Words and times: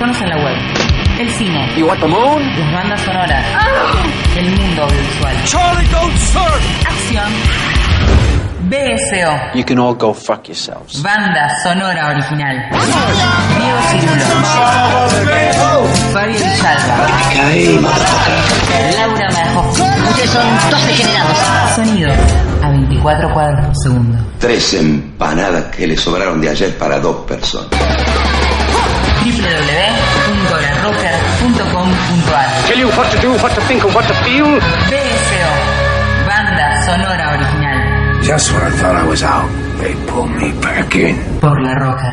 Buscanos 0.00 0.22
en 0.22 0.28
la 0.30 0.36
web. 0.36 0.56
El 1.18 1.30
cine. 1.30 1.74
You 1.76 1.86
want 1.86 2.00
the 2.00 2.08
moon? 2.08 2.42
Las 2.58 2.72
bandas 2.72 3.00
sonoras. 3.02 3.44
El 4.34 4.50
mundo 4.56 4.84
audiovisual. 4.84 5.44
Charlie, 5.44 5.86
don't 5.88 6.16
surf! 6.16 6.86
Acción. 6.86 7.30
BSO. 8.70 9.52
You 9.54 9.62
can 9.62 9.78
all 9.78 9.94
go 9.94 10.14
fuck 10.14 10.48
yourselves. 10.48 11.02
Banda 11.02 11.50
sonora 11.62 12.12
original. 12.12 12.56
Diego 13.58 13.78
Cirulo. 13.90 14.24
Fabio 16.14 16.32
Villalba. 16.32 17.06
Laura 18.96 19.28
Marjowski. 19.34 19.82
Ustedes 19.82 20.30
son 20.30 20.70
dos 20.70 20.86
degenerados. 20.86 21.36
Sonido. 21.74 22.10
A 22.62 22.70
24 22.70 23.34
cuadros 23.34 23.66
por 23.66 23.76
segundo. 23.76 24.18
Tres 24.38 24.72
empanadas 24.72 25.64
que 25.66 25.86
le 25.86 25.96
sobraron 25.98 26.40
de 26.40 26.48
ayer 26.48 26.78
para 26.78 26.98
dos 26.98 27.26
personas. 27.26 27.68
Tell 32.66 32.78
you 32.78 32.88
what 32.96 33.10
to 33.12 33.18
do, 33.20 33.30
what 33.42 33.52
to 33.54 33.60
think, 33.62 33.84
and 33.84 33.94
what 33.94 34.06
to 34.06 34.14
feel. 34.24 34.46
BSO. 34.88 35.46
Banda 36.26 36.66
sonora 36.84 37.26
original. 37.36 38.22
Just 38.22 38.52
when 38.52 38.62
I 38.62 38.70
thought 38.70 38.96
I 38.96 39.06
was 39.06 39.22
out, 39.22 39.50
they 39.78 39.94
pulled 40.06 40.30
me 40.30 40.52
back 40.60 40.94
in. 40.94 41.16
Por 41.40 41.60
la 41.60 41.74
roca. 41.74 42.12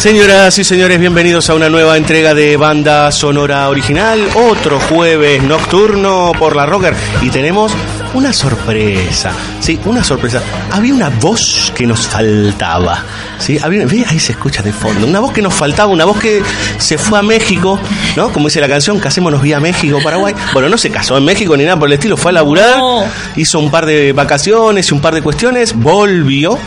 Señoras 0.00 0.58
y 0.58 0.64
señores, 0.64 0.98
bienvenidos 0.98 1.50
a 1.50 1.54
una 1.54 1.68
nueva 1.68 1.98
entrega 1.98 2.32
de 2.32 2.56
Banda 2.56 3.12
Sonora 3.12 3.68
Original, 3.68 4.30
otro 4.34 4.80
jueves 4.80 5.42
nocturno 5.42 6.32
por 6.38 6.56
la 6.56 6.64
Rocker. 6.64 6.94
Y 7.20 7.28
tenemos 7.28 7.70
una 8.14 8.32
sorpresa, 8.32 9.34
sí, 9.70 9.80
una 9.84 10.02
sorpresa. 10.02 10.42
Había 10.72 10.94
una 10.94 11.08
voz 11.08 11.72
que 11.76 11.86
nos 11.86 12.06
faltaba, 12.06 13.02
sí, 13.38 13.58
había, 13.62 13.86
ve, 13.86 14.04
ahí 14.08 14.18
se 14.18 14.32
escucha 14.32 14.62
de 14.62 14.72
fondo, 14.72 15.06
una 15.06 15.20
voz 15.20 15.32
que 15.32 15.42
nos 15.42 15.54
faltaba, 15.54 15.90
una 15.92 16.04
voz 16.04 16.18
que 16.18 16.42
se 16.78 16.98
fue 16.98 17.18
a 17.18 17.22
México, 17.22 17.78
¿no? 18.16 18.32
Como 18.32 18.46
dice 18.48 18.60
la 18.60 18.68
canción, 18.68 18.98
casémonos 18.98 19.42
vía 19.42 19.60
México, 19.60 19.98
Paraguay. 20.02 20.34
Bueno, 20.52 20.68
no 20.68 20.78
se 20.78 20.90
casó 20.90 21.16
en 21.16 21.24
México 21.24 21.56
ni 21.56 21.64
nada 21.64 21.78
por 21.78 21.88
el 21.88 21.94
estilo, 21.94 22.16
fue 22.16 22.30
a 22.30 22.34
laburar, 22.34 22.78
No. 22.78 23.04
hizo 23.36 23.58
un 23.58 23.70
par 23.70 23.86
de 23.86 24.12
vacaciones 24.12 24.88
y 24.90 24.94
un 24.94 25.00
par 25.00 25.14
de 25.14 25.22
cuestiones, 25.22 25.74
volvió 25.74 26.58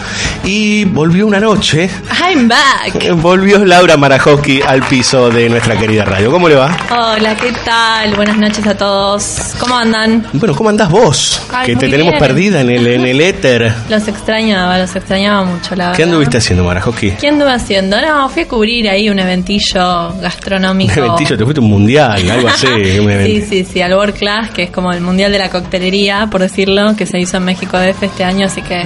y 0.43 0.85
volvió 0.85 1.27
una 1.27 1.39
noche. 1.39 1.89
I'm 2.21 2.47
back. 2.47 3.13
Volvió 3.15 3.65
Laura 3.65 3.97
Marajowski 3.97 4.61
al 4.61 4.81
piso 4.83 5.29
de 5.29 5.49
nuestra 5.49 5.77
querida 5.77 6.05
radio. 6.05 6.31
¿Cómo 6.31 6.47
le 6.49 6.55
va? 6.55 6.75
Hola, 6.89 7.35
¿qué 7.35 7.51
tal? 7.65 8.13
Buenas 8.15 8.37
noches 8.37 8.65
a 8.67 8.75
todos. 8.75 9.53
¿Cómo 9.59 9.75
andan? 9.77 10.25
Bueno, 10.33 10.55
¿cómo 10.55 10.69
andás 10.69 10.89
vos? 10.89 11.41
Ay, 11.51 11.67
que 11.67 11.75
te 11.75 11.89
tenemos 11.89 12.15
perdida 12.19 12.61
en 12.61 12.69
el, 12.69 12.87
en 12.93 13.05
el 13.05 13.21
éter. 13.21 13.73
Los 13.89 14.07
extrañaba, 14.07 14.77
los 14.79 14.95
extrañaba 14.95 15.43
mucho, 15.43 15.75
la 15.75 15.85
verdad. 15.85 15.97
¿Qué 15.97 16.03
anduviste 16.03 16.37
haciendo, 16.37 16.63
Marajowski? 16.63 17.11
¿Qué 17.11 17.27
anduve 17.29 17.51
haciendo? 17.51 18.01
No, 18.01 18.29
fui 18.29 18.43
a 18.43 18.47
cubrir 18.47 18.89
ahí 18.89 19.09
un 19.09 19.19
eventillo 19.19 20.13
gastronómico. 20.21 20.93
Un 20.99 21.05
eventillo, 21.05 21.37
te 21.37 21.43
fuiste 21.43 21.59
un 21.59 21.69
mundial, 21.69 22.29
algo 22.29 22.47
así. 22.47 22.67
Sí, 23.23 23.41
sí, 23.41 23.65
sí, 23.71 23.81
al 23.81 23.93
World 23.93 24.15
Class, 24.15 24.49
que 24.51 24.63
es 24.63 24.69
como 24.69 24.91
el 24.91 25.01
mundial 25.01 25.31
de 25.31 25.39
la 25.39 25.49
coctelería, 25.49 26.27
por 26.31 26.41
decirlo, 26.41 26.95
que 26.95 27.05
se 27.05 27.19
hizo 27.19 27.37
en 27.37 27.45
México 27.45 27.77
DF 27.77 28.03
este 28.03 28.23
año, 28.23 28.45
así 28.45 28.61
que 28.61 28.83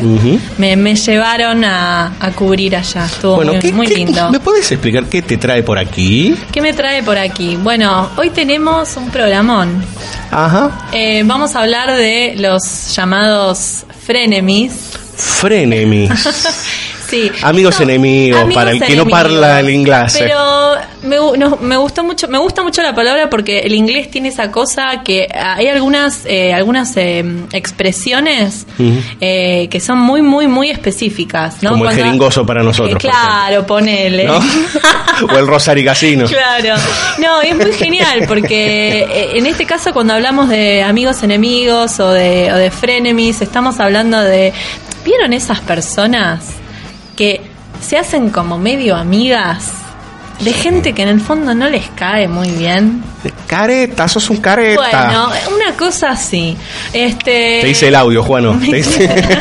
me, 0.58 0.76
me 0.76 0.96
llevaron 0.96 1.64
a, 1.64 2.14
a 2.20 2.32
cubrir 2.32 2.76
allá. 2.76 3.06
Estuvo 3.06 3.36
Bueno, 3.38 3.54
muy, 3.54 3.62
¿qué- 3.62 3.72
muy 3.74 3.88
qué- 3.88 3.96
lindo. 3.96 4.30
¿me 4.32 4.40
puedes 4.40 4.72
explicar 4.72 5.06
qué 5.06 5.22
te 5.22 5.38
trae 5.38 5.64
por 5.64 5.78
aquí? 5.78 6.36
¿Qué 6.52 6.62
me 6.62 6.74
trae 6.74 7.04
por 7.04 7.18
aquí? 7.18 7.58
Bueno, 7.58 8.10
hoy 8.18 8.30
tenemos 8.30 8.96
un 8.98 9.10
programón. 9.10 9.84
Ajá. 10.32 10.88
Eh, 10.92 11.24
vamos 11.26 11.56
a 11.56 11.62
hablar 11.62 11.96
de 11.96 12.36
los 12.38 12.96
llamados 12.96 13.86
frenemies. 14.08 14.96
Frenemies. 15.18 16.94
Sí. 17.10 17.32
Amigos 17.42 17.80
enemigos, 17.80 18.54
para 18.54 18.72
el 18.72 18.82
que 18.82 18.96
no 18.96 19.06
parla 19.06 19.60
el 19.60 19.70
inglés. 19.70 20.16
Pero 20.20 20.76
me, 21.04 21.18
no, 21.38 21.58
me 21.58 21.78
gustó 21.78 22.04
mucho, 22.04 22.28
me 22.28 22.38
gusta 22.38 22.64
mucho 22.64 22.82
la 22.82 22.94
palabra 22.94 23.30
porque 23.30 23.60
el 23.60 23.74
inglés 23.74 24.12
tiene 24.12 24.30
esa 24.30 24.52
cosa 24.52 25.02
que 25.04 25.28
hay 25.34 25.68
algunas, 25.68 26.26
eh, 26.26 26.54
algunas 26.54 26.96
eh, 26.98 27.24
expresiones 27.54 28.66
eh, 29.22 29.68
que 29.70 29.80
son 29.80 30.00
muy, 30.00 30.22
muy, 30.22 30.48
muy 30.48 30.70
específicas, 30.70 31.64
¿no? 31.64 31.72
Como 31.72 31.90
el 31.90 31.96
jeringoso 31.96 32.46
para 32.46 32.64
nosotros, 32.64 33.04
Eh, 33.04 33.08
claro, 33.08 33.66
ponele. 33.66 34.26
¿No? 34.26 34.38
o 35.34 35.38
el 35.38 35.48
Rosary 35.48 35.86
Casino. 35.86 36.28
Claro. 36.28 36.76
No, 37.20 37.42
es 37.42 37.56
muy 37.56 37.74
genial 37.74 38.26
porque 38.28 39.00
eh, 39.00 39.38
en 39.38 39.46
este 39.46 39.66
caso 39.66 39.94
cuando 39.94 40.14
hablamos 40.14 40.50
de 40.50 40.84
amigos 40.84 41.24
enemigos 41.24 42.00
o 42.00 42.12
de, 42.12 42.52
o 42.52 42.56
de 42.56 42.72
frenemies, 42.72 43.42
estamos 43.42 43.80
hablando 43.80 44.20
de... 44.22 44.54
¿Vieron 45.06 45.32
esas 45.32 45.62
personas 45.62 46.58
que 47.18 47.42
se 47.82 47.98
hacen 47.98 48.30
como 48.30 48.58
medio 48.58 48.96
amigas? 48.96 49.72
De 50.40 50.54
gente 50.54 50.94
que 50.94 51.02
en 51.02 51.10
el 51.10 51.20
fondo 51.20 51.56
no 51.56 51.68
les 51.68 51.90
cae 51.96 52.28
muy 52.28 52.52
bien. 52.52 53.04
Careta, 53.48 54.08
sos 54.08 54.30
un 54.30 54.38
careta. 54.38 55.08
Bueno, 55.08 55.30
una 55.56 55.76
cosa 55.76 56.12
así. 56.12 56.56
Este, 56.94 57.58
Te 57.62 57.68
dice 57.68 57.88
el 57.88 57.96
audio, 57.96 58.22
Juano. 58.22 58.56
Te 58.60 58.66
dice- 58.76 59.06
Eh, 59.06 59.38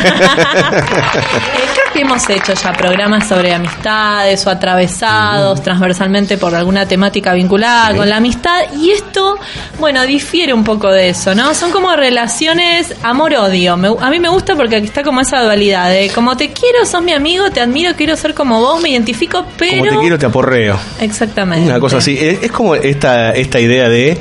que 1.97 2.03
hemos 2.03 2.29
hecho 2.29 2.53
ya 2.53 2.75
programas 2.75 3.27
sobre 3.27 3.55
amistades 3.55 4.47
o 4.47 4.51
atravesados 4.51 5.63
transversalmente 5.63 6.37
por 6.37 6.55
alguna 6.55 6.87
temática 6.87 7.33
vinculada 7.33 7.97
con 7.97 8.07
la 8.07 8.19
amistad 8.19 8.65
y 8.79 8.91
esto, 8.91 9.39
bueno, 9.79 10.05
difiere 10.05 10.53
un 10.53 10.63
poco 10.63 10.93
de 10.93 11.09
eso, 11.09 11.35
¿no? 11.35 11.55
Son 11.55 11.71
como 11.71 11.97
relaciones 11.97 12.95
amor-odio. 13.03 13.79
A 13.99 14.11
mí 14.11 14.21
me 14.21 14.29
gusta 14.29 14.55
porque 14.55 14.77
aquí 14.77 14.87
está 14.87 15.03
como 15.03 15.23
esa 15.23 15.41
dualidad 15.43 15.89
de 15.89 16.11
como 16.15 16.37
te 16.37 16.53
quiero, 16.53 16.85
sos 16.85 17.03
mi 17.03 17.15
amigo, 17.15 17.51
te 17.51 17.63
admiro, 17.63 17.95
quiero 17.97 18.15
ser 18.15 18.35
como 18.35 18.61
vos, 18.61 18.83
me 18.83 18.91
identifico, 18.91 19.47
pero... 19.57 19.79
Como 19.79 19.91
te 19.91 19.99
quiero, 20.01 20.19
te 20.19 20.27
aporreo. 20.27 20.79
Exactamente. 21.01 21.67
Una 21.67 21.81
cosa 21.81 21.97
así. 21.97 22.19
Es, 22.21 22.43
es 22.43 22.53
como 22.53 22.75
esta, 22.75 23.31
esta 23.31 23.59
idea 23.59 23.89
de 23.89 24.19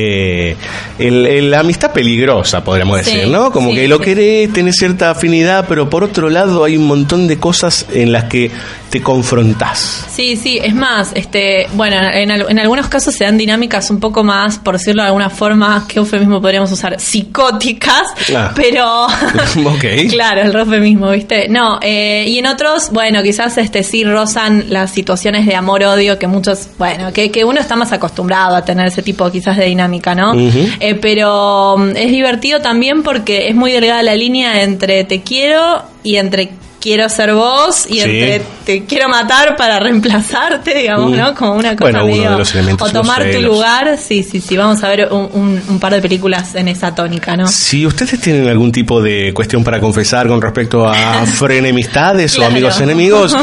eh, 0.00 0.56
el- 0.98 1.26
el- 1.26 1.50
la 1.50 1.60
amistad 1.60 1.92
peligrosa, 1.92 2.62
podríamos 2.62 3.00
Sí, 3.04 3.10
decir, 3.16 3.28
¿no? 3.28 3.50
Como 3.50 3.70
sí, 3.70 3.76
que 3.76 3.88
lo 3.88 3.98
querés, 4.00 4.52
tenés 4.52 4.76
cierta 4.76 5.10
afinidad, 5.10 5.66
pero 5.68 5.90
por 5.90 6.04
otro 6.04 6.30
lado 6.30 6.64
hay 6.64 6.76
un 6.76 6.86
montón 6.86 7.26
de 7.26 7.38
cosas 7.38 7.86
en 7.92 8.12
las 8.12 8.24
que 8.24 8.50
te 8.90 9.02
confrontás. 9.02 10.06
Sí, 10.10 10.36
sí, 10.36 10.58
es 10.62 10.74
más, 10.74 11.12
este, 11.14 11.66
bueno, 11.74 11.96
en, 12.12 12.30
al- 12.30 12.46
en 12.48 12.58
algunos 12.58 12.88
casos 12.88 13.14
se 13.14 13.24
dan 13.24 13.36
dinámicas 13.36 13.90
un 13.90 14.00
poco 14.00 14.24
más, 14.24 14.58
por 14.58 14.78
decirlo 14.78 15.02
de 15.02 15.08
alguna 15.08 15.30
forma, 15.30 15.84
¿qué 15.88 15.98
eufemismo 15.98 16.40
podríamos 16.40 16.72
usar? 16.72 16.98
Psicóticas, 16.98 18.02
Ah. 18.34 18.52
pero... 18.54 19.06
Ok. 19.64 19.84
Claro, 20.10 20.42
el 20.42 20.54
eufemismo, 20.56 21.10
¿viste? 21.10 21.48
No, 21.48 21.78
eh, 21.82 22.24
y 22.28 22.38
en 22.38 22.46
otros, 22.46 22.90
bueno, 22.90 23.22
quizás 23.22 23.58
este 23.58 23.82
sí 23.82 24.04
rozan 24.04 24.64
las 24.68 24.90
situaciones 24.90 25.46
de 25.46 25.54
amor-odio 25.54 26.18
que 26.18 26.26
muchos, 26.26 26.68
bueno, 26.78 27.12
que, 27.12 27.30
que 27.30 27.44
uno 27.44 27.60
está 27.60 27.76
más 27.76 27.92
acostumbrado 27.92 28.56
a 28.56 28.64
tener 28.64 28.86
ese 28.88 29.02
tipo 29.02 29.30
quizás 29.30 29.56
de 29.56 29.66
dinámica, 29.66 30.14
¿no? 30.14 30.32
Eh, 30.34 30.94
pero 31.00 31.76
mm, 31.78 31.96
es 31.96 32.10
divertido 32.10 32.60
también 32.60 33.02
porque 33.02 33.48
es 33.48 33.54
muy 33.54 33.70
delgada 33.72 34.02
la 34.02 34.14
línea 34.14 34.62
entre 34.62 35.04
te 35.04 35.22
quiero 35.22 35.82
y 36.02 36.16
entre 36.16 36.50
quiero 36.80 37.08
ser 37.08 37.32
vos 37.34 37.86
y 37.88 37.94
Sí. 37.94 38.00
entre 38.02 38.42
te 38.64 38.84
quiero 38.84 39.08
matar 39.08 39.56
para 39.56 39.78
reemplazarte, 39.80 40.74
digamos, 40.74 41.10
Mm. 41.12 41.16
¿no? 41.16 41.34
Como 41.34 41.54
una 41.54 41.74
cosa 41.74 41.90
Bueno, 42.02 42.04
uno 42.04 42.30
de 42.32 42.38
los 42.38 42.54
elementos 42.54 42.82
o 42.90 42.92
los 42.92 43.02
tomar 43.02 43.24
tu 43.30 43.40
lugar, 43.42 43.98
sí, 43.98 44.22
sí, 44.22 44.40
sí, 44.40 44.56
vamos 44.56 44.82
a 44.84 44.88
ver 44.88 45.08
un, 45.10 45.28
un- 45.32 45.62
un 45.68 45.80
par 45.80 45.94
de 45.94 46.00
películas 46.02 46.54
en 46.54 46.68
esa 46.68 46.94
tónica, 46.94 47.36
¿no? 47.36 47.46
Si 47.48 47.86
ustedes 47.86 48.20
tienen 48.20 48.46
algún 48.48 48.70
tipo 48.70 49.00
de 49.02 49.32
cuestión 49.34 49.64
para 49.64 49.80
confesar 49.80 50.28
con 50.28 50.40
respecto 50.42 50.86
a 50.86 50.94
frenemistades 51.26 52.34
Claro. 52.34 52.48
o 52.48 52.52
amigos 52.52 52.80
enemigos, 52.80 53.36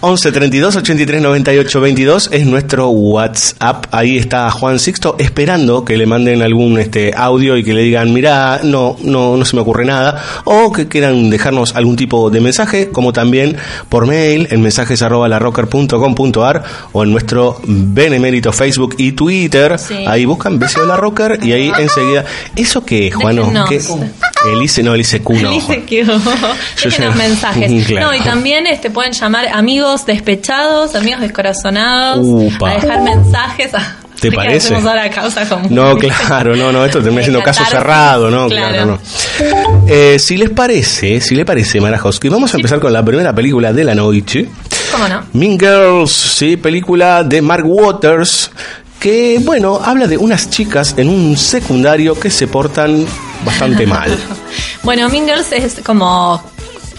11 0.00 0.32
32 0.32 0.76
83 0.76 1.20
98 1.22 1.80
22 1.80 2.28
es 2.32 2.46
nuestro 2.46 2.88
WhatsApp. 2.90 3.86
Ahí 3.90 4.16
está 4.16 4.50
Juan 4.50 4.78
Sixto 4.78 5.16
esperando 5.18 5.84
que 5.84 5.96
le 5.96 6.06
manden 6.06 6.40
algún 6.42 6.78
este 6.78 7.12
audio 7.16 7.56
y 7.56 7.64
que 7.64 7.74
le 7.74 7.82
digan, 7.82 8.12
mira, 8.12 8.60
no, 8.62 8.96
no, 9.02 9.36
no 9.36 9.44
se 9.44 9.56
me 9.56 9.62
ocurre 9.62 9.84
nada, 9.84 10.22
o 10.44 10.72
que 10.72 10.86
quieran 10.88 11.30
dejarnos 11.30 11.74
algún 11.74 11.96
tipo 11.96 12.30
de 12.30 12.40
mensaje, 12.40 12.77
como 12.86 13.12
también 13.12 13.56
por 13.88 14.06
mail 14.06 14.48
en 14.50 14.62
mensajes 14.62 15.02
arroba 15.02 15.28
larrocker.com.ar 15.28 16.62
o 16.92 17.02
en 17.04 17.10
nuestro 17.12 17.60
benemérito 17.64 18.52
Facebook 18.52 18.94
y 18.98 19.12
Twitter. 19.12 19.78
Sí. 19.78 20.04
Ahí 20.06 20.24
buscan 20.24 20.58
Beseo 20.58 20.86
la 20.86 20.96
Rocker 20.96 21.38
y 21.42 21.52
ahí 21.52 21.72
enseguida. 21.78 22.24
¿Eso 22.56 22.84
qué 22.84 23.08
es, 23.08 23.14
Juano? 23.14 23.50
¿Qué? 23.68 23.80
Elise, 24.52 24.82
no, 24.82 24.94
Elise 24.94 25.20
Q, 25.20 25.34
no. 25.42 25.50
Dice 25.50 25.82
que 25.82 26.04
Yo 26.04 26.18
déjenos 26.84 27.14
sé. 27.14 27.18
mensajes. 27.18 27.72
Claro. 27.88 28.08
No, 28.08 28.14
y 28.14 28.20
también 28.20 28.66
este 28.66 28.90
pueden 28.90 29.12
llamar 29.12 29.48
amigos 29.48 30.04
despechados, 30.04 30.94
amigos 30.94 31.20
descorazonados, 31.20 32.18
Upa. 32.22 32.70
a 32.70 32.74
dejar 32.74 33.02
mensajes. 33.02 33.70
¿Te 34.20 34.26
¿De 34.28 34.30
qué 34.30 34.36
parece? 34.36 34.74
ahora 34.74 35.08
causa 35.10 35.48
común? 35.48 35.68
No, 35.70 35.96
claro, 35.96 36.56
no, 36.56 36.72
no, 36.72 36.84
esto 36.84 37.00
termina 37.00 37.22
siendo 37.22 37.42
caso 37.44 37.64
cerrado, 37.64 38.30
¿no? 38.30 38.48
claro. 38.48 38.74
Claro, 38.74 38.86
no. 38.86 39.00
Eh, 39.86 40.18
si 40.18 40.36
les 40.36 40.50
parece, 40.50 41.20
si 41.20 41.34
les 41.36 41.44
parece, 41.44 41.80
Marajowski, 41.80 42.28
vamos 42.28 42.52
a 42.52 42.56
empezar 42.56 42.80
con 42.80 42.92
la 42.92 43.04
primera 43.04 43.32
película 43.34 43.72
de 43.72 43.84
la 43.84 43.94
noche. 43.94 44.48
¿Cómo 44.92 45.06
no? 45.08 45.22
Mean 45.34 45.58
Girls, 45.58 46.10
sí, 46.12 46.56
película 46.56 47.22
de 47.22 47.40
Mark 47.42 47.64
Waters, 47.64 48.50
que, 48.98 49.38
bueno, 49.44 49.80
habla 49.84 50.06
de 50.08 50.16
unas 50.18 50.50
chicas 50.50 50.94
en 50.96 51.08
un 51.08 51.36
secundario 51.36 52.18
que 52.18 52.30
se 52.30 52.48
portan 52.48 53.06
bastante 53.44 53.86
mal. 53.86 54.16
Bueno, 54.82 55.08
Mean 55.10 55.26
Girls 55.26 55.52
es 55.52 55.80
como 55.84 56.42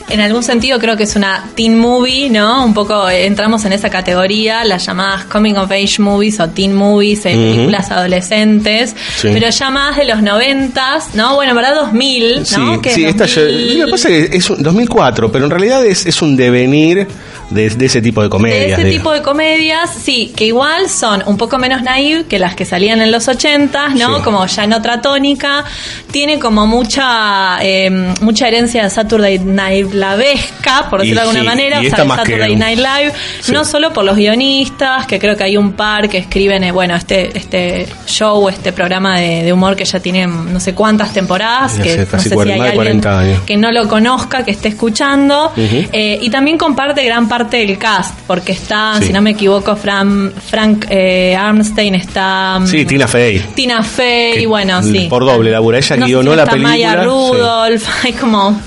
en 0.10 0.20
algún 0.22 0.44
sentido 0.44 0.80
creo 0.80 0.96
que 0.98 1.04
es 1.04 1.16
una 1.16 1.46
teen 1.56 1.78
movie, 1.78 2.30
¿no? 2.30 2.66
Un 2.66 2.74
poco 2.74 3.10
eh, 3.10 3.26
entramos 3.26 3.64
en 3.66 3.74
esa 3.74 3.90
categoría, 3.90 4.64
las 4.64 4.86
llamadas 4.86 5.26
coming 5.26 5.56
of 5.56 5.72
age 5.72 6.00
movies 6.00 6.40
o 6.40 6.50
teen 6.50 6.74
movies, 6.74 7.26
eh, 7.26 7.32
películas 7.34 7.92
adolescentes, 7.92 8.96
Sí. 9.18 9.30
pero 9.34 9.50
ya 9.50 9.70
más 9.70 9.98
de 9.98 10.06
los 10.06 10.22
noventas, 10.22 11.16
¿no? 11.16 11.36
Bueno, 11.36 11.52
en 11.52 11.56
verdad 11.58 11.76
2000, 11.76 12.40
¿no? 12.40 12.46
Sí, 12.46 12.80
Que 12.82 12.90
sí, 12.92 13.06
esta 13.06 13.26
ya- 13.26 13.42
2000 13.44 13.80
lo 13.80 13.86
que 13.86 13.92
pasa 13.92 14.10
es 14.10 14.30
que 14.30 14.38
es 14.38 14.50
un 14.50 14.64
2004, 14.64 15.32
pero 15.32 15.46
en 15.46 15.52
realidad 15.52 15.86
es, 15.86 16.06
es 16.06 16.22
un 16.22 16.36
devenir 16.36 17.08
de, 17.50 17.70
de 17.70 17.86
ese 17.86 18.02
tipo 18.02 18.22
de 18.22 18.28
de 18.28 18.30
comedias. 18.30 18.60
ese 18.80 18.88
digamos. 18.88 18.92
tipo 18.94 19.12
de 19.14 19.22
comedias, 19.22 19.90
sí, 19.94 20.32
que 20.36 20.46
igual 20.46 20.90
son 20.90 21.24
un 21.26 21.38
poco 21.38 21.58
menos 21.58 21.82
naive 21.82 22.26
que 22.26 22.40
las 22.40 22.56
que 22.56 22.66
salían 22.66 23.02
en 23.02 23.12
los 23.12 23.28
80, 23.28 23.90
¿no? 23.90 24.18
Sí. 24.18 24.24
Como 24.24 24.46
ya 24.46 24.64
en 24.64 24.74
otra 24.74 25.02
tónica. 25.02 25.64
Tiene 26.12 26.40
como 26.40 26.66
mucha 26.68 27.58
eh, 27.62 27.90
mucha 28.22 28.48
herencia 28.48 28.84
de 28.84 28.90
Saturday 28.90 29.40
Night 29.40 29.94
Lavesca, 29.94 30.90
por 30.90 31.00
Y 31.04 31.10
decirlo 31.12 31.22
de 31.22 31.28
alguna 31.38 31.40
sí, 31.42 31.46
manera. 31.48 31.80
o 31.80 31.82
sea, 31.84 32.04
de 32.04 32.10
que- 32.10 32.16
Saturday 32.16 32.56
Night 32.56 32.78
Live. 32.80 33.14
Sí. 33.42 33.52
No 33.52 33.64
solo 33.66 33.94
por 33.94 34.04
los 34.06 34.16
guionistas, 34.16 35.06
que 35.06 35.20
creo 35.20 35.36
que 35.38 35.44
hay 35.44 35.58
un 35.58 35.74
par 35.74 36.10
que 36.10 36.18
escriben, 36.20 36.64
eh, 36.64 36.72
bueno, 36.72 36.96
este 36.96 37.38
este 37.38 37.88
show, 38.08 38.50
este 38.50 38.74
programa 38.74 39.20
de, 39.20 39.44
de 39.44 39.54
humor 39.54 39.76
que 39.76 39.86
ya 39.86 40.00
tiene 40.00 40.26
no 40.28 40.60
sé 40.60 40.74
cuántas 40.74 41.14
temporadas, 41.14 41.78
Ya 41.78 41.84
que 41.84 41.90
sé, 41.94 42.08
no 42.12 42.20
sé 42.20 42.30
si 42.30 42.36
hay 42.40 42.46
de 42.46 42.54
alguien 42.54 42.76
40 42.76 43.20
años. 43.20 43.42
que 43.46 43.58
no 43.58 43.72
lo 43.72 43.88
conozca, 43.88 44.44
que 44.44 44.52
esté 44.52 44.70
escuchando. 44.70 45.52
Eh, 45.58 46.20
y 46.22 46.30
también 46.30 46.58
comparte 46.58 47.04
gran 47.06 47.28
parte 47.28 47.39
del 47.46 47.78
cast, 47.78 48.18
porque 48.28 48.52
está, 48.54 48.96
Sí. 49.00 49.08
si 49.08 49.14
no 49.14 49.22
me 49.22 49.32
equivoco, 49.32 49.76
Fran, 49.76 50.34
Frank 50.50 50.86
eh, 50.90 51.36
Armstein, 51.36 51.96
está... 51.96 52.60
mm, 52.60 52.68
Sí, 52.68 52.86
Tina 52.86 53.08
Fey. 53.08 53.40
Tina 53.56 53.84
Fey, 53.84 54.40
Que 54.40 54.48
bueno, 54.48 54.82
sí. 54.84 55.08
por 55.10 55.26
doble 55.26 55.52
labura. 55.52 55.78
Ella 55.78 55.96
No 55.98 56.06
guionó 56.06 56.32
si 56.32 56.38
la 56.38 56.44
está 56.44 56.56
Maya 56.58 56.90
película, 56.96 57.04
sí. 57.04 57.38
Rudolph, 57.38 57.88
hay 58.06 58.14
como, 58.14 58.62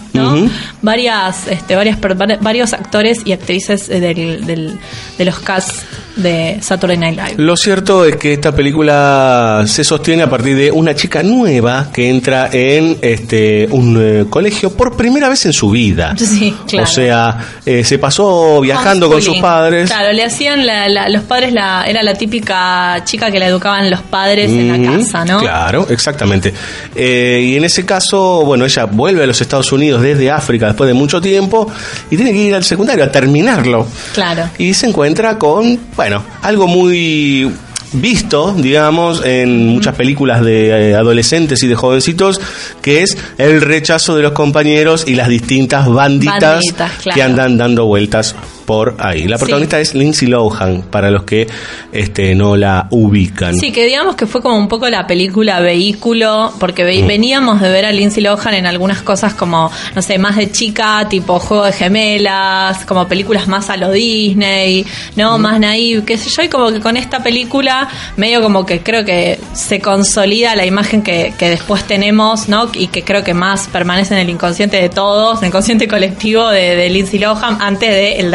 Varias, 0.82 1.46
este, 1.48 1.76
varias, 1.76 1.98
varios 2.40 2.72
actores 2.72 3.18
y 3.24 3.32
actrices 3.32 3.88
eh, 3.88 4.00
del, 4.00 4.44
del- 4.46 4.78
de 5.18 5.24
los 5.24 5.38
casts 5.38 5.84
de 6.16 6.58
Saturday 6.60 6.98
Night 6.98 7.16
Live. 7.16 7.34
Lo 7.38 7.56
cierto 7.56 8.04
es 8.04 8.16
que 8.16 8.34
esta 8.34 8.54
película 8.54 9.64
se 9.66 9.82
sostiene 9.84 10.22
a 10.24 10.28
partir 10.30 10.56
de 10.56 10.70
una 10.70 10.94
chica 10.94 11.22
nueva 11.22 11.88
que 11.92 12.10
entra 12.10 12.50
en 12.52 12.98
este 13.00 13.66
un 13.70 13.96
eh, 13.98 14.24
colegio 14.28 14.72
por 14.76 14.94
primera 14.96 15.28
vez 15.30 15.46
en 15.46 15.52
su 15.52 15.70
vida. 15.70 16.14
Sí, 16.32 16.54
claro. 16.66 16.84
O 16.84 16.86
sea, 16.86 17.38
eh, 17.66 17.84
se 17.84 17.98
pasó 17.98 18.60
viajando 18.60 19.08
con 19.10 19.20
sus 19.22 19.36
padres. 19.38 19.88
Claro, 19.90 20.12
le 20.12 20.24
hacían 20.24 20.66
la- 20.66 20.88
la- 20.88 21.08
los 21.08 21.22
padres, 21.22 21.52
la, 21.52 21.84
era 21.86 22.02
la 22.02 22.14
típica 22.14 23.02
chica 23.04 23.30
que 23.30 23.38
la 23.38 23.46
educaban 23.46 23.90
los 23.90 24.00
padres 24.02 24.50
en 24.50 24.68
la 24.84 24.90
casa, 24.98 25.24
¿no? 25.24 25.38
Claro, 25.40 25.86
exactamente. 25.90 26.52
Eh, 26.94 27.40
y 27.44 27.56
en 27.56 27.64
ese 27.64 27.84
caso, 27.86 28.44
bueno, 28.44 28.64
ella 28.64 28.84
vuelve 28.86 29.22
a 29.24 29.26
los 29.26 29.40
Estados 29.40 29.70
Unidos 29.72 30.01
desde 30.02 30.30
África 30.30 30.66
después 30.66 30.88
de 30.88 30.94
mucho 30.94 31.20
tiempo 31.20 31.70
y 32.10 32.16
tiene 32.16 32.32
que 32.32 32.38
ir 32.38 32.54
al 32.54 32.64
secundario 32.64 33.04
a 33.04 33.10
terminarlo. 33.10 33.86
Claro. 34.12 34.50
Y 34.58 34.74
se 34.74 34.86
encuentra 34.86 35.38
con, 35.38 35.78
bueno, 35.96 36.22
algo 36.42 36.66
muy 36.66 37.50
visto, 37.92 38.54
digamos, 38.56 39.24
en 39.24 39.66
muchas 39.68 39.94
películas 39.94 40.42
de 40.44 40.90
eh, 40.90 40.94
adolescentes 40.94 41.62
y 41.62 41.68
de 41.68 41.74
jovencitos, 41.74 42.40
que 42.80 43.02
es 43.02 43.16
el 43.38 43.60
rechazo 43.60 44.16
de 44.16 44.22
los 44.22 44.32
compañeros 44.32 45.04
y 45.06 45.14
las 45.14 45.28
distintas 45.28 45.88
banditas, 45.88 46.40
Banditas, 46.42 46.92
claro. 47.02 47.14
que 47.14 47.22
andan 47.22 47.56
dando 47.56 47.86
vueltas 47.86 48.34
por 48.72 48.96
ahí. 49.00 49.28
La 49.28 49.36
Sí. 49.36 49.40
protagonista 49.42 49.78
es 49.80 49.94
Lindsay 49.94 50.28
Lohan, 50.28 50.82
para 50.90 51.10
los 51.10 51.24
que 51.24 51.46
este, 51.92 52.34
no 52.34 52.56
la 52.56 52.86
ubican. 52.90 53.54
Sí, 53.54 53.70
que 53.70 53.84
digamos 53.84 54.16
que 54.16 54.26
fue 54.26 54.40
como 54.40 54.56
un 54.56 54.66
poco 54.66 54.88
la 54.88 55.06
película 55.06 55.60
vehículo, 55.60 56.52
porque 56.58 56.82
Mm. 56.84 56.86
ve- 56.86 57.04
veníamos 57.06 57.60
de 57.60 57.68
ver 57.68 57.84
a 57.84 57.92
Lindsay 57.92 58.22
Lohan 58.22 58.54
en 58.54 58.66
algunas 58.66 59.02
cosas 59.02 59.34
como, 59.34 59.70
no 59.94 60.00
sé, 60.00 60.18
más 60.18 60.36
de 60.36 60.50
chica, 60.50 61.06
tipo 61.10 61.38
Juego 61.38 61.64
de 61.66 61.72
Gemelas, 61.72 62.86
como 62.86 63.06
películas 63.06 63.46
más 63.46 63.68
a 63.68 63.76
lo 63.76 63.90
Disney, 63.90 64.86
¿no? 65.16 65.36
Mm. 65.38 65.42
Más 65.42 65.60
naive, 65.60 66.04
qué 66.06 66.16
sé 66.16 66.30
yo, 66.30 66.42
y 66.42 66.48
como 66.48 66.70
que 66.72 66.80
con 66.80 66.96
esta 66.96 67.22
película 67.22 67.88
medio 68.16 68.40
como 68.42 68.64
que 68.64 68.80
creo 68.80 69.04
que 69.04 69.38
se 69.52 69.80
consolida 69.80 70.56
la 70.56 70.64
imagen 70.64 71.02
que, 71.02 71.34
que 71.38 71.50
después 71.50 71.84
tenemos, 71.84 72.48
¿no? 72.48 72.70
Y 72.72 72.86
que 72.86 73.02
creo 73.02 73.22
que 73.22 73.34
más 73.34 73.68
permanece 73.68 74.14
en 74.14 74.20
el 74.20 74.30
inconsciente 74.30 74.78
de 74.80 74.88
todos, 74.88 75.38
en 75.38 75.44
el 75.44 75.48
inconsciente 75.48 75.86
colectivo 75.88 76.48
de, 76.48 76.74
de 76.76 76.88
Lindsay 76.88 77.18
Lohan 77.18 77.58
antes 77.60 77.90
de 77.90 78.12
el 78.20 78.30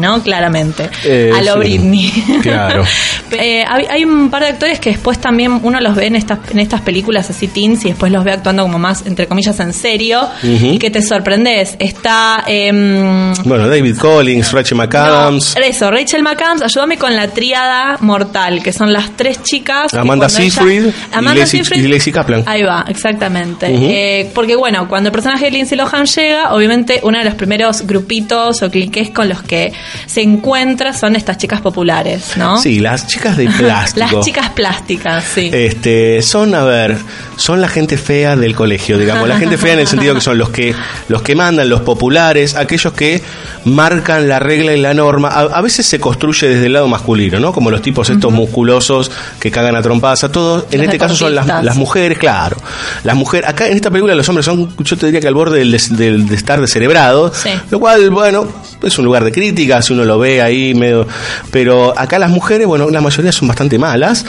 ¿no? 0.00 0.22
Claramente. 0.22 0.88
Eh, 1.04 1.30
a 1.34 1.42
lo 1.42 1.54
sí. 1.54 1.58
Britney. 1.58 2.10
Claro. 2.42 2.84
Eh, 3.34 3.64
hay, 3.66 3.86
hay 3.88 4.04
un 4.04 4.28
par 4.28 4.42
de 4.42 4.48
actores 4.48 4.78
que 4.78 4.90
después 4.90 5.18
también 5.18 5.58
uno 5.62 5.80
los 5.80 5.94
ve 5.94 6.06
en 6.06 6.16
estas, 6.16 6.38
en 6.50 6.58
estas 6.58 6.82
películas 6.82 7.30
así 7.30 7.48
teens 7.48 7.82
y 7.86 7.88
después 7.88 8.12
los 8.12 8.22
ve 8.24 8.32
actuando 8.32 8.62
como 8.64 8.78
más, 8.78 9.06
entre 9.06 9.26
comillas, 9.26 9.58
en 9.60 9.72
serio 9.72 10.28
Ujú. 10.42 10.66
y 10.74 10.78
que 10.78 10.90
te 10.90 11.00
sorprendes. 11.00 11.74
Está... 11.78 12.44
em, 12.46 13.32
Bueno, 13.44 13.68
David 13.68 13.96
Collins, 13.96 14.52
Rachel 14.52 14.76
McAdams, 14.76 15.54
no, 15.58 15.64
eso, 15.64 15.90
Rachel 15.90 16.22
McAdams, 16.22 16.60
ayúdame 16.62 16.98
con 16.98 17.16
la 17.16 17.28
tríada 17.28 17.96
mortal, 18.00 18.62
que 18.62 18.70
son 18.72 18.92
las 18.92 19.16
tres 19.16 19.42
chicas. 19.42 19.94
Amanda 19.94 20.26
ella- 20.26 20.36
Seyfried 20.36 20.84
y 20.86 20.90
Lacey- 21.24 21.46
Seyfried- 21.62 21.84
y 21.84 21.88
Lacey 21.88 22.12
Kaplan. 22.12 22.42
Ahí 22.44 22.62
va, 22.64 22.84
exactamente. 22.86 23.66
Eh, 23.70 24.30
porque 24.34 24.56
bueno, 24.56 24.88
cuando 24.88 25.08
el 25.08 25.12
personaje 25.12 25.46
de 25.46 25.52
Lindsay 25.52 25.78
Lohan 25.78 26.04
llega, 26.04 26.52
obviamente 26.52 27.00
uno 27.02 27.18
de 27.18 27.24
los 27.24 27.34
primeros 27.34 27.86
grupitos 27.86 28.62
o 28.62 28.70
cliques 28.70 29.08
con 29.10 29.28
los 29.30 29.42
que 29.42 29.61
se 30.06 30.22
encuentra 30.22 30.92
son 30.92 31.14
estas 31.16 31.38
chicas 31.38 31.60
populares, 31.60 32.36
¿no? 32.36 32.58
Sí, 32.58 32.80
las 32.80 33.06
chicas 33.06 33.36
de 33.36 33.46
plástico. 33.58 34.06
Las 34.16 34.24
chicas 34.24 34.50
plásticas, 34.50 35.24
sí. 35.34 35.50
Este, 35.52 36.22
son, 36.22 36.54
a 36.54 36.64
ver, 36.64 36.96
son 37.36 37.60
la 37.60 37.68
gente 37.68 37.96
fea 37.96 38.36
del 38.36 38.54
colegio, 38.54 38.98
digamos. 38.98 39.28
La 39.28 39.38
gente 39.38 39.56
fea 39.58 39.74
en 39.74 39.80
el 39.80 39.86
sentido 39.86 40.14
que 40.14 40.20
son 40.20 40.38
los 40.38 40.50
que, 40.50 40.74
los 41.08 41.22
que 41.22 41.34
mandan, 41.34 41.68
los 41.68 41.82
populares, 41.82 42.54
aquellos 42.56 42.92
que 42.94 43.22
marcan 43.64 44.28
la 44.28 44.38
regla 44.38 44.74
y 44.74 44.80
la 44.80 44.94
norma. 44.94 45.28
A, 45.28 45.40
a 45.42 45.60
veces 45.60 45.86
se 45.86 46.00
construye 46.00 46.48
desde 46.48 46.66
el 46.66 46.72
lado 46.72 46.88
masculino, 46.88 47.38
¿no? 47.40 47.52
Como 47.52 47.70
los 47.70 47.82
tipos 47.82 48.08
estos 48.10 48.32
musculosos 48.32 49.10
que 49.38 49.50
cagan 49.50 49.76
a 49.76 49.82
trompadas 49.82 50.24
a 50.24 50.32
todos. 50.32 50.64
En 50.70 50.78
Los 50.78 50.86
este 50.86 50.98
caso 50.98 51.14
son 51.16 51.34
las, 51.34 51.76
mujeres, 51.76 52.18
claro. 52.18 52.56
Las 53.04 53.16
mujeres, 53.16 53.48
acá 53.48 53.66
en 53.68 53.76
esta 53.76 53.90
película 53.90 54.14
los 54.14 54.28
hombres 54.28 54.44
son, 54.46 54.74
yo 54.78 54.96
te 54.96 55.06
diría 55.06 55.20
que 55.20 55.28
al 55.28 55.34
borde 55.34 55.58
del, 55.58 55.70
des- 55.72 55.96
del- 55.96 56.26
de 56.28 56.34
estar 56.34 56.60
descerebrados. 56.60 57.36
Sí. 57.36 57.50
Lo 57.70 57.78
cual, 57.80 58.10
bueno, 58.10 58.46
es 58.82 58.98
un 58.98 59.04
lugar 59.04 59.24
de 59.24 59.32
crítica, 59.32 59.80
si 59.82 59.92
uno 59.92 60.04
lo 60.04 60.18
ve 60.18 60.42
ahí 60.42 60.74
medio... 60.74 61.06
Pero 61.50 61.98
acá 61.98 62.18
las 62.18 62.30
mujeres, 62.30 62.66
bueno, 62.66 62.88
la 62.90 63.00
mayoría 63.00 63.32
son 63.32 63.48
bastante 63.48 63.78
malas, 63.78 64.24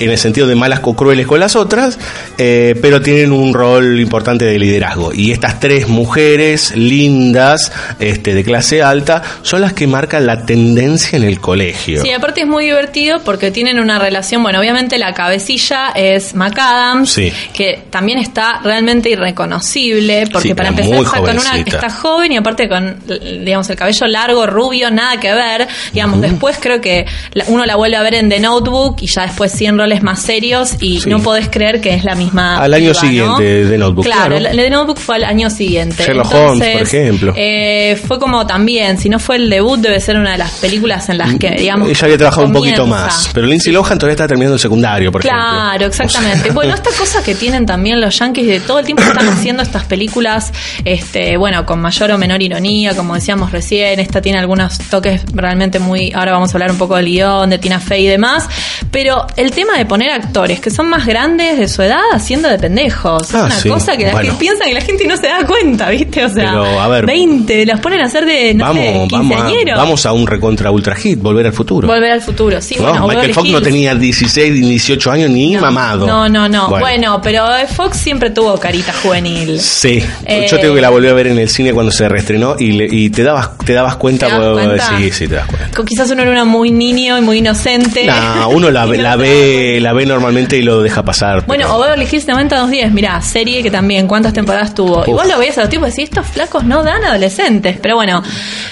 en 0.00 0.10
el 0.10 0.18
sentido 0.18 0.46
de 0.46 0.54
malas 0.54 0.80
o 0.84 0.94
crueles 0.94 1.26
con 1.26 1.40
las 1.40 1.56
otras, 1.56 1.98
eh, 2.38 2.76
pero 2.80 3.02
tienen 3.02 3.32
un 3.32 3.52
rol 3.52 3.98
importante 3.98 4.44
de 4.44 4.58
liderazgo. 4.58 5.12
Y 5.12 5.32
estas 5.32 5.58
tres 5.58 5.88
mujeres 5.88 6.76
lindas, 6.76 7.72
este, 7.98 8.34
de 8.34 8.44
clase 8.44 8.82
alta, 8.82 9.22
son 9.42 9.60
las 9.60 9.72
que 9.72 9.86
marcan 9.88 10.24
la 10.26 10.46
tendencia 10.46 11.16
en 11.16 11.24
el 11.24 11.40
colegio. 11.40 12.02
Sí, 12.02 12.12
aparte 12.12 12.42
es 12.42 12.46
muy 12.46 12.66
divertido 12.66 13.20
porque 13.24 13.50
tienen 13.50 13.80
una 13.80 13.98
relación, 13.98 14.42
bueno, 14.42 14.60
obviamente 14.60 14.98
la 14.98 15.14
cabecilla 15.14 15.88
es 15.94 16.34
McAdams, 16.34 17.10
Sí. 17.10 17.32
que 17.52 17.80
también 17.90 18.18
está 18.18 18.60
realmente 18.62 19.10
irreconocible, 19.10 20.28
porque 20.32 20.48
Sí, 20.48 20.54
para 20.54 20.68
empezar 20.68 20.94
está 21.02 21.18
con 21.18 21.38
una 21.38 21.58
está 21.58 21.90
joven 21.90 22.32
y 22.32 22.36
aparte 22.36 22.68
con 22.68 22.98
digamos 23.44 23.68
el 23.70 23.76
cabello 23.78 24.06
largo, 24.08 24.46
rubio, 24.46 24.90
nada 24.90 25.18
que 25.20 25.32
ver. 25.32 25.68
Digamos, 25.92 26.20
después 26.20 26.58
creo 26.60 26.80
que 26.80 27.06
uno 27.46 27.64
la 27.64 27.76
vuelve 27.76 27.96
a 27.96 28.02
ver 28.02 28.14
en 28.14 28.28
The 28.28 28.40
Notebook 28.40 28.96
y 29.00 29.06
ya 29.06 29.22
después 29.22 29.52
100 29.52 29.78
roles 29.78 30.02
más 30.02 30.20
serios 30.20 30.76
y 30.80 31.00
Sí. 31.00 31.08
no 31.08 31.20
podés 31.20 31.48
creer 31.48 31.80
que 31.80 31.94
es 31.94 32.04
la 32.04 32.14
misma 32.14 32.58
Al 32.58 32.74
año 32.74 32.90
piba, 32.92 33.00
siguiente 33.00 33.66
The 33.68 33.78
Notebook, 33.78 34.04
Claro, 34.04 34.36
claro. 34.36 34.50
el, 34.50 34.56
de 34.56 34.70
Notebook 34.70 34.98
fue 34.98 35.16
al 35.16 35.24
año 35.24 35.48
siguiente. 35.50 36.02
Sherlock 36.04 36.32
Holmes, 36.34 36.72
por 36.72 36.82
ejemplo. 36.82 37.32
eh, 37.36 37.96
fue 38.06 38.18
como 38.18 38.46
también, 38.46 38.98
si 38.98 39.08
no 39.08 39.18
fue 39.18 39.36
el 39.36 39.48
debut, 39.48 39.78
debe 39.78 40.00
ser 40.00 40.16
una 40.16 40.32
de 40.32 40.38
las 40.38 40.52
películas 40.54 41.08
en 41.08 41.18
las 41.18 41.34
que, 41.36 41.50
digamos, 41.50 41.88
Ella 41.88 42.00
había 42.04 42.18
trabajado 42.18 42.46
un 42.46 42.52
poquito 42.52 42.86
más, 42.86 43.30
pero 43.32 43.46
Lindsay 43.46 43.72
Lohan 43.72 43.98
todavía 43.98 44.12
está 44.14 44.26
terminando 44.26 44.54
el 44.54 44.60
secundario, 44.60 45.12
por 45.12 45.20
Claro, 45.22 45.86
ejemplo. 45.86 45.86
exactamente. 46.04 46.50
Bueno, 46.50 46.74
esta 46.74 46.90
cosa 46.98 47.22
que 47.22 47.34
tienen 47.34 47.64
también 47.66 48.00
los 48.00 48.18
yankees 48.18 48.46
de 48.46 48.60
todo 48.60 48.78
el 48.80 48.86
tiempo 48.86 49.02
están 49.02 49.28
haciendo 49.28 49.62
estas 49.62 49.84
películas, 49.84 50.52
este, 50.84 51.36
bueno, 51.36 51.64
con 51.64 51.80
mayor 51.80 52.10
o 52.10 52.18
menor 52.18 52.42
ironía, 52.42 52.94
como 52.96 53.14
decíamos 53.14 53.52
recién, 53.52 53.67
recién. 53.68 54.00
Esta 54.00 54.20
tiene 54.20 54.38
algunos 54.38 54.78
toques 54.90 55.22
realmente 55.34 55.78
muy. 55.78 56.12
Ahora 56.14 56.32
vamos 56.32 56.50
a 56.50 56.52
hablar 56.54 56.70
un 56.70 56.78
poco 56.78 56.96
del 56.96 57.06
guion, 57.06 57.50
de 57.50 57.58
Tina 57.58 57.80
Fey 57.80 58.04
y 58.06 58.08
demás. 58.08 58.48
Pero 58.90 59.26
el 59.36 59.50
tema 59.50 59.76
de 59.76 59.84
poner 59.84 60.10
actores 60.10 60.60
que 60.60 60.70
son 60.70 60.88
más 60.88 61.04
grandes 61.06 61.58
de 61.58 61.68
su 61.68 61.82
edad 61.82 62.00
haciendo 62.12 62.48
de 62.48 62.58
pendejos. 62.58 63.34
Ah, 63.34 63.46
es 63.48 63.52
una 63.52 63.60
sí. 63.60 63.68
cosa 63.68 63.96
que 63.96 64.04
la 64.06 64.12
Bueno. 64.12 64.28
gente 64.30 64.40
piensa 64.40 64.64
que 64.64 64.74
la 64.74 64.80
gente 64.80 65.06
no 65.06 65.16
se 65.16 65.26
da 65.26 65.44
cuenta, 65.46 65.90
¿viste? 65.90 66.24
O 66.24 66.28
sea, 66.28 66.50
Pero, 66.50 66.80
a 66.80 66.88
ver. 66.88 67.06
20, 67.06 67.66
las 67.66 67.80
ponen 67.80 68.00
a 68.00 68.06
hacer 68.06 68.24
de, 68.24 68.54
no 68.54 68.72
sé, 68.72 68.92
vamos, 68.94 69.08
vamos, 69.10 69.36
a, 69.42 69.76
vamos 69.76 70.06
a 70.06 70.12
un 70.12 70.26
recontra 70.26 70.70
ultra 70.70 70.94
hit, 70.94 71.20
volver 71.20 71.46
al 71.46 71.52
futuro. 71.52 71.86
Volver 71.86 72.12
al 72.12 72.22
futuro, 72.22 72.60
sí, 72.62 72.76
¿no? 72.76 72.84
bueno, 72.84 73.06
Michael 73.08 73.34
Fox 73.34 73.48
no 73.50 73.60
tenía 73.60 73.94
16 73.94 74.52
ni 74.60 74.70
18 74.70 75.10
años 75.10 75.30
ni 75.30 75.52
No, 75.54 75.60
mamado. 75.60 76.06
No, 76.06 76.28
no, 76.28 76.48
no. 76.48 76.68
Bueno. 76.68 77.20
pero 77.22 77.54
eh, 77.56 77.66
Fox 77.66 77.96
siempre 77.98 78.30
tuvo 78.30 78.58
carita 78.58 78.92
juvenil. 79.02 79.60
Sí, 79.60 80.02
Eh, 80.24 80.46
yo 80.50 80.58
tengo 80.58 80.74
que 80.74 80.80
la 80.80 80.88
volví 80.90 81.08
a 81.08 81.12
ver 81.12 81.26
en 81.28 81.38
el 81.38 81.48
cine 81.48 81.72
cuando 81.72 81.92
se 81.92 82.08
reestrenó 82.08 82.56
y, 82.58 82.72
le- 82.72 82.88
y 82.90 83.10
te 83.10 83.22
dabas 83.22 83.50
te 83.64 83.72
dabas 83.72 83.96
cuenta, 83.96 84.26
¿Te 84.28 84.32
cuenta? 84.52 84.98
sí, 84.98 85.10
sí 85.10 85.28
te 85.28 85.34
das 85.36 85.46
cuenta. 85.46 85.84
Quizás 85.84 86.10
uno 86.10 86.22
era 86.22 86.44
muy 86.44 86.70
niño 86.70 87.18
y 87.18 87.20
muy 87.20 87.38
inocente. 87.38 88.06
No, 88.06 88.48
uno 88.50 88.70
la, 88.70 88.86
Y 88.94 88.98
la 88.98 89.12
se 89.12 89.18
ve 89.18 89.78
la 89.80 89.92
ve 89.92 90.06
normalmente 90.06 90.56
y 90.56 90.62
lo 90.62 90.82
deja 90.82 91.02
pasar. 91.04 91.44
Bueno, 91.46 91.64
pero- 91.66 91.76
o 91.76 91.80
Beverly 91.82 92.04
Hills 92.10 92.26
90210, 92.26 92.92
mirá, 92.92 93.20
serie 93.22 93.62
que 93.62 93.70
también, 93.70 94.06
¿cuántas 94.06 94.32
temporadas 94.32 94.74
tuvo? 94.74 95.00
Uf. 95.00 95.08
Igual 95.08 95.28
lo 95.28 95.38
veías 95.38 95.58
a 95.58 95.62
los 95.62 95.70
tipos 95.70 95.88
y 95.88 95.90
decís, 95.90 96.04
estos 96.04 96.26
flacos 96.26 96.64
no 96.64 96.82
dan 96.82 97.04
adolescentes, 97.04 97.78
pero 97.82 97.96
bueno, 97.96 98.22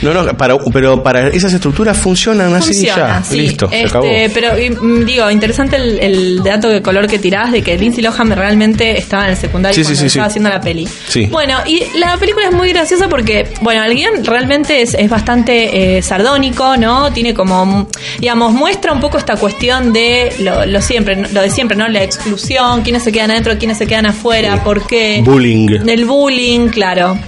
no, 0.02 0.14
no, 0.14 0.36
para, 0.36 0.56
pero 0.72 1.02
para 1.02 1.28
esas 1.28 1.52
estructuras 1.52 1.96
funcionan 1.96 2.54
así 2.54 2.72
funciona, 2.72 3.18
ya, 3.18 3.22
sí. 3.24 3.40
listo, 3.40 3.68
se 3.68 3.76
Este, 3.82 3.88
acabó. 3.88 4.06
Pero 4.34 4.58
y, 4.58 4.70
mm, 4.70 5.04
digo, 5.04 5.30
interesante 5.30 5.76
el, 5.76 5.98
el 6.00 6.42
dato 6.42 6.68
de 6.68 6.80
color 6.82 7.06
que 7.06 7.18
tirás 7.18 7.52
de 7.52 7.62
que 7.62 7.76
Lindsay 7.78 8.02
Lohan 8.02 8.30
realmente 8.30 8.98
estaba 8.98 9.24
en 9.24 9.30
el 9.30 9.36
secundario 9.36 9.74
Sí, 9.76 9.82
cuando 9.82 10.00
sí, 10.00 10.06
estaba 10.06 10.26
haciendo 10.26 10.50
la 10.50 10.60
peli. 10.60 10.88
Sí. 11.08 11.26
Bueno, 11.26 11.58
y 11.66 11.82
la 11.98 12.16
película 12.16 12.46
es 12.48 12.52
muy 12.54 12.70
graciosa 12.70 13.08
porque, 13.08 13.48
bueno, 13.60 13.84
el 13.84 13.94
guion 13.94 14.24
realmente 14.24 14.65
es, 14.70 14.94
es 14.94 15.08
bastante 15.10 15.96
eh, 15.96 16.02
sardónico, 16.02 16.76
¿no? 16.76 17.12
Tiene 17.12 17.34
como, 17.34 17.88
digamos, 18.18 18.52
muestra 18.52 18.92
un 18.92 19.00
poco 19.00 19.18
esta 19.18 19.36
cuestión 19.36 19.92
de 19.92 20.32
lo, 20.40 20.66
lo 20.66 20.80
siempre, 20.80 21.16
lo 21.32 21.42
de 21.42 21.50
siempre, 21.50 21.76
¿no? 21.76 21.88
La 21.88 22.02
exclusión, 22.02 22.82
quiénes 22.82 23.04
se 23.04 23.12
quedan 23.12 23.30
adentro, 23.30 23.56
quiénes 23.58 23.78
se 23.78 23.86
quedan 23.86 24.06
afuera, 24.06 24.62
por 24.62 24.86
qué. 24.86 25.22
Bullying. 25.24 25.88
El 25.88 26.04
bullying, 26.04 26.68
claro. 26.68 27.18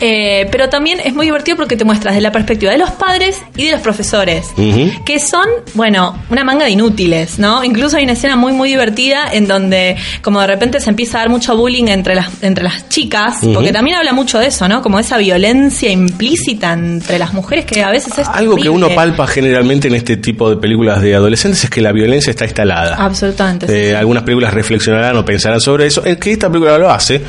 Eh, 0.00 0.48
pero 0.50 0.68
también 0.68 0.98
es 1.04 1.14
muy 1.14 1.26
divertido 1.26 1.56
porque 1.56 1.76
te 1.76 1.84
muestras 1.84 2.14
de 2.14 2.20
la 2.20 2.32
perspectiva 2.32 2.72
de 2.72 2.78
los 2.78 2.90
padres 2.90 3.42
y 3.56 3.66
de 3.66 3.72
los 3.72 3.80
profesores, 3.80 4.48
que 5.04 5.18
son, 5.18 5.46
bueno, 5.74 6.18
una 6.30 6.42
manga 6.42 6.64
de 6.64 6.70
inútiles, 6.70 7.38
¿no? 7.38 7.62
Incluso 7.62 7.98
hay 7.98 8.04
una 8.04 8.14
escena 8.14 8.36
muy, 8.36 8.52
muy 8.52 8.70
divertida 8.70 9.28
en 9.32 9.46
donde, 9.46 9.96
como 10.22 10.40
de 10.40 10.46
repente 10.46 10.80
se 10.80 10.88
empieza 10.88 11.18
a 11.18 11.20
dar 11.22 11.28
mucho 11.28 11.56
bullying 11.56 11.88
entre 11.88 12.14
las, 12.14 12.42
entre 12.42 12.64
las 12.64 12.88
chicas, 12.88 13.40
porque 13.52 13.72
también 13.72 13.96
habla 13.96 14.12
mucho 14.12 14.38
de 14.38 14.46
eso, 14.46 14.68
¿no? 14.68 14.80
Como 14.82 14.98
esa 14.98 15.18
violencia 15.18 15.90
implícita 15.90 16.72
entre 16.72 17.18
las 17.18 17.34
mujeres 17.34 17.66
que 17.66 17.82
a 17.82 17.90
veces 17.90 18.16
es. 18.18 18.28
Algo 18.28 18.56
que 18.56 18.68
uno 18.68 18.88
palpa 18.94 19.26
generalmente 19.26 19.88
en 19.88 19.94
este 19.94 20.16
tipo 20.16 20.48
de 20.48 20.56
películas 20.56 21.02
de 21.02 21.14
adolescentes 21.14 21.64
es 21.64 21.70
que 21.70 21.80
la 21.80 21.92
violencia 21.92 22.30
está 22.30 22.44
instalada. 22.44 22.96
Absolutamente. 22.96 23.66
sí. 23.66 23.72
Eh, 23.72 23.96
algunas 23.96 24.22
películas 24.22 24.54
reflexionarán 24.54 25.16
o 25.16 25.24
pensarán 25.24 25.60
sobre 25.60 25.86
eso. 25.86 26.04
Es 26.04 26.16
que 26.16 26.32
esta 26.32 26.48
película 26.48 26.78
lo 26.78 26.90
hace. 26.90 27.20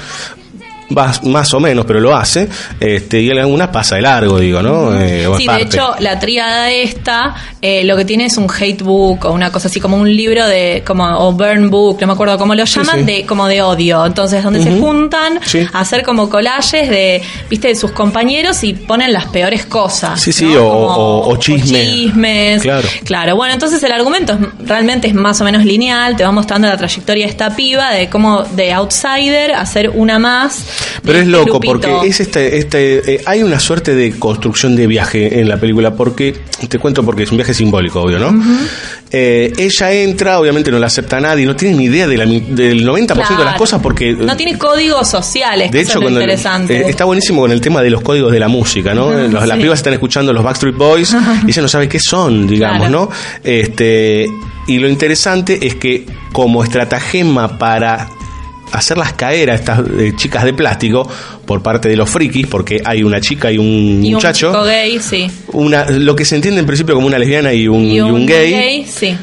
Más, 0.91 1.23
más 1.23 1.53
o 1.53 1.59
menos, 1.59 1.85
pero 1.85 1.99
lo 1.99 2.15
hace. 2.15 2.47
Este, 2.79 3.21
y 3.21 3.29
en 3.29 3.39
algunas 3.39 3.69
pasa 3.69 3.95
de 3.95 4.01
largo, 4.01 4.39
digo, 4.39 4.61
¿no? 4.61 4.99
Eh, 4.99 5.27
Sí, 5.37 5.47
de 5.47 5.61
hecho, 5.61 5.95
la 5.99 6.19
tríada 6.19 6.69
esta 6.71 7.33
eh, 7.61 7.83
lo 7.83 7.95
que 7.95 8.05
tiene 8.05 8.25
es 8.25 8.37
un 8.37 8.47
hate 8.49 8.81
book 8.81 9.25
o 9.25 9.31
una 9.31 9.51
cosa 9.51 9.67
así, 9.67 9.79
como 9.79 9.97
un 9.97 10.13
libro 10.15 10.45
de, 10.47 10.83
como, 10.85 11.05
o 11.19 11.31
burn 11.31 11.69
book, 11.69 11.97
no 12.01 12.07
me 12.07 12.13
acuerdo 12.13 12.37
cómo 12.37 12.55
lo 12.55 12.65
llaman, 12.65 12.99
sí. 12.99 13.03
de 13.05 13.25
como 13.25 13.47
de 13.47 13.61
odio. 13.61 14.05
Entonces, 14.05 14.43
donde 14.43 14.63
se 14.63 14.71
juntan 14.79 15.39
Sí. 15.45 15.65
a 15.71 15.79
hacer 15.81 16.03
como 16.03 16.29
collages 16.29 16.89
de, 16.89 17.21
viste, 17.49 17.67
de 17.69 17.75
sus 17.75 17.91
compañeros 17.91 18.63
y 18.63 18.73
ponen 18.73 19.13
las 19.13 19.25
peores 19.27 19.65
cosas. 19.65 20.19
Sí, 20.21 20.31
sí, 20.31 20.45
¿no? 20.45 20.65
o- 20.67 20.87
Como- 20.87 20.95
o- 20.95 21.29
o 21.33 21.37
chisme. 21.37 21.83
chismes. 21.85 22.61
Claro. 22.61 22.87
Claro, 23.05 23.35
bueno, 23.35 23.53
entonces 23.53 23.81
el 23.83 23.91
argumento 23.91 24.33
es- 24.33 24.67
realmente 24.67 25.07
es 25.07 25.13
más 25.13 25.39
o 25.41 25.43
menos 25.43 25.63
lineal, 25.65 26.15
te 26.15 26.23
va 26.23 26.31
mostrando 26.31 26.67
la 26.67 26.77
trayectoria 26.77 27.25
de 27.25 27.31
esta 27.31 27.55
piba, 27.55 27.91
de 27.91 28.09
cómo 28.09 28.43
de 28.43 28.73
outsider 28.73 29.53
hacer 29.53 29.89
una 29.89 30.19
más. 30.19 30.65
Pero 31.03 31.17
es 31.19 31.25
este 31.25 31.31
loco 31.31 31.59
grupito. 31.59 31.71
porque 31.71 32.07
es 32.07 32.19
este, 32.19 32.57
este 32.57 33.15
eh, 33.15 33.21
hay 33.25 33.43
una 33.43 33.59
suerte 33.59 33.95
de 33.95 34.11
construcción 34.17 34.75
de 34.75 34.87
viaje 34.87 35.39
en 35.39 35.47
la 35.49 35.57
película 35.57 35.93
porque 35.95 36.35
te 36.67 36.79
cuento 36.79 37.03
porque 37.03 37.23
es 37.23 37.31
un 37.31 37.37
viaje 37.37 37.53
simbólico, 37.53 38.01
obvio, 38.01 38.19
¿no? 38.19 38.33
Eh, 39.13 39.51
ella 39.57 39.91
entra, 39.91 40.39
obviamente 40.39 40.71
no 40.71 40.79
la 40.79 40.87
acepta 40.87 41.19
nadie, 41.19 41.45
no 41.45 41.55
tiene 41.55 41.75
ni 41.77 41.85
idea 41.85 42.07
de 42.07 42.17
la 42.17 42.25
del 42.25 42.85
90% 42.87 43.07
de 43.15 43.15
las 43.17 43.25
Claro. 43.27 43.57
cosas 43.57 43.81
porque 43.81 44.13
No 44.13 44.37
tiene 44.37 44.57
códigos 44.57 45.07
sociales, 45.09 45.69
de 45.71 45.77
que 45.79 45.83
hecho, 45.83 46.01
interesante. 46.01 46.77
eh, 46.77 46.85
está 46.89 47.03
buenísimo 47.03 47.41
con 47.41 47.51
el 47.51 47.59
tema 47.59 47.81
de 47.81 47.89
los 47.89 48.01
códigos 48.01 48.31
de 48.31 48.39
la 48.39 48.47
música, 48.47 48.93
¿no? 48.93 49.11
Los- 49.11 49.47
Las 49.47 49.57
pibas 49.57 49.79
están 49.79 49.93
escuchando 49.93 50.31
los 50.31 50.43
Backstreet 50.43 50.75
Boys 50.77 51.13
y 51.45 51.49
ella 51.51 51.61
no 51.61 51.67
sabe 51.67 51.89
qué 51.89 51.99
son, 51.99 52.47
digamos, 52.47 52.87
Claro. 52.87 52.91
¿no? 53.07 53.09
Este, 53.43 54.27
y 54.67 54.79
lo 54.79 54.87
interesante 54.87 55.59
es 55.67 55.75
que 55.75 56.05
como 56.31 56.63
estratagema 56.63 57.57
para 57.57 58.07
hacerlas 58.71 59.13
caer 59.13 59.51
a 59.51 59.55
estas 59.55 59.79
eh, 59.97 60.13
chicas 60.15 60.43
de 60.43 60.53
plástico 60.53 61.07
por 61.45 61.61
parte 61.61 61.89
de 61.89 61.95
los 61.95 62.09
frikis, 62.09 62.47
porque 62.47 62.81
hay 62.83 63.03
una 63.03 63.19
chica 63.19 63.51
y 63.51 63.57
un 63.57 64.03
y 64.03 64.11
muchacho, 64.11 64.49
un 64.49 64.53
chico 64.53 64.65
gay, 64.65 64.99
sí. 64.99 65.31
una, 65.53 65.85
lo 65.89 66.15
que 66.15 66.25
se 66.25 66.35
entiende 66.35 66.59
en 66.59 66.65
principio 66.65 66.95
como 66.95 67.07
una 67.07 67.19
lesbiana 67.19 67.53
y 67.53 67.67
un, 67.67 67.81
Y 67.81 67.95
y 67.95 68.01
un, 68.01 68.11
un 68.11 68.25
gay, 68.25 68.85
sí. 68.85 69.15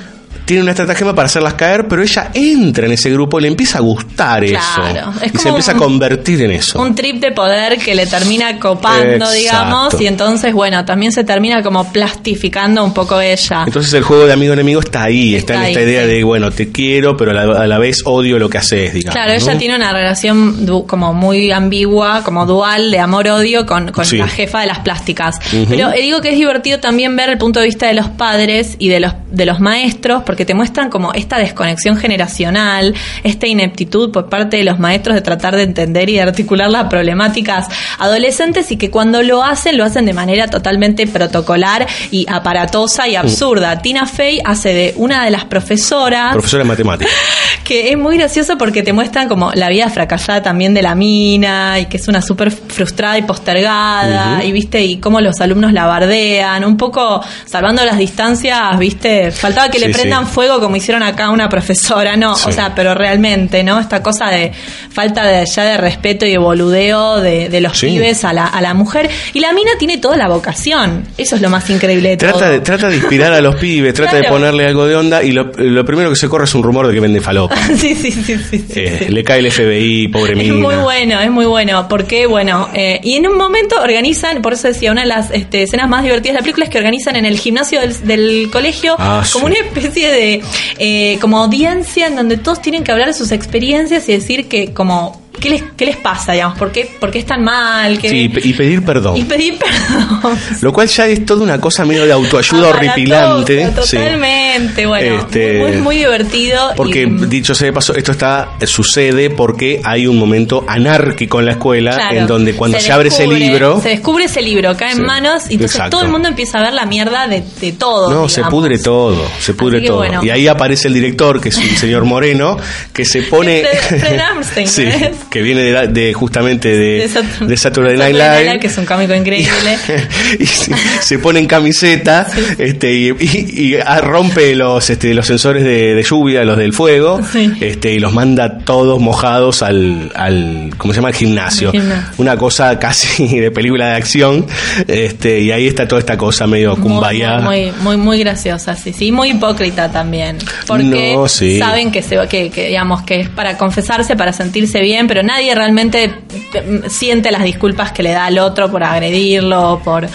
Tiene 0.48 0.62
una 0.62 0.72
estratagema 0.72 1.14
para 1.14 1.26
hacerlas 1.26 1.52
caer, 1.54 1.86
pero 1.88 2.02
ella 2.02 2.30
entra 2.32 2.86
en 2.86 2.92
ese 2.92 3.10
grupo 3.10 3.38
y 3.38 3.42
le 3.42 3.48
empieza 3.48 3.76
a 3.76 3.80
gustar 3.82 4.42
Claro, 4.46 5.10
eso. 5.12 5.24
es 5.26 5.34
y 5.34 5.38
se 5.38 5.48
empieza 5.50 5.72
a 5.72 5.74
convertir 5.76 6.40
en 6.42 6.52
eso. 6.52 6.80
Un 6.80 6.94
trip 6.94 7.20
de 7.20 7.32
poder 7.32 7.76
que 7.78 7.94
le 7.94 8.06
termina 8.06 8.58
copando, 8.58 9.04
Exacto. 9.26 9.32
digamos, 9.34 10.00
y 10.00 10.06
entonces, 10.06 10.54
bueno, 10.54 10.86
también 10.86 11.12
se 11.12 11.22
termina 11.22 11.62
como 11.62 11.92
plastificando 11.92 12.82
un 12.82 12.94
poco 12.94 13.20
ella. 13.20 13.64
Entonces 13.66 13.92
el 13.92 14.02
juego 14.02 14.26
de 14.26 14.32
amigo-enemigo 14.32 14.80
está 14.80 15.02
ahí, 15.04 15.34
está, 15.34 15.54
Está 15.54 15.64
en 15.64 15.68
esta 15.70 15.80
ahí, 15.80 15.86
idea 15.86 16.02
sí. 16.04 16.08
de, 16.08 16.24
bueno, 16.24 16.50
te 16.50 16.72
quiero, 16.72 17.14
pero 17.16 17.32
a 17.32 17.34
la, 17.34 17.62
a 17.62 17.66
la 17.66 17.78
vez 17.78 18.02
odio 18.06 18.38
lo 18.38 18.48
que 18.48 18.56
haces, 18.58 18.94
digamos. 18.94 19.14
Claro, 19.14 19.32
ella 19.32 19.52
¿no? 19.52 19.58
tiene 19.58 19.76
una 19.76 19.92
relación 19.92 20.66
como 20.86 21.12
muy 21.12 21.52
ambigua, 21.52 22.22
como 22.24 22.46
dual 22.46 22.90
de 22.90 22.98
amor-odio 23.00 23.66
con, 23.66 23.92
con 23.92 24.04
Sí. 24.06 24.16
la 24.16 24.26
jefa 24.28 24.60
de 24.62 24.66
las 24.68 24.78
plásticas. 24.78 25.36
Pero 25.68 25.90
digo 25.92 26.20
que 26.22 26.30
es 26.30 26.36
divertido 26.38 26.78
también 26.80 27.14
ver 27.16 27.28
el 27.28 27.36
punto 27.38 27.60
de 27.60 27.66
vista 27.66 27.86
de 27.86 27.94
los 27.94 28.08
padres 28.08 28.76
y 28.78 28.88
de 28.88 29.00
los, 29.00 29.12
de 29.30 29.44
los 29.44 29.60
maestros, 29.60 30.22
porque 30.24 30.37
te 30.44 30.54
muestran 30.54 30.90
como 30.90 31.12
esta 31.12 31.38
desconexión 31.38 31.96
generacional, 31.96 32.94
esta 33.22 33.46
ineptitud 33.46 34.10
por 34.10 34.28
parte 34.28 34.56
de 34.56 34.64
los 34.64 34.78
maestros 34.78 35.14
de 35.14 35.20
tratar 35.20 35.56
de 35.56 35.62
entender 35.62 36.08
y 36.10 36.14
de 36.14 36.22
articular 36.22 36.70
las 36.70 36.84
problemáticas 36.84 37.66
adolescentes 37.98 38.70
y 38.72 38.76
que 38.76 38.90
cuando 38.90 39.22
lo 39.22 39.42
hacen, 39.42 39.76
lo 39.76 39.84
hacen 39.84 40.06
de 40.06 40.12
manera 40.12 40.48
totalmente 40.48 41.06
protocolar 41.06 41.86
y 42.10 42.26
aparatosa 42.28 43.08
y 43.08 43.16
absurda. 43.16 43.80
Tina 43.82 44.06
Fey 44.06 44.40
hace 44.44 44.72
de 44.74 44.94
una 44.96 45.24
de 45.24 45.30
las 45.30 45.44
profesoras 45.44 46.32
Profesora 46.32 46.62
de 46.62 46.68
matemáticas. 46.68 47.12
que 47.64 47.90
es 47.90 47.98
muy 47.98 48.16
gracioso 48.16 48.56
porque 48.56 48.82
te 48.82 48.92
muestran 48.92 49.28
como 49.28 49.52
la 49.52 49.68
vida 49.68 49.88
fracasada 49.90 50.42
también 50.42 50.74
de 50.74 50.82
la 50.82 50.94
mina 50.94 51.78
y 51.78 51.86
que 51.86 51.98
es 51.98 52.08
una 52.08 52.22
súper 52.22 52.50
frustrada 52.50 53.18
y 53.18 53.22
postergada 53.22 54.42
y 54.44 54.52
viste 54.52 54.82
y 54.82 54.98
cómo 54.98 55.20
los 55.20 55.40
alumnos 55.40 55.72
la 55.72 55.86
bardean 55.86 56.64
un 56.64 56.76
poco 56.76 57.22
salvando 57.44 57.84
las 57.84 57.98
distancias 57.98 58.78
viste 58.78 59.30
faltaba 59.32 59.70
que 59.70 59.78
Sí, 59.78 59.86
le 59.86 59.92
prendan 59.92 60.26
sí. 60.26 60.27
Fuego 60.28 60.60
como 60.60 60.76
hicieron 60.76 61.02
acá 61.02 61.30
una 61.30 61.48
profesora 61.48 62.16
no 62.16 62.34
Sí. 62.36 62.44
o 62.48 62.52
sea 62.52 62.74
pero 62.74 62.94
realmente 62.94 63.62
no 63.64 63.80
esta 63.80 64.02
cosa 64.02 64.28
de 64.30 64.52
falta 64.90 65.26
de 65.26 65.44
ya 65.46 65.64
de 65.64 65.76
respeto 65.76 66.26
y 66.26 66.30
de 66.30 66.38
boludeo 66.38 67.20
de, 67.20 67.48
de 67.48 67.60
los 67.60 67.76
Sí. 67.78 67.86
pibes 67.88 68.24
a 68.24 68.32
la, 68.32 68.46
a 68.46 68.60
la 68.60 68.74
mujer 68.74 69.08
y 69.34 69.40
la 69.40 69.52
mina 69.52 69.70
tiene 69.78 69.98
toda 69.98 70.16
la 70.16 70.28
vocación 70.28 71.04
eso 71.16 71.36
es 71.36 71.42
lo 71.42 71.50
más 71.50 71.68
increíble 71.70 72.10
de 72.10 72.16
todo 72.16 72.30
Trata 72.32 72.50
de, 72.50 72.60
trata 72.60 72.88
de 72.88 72.96
inspirar 72.96 73.32
a 73.32 73.40
los 73.40 73.56
pibes, 73.56 73.94
trata 73.94 74.16
de 74.16 74.24
ponerle 74.24 74.66
algo 74.66 74.86
de 74.86 74.94
onda 74.96 75.22
y 75.22 75.32
lo, 75.32 75.44
lo 75.56 75.84
primero 75.84 76.10
que 76.10 76.16
se 76.16 76.28
corre 76.28 76.44
es 76.44 76.54
un 76.54 76.62
rumor 76.62 76.86
de 76.88 76.94
que 76.94 77.00
vende 77.00 77.20
falopa. 77.20 77.56
sí 77.76 77.94
sí 77.94 78.10
sí 78.12 78.22
sí, 78.22 78.38
sí, 78.38 78.64
Eh, 78.74 79.04
sí. 79.06 79.12
Le 79.12 79.24
cae 79.24 79.38
el 79.40 79.50
FBI, 79.50 80.08
pobre 80.08 80.32
Es 80.32 80.38
mina. 80.38 80.54
muy 80.54 80.74
bueno, 80.76 81.20
es 81.20 81.30
muy 81.30 81.46
bueno, 81.46 81.86
porque 81.88 82.26
bueno, 82.26 82.68
eh, 82.74 83.00
y 83.02 83.14
en 83.14 83.26
un 83.26 83.36
momento 83.36 83.76
organizan, 83.80 84.42
por 84.42 84.52
eso 84.54 84.68
decía, 84.68 84.92
una 84.92 85.02
de 85.02 85.08
las 85.08 85.30
este, 85.30 85.62
escenas 85.62 85.88
más 85.88 86.02
divertidas 86.02 86.34
de 86.34 86.40
la 86.40 86.42
película 86.42 86.64
es 86.66 86.70
que 86.70 86.78
organizan 86.78 87.16
en 87.16 87.24
el 87.26 87.38
gimnasio 87.38 87.80
del, 87.80 88.06
del 88.06 88.48
colegio 88.52 88.96
Ah, 88.98 89.22
como 89.32 89.46
una 89.46 89.54
especie 89.56 90.10
de 90.10 90.17
eh, 90.18 91.18
como 91.20 91.38
audiencia 91.38 92.06
en 92.06 92.16
donde 92.16 92.36
todos 92.36 92.60
tienen 92.60 92.84
que 92.84 92.92
hablar 92.92 93.08
de 93.08 93.14
sus 93.14 93.32
experiencias 93.32 94.08
y 94.08 94.12
decir 94.12 94.48
que 94.48 94.72
como 94.72 95.27
qué 95.38 95.50
les, 95.50 95.62
qué 95.76 95.86
les 95.86 95.96
pasa, 95.96 96.32
digamos, 96.32 96.58
por 96.58 96.70
qué, 96.72 96.88
por 96.98 97.10
qué 97.10 97.18
están 97.20 97.42
mal, 97.42 97.98
qué- 97.98 98.08
Sí, 98.10 98.16
y 98.24 98.28
pe- 98.28 98.40
y 98.44 98.52
pedir 98.52 98.84
perdón. 98.84 99.16
y 99.16 99.24
pedir 99.24 99.58
perdón. 99.58 100.38
Lo 100.60 100.72
cual 100.72 100.88
ya 100.88 101.06
es 101.06 101.24
toda 101.26 101.42
una 101.42 101.60
cosa 101.60 101.84
medio 101.84 102.04
de 102.06 102.12
autoayuda 102.12 102.68
horripilante. 102.68 103.66
sí. 103.84 103.96
Totalmente, 103.96 104.86
bueno, 104.86 105.18
Este, 105.20 105.58
muy, 105.58 105.72
muy 105.78 105.96
divertido. 105.98 106.72
Porque, 106.76 107.02
y- 107.02 107.26
dicho 107.26 107.54
sea 107.54 107.66
de 107.66 107.72
paso, 107.72 107.94
esto 107.94 108.12
está 108.12 108.48
sucede 108.66 109.30
porque 109.30 109.80
hay 109.84 110.06
un 110.06 110.18
momento 110.18 110.64
anárquico 110.68 111.40
en 111.40 111.46
la 111.46 111.52
escuela 111.52 111.94
Claro. 111.94 112.16
en 112.16 112.26
donde 112.26 112.54
cuando 112.54 112.78
se, 112.80 112.92
abre 112.92 113.08
ese 113.08 113.26
libro... 113.26 113.80
Se 113.82 113.90
descubre 113.90 114.24
ese 114.24 114.42
libro, 114.42 114.76
cae 114.76 114.92
Sí, 114.94 114.98
en 115.00 115.06
manos 115.06 115.44
y 115.48 115.54
entonces 115.54 115.76
exacto. 115.76 115.96
todo 115.96 116.06
el 116.06 116.12
mundo 116.12 116.28
empieza 116.28 116.58
a 116.58 116.62
ver 116.62 116.72
la 116.72 116.86
mierda 116.86 117.26
de, 117.28 117.42
de 117.60 117.72
todo. 117.72 118.10
No, 118.12 118.28
se 118.28 118.42
pudre 118.44 118.78
todo, 118.78 119.24
se 119.40 119.54
pudre 119.54 119.80
todo. 119.82 119.98
bueno. 119.98 120.22
Y 120.24 120.30
ahí 120.30 120.46
aparece 120.48 120.88
el 120.88 120.94
director, 120.94 121.40
que 121.40 121.48
es 121.50 121.56
un 121.56 121.76
señor 121.76 122.04
moreno, 122.04 122.56
que 122.92 123.04
se 123.04 123.22
pone... 123.22 123.64
Fred 123.88 124.18
Armstein, 124.20 124.68
Sí. 124.68 124.84
Que 125.30 125.42
viene 125.42 125.62
de, 125.62 125.72
la- 125.72 125.86
de 125.86 126.12
justamente 126.14 126.68
de, 126.76 127.08
de 127.46 127.56
Saturday 127.56 127.96
Night 127.96 128.16
Saturday 128.16 128.44
Live. 128.46 128.60
que 128.60 128.66
es 128.68 128.78
un 128.78 128.84
cómico 128.86 129.14
increíble. 129.14 129.78
y 130.38 130.46
se, 130.46 130.72
se 131.00 131.18
pone 131.18 131.40
en 131.40 131.46
camiseta 131.46 132.26
este, 132.58 132.92
y, 132.94 133.08
y- 133.10 133.74
y, 133.74 133.76
rompe 134.00 134.54
los, 134.54 134.88
este, 134.90 135.12
los 135.14 135.26
sensores 135.26 135.64
de, 135.64 135.94
de 135.94 136.02
lluvia, 136.02 136.44
los 136.44 136.56
del 136.56 136.72
fuego, 136.72 137.20
Sí. 137.32 137.52
este, 137.60 137.92
y 137.92 137.98
los 137.98 138.12
manda 138.12 138.58
todos 138.58 139.00
mojados 139.00 139.62
al, 139.62 140.10
al 140.14 140.70
¿cómo 140.78 140.92
se 140.92 140.98
llama? 140.98 141.08
Al 141.08 141.14
gimnasio. 141.14 141.72
Una 142.18 142.36
cosa 142.36 142.78
casi 142.78 143.26
de 143.40 143.50
película 143.50 143.88
de 143.90 143.94
acción, 143.96 144.46
este, 144.86 145.40
y 145.40 145.50
ahí 145.50 145.66
está 145.66 145.86
toda 145.88 146.00
esta 146.00 146.16
cosa 146.16 146.46
medio 146.46 146.76
Muy, 146.76 146.82
kumbaya. 146.82 147.38
muy, 147.40 147.72
muy, 147.82 147.96
muy 147.96 148.18
graciosa, 148.18 148.74
sí, 148.76 148.92
sí, 148.92 149.12
muy 149.12 149.30
hipócrita 149.30 149.90
también, 149.90 150.38
porque 150.66 151.12
No, 151.14 151.28
sí. 151.28 151.58
saben 151.58 151.90
que 151.92 152.02
se 152.02 152.18
que, 152.28 152.50
que, 152.50 152.68
digamos 152.68 153.02
que 153.02 153.20
es 153.20 153.28
para 153.28 153.56
confesarse, 153.56 154.16
para 154.16 154.32
sentirse 154.32 154.80
bien, 154.80 155.06
pero 155.06 155.17
nadie 155.22 155.54
realmente 155.54 156.12
eh, 156.54 156.82
siente 156.88 157.30
las 157.30 157.42
disculpas 157.42 157.92
que 157.92 158.02
le 158.02 158.10
da 158.10 158.26
al 158.26 158.38
otro 158.38 158.70
por 158.70 158.82
agredirlo, 158.82 159.80
por 159.84 160.08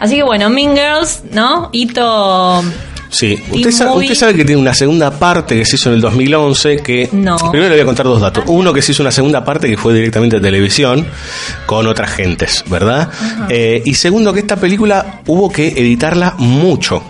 así 0.00 0.16
que 0.16 0.22
bueno, 0.22 0.50
Mean 0.50 0.76
Girls, 0.76 1.22
¿no? 1.32 1.70
Hito 1.72 2.62
Sí, 3.14 3.38
sabe, 3.70 3.92
usted 3.92 4.14
sabe 4.14 4.34
que 4.34 4.44
tiene 4.44 4.60
una 4.60 4.74
segunda 4.74 5.12
parte 5.12 5.56
que 5.56 5.64
se 5.64 5.76
hizo 5.76 5.88
en 5.88 5.96
el 5.96 6.00
2011 6.00 6.78
que... 6.78 7.08
No. 7.12 7.36
Primero 7.36 7.68
le 7.68 7.76
voy 7.76 7.82
a 7.82 7.84
contar 7.84 8.06
dos 8.06 8.20
datos. 8.20 8.44
Uno 8.48 8.72
que 8.72 8.82
se 8.82 8.90
hizo 8.92 9.02
una 9.04 9.12
segunda 9.12 9.44
parte 9.44 9.68
que 9.68 9.76
fue 9.76 9.94
directamente 9.94 10.38
a 10.38 10.40
televisión 10.40 11.06
con 11.64 11.86
otras 11.86 12.10
gentes, 12.10 12.64
¿verdad? 12.68 13.08
Eh, 13.48 13.82
y 13.84 13.94
segundo 13.94 14.32
que 14.32 14.40
esta 14.40 14.56
película 14.56 15.20
hubo 15.26 15.50
que 15.50 15.68
editarla 15.68 16.34
mucho. 16.38 17.02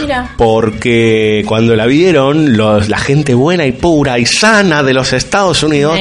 Mira. 0.00 0.30
Porque 0.36 1.42
cuando 1.46 1.76
la 1.76 1.86
vieron, 1.86 2.56
los- 2.56 2.88
la 2.88 2.98
gente 2.98 3.34
buena 3.34 3.66
y 3.66 3.72
pura 3.72 4.18
y 4.18 4.26
sana 4.26 4.82
de 4.82 4.94
los 4.94 5.12
Estados 5.12 5.62
Unidos 5.62 5.98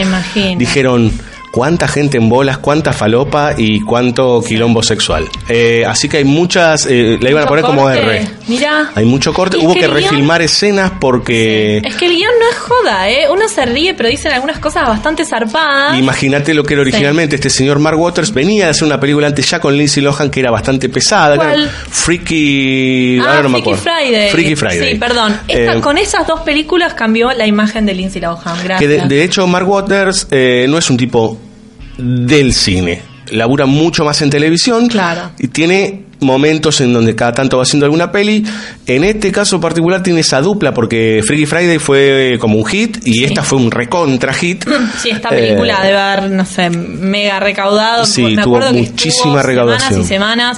dijeron 0.58 1.12
cuánta 1.52 1.88
gente 1.88 2.18
en 2.18 2.30
bolas, 2.30 2.58
cuánta 2.60 2.94
falopa 2.94 3.54
y 3.58 3.82
cuánto 3.82 4.42
quilombo 4.48 4.84
sexual. 4.84 5.26
Eh, 5.48 5.84
así 5.88 6.08
que 6.08 6.18
hay 6.18 6.24
muchas, 6.24 6.86
eh, 6.88 7.18
la 7.22 7.30
iban 7.30 7.44
a 7.44 7.48
poner 7.48 7.64
como 7.66 7.82
corte. 7.84 8.00
R. 8.00 8.28
Mira. 8.48 8.92
Hay 8.96 9.06
mucho 9.06 9.34
corte, 9.34 9.58
hubo 9.58 9.74
que 9.74 9.80
que 9.80 9.86
el 9.86 9.92
guión- 9.92 10.02
refilmar 10.04 10.42
escenas 10.42 10.92
porque 11.00 11.78
Es 11.84 11.96
que 11.96 12.06
el 12.06 12.16
guion 12.16 12.32
no 12.40 12.50
es 12.50 12.58
joda, 12.58 13.10
¿eh? 13.10 13.26
Uno 13.32 13.48
se 13.48 13.66
ríe, 13.66 13.94
pero 13.94 14.10
dicen 14.10 14.32
algunas 14.32 14.60
cosas 14.60 14.88
bastante 14.88 15.26
zarpadas. 15.26 15.98
imagínate 15.98 16.54
lo 16.54 16.64
que 16.64 16.74
era 16.74 16.82
originalmente 16.82 17.36
este 17.36 17.50
señor 17.50 17.80
Mark 17.80 18.00
Waters 18.00 18.34
venía 18.34 18.66
de 18.66 18.72
hacer 18.72 18.86
una 18.86 19.00
película 19.00 19.28
antes 19.28 19.50
ya 19.50 19.60
con 19.60 19.76
Lindsay 19.78 20.04
Lohan 20.04 20.30
que 20.30 20.40
era 20.42 20.52
bastante 20.52 20.90
pesada, 20.90 21.36
¿Cuál? 21.36 21.70
Freaky, 21.70 23.20
Ah, 23.20 23.24
ahora 23.30 23.44
no 23.44 23.50
me 23.50 23.62
Freaky 23.62 23.62
acuerdo. 23.62 23.84
Friday. 23.84 24.30
Freaky 24.32 24.56
Friday. 24.56 24.92
Sí, 24.94 25.00
perdón. 25.00 25.40
Esta- 25.48 25.76
Eh, 25.78 25.82
con 25.82 25.98
esas 25.98 26.28
dos 26.28 26.42
películas 26.42 26.94
cambió 26.94 27.32
la 27.32 27.46
imagen 27.48 27.86
de 27.86 27.94
Lindsay 27.94 28.22
Lohan. 28.22 28.58
Gracias. 28.64 28.80
Que 28.80 28.88
de, 28.88 29.08
de 29.08 29.24
hecho 29.24 29.48
Mark 29.48 29.68
Waters 29.68 30.28
eh, 30.32 30.66
no 30.70 30.78
es 30.78 30.90
un 30.90 30.98
tipo 30.98 31.38
del 32.00 32.54
cine. 32.54 33.02
Labura 33.32 33.66
mucho 33.68 34.04
más 34.06 34.22
en 34.22 34.30
televisión. 34.30 34.88
Claro. 34.88 35.32
Y 35.38 35.50
tiene 35.50 36.06
momentos 36.22 36.82
en 36.82 36.92
donde 36.92 37.16
cada 37.16 37.32
tanto 37.32 37.58
va 37.58 37.64
haciendo 37.64 37.86
alguna 37.86 38.12
peli. 38.12 38.44
En 38.88 39.04
este 39.04 39.32
caso 39.32 39.62
particular 39.62 40.02
tiene 40.04 40.22
esa 40.22 40.42
dupla 40.42 40.74
porque 40.74 41.22
Freaky 41.26 41.46
Friday 41.46 41.78
fue 41.80 42.38
como 42.40 42.58
un 42.58 42.66
hit 42.66 42.98
y 43.06 43.24
esta 43.24 43.44
fue 43.44 43.60
un 43.60 43.70
recontra 43.72 44.34
hit. 44.34 44.66
Sí, 44.98 45.12
esta 45.12 45.30
película 45.30 45.78
Eh, 45.84 45.88
debe 45.88 45.98
haber, 46.00 46.32
no 46.32 46.44
sé, 46.46 46.70
mega 46.72 47.40
recaudado. 47.40 48.06
Sí, 48.06 48.24
Me 48.24 48.44
tuvo 48.44 48.58
acuerdo 48.58 48.74
que 48.74 48.80
muchísima 48.90 49.26
estuvo 49.26 49.42
recaudación. 49.44 50.04
Semanas 50.04 50.06
y 50.06 50.08
semanas. 50.08 50.58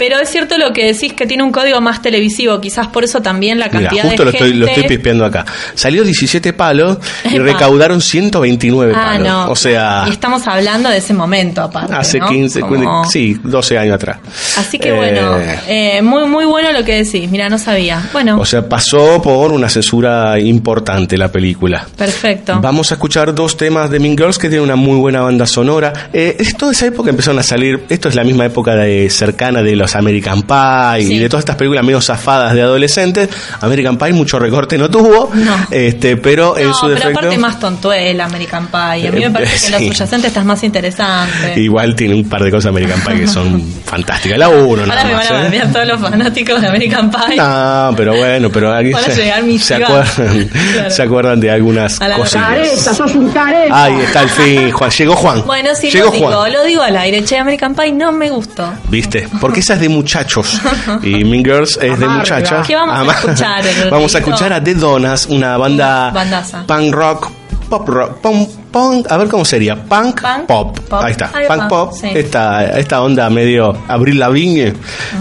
Pero 0.00 0.18
es 0.18 0.28
cierto 0.30 0.58
lo 0.58 0.72
que 0.72 0.86
decís, 0.92 1.12
que 1.12 1.26
tiene 1.26 1.42
un 1.44 1.52
código 1.52 1.80
más 1.80 2.02
televisivo. 2.02 2.60
Quizás 2.60 2.88
por 2.88 3.04
eso 3.04 3.20
también 3.22 3.58
la 3.60 3.68
cantidad 3.70 4.02
justo 4.04 4.24
de 4.24 4.24
lo 4.24 4.30
estoy, 4.30 4.52
lo 4.54 4.66
gente- 4.66 4.80
estoy 4.80 4.96
pispeando 4.96 5.24
acá. 5.24 5.44
Salió 5.74 6.02
17 6.02 6.52
palos 6.54 6.98
y 7.24 7.36
Epa. 7.36 7.44
recaudaron 7.44 8.00
129 8.00 8.92
Ah, 8.96 9.04
palos. 9.12 9.28
no. 9.28 9.50
O 9.50 9.56
sea, 9.56 10.04
Y 10.08 10.10
estamos 10.10 10.46
hablando 10.48 10.88
de 10.88 10.96
ese 10.98 11.12
momento, 11.14 11.62
aparte. 11.62 11.94
hace 11.94 12.18
¿no? 12.18 12.28
15, 12.28 12.60
Como- 12.60 13.04
sí, 13.04 13.36
12 13.44 13.78
años 13.78 13.94
atrás. 13.94 14.18
Así 14.56 14.78
que 14.78 14.88
Eh, 14.88 14.92
bueno, 14.96 15.36
eh, 15.68 16.00
muy, 16.02 16.26
muy 16.26 16.44
bueno 16.46 16.72
lo 16.72 16.82
que 16.84 17.04
decís. 17.04 17.30
Mira, 17.30 17.48
no 17.48 17.58
sabía. 17.58 18.02
Bueno, 18.12 18.40
O 18.40 18.44
sea, 18.46 18.66
pasó 18.68 19.20
por 19.22 19.52
una 19.52 19.68
censura 19.68 20.38
importante 20.40 21.16
la 21.18 21.30
película. 21.30 21.86
perfecto. 21.96 22.58
Vamos 22.60 22.90
a 22.90 22.94
escuchar 22.94 23.34
dos 23.34 23.56
temas 23.56 23.90
de 23.90 23.98
Mean 24.00 24.16
Girls 24.16 24.38
que 24.38 24.48
tienen 24.48 24.64
una 24.64 24.76
muy 24.76 24.96
buena 24.96 25.20
banda 25.20 25.46
sonora. 25.46 25.92
Eh, 26.12 26.36
es 26.38 26.56
toda 26.56 26.72
esa 26.72 26.86
época 26.86 27.10
empezaron 27.10 27.38
a 27.38 27.42
salir. 27.42 27.84
Esto 27.88 28.08
es 28.08 28.14
la 28.14 28.24
misma 28.24 28.46
época 28.46 28.74
de 28.74 29.10
cercana 29.10 29.62
de 29.62 29.76
los 29.76 29.89
American 29.96 30.42
Pie 30.42 31.06
Sí. 31.06 31.14
y 31.14 31.18
de 31.18 31.28
todas 31.28 31.42
estas 31.42 31.56
películas 31.56 31.84
medio 31.84 32.00
zafadas 32.00 32.54
de 32.54 32.62
adolescentes. 32.62 33.28
American 33.60 33.96
Pie 33.98 34.12
mucho 34.12 34.38
recorte 34.38 34.76
no 34.78 34.90
tuvo, 34.90 35.30
No. 35.34 35.66
este, 35.70 36.16
pero 36.16 36.56
en 36.58 36.68
No, 36.68 36.74
su 36.74 36.86
pero 36.86 36.94
defecto 36.94 37.18
aparte 37.20 37.38
más 37.38 37.58
tontuela 37.60 38.24
American 38.24 38.66
Pie. 38.68 39.08
A 39.08 39.12
mí 39.12 39.20
me 39.20 39.26
Eh, 39.26 39.30
parece 39.30 39.70
que 39.70 39.76
en 39.76 39.88
lo 39.88 39.94
subyacente 39.94 40.26
estás 40.28 40.44
más 40.44 40.62
interesante. 40.64 41.60
igual 41.60 41.94
tiene 41.94 42.14
un 42.14 42.28
par 42.28 42.42
de 42.42 42.50
cosas 42.50 42.70
American 42.70 43.00
Pie 43.00 43.20
que 43.20 43.28
son 43.28 43.62
fantásticas. 43.84 44.38
La 44.38 44.48
uno 44.48 44.82
Ahora 44.82 45.04
me 45.04 45.14
van 45.14 45.26
a 45.52 45.56
¿eh? 45.56 45.62
todos 45.72 45.86
los 45.86 46.00
fanáticos 46.00 46.60
de 46.60 46.68
American 46.68 47.10
Pie. 47.10 47.36
No, 47.36 47.94
pero 47.96 48.14
bueno, 48.16 48.50
pero 48.50 48.74
aquí 48.76 48.92
se, 48.92 49.14
llegar 49.22 49.42
se 49.58 49.74
acuerdan, 49.74 50.48
Claro. 50.72 50.90
se 50.90 51.02
acuerdan 51.02 51.40
de 51.40 51.50
algunas 51.50 51.98
la. 52.00 52.18
Careta, 52.30 52.94
sos 52.94 53.14
un 53.14 53.28
careta. 53.30 53.84
Ahí 53.84 53.94
está 54.00 54.22
el 54.22 54.28
fin, 54.30 54.70
Juan. 54.70 54.90
Llegó 54.90 55.16
Juan. 55.16 55.42
Bueno, 55.46 55.70
sí, 55.74 55.90
Llegó 55.90 56.06
lo 56.06 56.12
digo, 56.12 56.26
Juan. 56.32 56.52
lo 56.52 56.64
digo 56.64 56.82
al 56.82 56.96
aire. 56.96 57.24
Che, 57.24 57.38
American 57.38 57.74
Pie 57.74 57.92
no 57.92 58.12
me 58.12 58.30
gustó. 58.30 58.72
¿Viste? 58.88 59.28
Porque 59.40 59.60
esa 59.60 59.74
es 59.74 59.79
de 59.80 59.88
muchachos. 59.88 60.60
Y 61.02 61.24
Mean 61.24 61.44
Girls 61.44 61.78
es 61.82 61.98
de 61.98 62.06
muchachas. 62.08 62.66
¿Qué 62.66 62.74
vamos 62.76 62.94
a 62.94 63.00
Ama- 63.00 63.12
escuchar, 63.12 63.64
Vamos 63.90 64.14
a 64.14 64.18
Rodrigo? 64.18 64.34
escuchar 64.34 64.52
a 64.52 64.62
The 64.62 64.74
Donas, 64.74 65.26
una 65.26 65.56
banda 65.56 66.10
Bandaza. 66.10 66.64
punk 66.66 66.92
rock, 66.94 67.30
pop 67.70 67.88
rock, 67.88 68.18
punk, 68.20 68.48
punk, 68.72 69.06
a 69.10 69.16
ver 69.16 69.28
cómo 69.28 69.44
sería, 69.44 69.76
punk, 69.76 70.20
Punk, 70.20 70.46
pop. 70.46 70.78
pop. 70.80 71.00
Ahí 71.02 71.12
está, 71.12 71.30
punk 71.48 71.68
pop. 71.68 71.92
sí. 71.98 72.08
Esta, 72.12 72.78
esta 72.78 73.00
onda 73.00 73.30
medio 73.30 73.72
Abril 73.88 74.18
Lavigne, 74.18 74.74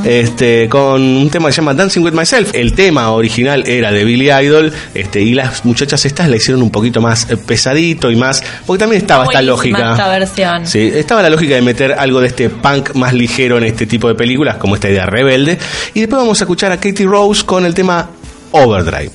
este, 0.03 0.67
con 0.67 1.01
un 1.01 1.29
tema 1.29 1.47
que 1.49 1.53
se 1.53 1.61
llama 1.61 1.75
Dancing 1.75 2.01
with 2.01 2.13
Myself. 2.13 2.53
El 2.55 2.73
tema 2.73 3.11
original 3.11 3.63
era 3.67 3.91
de 3.91 4.03
Billy 4.03 4.31
Idol, 4.31 4.73
este, 4.95 5.21
y 5.21 5.33
las 5.35 5.63
muchachas 5.63 6.03
estas 6.05 6.27
la 6.27 6.37
hicieron 6.37 6.63
un 6.63 6.71
poquito 6.71 6.99
más 7.01 7.29
eh, 7.29 7.37
pesadito 7.37 8.09
y 8.09 8.15
más, 8.15 8.43
porque 8.65 8.79
también 8.79 9.01
estaba 9.03 9.25
esta 9.25 9.41
lógica. 9.43 9.91
esta 9.91 10.07
versión. 10.09 10.65
Sí, 10.65 10.91
estaba 10.93 11.21
la 11.21 11.29
lógica 11.29 11.53
de 11.55 11.61
meter 11.61 11.93
algo 11.93 12.19
de 12.19 12.27
este 12.27 12.49
punk 12.49 12.95
más 12.95 13.13
ligero 13.13 13.57
en 13.59 13.65
este 13.65 13.85
tipo 13.85 14.07
de 14.07 14.15
películas, 14.15 14.57
como 14.57 14.73
esta 14.75 14.89
idea 14.89 15.05
rebelde. 15.05 15.59
Y 15.93 15.99
después 16.01 16.19
vamos 16.19 16.41
a 16.41 16.43
escuchar 16.45 16.71
a 16.71 16.77
Katie 16.77 17.05
Rose 17.05 17.45
con 17.45 17.63
el 17.65 17.75
tema 17.75 18.09
Overdrive. 18.51 19.11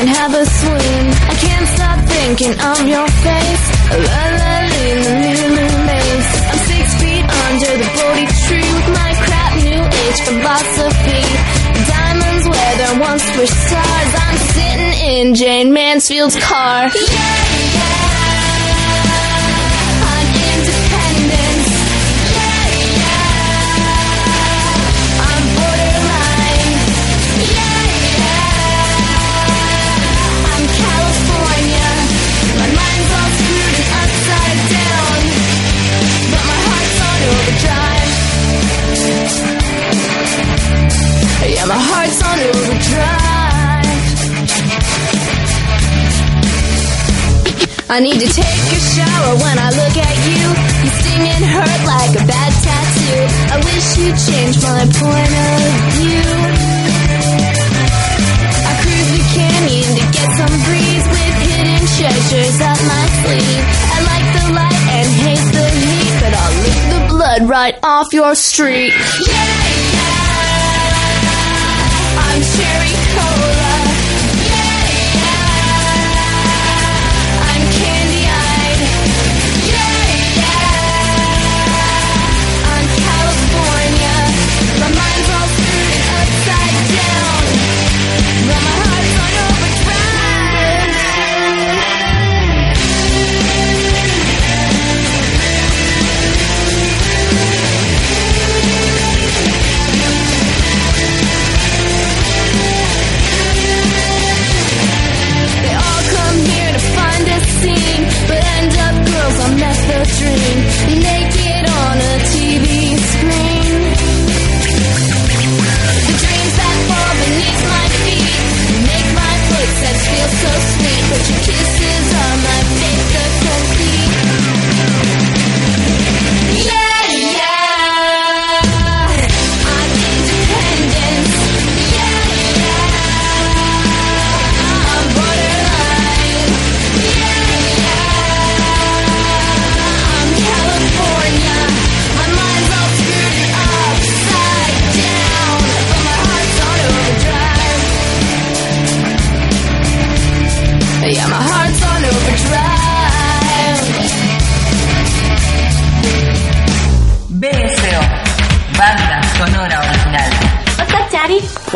And 0.00 0.08
have 0.08 0.32
a 0.34 0.46
swoon. 0.46 1.04
I 1.28 1.34
can't 1.44 1.68
stop 1.76 1.98
thinking 2.08 2.54
of 2.72 2.78
your 2.88 3.06
face. 3.26 3.64
La 4.08 4.22
la 4.40 4.56
in 4.88 4.98
the 5.04 5.14
Lulu 5.20 5.68
maze. 5.88 6.30
I'm 6.50 6.60
six 6.72 6.86
feet 7.00 7.26
under 7.44 7.72
the 7.82 7.88
Bodhi 7.96 8.26
tree 8.44 8.70
with 8.76 8.88
my 9.00 9.12
crap 9.24 9.52
new 9.68 9.82
age 10.02 10.20
philosophy. 10.28 11.24
Diamonds 11.92 12.44
where 12.48 12.74
there 12.80 13.00
once 13.00 13.24
were 13.36 13.52
stars. 13.62 14.10
I'm 14.24 14.38
sitting 14.56 14.94
in 15.12 15.34
Jane 15.34 15.72
Mansfield's 15.72 16.36
car. 16.42 16.88
Yeah. 16.88 17.49
I 47.90 47.98
need 47.98 48.20
to 48.22 48.30
take 48.30 48.46
a 48.46 48.78
shower 48.94 49.34
when 49.42 49.58
I 49.58 49.74
look 49.74 49.96
at 49.98 50.16
you. 50.22 50.46
You 50.78 50.90
sting 50.94 51.26
and 51.26 51.42
hurt 51.42 51.82
like 51.90 52.14
a 52.14 52.24
bad 52.24 52.52
tattoo. 52.62 53.18
I 53.50 53.56
wish 53.66 53.98
you'd 53.98 54.14
change 54.14 54.62
my 54.62 54.86
point 54.94 55.32
of 55.34 55.58
view. 55.98 56.22
I 58.62 58.72
cruise 58.78 59.10
the 59.10 59.24
canyon 59.34 59.90
to 59.98 60.04
get 60.06 60.28
some 60.38 60.54
breeze 60.70 61.02
with 61.02 61.34
hidden 61.50 61.82
treasures 61.98 62.62
up 62.62 62.78
my 62.78 63.04
sleeve. 63.26 63.64
I 63.66 63.98
like 64.06 64.26
the 64.38 64.46
light 64.54 64.82
and 64.94 65.08
hate 65.26 65.50
the 65.50 65.66
heat, 65.82 66.14
but 66.22 66.30
I'll 66.30 66.56
lick 66.62 66.82
the 66.94 67.02
blood 67.10 67.42
right 67.50 67.74
off 67.82 68.12
your 68.12 68.36
street. 68.36 68.94
Yeah, 68.94 69.34
yeah. 69.98 70.30
I'm 72.22 72.38
cherry 72.54 72.94
cola. 73.18 73.89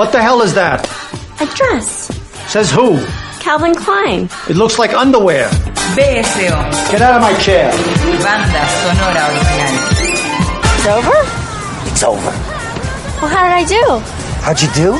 What 0.04 0.12
the 0.12 0.20
hell 0.20 0.42
is 0.42 0.52
that? 0.52 0.84
A 1.40 1.46
dress. 1.56 2.12
Says 2.52 2.68
who? 2.70 3.00
Calvin 3.40 3.74
Klein. 3.74 4.28
It 4.52 4.54
looks 4.60 4.78
like 4.78 4.92
underwear. 4.92 5.48
BSO, 5.96 6.52
Get 6.92 7.00
out 7.00 7.16
of 7.16 7.22
my 7.24 7.32
chair. 7.40 7.72
banda 8.20 8.62
sonora 8.84 9.24
original. 9.32 9.80
It's 10.76 10.84
over? 10.92 11.18
It's 11.88 12.04
over. 12.04 12.32
Well, 13.16 13.32
how 13.32 13.48
did 13.48 13.56
I 13.56 13.64
do? 13.64 13.80
How'd 14.44 14.60
you 14.60 14.68
do? 14.76 14.92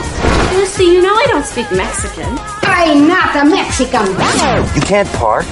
Lucy, 0.57 0.85
you 0.85 1.03
know 1.03 1.12
I 1.12 1.27
don't 1.29 1.45
speak 1.45 1.71
Mexican. 1.71 2.38
I'm 2.64 3.07
not 3.07 3.37
a 3.37 3.45
Mexican. 3.45 4.09
You 4.75 4.81
can't 4.88 5.09
park. 5.21 5.45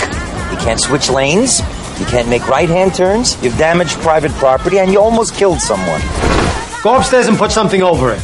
You 0.50 0.56
can't 0.64 0.80
switch 0.80 1.10
lanes. 1.10 1.60
You 2.00 2.06
can't 2.06 2.26
make 2.30 2.48
right-hand 2.48 2.94
turns. 2.94 3.36
You've 3.44 3.58
damaged 3.58 3.98
private 4.00 4.32
property, 4.40 4.78
and 4.78 4.90
you 4.90 4.98
almost 4.98 5.34
killed 5.34 5.60
someone. 5.60 6.00
Go 6.82 6.96
upstairs 6.96 7.28
and 7.28 7.36
put 7.36 7.52
something 7.52 7.82
over 7.82 8.12
it. 8.14 8.22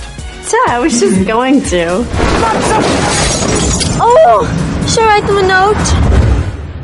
Yeah, 0.51 0.77
I 0.77 0.79
was 0.81 0.99
just 0.99 1.27
going 1.27 1.61
to. 1.63 1.87
Oh, 4.01 4.47
should 4.89 5.03
I 5.03 5.07
write 5.07 5.27
them 5.27 5.37
a 5.39 5.43
note? 5.47 5.87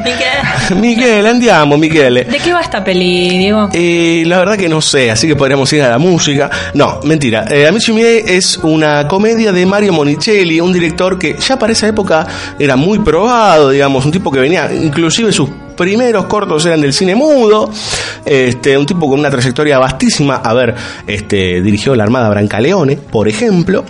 Andiamo, 1.30 1.78
Michele. 1.78 2.26
¿De 2.26 2.38
qué 2.38 2.54
va 2.54 2.62
esta 2.62 2.84
peli, 2.84 3.38
Diego? 3.38 3.70
Eh, 3.74 4.24
la 4.26 4.40
verdad 4.40 4.58
que 4.58 4.68
no 4.68 4.82
sé, 4.82 5.12
así 5.12 5.28
que 5.28 5.36
podríamos 5.36 5.72
ir 5.74 5.84
a 5.84 5.90
la 5.90 5.98
música. 5.98 6.50
No, 6.74 7.00
mentira. 7.04 7.46
Eh, 7.50 7.68
Amici 7.68 7.94
miei 7.94 8.24
es 8.26 8.58
una 8.58 9.08
comedia 9.08 9.52
de 9.52 9.66
Mario 9.66 9.94
Monicelli, 9.94 10.60
un 10.60 10.74
director 10.74 11.18
que 11.18 11.36
ya 11.40 11.58
para 11.58 11.74
esa 11.74 11.88
época 11.88 12.28
era 12.58 12.76
muy 12.76 13.00
probado, 13.00 13.70
digamos, 13.70 14.06
un 14.06 14.12
tipo 14.12 14.32
que 14.32 14.40
venía, 14.40 14.70
inclusive 14.74 15.32
sus 15.32 15.50
primeros 15.78 16.26
cortos 16.26 16.66
eran 16.66 16.82
del 16.82 16.92
cine 16.92 17.16
mudo, 17.16 17.72
este, 18.26 18.78
un 18.78 18.86
tipo 18.86 19.10
con 19.10 19.20
una 19.20 19.30
trayectoria 19.30 19.80
vastísima, 19.80 20.36
a 20.36 20.54
ver, 20.54 20.76
este, 21.08 21.62
dirigió 21.62 21.96
la 21.96 22.04
Armada 22.04 22.30
Brancaleone, 22.30 22.98
por 22.98 23.30
ejemplo, 23.30 23.86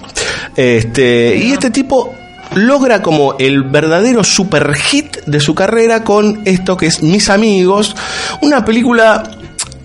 este, 0.56 1.36
y 1.36 1.52
este 1.52 1.72
tipo 1.72 2.14
logra 2.56 3.02
como 3.02 3.36
el 3.40 3.64
verdadero 3.64 4.24
super 4.24 4.74
hit 4.76 5.18
de 5.26 5.40
su 5.40 5.56
carrera 5.56 6.04
con 6.04 6.42
esto 6.46 6.78
que 6.78 6.88
es 6.88 7.04
Mis 7.04 7.30
Amigos, 7.30 7.96
una 8.42 8.66
película, 8.66 9.24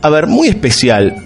a 0.03 0.11
ver, 0.11 0.27
muy 0.27 0.49
especial. 0.49 1.17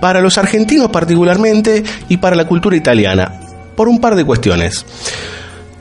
para 0.00 0.22
los 0.22 0.38
argentinos 0.38 0.88
particularmente 0.90 1.84
y 2.08 2.16
para 2.16 2.34
la 2.34 2.46
cultura 2.46 2.74
italiana, 2.74 3.38
por 3.76 3.86
un 3.86 4.00
par 4.00 4.16
de 4.16 4.24
cuestiones. 4.24 4.86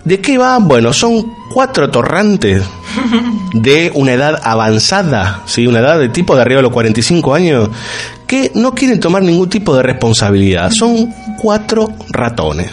¿De 0.04 0.20
qué 0.20 0.38
va? 0.38 0.58
Bueno, 0.60 0.92
son 0.92 1.34
cuatro 1.54 1.90
torrantes 1.90 2.64
de 3.54 3.92
una 3.96 4.14
edad 4.14 4.42
avanzada, 4.44 5.44
¿sí? 5.46 5.68
una 5.68 5.80
edad 5.80 6.00
de 6.00 6.10
tipo 6.10 6.36
de 6.36 6.42
arriba 6.42 6.58
de 6.58 6.64
los 6.64 6.72
45 6.72 7.34
años, 7.34 7.70
que 8.28 8.52
no 8.56 8.74
quieren 8.74 9.00
tomar 9.00 9.24
ningún 9.24 9.50
tipo 9.50 9.76
de 9.76 9.84
responsabilidad. 9.84 10.72
Son 10.72 11.14
cuatro 11.42 11.94
ratones. 12.10 12.72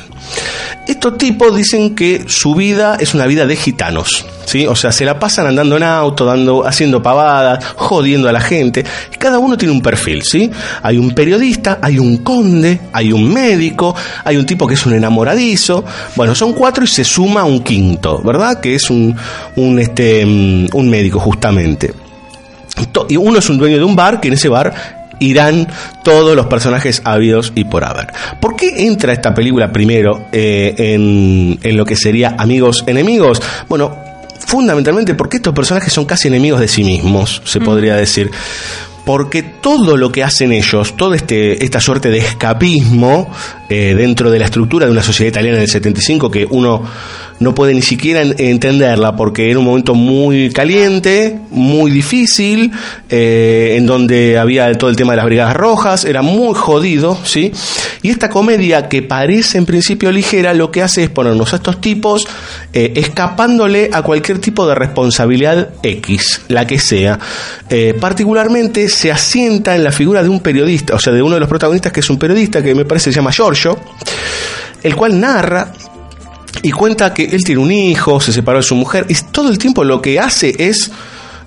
Estos 0.86 1.18
tipos 1.18 1.54
dicen 1.54 1.94
que 1.94 2.24
su 2.28 2.54
vida 2.54 2.96
es 3.00 3.14
una 3.14 3.26
vida 3.26 3.46
de 3.46 3.56
gitanos, 3.56 4.24
¿sí? 4.44 4.66
O 4.66 4.76
sea, 4.76 4.92
se 4.92 5.04
la 5.04 5.18
pasan 5.18 5.46
andando 5.46 5.76
en 5.76 5.82
auto, 5.82 6.24
dando, 6.24 6.66
haciendo 6.66 7.02
pavadas, 7.02 7.64
jodiendo 7.76 8.28
a 8.28 8.32
la 8.32 8.40
gente. 8.40 8.84
Cada 9.18 9.38
uno 9.38 9.56
tiene 9.56 9.72
un 9.72 9.82
perfil, 9.82 10.22
¿sí? 10.22 10.50
Hay 10.82 10.98
un 10.98 11.12
periodista, 11.12 11.78
hay 11.82 11.98
un 11.98 12.18
conde, 12.18 12.80
hay 12.92 13.12
un 13.12 13.32
médico, 13.32 13.94
hay 14.24 14.36
un 14.36 14.46
tipo 14.46 14.66
que 14.66 14.74
es 14.74 14.86
un 14.86 14.94
enamoradizo. 14.94 15.84
Bueno, 16.14 16.34
son 16.34 16.52
cuatro 16.52 16.84
y 16.84 16.88
se 16.88 17.04
suma 17.04 17.44
un 17.44 17.62
quinto, 17.62 18.22
¿verdad? 18.22 18.60
Que 18.60 18.76
es 18.76 18.88
un, 18.90 19.16
un, 19.56 19.78
este, 19.78 20.24
mm, 20.24 20.68
un 20.72 20.88
médico, 20.88 21.18
justamente. 21.18 21.92
Y 23.08 23.16
uno 23.16 23.38
es 23.38 23.48
un 23.48 23.58
dueño 23.58 23.78
de 23.78 23.84
un 23.84 23.96
bar, 23.96 24.20
que 24.20 24.28
en 24.28 24.34
ese 24.34 24.48
bar 24.48 24.95
irán 25.18 25.68
todos 26.02 26.36
los 26.36 26.46
personajes 26.46 27.02
habidos 27.04 27.52
y 27.54 27.64
por 27.64 27.84
haber. 27.84 28.08
¿Por 28.40 28.56
qué 28.56 28.86
entra 28.86 29.12
esta 29.12 29.34
película 29.34 29.72
primero 29.72 30.26
eh, 30.32 30.74
en, 30.78 31.58
en 31.62 31.76
lo 31.76 31.84
que 31.84 31.96
sería 31.96 32.34
amigos 32.38 32.84
enemigos? 32.86 33.42
Bueno, 33.68 34.06
fundamentalmente 34.46 35.14
porque 35.14 35.38
estos 35.38 35.54
personajes 35.54 35.92
son 35.92 36.04
casi 36.04 36.28
enemigos 36.28 36.60
de 36.60 36.68
sí 36.68 36.84
mismos, 36.84 37.42
se 37.44 37.60
podría 37.60 37.96
decir. 37.96 38.30
Porque 39.04 39.42
todo 39.42 39.96
lo 39.96 40.10
que 40.10 40.24
hacen 40.24 40.50
ellos, 40.50 40.96
toda 40.96 41.14
este, 41.14 41.64
esta 41.64 41.80
suerte 41.80 42.10
de 42.10 42.18
escapismo 42.18 43.30
eh, 43.68 43.94
dentro 43.96 44.32
de 44.32 44.40
la 44.40 44.46
estructura 44.46 44.86
de 44.86 44.92
una 44.92 45.02
sociedad 45.02 45.28
italiana 45.28 45.58
del 45.58 45.68
75 45.68 46.28
que 46.28 46.44
uno 46.50 46.82
no 47.38 47.54
puede 47.54 47.74
ni 47.74 47.82
siquiera 47.82 48.22
en- 48.22 48.34
entenderla 48.38 49.14
porque 49.16 49.50
era 49.50 49.58
un 49.58 49.64
momento 49.66 49.94
muy 49.94 50.50
caliente, 50.50 51.38
muy 51.50 51.90
difícil, 51.90 52.72
eh, 53.10 53.74
en 53.76 53.86
donde 53.86 54.38
había 54.38 54.72
todo 54.74 54.88
el 54.88 54.96
tema 54.96 55.12
de 55.12 55.16
las 55.18 55.26
brigadas 55.26 55.54
rojas, 55.56 56.04
era 56.04 56.22
muy 56.22 56.54
jodido, 56.54 57.18
¿sí? 57.24 57.52
Y 58.02 58.10
esta 58.10 58.30
comedia 58.30 58.88
que 58.88 59.02
parece 59.02 59.58
en 59.58 59.66
principio 59.66 60.10
ligera, 60.12 60.54
lo 60.54 60.70
que 60.70 60.82
hace 60.82 61.02
es 61.04 61.10
ponernos 61.10 61.52
a 61.52 61.56
estos 61.56 61.80
tipos 61.80 62.26
eh, 62.72 62.92
escapándole 62.96 63.90
a 63.92 64.02
cualquier 64.02 64.38
tipo 64.38 64.66
de 64.66 64.74
responsabilidad 64.74 65.70
X, 65.82 66.42
la 66.48 66.66
que 66.66 66.78
sea. 66.78 67.18
Eh, 67.68 67.94
particularmente 68.00 68.88
se 68.88 69.12
asienta 69.12 69.74
en 69.76 69.84
la 69.84 69.92
figura 69.92 70.22
de 70.22 70.28
un 70.28 70.40
periodista, 70.40 70.94
o 70.94 70.98
sea, 70.98 71.12
de 71.12 71.20
uno 71.22 71.34
de 71.34 71.40
los 71.40 71.48
protagonistas 71.48 71.92
que 71.92 72.00
es 72.00 72.08
un 72.10 72.18
periodista 72.18 72.62
que 72.62 72.74
me 72.74 72.84
parece 72.84 73.10
se 73.12 73.16
llama 73.16 73.32
Giorgio, 73.32 73.78
el 74.82 74.94
cual 74.96 75.20
narra 75.20 75.72
y 76.62 76.70
cuenta 76.72 77.12
que 77.14 77.24
él 77.24 77.44
tiene 77.44 77.60
un 77.60 77.70
hijo, 77.72 78.20
se 78.20 78.32
separó 78.32 78.58
de 78.58 78.64
su 78.64 78.74
mujer, 78.74 79.06
y 79.08 79.14
todo 79.32 79.48
el 79.50 79.58
tiempo 79.58 79.84
lo 79.84 80.00
que 80.02 80.18
hace 80.20 80.54
es 80.58 80.90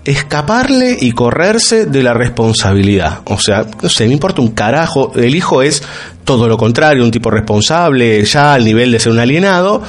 escaparle 0.05 0.97
y 0.99 1.11
correrse 1.11 1.85
de 1.85 2.01
la 2.03 2.13
responsabilidad. 2.13 3.19
O 3.25 3.39
sea, 3.39 3.65
no 3.81 3.89
sé, 3.89 4.07
me 4.07 4.13
importa 4.13 4.41
un 4.41 4.49
carajo. 4.51 5.11
El 5.15 5.35
hijo 5.35 5.61
es 5.61 5.83
todo 6.23 6.47
lo 6.47 6.57
contrario, 6.57 7.03
un 7.03 7.11
tipo 7.11 7.29
responsable, 7.29 8.23
ya 8.23 8.53
al 8.53 8.63
nivel 8.63 8.91
de 8.91 8.99
ser 8.99 9.11
un 9.11 9.19
alienado, 9.19 9.81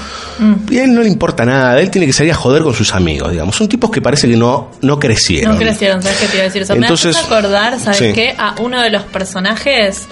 y 0.70 0.78
a 0.78 0.85
él 0.85 0.94
no 0.94 1.02
le 1.02 1.09
importa 1.09 1.44
nada, 1.44 1.78
él 1.80 1.90
tiene 1.90 2.06
que 2.06 2.12
salir 2.14 2.33
a 2.33 2.35
joder 2.35 2.62
con 2.62 2.74
sus 2.74 2.94
amigos, 2.94 3.30
digamos. 3.30 3.54
Son 3.56 3.68
tipos 3.68 3.90
que 3.90 4.00
parece 4.00 4.26
que 4.28 4.37
no, 4.37 4.70
no 4.80 4.98
crecieron. 4.98 5.52
No 5.54 5.59
crecieron, 5.61 6.02
¿sabes 6.02 6.18
qué 6.18 6.26
te 6.26 6.37
iba 6.37 6.42
a 6.42 6.46
decir 6.46 6.62
eso? 6.62 6.72
Entonces- 6.74 7.14
me 7.14 7.20
hace 7.20 7.35
acordar, 7.35 7.78
¿sabes 7.78 7.98
Sí. 7.98 8.12
qué? 8.14 8.35
A 8.38 8.54
uno 8.61 8.80
de 8.83 8.90
los 8.90 9.02
personajes 9.04 10.06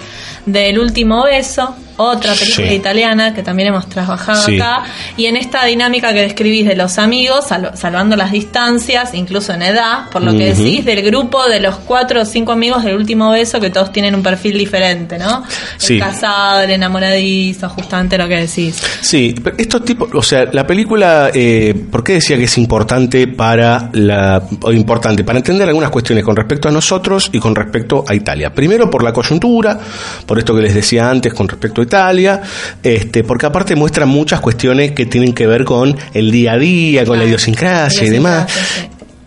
del 0.45 0.77
último 0.79 1.23
beso, 1.23 1.75
otra 1.99 2.33
película 2.33 2.67
Sí. 2.69 2.73
italiana 2.75 3.33
que 3.33 3.43
también 3.43 3.69
hemos 3.69 3.87
trabajado 3.87 4.41
Sí. 4.43 4.59
acá, 4.59 4.83
y 5.17 5.25
en 5.25 5.35
esta 5.37 5.65
dinámica 5.65 6.13
que 6.13 6.21
describís 6.21 6.65
de 6.67 6.75
los 6.75 6.97
amigos, 6.97 7.45
sal- 7.47 7.71
salvando 7.75 8.15
las 8.15 8.31
distancias, 8.31 9.13
incluso 9.13 9.53
en 9.53 9.61
edad, 9.61 10.09
por 10.11 10.21
lo 10.23 10.31
que 10.31 10.53
decís, 10.53 10.85
del 10.85 11.01
grupo 11.01 11.45
de 11.47 11.59
los 11.59 11.75
cuatro 11.77 12.21
o 12.21 12.25
cinco 12.25 12.51
amigos 12.53 12.83
del 12.83 12.95
último 12.95 13.29
beso, 13.31 13.59
que 13.59 13.69
todos 13.69 13.91
tienen 13.91 14.15
un 14.15 14.23
perfil 14.23 14.57
diferente, 14.57 15.17
¿no? 15.19 15.43
Sí. 15.77 15.95
El 15.95 15.99
casado, 15.99 16.61
el 16.61 16.71
enamoradizo, 16.71 17.69
justamente 17.69 18.17
lo 18.17 18.27
que 18.27 18.35
decís. 18.47 18.81
Sí, 19.01 19.35
pero 19.43 19.55
estos 19.57 19.83
tipos, 19.85 20.09
o 20.13 20.21
sea, 20.21 20.45
la 20.51 20.65
película, 20.65 21.31
eh, 21.33 21.73
¿por 21.91 22.03
qué 22.03 22.13
decía 22.13 22.37
que 22.37 22.45
es 22.45 22.57
importante 22.57 23.27
para 23.27 23.89
la, 23.93 24.41
o 24.61 24.71
importante 24.71 25.23
para 25.23 25.39
entender 25.39 25.67
algunas 25.67 25.89
cuestiones 25.89 26.23
con 26.23 26.35
respecto 26.35 26.67
a 26.69 26.71
nosotros 26.71 27.29
y 27.33 27.39
con 27.39 27.55
respecto 27.55 28.03
a 28.07 28.15
Italia? 28.15 28.53
Primero 28.53 28.89
por 28.89 29.03
la 29.03 29.11
coyuntura, 29.13 29.77
por 30.25 30.39
esto 30.39 30.55
que 30.55 30.61
les 30.61 30.73
decía 30.73 31.09
antes 31.09 31.33
con 31.33 31.47
respecto 31.47 31.81
a 31.81 31.83
Italia, 31.89 32.41
este, 32.83 33.23
porque 33.23 33.47
aparte 33.47 33.75
muestra 33.75 34.05
muchas 34.05 34.39
cuestiones 34.39 34.91
que 34.91 35.07
tienen 35.07 35.33
que 35.33 35.47
ver 35.47 35.65
con 35.65 35.97
el 36.13 36.29
día 36.29 36.53
a 36.53 36.57
día, 36.59 37.03
con 37.03 37.17
la 37.17 37.25
idiosincrasia 37.25 38.05
y 38.05 38.09
demás. 38.11 38.51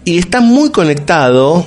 Y 0.05 0.19
está 0.19 0.41
muy 0.41 0.71
conectado 0.71 1.67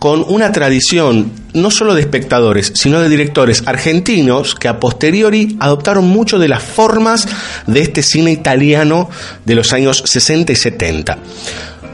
con 0.00 0.24
una 0.28 0.52
tradición 0.52 1.32
no 1.54 1.70
solo 1.70 1.94
de 1.94 2.00
espectadores, 2.00 2.72
sino 2.74 3.00
de 3.00 3.08
directores 3.08 3.62
argentinos 3.64 4.54
que 4.54 4.68
a 4.68 4.78
posteriori 4.80 5.56
adoptaron 5.60 6.06
mucho 6.06 6.38
de 6.38 6.48
las 6.48 6.62
formas 6.62 7.26
de 7.66 7.80
este 7.80 8.02
cine 8.02 8.32
italiano 8.32 9.08
de 9.44 9.54
los 9.54 9.72
años 9.72 10.02
60 10.04 10.52
y 10.52 10.56
70. 10.56 11.18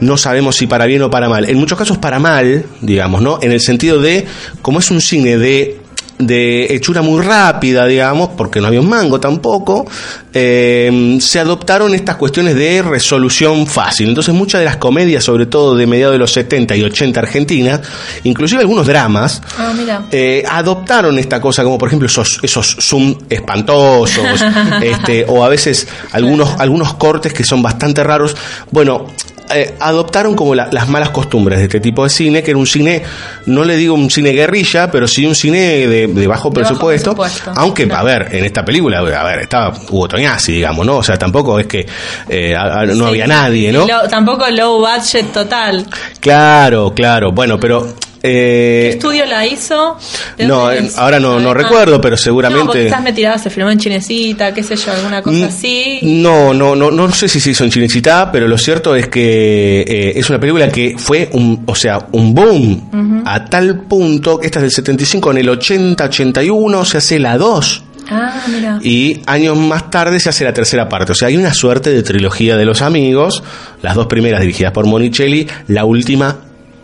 No 0.01 0.17
sabemos 0.17 0.55
si 0.55 0.65
para 0.65 0.87
bien 0.87 1.03
o 1.03 1.11
para 1.11 1.29
mal. 1.29 1.47
En 1.47 1.57
muchos 1.57 1.77
casos 1.77 1.99
para 1.99 2.17
mal, 2.17 2.65
digamos, 2.81 3.21
¿no? 3.21 3.37
En 3.41 3.51
el 3.51 3.61
sentido 3.61 4.01
de, 4.01 4.25
como 4.63 4.79
es 4.79 4.89
un 4.89 4.99
cine 4.99 5.37
de 5.37 5.80
de 6.27 6.73
hechura 6.73 7.01
muy 7.01 7.21
rápida, 7.21 7.85
digamos, 7.85 8.29
porque 8.37 8.61
no 8.61 8.67
había 8.67 8.81
un 8.81 8.89
mango 8.89 9.19
tampoco, 9.19 9.85
eh, 10.33 11.17
se 11.19 11.39
adoptaron 11.39 11.93
estas 11.93 12.15
cuestiones 12.15 12.55
de 12.55 12.81
resolución 12.81 13.67
fácil. 13.67 14.09
Entonces 14.09 14.33
muchas 14.33 14.59
de 14.59 14.65
las 14.65 14.77
comedias, 14.77 15.23
sobre 15.23 15.45
todo 15.45 15.75
de 15.75 15.87
mediados 15.87 16.13
de 16.13 16.19
los 16.19 16.31
70 16.33 16.75
y 16.75 16.83
80 16.83 17.19
argentinas, 17.19 17.81
inclusive 18.23 18.61
algunos 18.61 18.87
dramas, 18.87 19.41
Ah, 19.57 19.73
eh, 20.11 20.43
adoptaron 20.49 21.17
esta 21.19 21.39
cosa, 21.39 21.63
como 21.63 21.77
por 21.77 21.89
ejemplo 21.89 22.07
esos, 22.07 22.39
esos 22.41 22.77
zoom 22.79 23.15
espantosos, 23.29 24.25
este, 24.81 25.25
o 25.27 25.43
a 25.43 25.49
veces 25.49 25.87
algunos, 26.11 26.59
algunos 26.59 26.93
cortes 26.95 27.33
que 27.33 27.43
son 27.43 27.61
bastante 27.61 28.03
raros. 28.03 28.35
Bueno, 28.71 29.07
eh, 29.55 29.75
adoptaron 29.79 30.35
como 30.35 30.55
la- 30.55 30.69
las 30.71 30.87
malas 30.89 31.09
costumbres 31.09 31.59
de 31.59 31.65
este 31.65 31.79
tipo 31.79 32.03
de 32.03 32.09
cine, 32.09 32.43
que 32.43 32.51
era 32.51 32.57
un 32.57 32.67
cine, 32.67 33.01
no 33.45 33.63
le 33.63 33.75
digo 33.75 33.93
un 33.95 34.09
cine 34.09 34.31
guerrilla, 34.31 34.89
pero 34.91 35.07
sí 35.07 35.25
un 35.25 35.35
cine 35.35 35.87
de, 35.87 36.07
de 36.07 36.27
bajo 36.27 36.51
presupuesto. 36.51 37.15
presupuesto, 37.15 37.51
aunque, 37.55 37.87
a 37.91 38.03
ver, 38.03 38.29
en 38.31 38.45
esta 38.45 38.63
película, 38.65 38.99
a 38.99 39.23
ver, 39.23 39.39
estaba 39.39 39.73
Hugo 39.89 40.07
Toñazzi, 40.07 40.53
digamos, 40.53 40.85
¿no? 40.85 40.97
O 40.97 41.03
sea, 41.03 41.17
tampoco 41.17 41.59
es 41.59 41.67
que 41.67 41.85
eh, 42.29 42.55
a- 42.55 42.85
no 42.85 43.07
había 43.07 43.27
nadie, 43.27 43.71
¿no? 43.71 43.85
Lo- 43.87 44.07
tampoco 44.09 44.49
low 44.49 44.79
budget 44.79 45.31
total. 45.31 45.85
Claro, 46.19 46.93
claro, 46.95 47.31
bueno, 47.31 47.59
pero... 47.59 47.93
eh, 48.23 48.87
¿Qué 48.91 48.97
estudio 48.97 49.25
la 49.25 49.45
hizo? 49.47 49.97
¿De 50.37 50.45
no, 50.45 50.71
eh, 50.71 50.89
ahora 50.97 51.19
no, 51.19 51.39
no 51.39 51.51
Ah. 51.51 51.53
recuerdo, 51.53 51.99
pero 51.99 52.13
No, 52.15 52.17
seguramente... 52.21 52.85
quizás 52.85 53.01
me 53.01 53.13
tiraba, 53.13 53.37
se 53.37 53.49
filmó 53.49 53.69
en 53.71 53.79
Chinecita, 53.79 54.53
qué 54.53 54.61
sé 54.63 54.75
yo, 54.75 54.91
alguna 54.91 55.21
cosa 55.21 55.45
así. 55.47 55.99
No, 56.03 56.53
no, 56.53 56.75
no, 56.75 56.91
no 56.91 57.11
sé 57.11 57.27
si 57.27 57.39
se 57.39 57.51
hizo 57.51 57.63
en 57.63 57.71
Chinechita, 57.71 58.31
pero 58.31 58.47
lo 58.47 58.57
cierto 58.57 58.95
es 58.95 59.07
que 59.07 59.81
eh, 59.81 60.13
es 60.15 60.29
una 60.29 60.39
película 60.39 60.69
que 60.69 60.95
fue 60.97 61.29
un, 61.33 61.63
o 61.65 61.75
sea, 61.75 62.07
un 62.11 62.33
boom 62.35 63.23
a 63.25 63.45
tal 63.45 63.81
punto 63.81 64.39
que 64.39 64.45
esta 64.47 64.59
es 64.59 64.63
del 64.63 64.71
75, 64.71 65.31
en 65.31 65.37
el 65.37 65.49
80, 65.49 66.03
81 66.05 66.85
se 66.85 66.97
hace 66.97 67.19
la 67.19 67.37
2 67.37 67.83
Ah, 68.09 68.43
mira. 68.47 68.79
y 68.83 69.21
años 69.25 69.57
más 69.57 69.89
tarde 69.89 70.19
se 70.19 70.29
hace 70.29 70.43
la 70.43 70.53
tercera 70.53 70.89
parte. 70.89 71.13
O 71.13 71.15
sea, 71.15 71.27
hay 71.29 71.37
una 71.37 71.53
suerte 71.53 71.91
de 71.91 72.03
trilogía 72.03 72.57
de 72.57 72.65
los 72.65 72.81
amigos, 72.81 73.41
las 73.81 73.95
dos 73.95 74.07
primeras 74.07 74.41
dirigidas 74.41 74.73
por 74.73 74.85
Monicelli, 74.85 75.47
la 75.67 75.85
última 75.85 76.37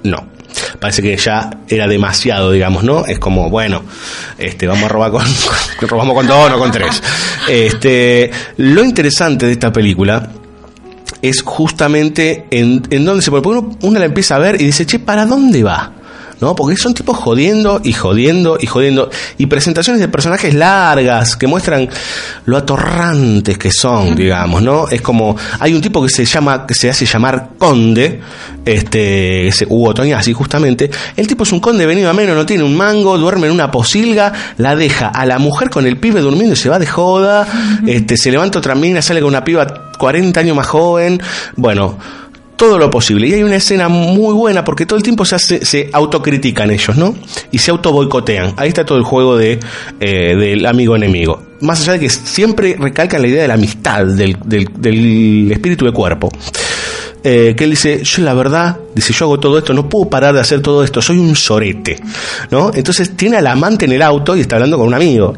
no. 0.04 0.37
Parece 0.80 1.02
que 1.02 1.16
ya 1.18 1.50
era 1.68 1.88
demasiado, 1.88 2.52
digamos, 2.52 2.84
¿no? 2.84 3.06
Es 3.06 3.20
como, 3.20 3.50
bueno, 3.50 3.84
este, 4.38 4.68
vamos 4.68 4.86
a 4.86 4.88
robar 4.90 5.12
con, 5.12 5.26
robamos 5.82 6.16
con 6.16 6.28
dos, 6.28 6.50
no 6.50 6.60
con 6.60 6.72
tres. 6.72 7.02
Este, 7.48 8.32
lo 8.58 8.84
interesante 8.84 9.46
de 9.46 9.54
esta 9.54 9.72
película 9.72 10.30
es 11.22 11.42
justamente 11.42 12.48
en, 12.52 12.84
en 12.90 13.06
dónde 13.06 13.22
se. 13.22 13.32
Porque 13.32 13.50
uno 13.82 14.00
la 14.00 14.06
empieza 14.06 14.36
a 14.36 14.40
ver 14.40 14.62
y 14.62 14.66
dice, 14.66 14.86
che, 14.86 15.00
¿para 15.00 15.26
dónde 15.26 15.64
va? 15.64 15.94
¿No? 16.40 16.56
Porque 16.56 16.78
son 16.78 16.94
tipos 16.94 17.18
jodiendo 17.18 17.82
y 17.84 17.94
jodiendo 17.94 18.58
y 18.60 18.68
jodiendo. 18.68 19.10
Y 19.38 19.48
presentaciones 19.48 20.00
de 20.00 20.08
personajes 20.08 20.54
largas 20.54 21.36
que 21.36 21.48
muestran 21.48 21.90
lo 22.46 22.58
atorrantes 22.58 23.58
que 23.58 23.72
son, 23.72 24.16
digamos, 24.16 24.62
¿no? 24.62 24.88
Es 24.90 25.02
como, 25.02 25.36
hay 25.60 25.74
un 25.74 25.82
tipo 25.82 26.04
que 26.04 26.10
se 26.10 26.26
llama, 26.26 26.66
que 26.68 26.74
se 26.76 26.90
hace 26.90 27.06
llamar 27.06 27.50
conde, 27.58 28.22
este, 28.66 29.48
ese 29.48 29.66
Hugo 29.68 29.94
Toñazzi, 29.94 30.34
justamente. 30.34 30.90
El 31.16 31.28
tipo 31.28 31.44
es 31.44 31.52
un 31.52 31.60
conde 31.60 31.86
venido 31.86 32.10
a 32.10 32.14
menos, 32.14 32.36
no 32.36 32.46
tiene 32.46 32.64
un 32.64 32.76
mango, 32.76 33.18
duerme 33.18 33.48
en 33.48 33.54
una 33.54 33.72
posilga, 33.72 34.32
la 34.58 34.76
deja 34.76 35.08
a 35.08 35.26
la 35.26 35.40
mujer 35.40 35.70
con 35.70 35.86
el 35.86 35.98
pibe 35.98 36.22
durmiendo 36.22 36.54
y 36.54 36.58
se 36.58 36.70
va 36.70 36.80
de 36.80 36.88
joda, 36.88 37.48
este, 37.86 38.18
se 38.18 38.32
levanta 38.32 38.60
otra 38.60 38.76
mina, 38.76 39.02
sale 39.02 39.22
con 39.22 39.30
una 39.30 39.44
piba 39.44 39.92
40 39.98 40.40
años 40.40 40.56
más 40.56 40.68
joven. 40.68 41.22
Bueno, 41.56 41.98
todo 42.58 42.78
lo 42.78 42.90
posible. 42.90 43.28
Y 43.28 43.34
hay 43.36 43.44
una 43.44 43.56
escena 43.56 43.88
muy 43.88 44.34
buena 44.34 44.66
porque 44.66 44.86
todo 44.86 44.98
el 44.98 45.04
tiempo 45.04 45.24
se, 45.24 45.36
hace- 45.36 45.66
se 45.66 45.90
autocritican 45.94 46.70
ellos, 46.72 46.98
¿no? 46.98 47.16
Y 47.52 47.60
se 47.60 47.72
auto 47.72 47.92
boicotean. 47.94 48.54
Ahí 48.58 48.68
está 48.70 48.86
todo 48.86 48.98
el 48.98 49.04
juego 49.06 49.38
de, 49.38 49.60
eh, 50.02 50.36
del 50.36 50.66
amigo 50.66 50.96
enemigo. 50.96 51.42
Más 51.62 51.82
allá 51.82 51.94
de 51.94 52.00
que 52.02 52.10
siempre 52.10 52.76
recalcan 52.78 53.22
la 53.22 53.28
idea 53.30 53.44
de 53.44 53.48
la 53.48 53.54
amistad, 53.54 54.06
del, 54.06 54.38
del- 54.46 54.70
del 54.78 55.52
espíritu 55.52 55.86
de 55.86 55.92
cuerpo. 55.94 56.30
Eh, 57.24 57.56
que 57.58 57.64
él 57.66 57.72
dice, 57.72 58.04
yo 58.04 58.24
la 58.24 58.34
verdad, 58.34 58.78
dice, 58.96 59.12
yo 59.12 59.26
hago 59.26 59.40
todo 59.40 59.58
esto, 59.58 59.74
no 59.74 59.90
puedo 59.90 60.08
parar 60.10 60.34
de 60.36 60.40
hacer 60.40 60.62
todo 60.62 60.84
esto, 60.84 61.02
soy 61.02 61.18
un 61.18 61.36
sorete, 61.36 62.00
¿no? 62.52 62.72
Entonces 62.74 63.18
tiene 63.18 63.38
al 63.38 63.48
amante 63.48 63.86
en 63.86 63.92
el 63.92 64.02
auto 64.02 64.36
y 64.38 64.42
está 64.42 64.56
hablando 64.56 64.78
con 64.78 64.88
un 64.88 64.94
amigo. 64.94 65.34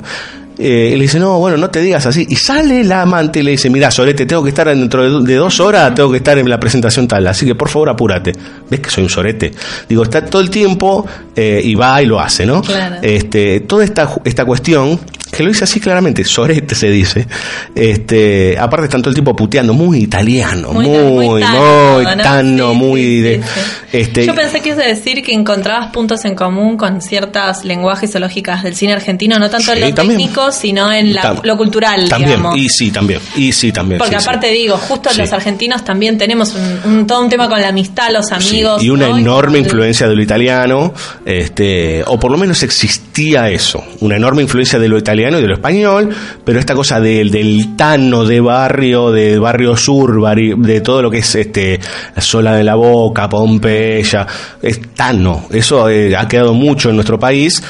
Eh, 0.62 0.92
y 0.94 0.96
le 0.98 1.04
dice, 1.04 1.20
no, 1.20 1.40
bueno, 1.40 1.56
no 1.56 1.70
te 1.70 1.80
digas 1.82 2.06
así. 2.06 2.28
Y 2.30 2.36
sale 2.36 2.84
la 2.84 3.04
amante 3.04 3.40
y 3.40 3.44
le 3.44 3.52
dice, 3.52 3.70
mira, 3.70 3.90
Sorete, 3.90 4.26
tengo 4.26 4.44
que 4.44 4.50
estar 4.50 4.68
dentro 4.68 5.22
de, 5.22 5.36
dos 5.36 5.62
horas, 5.62 5.96
tengo 5.96 6.12
que 6.12 6.18
estar 6.18 6.38
en 6.38 6.50
la 6.50 6.60
presentación 6.60 7.08
tal, 7.08 7.26
así 7.28 7.46
que 7.46 7.56
por 7.56 7.70
favor 7.70 7.88
apúrate. 7.88 8.34
¿Ves 8.70 8.82
que 8.82 8.90
soy 8.90 9.04
un 9.04 9.10
Sorete? 9.10 9.54
Digo, 9.88 10.04
está 10.04 10.26
todo 10.26 10.42
el 10.42 10.50
tiempo 10.50 11.06
eh, 11.34 11.62
y 11.64 11.76
va 11.76 12.02
y 12.02 12.06
lo 12.06 12.20
hace, 12.20 12.46
¿no? 12.46 12.62
Claro. 12.62 12.98
Este, 13.02 13.62
toda 13.62 13.86
esta, 13.86 14.10
esta 14.26 14.44
cuestión, 14.44 15.00
que 15.32 15.44
lo 15.44 15.50
dice 15.50 15.64
así 15.64 15.80
claramente, 15.80 16.24
Sorete 16.26 16.76
se 16.76 16.90
dice, 16.90 17.28
este, 17.76 18.58
aparte 18.58 18.86
están 18.86 19.02
todo 19.02 19.10
el 19.12 19.16
tiempo 19.16 19.36
puteando, 19.36 19.74
muy 19.74 20.00
italiano, 20.00 20.74
muy, 20.74 20.88
muy, 20.88 21.26
muy, 21.28 21.42
tano, 21.42 22.02
¿no? 22.02 22.18
tano, 22.24 22.72
Sí, 22.72 22.78
muy 22.78 23.02
sí, 23.02 23.22
de, 23.22 23.36
sí, 23.38 23.44
sí. 23.54 23.98
este, 23.98 24.26
Yo 24.26 24.36
pensé 24.36 24.62
que 24.62 24.72
a 24.72 24.76
decir 24.76 25.22
que 25.24 25.34
encontrabas 25.34 25.92
puntos 25.92 26.26
en 26.26 26.36
común 26.36 26.78
con 26.78 27.02
ciertas 27.02 27.64
lenguajes 27.66 28.14
o 28.16 28.20
lógicas 28.20 28.64
del 28.64 28.76
cine 28.76 28.94
argentino, 28.94 29.38
no 29.40 29.50
tanto 29.50 29.74
en 29.74 29.82
lo 29.82 29.94
también. 29.94 30.18
técnico, 30.20 30.52
sino 30.52 30.92
en 30.92 31.14
la- 31.14 31.22
Tam- 31.24 31.44
lo 31.44 31.58
cultural, 31.58 32.08
también, 32.10 32.38
digamos. 32.38 32.58
y 32.58 32.70
sí, 32.70 32.92
también, 32.92 33.20
y 33.36 33.52
sí, 33.52 33.72
también. 33.72 34.00
Porque 34.00 34.16
aparte 34.16 34.48
digo, 34.52 34.78
justo 34.78 35.10
los 35.18 35.32
argentinos 35.34 35.84
también 35.84 36.18
tenemos 36.18 36.56
un, 36.56 36.92
un- 36.92 37.08
todo 37.08 37.22
un 37.22 37.30
tema 37.30 37.48
con 37.50 37.62
la 37.62 37.70
amistad, 37.70 38.10
los 38.12 38.32
amigos. 38.32 38.82
y 38.84 38.90
una 38.90 39.10
¿no? 39.10 39.18
enorme 39.18 39.60
influencia 39.60 40.08
de 40.08 40.16
lo 40.16 40.22
italiano, 40.24 40.94
este, 41.26 42.04
o 42.08 42.20
por 42.20 42.32
lo 42.32 42.38
menos 42.38 42.64
existía 42.64 43.50
eso, 43.50 43.84
una 44.00 44.16
enorme 44.16 44.42
influencia 44.42 44.80
de 44.80 44.88
lo 44.88 44.98
italiano 44.98 45.19
y 45.22 45.42
de 45.42 45.48
lo 45.48 45.54
español, 45.56 46.10
pero 46.46 46.60
esta 46.60 46.74
cosa 46.74 47.00
del, 47.02 47.30
del 47.30 47.76
tano 47.76 48.24
de 48.24 48.40
barrio, 48.40 49.12
de 49.12 49.38
barrio 49.38 49.76
sur, 49.76 50.22
de 50.36 50.82
todo 50.82 51.02
lo 51.02 51.12
que 51.12 51.18
es 51.18 51.36
este, 51.36 51.80
la 52.16 52.22
Sola 52.22 52.56
de 52.56 52.64
la 52.64 52.76
Boca, 52.76 53.28
Pompeya, 53.28 54.26
es 54.62 54.80
tano, 54.96 55.46
eso 55.52 55.90
eh, 55.90 56.16
ha 56.16 56.28
quedado 56.28 56.54
mucho 56.54 56.90
en 56.90 56.96
nuestro 56.96 57.20
país. 57.20 57.62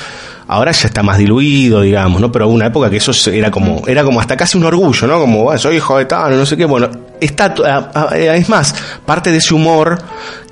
Ahora 0.52 0.72
ya 0.72 0.88
está 0.88 1.04
más 1.04 1.20
diluido, 1.20 1.82
digamos, 1.82 2.20
¿no? 2.20 2.32
Pero 2.32 2.48
hubo 2.48 2.56
una 2.56 2.66
época 2.68 2.90
que 2.90 2.98
eso 2.98 3.12
era 3.32 3.52
como, 3.52 3.84
era 3.88 4.04
como 4.04 4.20
hasta 4.20 4.36
casi 4.36 4.58
un 4.58 4.66
orgullo, 4.66 5.06
¿no? 5.06 5.20
Como, 5.20 5.44
"Bueno, 5.44 5.60
soy 5.60 5.76
hijo 5.76 5.96
de 6.00 6.06
Tano, 6.06 6.36
no 6.36 6.46
sé 6.46 6.58
qué. 6.58 6.66
Bueno, 6.66 6.90
está, 7.22 7.54
a- 7.64 8.16
es 8.18 8.50
más, 8.50 8.74
parte 9.06 9.30
de 9.32 9.38
ese 9.38 9.54
humor 9.54 10.00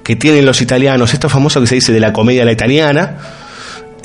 que 0.03 0.15
tienen 0.15 0.45
los 0.45 0.61
italianos, 0.61 1.13
esto 1.15 1.29
famoso 1.29 1.59
que 1.61 1.65
se 1.67 1.75
dice 1.75 1.91
de 1.91 1.99
la 1.99 2.13
comedia 2.13 2.45
la 2.45 2.51
italiana, 2.51 3.15
eh, 3.15 3.17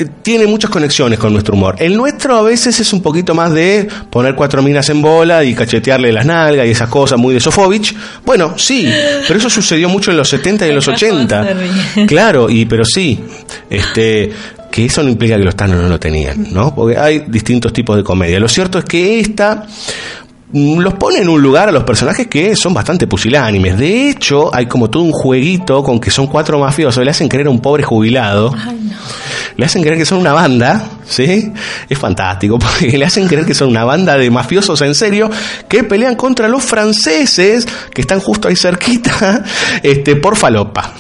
tiene 0.05 0.47
muchas 0.47 0.71
conexiones 0.71 1.19
con 1.19 1.33
nuestro 1.33 1.55
humor. 1.55 1.77
El 1.79 1.97
nuestro 1.97 2.37
a 2.37 2.43
veces 2.43 2.79
es 2.81 2.93
un 2.93 3.03
poquito 3.03 3.35
más 3.35 3.53
de 3.53 3.89
poner 4.11 4.35
cuatro 4.35 4.63
minas 4.63 4.89
en 4.91 5.03
bola 5.03 5.45
y 5.45 5.55
cachetearle 5.55 6.13
las 6.13 6.27
nalgas 6.27 6.67
y 6.67 6.71
esas 6.71 6.89
cosas 6.89 7.19
muy 7.19 7.35
de 7.35 7.41
Sofovich. 7.41 7.95
Bueno, 8.25 8.55
sí, 8.59 8.89
pero 9.27 9.39
eso 9.39 9.51
sucedió 9.51 9.89
mucho 9.89 10.11
en 10.11 10.17
los 10.17 10.29
70 10.29 10.67
y 10.67 10.69
en 10.71 10.75
los 10.75 10.89
80. 10.89 11.49
Claro, 12.07 12.51
y 12.51 12.65
pero 12.65 12.85
sí, 12.85 13.21
este 13.71 14.33
que 14.73 14.87
eso 14.87 15.03
no 15.03 15.11
implica 15.11 15.37
que 15.37 15.45
los 15.45 15.55
tanos 15.55 15.83
no 15.83 15.89
lo 15.89 16.01
tenían, 16.01 16.49
¿no? 16.51 16.75
Porque 16.75 16.97
hay 16.97 17.25
distintos 17.29 17.75
tipos 17.75 17.95
de 17.95 18.03
comedia. 18.03 18.41
Lo 18.41 18.49
cierto 18.49 18.79
es 18.79 18.87
que 18.87 19.21
esta 19.21 19.67
los 20.53 20.95
pone 20.95 21.21
en 21.21 21.29
un 21.29 21.41
lugar 21.41 21.69
a 21.69 21.73
los 21.73 21.85
personajes 21.85 22.27
que 22.27 22.55
son 22.57 22.75
bastante 22.75 23.07
pusilánimes. 23.07 23.79
De 23.79 24.11
hecho, 24.11 24.55
hay 24.55 24.67
como 24.67 24.91
todo 24.91 25.03
un 25.03 25.13
jueguito 25.13 25.83
con 25.83 25.99
que 25.99 26.11
son 26.11 26.27
cuatro 26.27 26.59
mafiosos, 26.59 27.03
le 27.05 27.11
hacen 27.11 27.29
creer 27.29 27.47
a 27.47 27.51
un 27.51 27.61
pobre 27.61 27.83
jubilado. 27.83 28.55
Le 29.57 29.67
hacen 29.67 29.83
creer 29.83 29.99
que 29.99 30.05
son 30.05 30.19
una 30.19 30.33
banda, 30.33 30.83
¿sí? 31.07 31.53
Es 31.89 31.99
fantástico, 31.99 32.59
porque 32.59 32.97
le 32.97 33.05
hacen 33.05 33.29
creer 33.29 33.47
que 33.47 33.55
son 33.55 33.69
una 33.69 33.85
banda 33.85 34.17
de 34.17 34.31
mafiosos 34.31 34.81
en 34.83 34.95
serio 34.95 35.31
que 35.69 35.85
pelean 35.85 36.17
contra 36.17 36.49
los 36.49 36.63
franceses 36.63 37.67
que 37.93 38.03
están 38.03 38.21
justo 38.21 38.49
ahí 38.49 38.57
cerquita, 38.57 39.43
este, 39.83 40.17
por 40.17 40.37
falopa. 40.37 40.93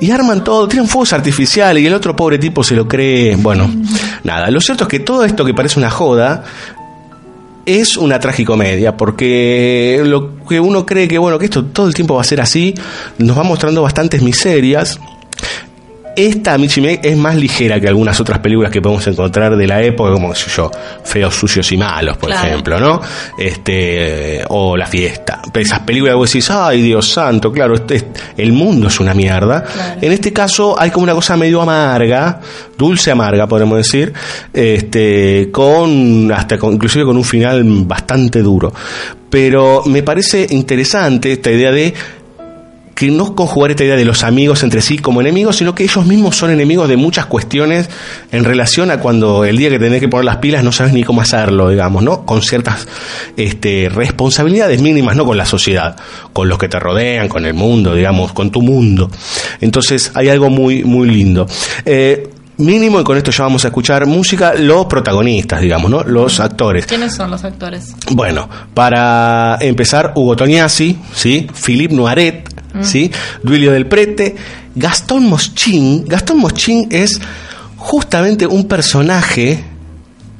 Y 0.00 0.10
arman 0.10 0.44
todo, 0.44 0.68
tiran 0.68 0.86
fuegos 0.86 1.12
artificiales 1.12 1.82
y 1.82 1.86
el 1.86 1.94
otro 1.94 2.14
pobre 2.14 2.38
tipo 2.38 2.62
se 2.62 2.76
lo 2.76 2.86
cree. 2.86 3.34
Bueno, 3.36 3.68
nada, 4.22 4.50
lo 4.50 4.60
cierto 4.60 4.84
es 4.84 4.88
que 4.88 5.00
todo 5.00 5.24
esto 5.24 5.44
que 5.44 5.54
parece 5.54 5.78
una 5.78 5.90
joda 5.90 6.44
es 7.68 7.98
una 7.98 8.18
tragicomedia, 8.18 8.96
porque 8.96 10.00
lo 10.02 10.42
que 10.46 10.58
uno 10.58 10.86
cree 10.86 11.06
que, 11.06 11.18
bueno, 11.18 11.38
que 11.38 11.44
esto 11.44 11.66
todo 11.66 11.86
el 11.86 11.92
tiempo 11.92 12.14
va 12.14 12.22
a 12.22 12.24
ser 12.24 12.40
así, 12.40 12.74
nos 13.18 13.36
va 13.36 13.42
mostrando 13.42 13.82
bastantes 13.82 14.22
miserias. 14.22 14.98
Esta 16.18 16.58
Michime 16.58 16.98
es 17.00 17.16
más 17.16 17.36
ligera 17.36 17.78
que 17.80 17.86
algunas 17.86 18.18
otras 18.18 18.40
películas 18.40 18.72
que 18.72 18.82
podemos 18.82 19.06
encontrar 19.06 19.56
de 19.56 19.68
la 19.68 19.80
época, 19.82 20.10
como 20.12 20.34
sé 20.34 20.50
yo, 20.50 20.68
Feos, 21.04 21.32
Sucios 21.32 21.70
y 21.70 21.76
Malos, 21.76 22.16
por 22.16 22.28
Claro. 22.30 22.48
ejemplo, 22.48 22.80
¿no? 22.80 23.00
Este, 23.38 24.42
o 24.48 24.76
La 24.76 24.86
Fiesta. 24.86 25.40
Esas 25.54 25.78
películas 25.80 26.14
que 26.14 26.16
vos 26.16 26.28
decís, 26.32 26.50
ay 26.50 26.82
Dios 26.82 27.08
santo, 27.08 27.52
claro, 27.52 27.74
este, 27.76 27.94
es- 27.94 28.04
el 28.36 28.52
mundo 28.52 28.88
es 28.88 28.98
una 28.98 29.14
mierda. 29.14 29.64
En 30.00 30.10
este 30.10 30.32
caso 30.32 30.74
hay 30.76 30.90
como 30.90 31.04
una 31.04 31.14
cosa 31.14 31.36
medio 31.36 31.62
amarga, 31.62 32.40
dulce 32.76 33.12
amarga, 33.12 33.46
podemos 33.46 33.78
decir, 33.78 34.12
este, 34.52 35.50
con, 35.52 36.32
hasta 36.32 36.58
con, 36.58 36.74
inclusive 36.74 37.04
con 37.04 37.16
un 37.16 37.24
final 37.24 37.62
bastante 37.86 38.42
duro. 38.42 38.72
Pero 39.30 39.82
me 39.86 40.02
parece 40.02 40.46
interesante 40.50 41.30
esta 41.32 41.50
idea 41.52 41.70
de 41.70 41.94
que 42.98 43.12
no 43.12 43.36
conjugar 43.36 43.70
esta 43.70 43.84
idea 43.84 43.94
de 43.94 44.04
los 44.04 44.24
amigos 44.24 44.64
entre 44.64 44.82
sí 44.82 44.98
como 44.98 45.20
enemigos, 45.20 45.54
sino 45.54 45.72
que 45.72 45.84
ellos 45.84 46.04
mismos 46.04 46.34
son 46.34 46.50
enemigos 46.50 46.88
de 46.88 46.96
muchas 46.96 47.26
cuestiones 47.26 47.88
en 48.32 48.42
relación 48.42 48.90
a 48.90 48.98
cuando 48.98 49.44
el 49.44 49.56
día 49.56 49.70
que 49.70 49.78
tenés 49.78 50.00
que 50.00 50.08
poner 50.08 50.24
las 50.24 50.38
pilas 50.38 50.64
no 50.64 50.72
sabes 50.72 50.92
ni 50.92 51.04
cómo 51.04 51.20
hacerlo, 51.20 51.70
digamos, 51.70 52.02
¿no? 52.02 52.26
Con 52.26 52.42
ciertas 52.42 52.88
este, 53.36 53.88
responsabilidades 53.88 54.82
mínimas, 54.82 55.14
no 55.14 55.24
con 55.24 55.36
la 55.36 55.46
sociedad, 55.46 55.94
con 56.32 56.48
los 56.48 56.58
que 56.58 56.68
te 56.68 56.80
rodean, 56.80 57.28
con 57.28 57.46
el 57.46 57.54
mundo, 57.54 57.94
digamos, 57.94 58.32
con 58.32 58.50
tu 58.50 58.62
mundo. 58.62 59.08
Entonces 59.60 60.10
hay 60.14 60.28
algo 60.30 60.50
muy, 60.50 60.82
muy 60.82 61.08
lindo. 61.08 61.46
Eh, 61.84 62.28
mínimo, 62.56 62.98
y 62.98 63.04
con 63.04 63.16
esto 63.16 63.30
ya 63.30 63.44
vamos 63.44 63.64
a 63.64 63.68
escuchar 63.68 64.06
música, 64.06 64.54
los 64.54 64.86
protagonistas, 64.86 65.60
digamos, 65.60 65.88
¿no? 65.88 66.02
Los 66.02 66.40
actores. 66.40 66.84
¿Quiénes 66.86 67.14
son 67.14 67.30
los 67.30 67.44
actores? 67.44 67.94
Bueno, 68.10 68.48
para 68.74 69.56
empezar, 69.60 70.14
Hugo 70.16 70.34
Tognazzi, 70.34 70.98
¿sí? 71.14 71.46
Philippe 71.54 71.94
Noiret, 71.94 72.57
¿sí? 72.82 73.10
Duilio 73.42 73.72
del 73.72 73.86
Prete, 73.86 74.34
Gastón 74.74 75.24
Moschin. 75.24 76.04
Gastón 76.06 76.38
Moschin 76.38 76.88
es 76.90 77.20
justamente 77.76 78.46
un 78.46 78.66
personaje 78.66 79.64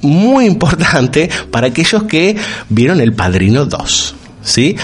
muy 0.02 0.46
importante 0.46 1.28
para 1.50 1.68
aquellos 1.68 2.04
que 2.04 2.36
vieron 2.68 3.00
El 3.00 3.12
Padrino 3.12 3.64
2, 3.64 4.14
¿sí? 4.42 4.76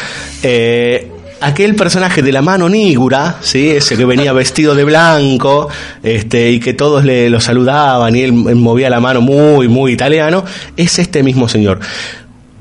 Eh, 0.42 1.10
aquel 1.40 1.74
personaje 1.76 2.22
de 2.22 2.32
la 2.32 2.42
mano 2.42 2.68
nígura, 2.68 3.36
¿sí? 3.40 3.70
ese 3.70 3.96
que 3.96 4.04
venía 4.04 4.32
vestido 4.32 4.74
de 4.74 4.84
blanco 4.84 5.68
este, 6.02 6.50
y 6.50 6.60
que 6.60 6.72
todos 6.72 7.04
le 7.04 7.28
lo 7.28 7.40
saludaban 7.40 8.16
y 8.16 8.22
él, 8.22 8.32
movía 8.32 8.88
la 8.88 9.00
mano 9.00 9.20
muy, 9.20 9.68
muy 9.68 9.92
italiano, 9.92 10.44
es 10.76 10.98
este 10.98 11.22
mismo 11.22 11.48
señor. 11.48 11.80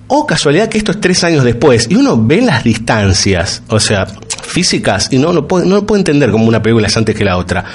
O 0.08 0.28
casualidad 0.28 0.68
que 0.68 0.78
esto 0.78 0.92
es 0.92 1.00
tres 1.00 1.24
años 1.24 1.44
después 1.44 1.88
y 1.90 1.96
uno 1.96 2.22
ve 2.22 2.42
las 2.42 2.64
distancias, 2.64 3.64
o 3.70 3.80
sea, 3.80 4.06
físicas, 4.54 5.10
y 5.12 5.18
no 5.18 5.34
lo 5.34 5.48
puede, 5.48 5.66
no 5.66 5.76
lo 5.76 5.86
puede 5.86 6.00
entender 6.02 6.32
como 6.32 6.46
una 6.46 6.62
película 6.62 6.88
es 6.88 6.96
antes 6.96 7.16
que 7.16 7.26
la 7.26 7.38
otra. 7.38 7.66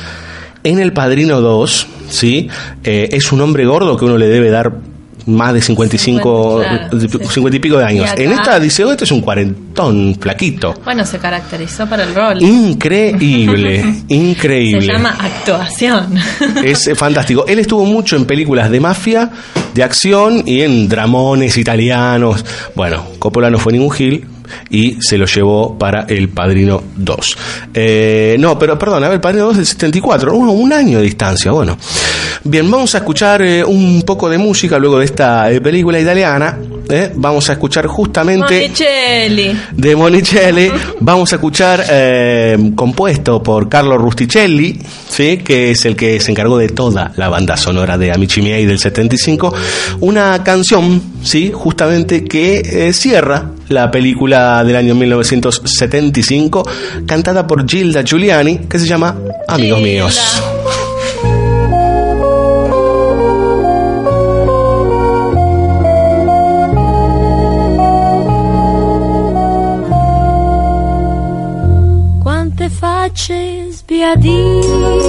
En 0.64 0.79
El 0.79 0.93
Padrino 0.93 1.41
2, 1.41 1.87
¿sí? 2.09 2.49
Eh, 2.85 3.09
es 3.12 3.33
un 3.33 3.41
hombre 3.41 3.64
gordo 3.66 3.97
que 3.97 4.05
uno 4.05 4.16
le 4.18 4.29
debe 4.29 4.51
dar 4.51 4.72
más 5.26 5.53
de 5.53 5.61
55, 5.61 6.62
50, 6.64 6.89
claro, 6.89 7.31
50 7.31 7.57
y 7.57 7.61
pico 7.61 7.76
de 7.79 7.85
años. 7.85 8.11
Acá- 8.11 8.22
En 8.22 8.33
esta 8.33 8.59
dice, 8.59 8.83
oh, 8.85 8.91
este 8.93 9.05
es 9.05 9.12
un 9.12 9.20
cuarentón, 9.20 10.16
flaquito. 10.18 10.74
Bueno, 10.85 11.05
se 11.05 11.18
caracterizó 11.18 11.87
para 11.87 12.05
el 12.05 12.14
rol. 12.14 12.43
Increíble, 12.43 13.85
increíble. 14.09 14.81
Se 14.87 14.93
llama 14.93 15.16
actuación. 15.20 16.14
Es 16.64 16.87
eh, 16.89 16.95
fantástico. 16.95 17.45
Él 17.47 17.59
estuvo 17.59 17.85
mucho 17.85 18.16
en 18.16 18.24
películas 18.24 18.70
de 18.70 18.81
mafia, 18.81 19.31
de 19.74 19.83
acción 19.83 20.43
y 20.47 20.62
en 20.62 20.89
dramones 20.89 21.57
italianos. 21.59 22.45
Bueno, 22.74 23.05
Coppola 23.18 23.51
no 23.51 23.59
fue 23.59 23.72
ningún 23.74 23.91
gil 23.91 24.26
y 24.71 24.97
se 25.01 25.19
lo 25.19 25.27
llevó 25.27 25.79
para 25.79 26.03
El 26.09 26.29
Padrino 26.29 26.83
2. 26.97 27.37
Eh, 27.75 28.37
no, 28.39 28.59
pero 28.59 28.79
perdón, 28.79 29.05
a 29.05 29.09
ver, 29.09 29.17
El 29.17 29.21
Padrino 29.21 29.47
2 29.47 29.57
del 29.59 29.67
74, 29.67 30.33
uh, 30.35 30.51
un 30.51 30.73
año 30.73 30.99
de 30.99 31.05
distancia, 31.05 31.53
bueno. 31.53 31.77
Bien, 32.45 32.71
vamos 32.71 32.95
a 32.95 32.99
escuchar 32.99 33.43
eh, 33.43 33.65
un 33.65 34.03
poco 34.03 34.29
de 34.29 34.39
música 34.39 34.79
luego 34.79 34.99
de 34.99 35.05
esta 35.05 35.51
eh, 35.51 35.61
película 35.61 35.99
italiana. 36.01 36.57
eh. 36.89 37.13
Vamos 37.15 37.49
a 37.51 37.53
escuchar 37.55 37.87
justamente 37.87 38.63
Monicelli. 38.63 39.59
de 39.73 39.97
Monicelli. 39.97 40.71
Vamos 41.01 41.33
a 41.33 41.37
escuchar, 41.37 41.85
compuesto 42.75 43.43
por 43.43 43.69
Carlo 43.69 43.99
Rusticelli, 43.99 44.81
¿sí? 45.09 45.39
que 45.39 45.73
es 45.73 45.85
el 45.85 45.97
que 45.97 46.21
se 46.21 46.31
encargó 46.31 46.57
de 46.59 46.69
toda 46.69 47.13
la 47.17 47.29
banda 47.29 47.57
sonora 47.57 47.99
de 47.99 48.13
Amici 48.13 48.41
Miei 48.41 48.65
del 48.67 48.79
75, 48.79 49.53
una 50.01 50.43
canción 50.45 51.03
sí, 51.23 51.53
justamente 51.55 52.25
que 52.25 52.89
eh, 52.89 52.93
cierra 52.93 53.51
la 53.69 53.91
película 53.91 54.64
del 54.64 54.77
año 54.77 54.95
1975, 54.95 56.69
cantada 57.07 57.47
por 57.47 57.69
Gilda 57.69 58.03
Giuliani, 58.03 58.59
que 58.69 58.79
se 58.79 58.87
llama 58.87 59.16
Amigos 59.47 59.81
Míos. 59.81 60.43
Quante 72.23 72.71
facce 72.71 73.69
sbiadite 73.73 75.08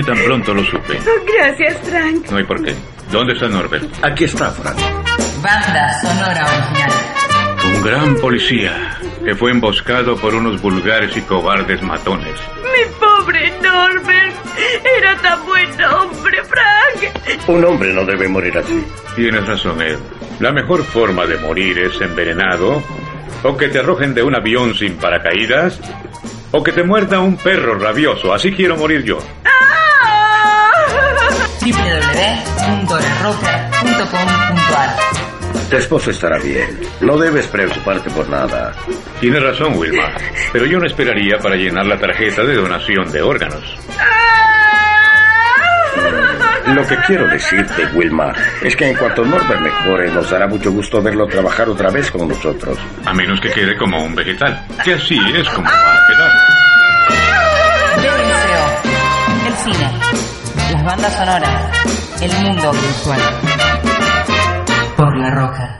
Vine 0.00 0.14
tan 0.14 0.24
pronto, 0.24 0.54
lo 0.54 0.64
supe. 0.64 0.98
Gracias, 1.36 1.76
Frank. 1.82 2.30
No 2.30 2.38
hay 2.38 2.44
por 2.44 2.64
qué. 2.64 2.74
¿Dónde 3.12 3.34
está 3.34 3.48
Norbert? 3.48 3.84
Aquí 4.02 4.24
está, 4.24 4.50
Frank. 4.50 4.78
Banda 5.42 6.00
sonora 6.00 6.46
original. 6.46 6.90
Un 7.66 7.82
gran 7.82 8.16
policía 8.16 8.98
que 9.22 9.34
fue 9.34 9.50
emboscado 9.50 10.16
por 10.16 10.34
unos 10.34 10.60
vulgares 10.62 11.14
y 11.16 11.20
cobardes 11.22 11.82
matones. 11.82 12.34
Mi 12.62 12.94
pobre 12.98 13.52
Norbert. 13.62 14.36
Era 14.98 15.16
tan 15.20 15.44
buen 15.44 15.68
hombre, 15.84 16.38
Frank. 16.44 17.48
Un 17.48 17.64
hombre 17.64 17.92
no 17.92 18.04
debe 18.04 18.26
morir 18.26 18.56
así. 18.56 18.82
Tienes 19.14 19.46
razón, 19.46 19.82
Ed. 19.82 19.98
La 20.38 20.50
mejor 20.50 20.82
forma 20.82 21.26
de 21.26 21.36
morir 21.36 21.78
es 21.78 22.00
envenenado, 22.00 22.82
o 23.42 23.56
que 23.56 23.68
te 23.68 23.80
arrojen 23.80 24.14
de 24.14 24.22
un 24.22 24.34
avión 24.34 24.74
sin 24.74 24.94
paracaídas, 24.94 25.78
o 26.52 26.62
que 26.62 26.72
te 26.72 26.84
muerda 26.84 27.20
un 27.20 27.36
perro 27.36 27.78
rabioso. 27.78 28.32
Así 28.32 28.52
quiero 28.52 28.76
morir 28.76 29.04
yo. 29.04 29.18
Tu 35.70 35.76
esposo 35.76 36.10
estará 36.10 36.36
bien. 36.38 36.80
No 37.00 37.16
debes 37.16 37.46
preocuparte 37.46 38.10
por 38.10 38.28
nada. 38.28 38.72
Tienes 39.20 39.40
razón, 39.40 39.74
Wilma. 39.76 40.10
Pero 40.52 40.66
yo 40.66 40.80
no 40.80 40.86
esperaría 40.86 41.38
para 41.38 41.54
llenar 41.54 41.86
la 41.86 41.96
tarjeta 41.96 42.42
de 42.42 42.56
donación 42.56 43.12
de 43.12 43.22
órganos. 43.22 43.62
Lo 46.74 46.84
que 46.86 46.96
quiero 47.06 47.26
decirte, 47.28 47.86
Wilma, 47.94 48.32
es 48.62 48.74
que 48.74 48.88
en 48.88 48.96
cuanto 48.96 49.24
Norbert 49.24 49.60
mejore, 49.60 50.10
nos 50.10 50.28
dará 50.28 50.48
mucho 50.48 50.72
gusto 50.72 51.00
verlo 51.00 51.26
trabajar 51.26 51.68
otra 51.68 51.90
vez 51.90 52.10
con 52.10 52.26
nosotros. 52.28 52.76
A 53.04 53.14
menos 53.14 53.40
que 53.40 53.50
quede 53.50 53.76
como 53.76 54.02
un 54.02 54.12
vegetal. 54.14 54.66
Que 54.84 54.94
así 54.94 55.18
es 55.34 55.48
como 55.50 55.68
va 55.68 55.94
a 55.94 56.06
quedar. 56.08 56.32
El 59.46 59.54
cine. 59.54 59.90
Las 60.72 60.84
bandas 60.84 61.14
sonoras. 61.14 61.70
El 62.20 62.32
mundo 62.32 62.68
audiovisual. 62.68 63.20
Roca. 65.30 65.76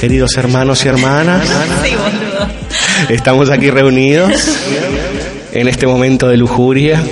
Queridos 0.00 0.36
hermanos 0.36 0.84
y 0.84 0.88
hermanas, 0.88 1.46
estamos 3.08 3.50
aquí 3.50 3.68
reunidos 3.68 4.32
en 5.52 5.68
este 5.68 5.86
momento 5.86 6.28
de 6.28 6.36
lujuria. 6.36 7.02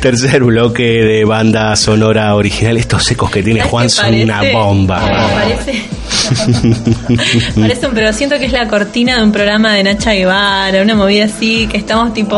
Tercer 0.00 0.42
bloque 0.42 0.82
de 0.82 1.24
banda 1.26 1.76
sonora 1.76 2.34
original. 2.34 2.78
Estos 2.78 3.04
secos 3.04 3.30
que 3.30 3.42
tiene 3.42 3.60
¿Sabes 3.60 3.70
Juan 3.70 3.90
son 3.90 4.04
parece? 4.06 4.24
una 4.24 4.42
bomba. 4.52 5.00
Parece, 5.00 5.82
parece 7.60 7.86
un, 7.86 7.94
pero 7.94 8.12
siento 8.14 8.38
que 8.38 8.46
es 8.46 8.52
la 8.52 8.66
cortina 8.66 9.18
de 9.18 9.24
un 9.24 9.30
programa 9.30 9.74
de 9.74 9.82
Nacha 9.82 10.12
Guevara, 10.12 10.80
una 10.82 10.94
movida 10.94 11.26
así, 11.26 11.66
que 11.66 11.76
estamos 11.76 12.14
tipo, 12.14 12.34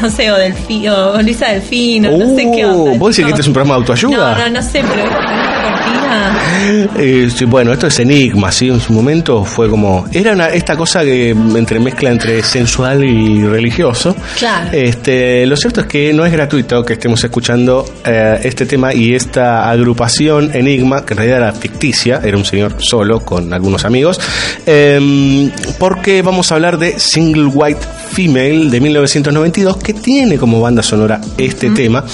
no 0.00 0.10
sé, 0.10 0.30
o 0.30 0.36
Delfi, 0.36 0.86
o 0.88 1.22
Luisa 1.22 1.48
Delfino, 1.48 2.10
no 2.10 2.36
sé 2.36 2.50
qué 2.54 2.66
onda. 2.66 2.92
Uh, 2.92 2.98
¿Vos 2.98 3.16
decís 3.16 3.24
que 3.24 3.30
este 3.30 3.40
es 3.40 3.46
un 3.48 3.54
programa 3.54 3.76
de 3.76 3.78
autoayuda? 3.80 4.34
No, 4.36 4.44
no, 4.44 4.50
no 4.50 4.62
sé, 4.62 4.82
pero 4.88 5.04
Argentina? 5.88 6.92
Eh, 6.98 7.30
sí, 7.34 7.44
bueno, 7.44 7.72
esto 7.72 7.86
es 7.86 7.98
Enigma, 7.98 8.50
¿sí? 8.52 8.68
En 8.68 8.80
su 8.80 8.92
momento 8.92 9.44
fue 9.44 9.68
como... 9.70 10.06
Era 10.12 10.32
una- 10.32 10.48
esta 10.48 10.76
cosa 10.76 11.02
que 11.02 11.30
entremezcla 11.30 12.10
entre 12.10 12.42
sensual 12.42 13.04
y 13.04 13.44
religioso. 13.46 14.14
Claro. 14.38 14.68
Este, 14.72 15.46
lo 15.46 15.56
cierto 15.56 15.80
es 15.82 15.86
que 15.86 16.12
no 16.12 16.24
es 16.26 16.32
gratuito 16.32 16.84
que 16.84 16.94
estemos 16.94 17.22
escuchando 17.22 17.84
eh, 18.04 18.40
este 18.42 18.66
tema 18.66 18.92
y 18.94 19.14
esta 19.14 19.70
agrupación 19.70 20.50
Enigma, 20.54 21.04
que 21.04 21.14
en 21.14 21.18
realidad 21.18 21.38
era 21.38 21.52
ficticia, 21.52 22.20
era 22.24 22.36
un 22.36 22.44
señor 22.44 22.76
solo 22.78 23.20
con 23.20 23.52
algunos 23.52 23.84
amigos, 23.84 24.20
eh, 24.66 25.50
porque 25.78 26.22
vamos 26.22 26.50
a 26.52 26.56
hablar 26.56 26.78
de 26.78 26.98
Single 26.98 27.46
White 27.46 27.80
Female 28.12 28.70
de 28.70 28.80
1992, 28.80 29.76
que 29.78 29.94
tiene 29.94 30.38
como 30.38 30.60
banda 30.60 30.82
sonora 30.82 31.20
este 31.36 31.70
tema, 31.70 32.04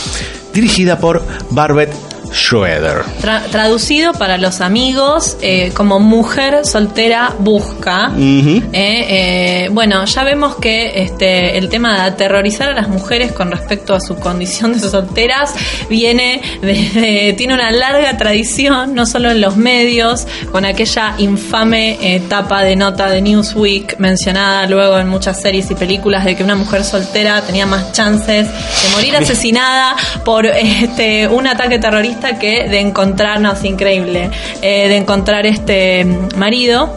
dirigida 0.53 0.99
por 0.99 1.25
Barbet 1.51 1.91
Schroeder. 2.35 3.03
Tra- 3.23 3.43
traducido 3.51 4.13
para 4.13 4.37
los 4.39 4.61
amigos 4.61 5.37
eh, 5.41 5.71
como 5.75 6.01
mujer 6.01 6.67
soltera 6.67 7.33
busca. 7.39 8.11
Eh, 8.17 8.71
eh, 8.73 9.69
bueno, 9.71 10.05
ya 10.05 10.25
vemos 10.25 10.57
que 10.57 11.03
este, 11.03 11.57
el 11.59 11.69
tema 11.69 11.95
de 11.95 12.01
aterrorizar 12.01 12.69
a 12.69 12.75
las 12.75 12.89
mujeres 12.89 13.33
con 13.33 13.51
respecto 13.51 13.95
a 13.95 14.01
su 14.01 14.17
condición 14.17 14.73
de 14.73 14.81
solteras 14.81 15.55
viene 15.89 16.41
de- 16.61 16.91
de- 17.01 17.35
tiene 17.37 17.55
una 17.55 17.71
larga 17.71 18.17
tradición, 18.17 18.95
no 18.95 19.07
solo 19.07 19.31
en 19.31 19.41
los 19.41 19.57
medios, 19.57 20.27
con 20.51 20.65
aquella 20.65 21.15
infame 21.19 21.99
eh, 22.01 22.21
tapa 22.29 22.63
de 22.63 22.75
nota 22.77 23.09
de 23.11 23.23
Newsweek 23.23 23.99
mencionada 23.99 24.67
luego 24.67 24.99
en 24.99 25.09
muchas 25.09 25.41
series 25.41 25.71
y 25.71 25.75
películas 25.75 26.25
de 26.25 26.35
que 26.37 26.43
una 26.43 26.57
mujer 26.57 26.85
soltera 26.85 27.41
tenía 27.43 27.67
más 27.67 27.93
chances 27.93 28.49
de 28.49 28.91
morir 28.95 29.17
asesinada 29.17 29.95
por 30.25 30.47
este 30.47 31.29
un 31.29 31.47
ataque 31.47 31.79
terrorista 31.79 32.24
que 32.33 32.69
de 32.69 32.81
encontrarnos 32.81 33.65
increíble, 33.65 34.31
eh, 34.63 34.89
de 34.89 34.97
encontrar 34.97 35.47
este 35.47 36.05
marido. 36.37 36.95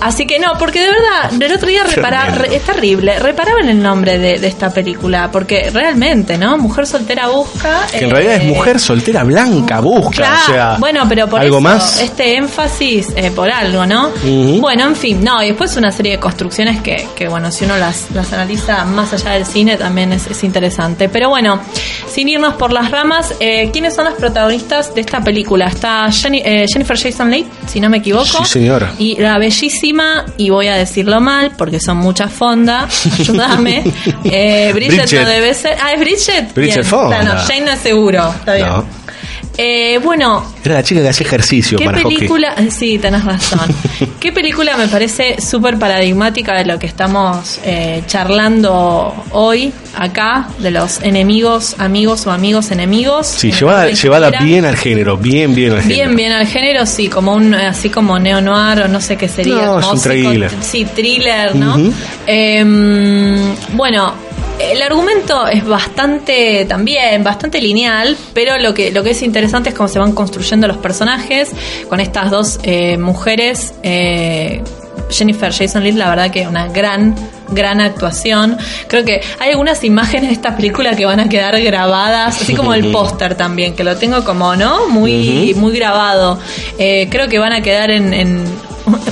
Así 0.00 0.26
que 0.26 0.38
no, 0.38 0.54
porque 0.58 0.80
de 0.80 0.88
verdad, 0.88 1.42
el 1.42 1.52
otro 1.52 1.68
día 1.68 1.84
reparaba, 1.84 2.30
re- 2.30 2.56
es 2.56 2.62
terrible, 2.64 3.18
reparaba 3.18 3.60
en 3.60 3.68
el 3.68 3.82
nombre 3.82 4.18
de, 4.18 4.38
de 4.38 4.46
esta 4.48 4.70
película, 4.72 5.30
porque 5.30 5.70
realmente, 5.72 6.38
¿no? 6.38 6.56
Mujer 6.58 6.86
soltera 6.86 7.28
busca. 7.28 7.86
Que 7.90 7.98
en 8.04 8.10
eh, 8.10 8.12
realidad 8.12 8.34
es 8.36 8.44
mujer 8.44 8.80
soltera 8.80 9.24
blanca, 9.24 9.80
busca, 9.80 10.10
Claro, 10.16 10.40
o 10.42 10.52
sea, 10.52 10.76
bueno, 10.78 11.04
pero 11.08 11.28
por 11.28 11.40
algo 11.40 11.56
eso, 11.56 11.60
más. 11.62 12.00
este 12.00 12.36
énfasis 12.36 13.08
eh, 13.16 13.30
por 13.34 13.50
algo, 13.50 13.86
¿no? 13.86 14.10
Bueno, 14.60 14.86
en 14.86 14.96
fin, 14.96 15.22
no, 15.22 15.42
y 15.42 15.48
después 15.48 15.76
una 15.76 15.92
serie 15.92 16.12
de 16.12 16.18
construcciones 16.18 16.80
que, 16.80 17.06
que 17.14 17.28
bueno, 17.28 17.50
si 17.50 17.64
uno 17.64 17.76
las, 17.76 18.10
las 18.12 18.32
analiza 18.32 18.84
más 18.84 19.12
allá 19.12 19.32
del 19.32 19.46
cine 19.46 19.76
también 19.76 20.12
es, 20.12 20.26
es 20.26 20.42
interesante. 20.44 21.08
Pero 21.08 21.28
bueno, 21.28 21.60
sin 22.08 22.28
irnos 22.28 22.54
por 22.54 22.72
las 22.72 22.90
ramas, 22.90 23.34
eh, 23.40 23.70
¿quiénes 23.72 23.94
son 23.94 24.04
las 24.06 24.14
protagonistas 24.14 24.94
de 24.94 25.00
esta 25.02 25.20
película? 25.20 25.66
Está 25.68 26.06
Jenny- 26.10 26.42
eh, 26.44 26.66
Jennifer 26.72 26.98
Jason 26.98 27.30
Leigh, 27.30 27.46
si 27.66 27.80
no 27.80 27.88
me 27.90 27.98
equivoco. 27.98 28.24
Sí, 28.24 28.44
señora. 28.44 28.92
Y 28.98 29.16
la 29.20 29.38
bellísima, 29.38 29.89
y 30.36 30.50
voy 30.50 30.68
a 30.68 30.74
decirlo 30.74 31.20
mal 31.20 31.52
porque 31.56 31.80
son 31.80 31.96
muchas 31.98 32.32
fondas, 32.32 33.06
ayúdame. 33.18 33.82
Eh, 34.24 34.70
Bridget, 34.74 35.06
Bridget. 35.06 35.22
no 35.22 35.28
debe 35.28 35.54
ser. 35.54 35.76
Ah, 35.82 35.92
es 35.92 36.00
Bridget. 36.00 36.54
Bridget 36.54 36.74
Bien, 36.74 36.84
Fonda. 36.84 37.20
está, 37.20 37.34
no, 37.34 37.40
Jane 37.40 37.60
no 37.62 37.70
es 37.72 37.78
seguro. 37.80 38.28
Está 38.38 38.54
bien. 38.54 38.66
No. 38.68 38.99
Eh, 39.56 39.98
bueno, 40.02 40.44
Era 40.64 40.76
la 40.76 40.82
chica 40.82 41.02
que 41.02 41.08
hacía 41.08 41.26
ejercicio 41.26 41.78
¿Qué 41.78 41.84
para 41.84 42.02
película? 42.02 42.54
Sí, 42.70 42.98
tenés 42.98 43.24
razón. 43.24 43.74
¿Qué 44.18 44.32
película 44.32 44.76
me 44.76 44.88
parece 44.88 45.40
súper 45.40 45.78
paradigmática 45.78 46.56
de 46.56 46.64
lo 46.64 46.78
que 46.78 46.86
estamos 46.86 47.58
eh, 47.64 48.02
charlando 48.06 49.12
hoy 49.32 49.72
acá? 49.96 50.48
De 50.58 50.70
los 50.70 51.02
enemigos, 51.02 51.76
amigos 51.78 52.26
o 52.26 52.30
amigos 52.30 52.70
enemigos. 52.70 53.26
Sí, 53.26 53.50
llevada, 53.50 53.90
llevada 53.90 54.30
bien 54.42 54.64
al 54.64 54.76
género, 54.76 55.16
bien, 55.16 55.54
bien 55.54 55.72
al 55.72 55.82
género. 55.82 55.94
Bien, 55.94 56.16
bien 56.16 56.32
al 56.32 56.46
género, 56.46 56.86
sí, 56.86 57.08
como 57.08 57.34
un, 57.34 57.52
así 57.54 57.90
como 57.90 58.18
neo-noir 58.18 58.82
o 58.82 58.88
no 58.88 59.00
sé 59.00 59.16
qué 59.16 59.28
sería. 59.28 59.66
No, 59.66 59.80
es 59.80 59.86
un 59.86 60.00
thriller. 60.00 60.50
Sí, 60.60 60.84
thriller, 60.84 61.54
¿no? 61.56 61.76
Em, 62.26 63.54
bueno, 63.72 64.14
el 64.60 64.82
argumento 64.82 65.46
es 65.46 65.64
bastante 65.66 66.64
también, 66.68 67.22
bastante 67.24 67.60
lineal, 67.60 68.16
pero 68.34 68.58
lo 68.58 68.74
que, 68.74 68.90
lo 68.92 69.02
que 69.02 69.10
es 69.10 69.22
interesante 69.22 69.70
es 69.70 69.74
cómo 69.74 69.88
se 69.88 69.98
van 69.98 70.12
construyendo 70.12 70.66
los 70.68 70.76
personajes 70.78 71.50
con 71.88 72.00
estas 72.00 72.30
dos 72.30 72.58
eh, 72.62 72.96
mujeres. 72.98 73.74
eh, 73.82 74.62
Jennifer 75.10 75.52
Jason 75.52 75.82
Leigh, 75.82 75.96
la 75.96 76.08
verdad 76.08 76.30
que 76.30 76.46
una 76.46 76.68
gran, 76.68 77.16
gran 77.48 77.80
actuación. 77.80 78.56
Creo 78.86 79.04
que 79.04 79.20
hay 79.40 79.50
algunas 79.50 79.82
imágenes 79.82 80.28
de 80.28 80.34
esta 80.34 80.54
película 80.54 80.94
que 80.94 81.04
van 81.04 81.18
a 81.18 81.28
quedar 81.28 81.60
grabadas, 81.60 82.40
así 82.40 82.54
como 82.54 82.74
el 82.74 82.90
póster 82.92 83.34
también, 83.34 83.74
que 83.74 83.82
lo 83.82 83.96
tengo 83.96 84.22
como, 84.24 84.54
¿no? 84.54 84.86
Muy, 84.88 85.52
muy 85.56 85.72
grabado. 85.76 86.38
Eh, 86.78 87.08
creo 87.10 87.26
que 87.28 87.40
van 87.40 87.52
a 87.52 87.60
quedar 87.60 87.90
en, 87.90 88.14
en- 88.14 88.44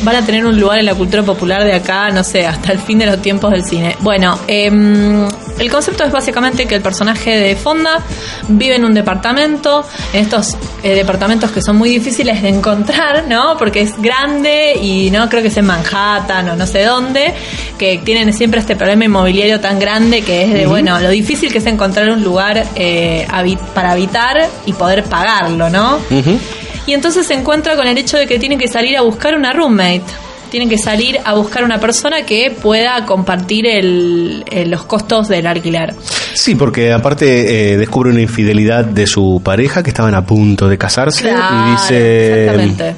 van 0.03 0.17
a 0.17 0.25
tener 0.25 0.47
un 0.47 0.59
lugar 0.59 0.79
en 0.79 0.87
la 0.87 0.95
cultura 0.95 1.23
popular 1.23 1.65
de 1.65 1.75
acá, 1.75 2.11
no 2.11 2.25
sé, 2.25 2.47
hasta 2.47 2.73
el 2.73 2.79
fin 2.79 2.99
de 2.99 3.07
los 3.07 3.21
tiempos 3.21 3.51
del 3.51 3.65
cine. 3.65 3.97
Bueno, 4.01 4.39
em, 4.47 5.27
el 5.59 5.71
concepto 5.71 6.05
es 6.05 6.13
básicamente 6.13 6.67
que 6.67 6.75
el 6.77 6.83
personaje 6.83 7.39
de 7.39 7.57
Fonda 7.57 8.03
vive 8.49 8.77
en 8.77 8.85
un 8.85 8.95
departamento, 8.95 9.85
en 10.13 10.21
estos 10.21 10.57
eh, 10.83 10.95
departamentos 10.95 11.51
que 11.51 11.61
son 11.61 11.77
muy 11.77 11.91
difíciles 11.91 12.43
de 12.43 12.49
encontrar, 12.49 13.27
¿no? 13.29 13.57
Porque 13.59 13.81
es 13.81 14.01
grande 14.01 14.75
y 14.81 15.11
no 15.11 15.29
creo 15.29 15.43
que 15.43 15.51
sea 15.51 15.61
en 15.61 15.67
Manhattan 15.67 16.51
o 16.51 16.57
no 16.57 16.67
sé 16.67 16.85
dónde, 16.85 17.35
que 17.79 17.99
tienen 17.99 18.33
siempre 18.33 18.61
este 18.61 18.77
problema 18.77 19.05
inmobiliario 19.05 19.61
tan 19.61 19.79
grande 19.79 20.23
que 20.23 20.45
es 20.45 20.53
de, 20.53 20.67
bueno, 20.67 21.01
lo 21.01 21.11
difícil 21.11 21.53
que 21.53 21.59
es 21.59 21.67
encontrar 21.67 22.11
un 22.11 22.23
lugar 22.23 22.65
eh, 22.75 23.27
para 23.75 23.93
habitar 23.93 24.49
y 24.67 24.73
poder 24.73 25.05
pagarlo, 25.05 25.69
¿no? 25.71 25.99
Y 26.89 26.95
entonces 26.95 27.27
se 27.27 27.35
encuentra 27.35 27.77
con 27.77 27.87
el 27.87 27.99
hecho 27.99 28.17
de 28.17 28.27
que 28.27 28.39
tiene 28.39 28.57
que 28.57 28.67
salir 28.67 28.97
a 28.97 29.03
buscar 29.03 29.35
una 29.35 29.53
roommate. 29.53 30.05
Tienen 30.51 30.71
que 30.71 30.79
salir 30.79 31.19
a 31.23 31.35
buscar 31.35 31.63
una 31.63 31.79
persona 31.79 32.23
que 32.25 32.51
pueda 32.51 33.05
compartir 33.05 33.67
el, 33.67 34.43
eh, 34.51 34.65
los 34.65 34.87
costos 34.87 35.29
del 35.29 35.47
alquiler. 35.47 35.95
Sí, 36.33 36.55
porque 36.55 36.91
aparte 36.91 37.73
eh, 37.73 37.77
descubre 37.77 38.11
una 38.11 38.23
infidelidad 38.23 38.87
de 38.87 39.07
su 39.07 39.43
pareja 39.45 39.83
que 39.83 39.91
estaban 39.91 40.15
a 40.15 40.25
punto 40.25 40.67
de 40.67 40.79
casarse 40.79 41.25
Claro, 41.25 41.69
y 41.69 41.71
dice... 41.73 42.45
exactamente. 42.45 42.97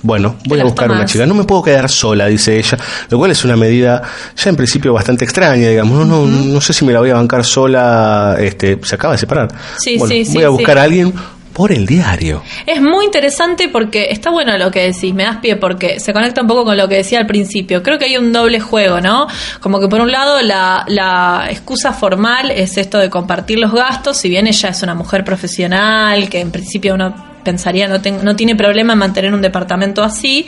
Bueno, 0.00 0.36
voy 0.46 0.60
a 0.60 0.64
buscar 0.64 0.90
una 0.90 1.04
chica. 1.04 1.26
No 1.26 1.34
me 1.34 1.44
puedo 1.44 1.62
quedar 1.62 1.90
sola, 1.90 2.28
dice 2.28 2.56
ella. 2.56 2.78
Lo 3.10 3.18
cual 3.18 3.32
es 3.32 3.44
una 3.44 3.56
medida 3.56 4.00
ya 4.34 4.48
en 4.48 4.56
principio 4.56 4.94
bastante 4.94 5.26
extraña, 5.26 5.68
digamos. 5.68 6.06
No, 6.06 6.24
no, 6.24 6.26
no 6.26 6.60
sé 6.62 6.72
si 6.72 6.86
me 6.86 6.92
la 6.94 7.00
voy 7.00 7.10
a 7.10 7.14
bancar 7.16 7.44
sola. 7.44 8.36
Este, 8.38 8.78
se 8.82 8.94
acaba 8.94 9.12
de 9.12 9.18
separar. 9.18 9.48
Sí, 9.78 9.98
Bueno, 9.98 10.14
sí, 10.14 10.24
sí, 10.24 10.34
Voy 10.34 10.44
a 10.44 10.48
buscar 10.48 10.78
a 10.78 10.84
alguien 10.84 11.12
por 11.56 11.72
el 11.72 11.86
diario. 11.86 12.42
Es 12.66 12.82
muy 12.82 13.06
interesante 13.06 13.70
porque 13.70 14.08
está 14.10 14.30
bueno 14.30 14.58
lo 14.58 14.70
que 14.70 14.92
decís, 14.92 15.14
me 15.14 15.22
das 15.22 15.38
pie 15.38 15.56
porque 15.56 15.98
se 16.00 16.12
conecta 16.12 16.42
un 16.42 16.46
poco 16.46 16.66
con 16.66 16.76
lo 16.76 16.86
que 16.86 16.96
decía 16.96 17.18
al 17.18 17.26
principio. 17.26 17.82
Creo 17.82 17.98
que 17.98 18.04
hay 18.04 18.18
un 18.18 18.30
doble 18.30 18.60
juego, 18.60 19.00
¿no? 19.00 19.26
Como 19.60 19.80
que 19.80 19.88
por 19.88 20.02
un 20.02 20.12
lado 20.12 20.42
la, 20.42 20.84
la 20.86 21.46
excusa 21.48 21.94
formal 21.94 22.50
es 22.50 22.76
esto 22.76 22.98
de 22.98 23.08
compartir 23.08 23.58
los 23.58 23.72
gastos, 23.72 24.18
si 24.18 24.28
bien 24.28 24.46
ella 24.46 24.68
es 24.68 24.82
una 24.82 24.94
mujer 24.94 25.24
profesional, 25.24 26.28
que 26.28 26.40
en 26.40 26.50
principio 26.50 26.92
uno 26.92 27.14
pensaría 27.42 27.88
no, 27.88 28.02
no 28.22 28.36
tiene 28.36 28.54
problema 28.54 28.92
en 28.92 28.98
mantener 28.98 29.32
un 29.32 29.40
departamento 29.40 30.02
así. 30.02 30.46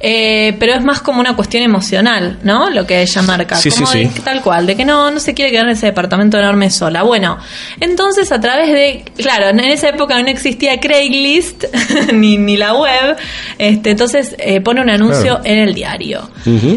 Eh, 0.00 0.56
pero 0.58 0.74
es 0.74 0.82
más 0.84 1.00
como 1.00 1.20
una 1.20 1.34
cuestión 1.34 1.62
emocional, 1.62 2.38
¿no? 2.42 2.70
Lo 2.70 2.86
que 2.86 3.02
ella 3.02 3.22
marca. 3.22 3.56
Sí, 3.56 3.70
como 3.70 3.86
sí, 3.86 3.98
de 4.04 4.10
sí. 4.10 4.20
tal 4.20 4.42
cual, 4.42 4.66
de 4.66 4.76
que 4.76 4.84
no, 4.84 5.10
no 5.10 5.20
se 5.20 5.34
quiere 5.34 5.50
quedar 5.50 5.66
en 5.66 5.72
ese 5.72 5.86
departamento 5.86 6.38
enorme 6.38 6.70
sola. 6.70 7.02
Bueno, 7.02 7.38
entonces 7.80 8.30
a 8.32 8.40
través 8.40 8.72
de, 8.72 9.04
claro, 9.16 9.48
en 9.48 9.60
esa 9.60 9.88
época 9.88 10.20
no 10.22 10.28
existía 10.28 10.78
Craigslist 10.80 11.64
ni, 12.12 12.38
ni 12.38 12.56
la 12.56 12.74
web, 12.74 13.16
este, 13.58 13.90
entonces 13.90 14.34
eh, 14.38 14.60
pone 14.60 14.80
un 14.80 14.90
anuncio 14.90 15.18
Claro. 15.38 15.40
en 15.44 15.58
el 15.58 15.74
diario. 15.74 16.30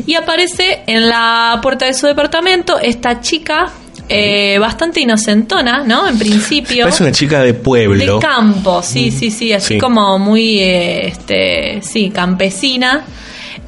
Y 0.05 0.15
aparece 0.15 0.81
en 0.87 1.07
la 1.09 1.59
puerta 1.61 1.85
de 1.85 1.93
su 1.93 2.07
departamento 2.07 2.79
esta 2.79 3.21
chica 3.21 3.71
eh, 4.13 4.59
bastante 4.59 4.99
inocentona, 4.99 5.83
¿no? 5.85 6.07
En 6.07 6.17
principio. 6.19 6.83
Parece 6.85 7.03
una 7.03 7.11
chica 7.11 7.41
de 7.41 7.53
pueblo. 7.53 8.15
De 8.17 8.21
campo, 8.21 8.81
sí, 8.83 9.11
sí, 9.11 9.31
sí, 9.31 9.53
así 9.53 9.75
Sí. 9.75 9.79
como 9.79 10.19
muy, 10.19 10.59
eh, 10.59 11.07
este, 11.07 11.81
sí, 11.81 12.09
campesina. 12.09 13.03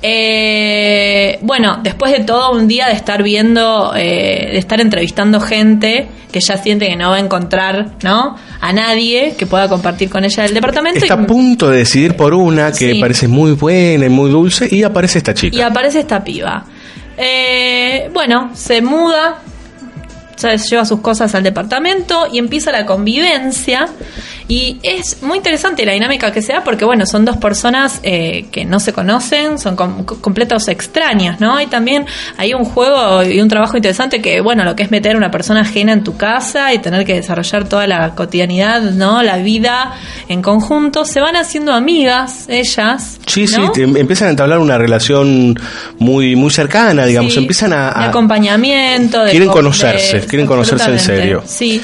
Eh, 0.06 1.40
bueno, 1.42 1.80
después 1.82 2.12
de 2.12 2.20
todo 2.26 2.52
un 2.52 2.68
día 2.68 2.88
de 2.88 2.94
estar 2.94 3.24
viendo, 3.24 3.94
eh, 3.96 4.50
de 4.52 4.58
estar 4.58 4.82
entrevistando 4.82 5.40
gente 5.40 6.08
que 6.32 6.40
ya 6.42 6.58
siente 6.58 6.88
que 6.88 6.96
no 6.96 7.12
va 7.12 7.16
a 7.18 7.20
encontrar, 7.20 7.92
¿no? 8.04 8.36
A 8.60 8.74
nadie 8.74 9.36
que 9.38 9.46
pueda 9.46 9.70
compartir 9.70 10.10
con 10.10 10.26
ella 10.26 10.46
el 10.46 10.54
departamento. 10.54 11.00
Está 11.00 11.16
y- 11.16 11.24
a 11.24 11.28
punto 11.28 11.70
de 11.70 11.78
decidir 11.78 12.16
por 12.18 12.34
una 12.34 12.72
que 12.72 12.94
Sí. 12.94 13.00
parece 13.00 13.28
muy 13.28 13.54
buena 13.54 14.06
y 14.06 14.10
muy 14.10 14.30
dulce 14.30 14.68
y 14.70 14.84
aparece 14.84 15.20
esta 15.20 15.34
chica. 15.34 15.56
Y 15.56 15.62
aparece 15.62 16.00
esta 16.02 16.24
piba. 16.24 16.66
Eh, 17.18 18.10
bueno, 18.14 18.50
se 18.56 18.82
muda, 18.82 19.42
lleva 20.70 20.86
sus 20.86 21.02
cosas 21.02 21.34
al 21.36 21.44
departamento 21.44 22.28
y 22.32 22.40
empieza 22.40 22.72
la 22.72 22.86
convivencia. 22.86 23.88
Y 24.54 24.78
es 24.84 25.24
muy 25.24 25.38
interesante 25.38 25.84
la 25.86 25.94
dinámica 25.94 26.32
que 26.32 26.42
se 26.44 26.54
da 26.54 26.64
porque, 26.64 26.86
bueno, 26.86 27.06
son 27.08 27.26
dos 27.26 27.38
personas 27.38 28.00
eh, 28.04 28.46
que 28.52 28.66
no 28.66 28.80
se 28.80 28.94
conocen, 28.94 29.58
son 29.58 29.76
com- 29.76 30.04
completos 30.06 30.68
extraños, 30.68 31.40
¿no? 31.40 31.60
Y 31.60 31.66
también 31.68 32.06
hay 32.38 32.54
un 32.54 32.64
juego 32.66 33.24
y 33.24 33.42
un 33.42 33.48
trabajo 33.48 33.78
interesante 33.78 34.22
que, 34.22 34.42
bueno, 34.42 34.64
lo 34.64 34.76
que 34.76 34.84
es 34.84 34.92
meter 34.92 35.16
a 35.16 35.18
una 35.18 35.32
persona 35.32 35.62
ajena 35.62 35.92
en 35.94 36.04
tu 36.04 36.18
casa 36.18 36.72
y 36.74 36.78
tener 36.80 37.04
que 37.06 37.16
desarrollar 37.16 37.68
toda 37.68 37.88
la 37.88 38.14
cotidianidad, 38.14 38.82
¿no? 38.82 39.24
La 39.24 39.38
vida 39.38 39.94
en 40.28 40.42
conjunto. 40.44 41.04
Se 41.06 41.20
van 41.20 41.36
haciendo 41.36 41.74
amigas 41.74 42.46
ellas. 42.48 43.18
Sí, 43.26 43.48
sí, 43.48 43.60
te- 43.74 43.84
empiezan 43.84 44.28
a 44.28 44.32
entablar 44.32 44.60
una 44.60 44.78
relación 44.78 45.60
muy 45.98 46.36
muy 46.36 46.52
cercana, 46.52 47.06
digamos, 47.06 47.34
Sí, 47.34 47.40
empiezan 47.40 47.74
a, 47.74 47.92
de 47.98 48.06
acompañamiento. 48.06 49.24
de 49.24 49.32
Quieren 49.32 49.48
co- 49.50 49.56
conocerse, 49.56 50.20
de- 50.20 50.28
quieren 50.28 50.46
conocerse 50.48 50.92
en 50.92 51.00
serio. 51.00 51.44
Sí. 51.46 51.82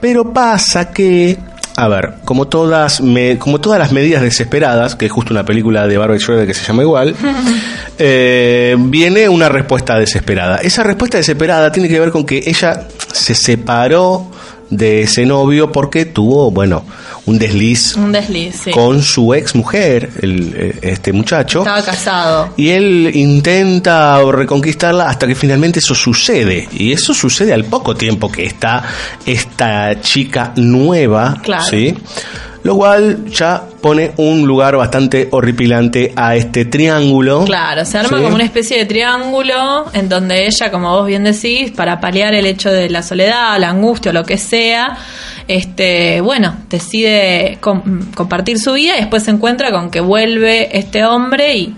Pero 0.00 0.32
pasa 0.32 0.90
que, 0.92 1.36
a 1.80 1.86
ver, 1.88 2.14
como 2.24 2.48
todas, 2.48 3.00
me- 3.00 3.38
como 3.38 3.60
todas 3.60 3.78
las 3.78 3.92
medidas 3.92 4.20
desesperadas, 4.22 4.96
que 4.96 5.06
es 5.06 5.12
justo 5.12 5.32
una 5.32 5.44
película 5.44 5.86
de 5.86 5.96
Barbara 5.96 6.18
Schroeder 6.18 6.46
que 6.46 6.54
se 6.54 6.64
llama 6.66 6.82
igual, 6.82 7.14
eh, 7.98 8.76
viene 8.78 9.28
una 9.28 9.48
respuesta 9.48 9.98
desesperada. 9.98 10.56
Esa 10.56 10.82
respuesta 10.82 11.18
desesperada 11.18 11.70
tiene 11.72 11.88
que 11.88 12.00
ver 12.00 12.10
con 12.10 12.24
que 12.26 12.42
ella 12.46 12.88
se 13.12 13.34
separó 13.34 14.26
de 14.70 15.02
ese 15.02 15.24
novio 15.24 15.72
porque 15.72 16.04
tuvo, 16.04 16.50
bueno, 16.50 16.84
un 17.28 17.38
desliz 17.38 17.94
Un 17.96 18.10
desliz, 18.10 18.60
sí. 18.64 18.70
con 18.70 19.02
su 19.02 19.34
ex 19.34 19.54
mujer, 19.54 20.10
el, 20.22 20.54
eh, 20.56 20.78
este 20.82 21.12
muchacho. 21.12 21.60
Estaba 21.60 21.82
casado. 21.82 22.54
Y 22.56 22.70
él 22.70 23.10
intenta 23.14 24.20
reconquistarla 24.22 25.08
hasta 25.08 25.26
que 25.26 25.34
finalmente 25.34 25.80
eso 25.80 25.94
sucede. 25.94 26.68
Y 26.72 26.92
eso 26.92 27.12
sucede 27.12 27.52
al 27.52 27.64
poco 27.64 27.94
tiempo 27.94 28.32
que 28.32 28.46
está 28.46 28.82
esta 29.26 30.00
chica 30.00 30.52
nueva. 30.56 31.38
Claro. 31.42 31.64
¿sí? 31.64 31.94
Lo 32.62 32.76
cual 32.76 33.26
ya 33.26 33.62
pone 33.80 34.12
un 34.16 34.46
lugar 34.46 34.76
bastante 34.76 35.28
horripilante 35.30 36.12
a 36.16 36.34
este 36.34 36.64
triángulo. 36.64 37.44
Claro, 37.44 37.84
se 37.84 37.98
arma 37.98 38.18
¿sí? 38.18 38.24
como 38.24 38.34
una 38.34 38.44
especie 38.44 38.78
de 38.78 38.86
triángulo 38.86 39.86
en 39.92 40.08
donde 40.08 40.46
ella, 40.46 40.70
como 40.70 40.90
vos 40.90 41.06
bien 41.06 41.24
decís, 41.24 41.70
para 41.70 42.00
paliar 42.00 42.34
el 42.34 42.46
hecho 42.46 42.70
de 42.70 42.90
la 42.90 43.02
soledad, 43.02 43.58
la 43.58 43.70
angustia 43.70 44.10
o 44.10 44.14
lo 44.14 44.24
que 44.24 44.38
sea, 44.38 44.98
este, 45.48 46.20
bueno, 46.20 46.54
decide 46.68 47.58
com- 47.60 48.10
compartir 48.14 48.58
su 48.58 48.74
vida 48.74 48.96
y 48.96 49.00
después 49.00 49.22
se 49.24 49.30
encuentra 49.30 49.70
con 49.72 49.90
que 49.90 50.00
vuelve 50.00 50.76
este 50.78 51.04
hombre 51.04 51.56
y 51.56 51.74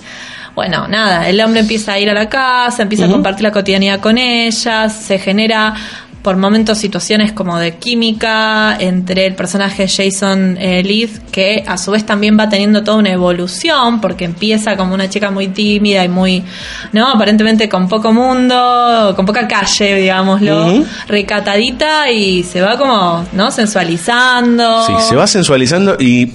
bueno, 0.54 0.88
nada, 0.88 1.28
el 1.28 1.40
hombre 1.40 1.60
empieza 1.60 1.92
a 1.94 1.98
ir 2.00 2.10
a 2.10 2.14
la 2.14 2.28
casa, 2.28 2.82
empieza 2.82 3.06
a 3.06 3.08
compartir 3.08 3.44
la 3.44 3.52
cotidianidad 3.52 4.00
con 4.00 4.18
ella, 4.18 4.88
se 4.88 5.18
genera 5.18 5.74
por 6.22 6.36
momentos 6.36 6.78
situaciones 6.78 7.32
como 7.32 7.58
de 7.58 7.76
química 7.76 8.76
entre 8.78 9.26
el 9.26 9.34
personaje 9.34 9.88
Jason 9.88 10.56
eh, 10.58 10.82
Leith, 10.82 11.18
que 11.30 11.64
a 11.66 11.78
su 11.78 11.90
vez 11.92 12.04
también 12.04 12.38
va 12.38 12.48
teniendo 12.48 12.84
toda 12.84 12.98
una 12.98 13.10
evolución, 13.10 14.00
porque 14.00 14.26
empieza 14.26 14.76
como 14.76 14.94
una 14.94 15.08
chica 15.08 15.30
muy 15.30 15.48
tímida 15.48 16.04
y 16.04 16.08
muy, 16.08 16.44
¿no? 16.92 17.08
Aparentemente 17.08 17.68
con 17.68 17.88
poco 17.88 18.12
mundo, 18.12 19.14
con 19.16 19.24
poca 19.24 19.48
calle, 19.48 19.96
digámoslo, 19.96 20.84
recatadita 21.08 22.10
y 22.10 22.42
se 22.42 22.60
va 22.60 22.76
como, 22.76 23.24
¿no? 23.32 23.50
Sensualizando. 23.50 24.86
Sí, 24.86 24.92
se 25.08 25.16
va 25.16 25.26
sensualizando 25.26 25.96
y 25.98 26.30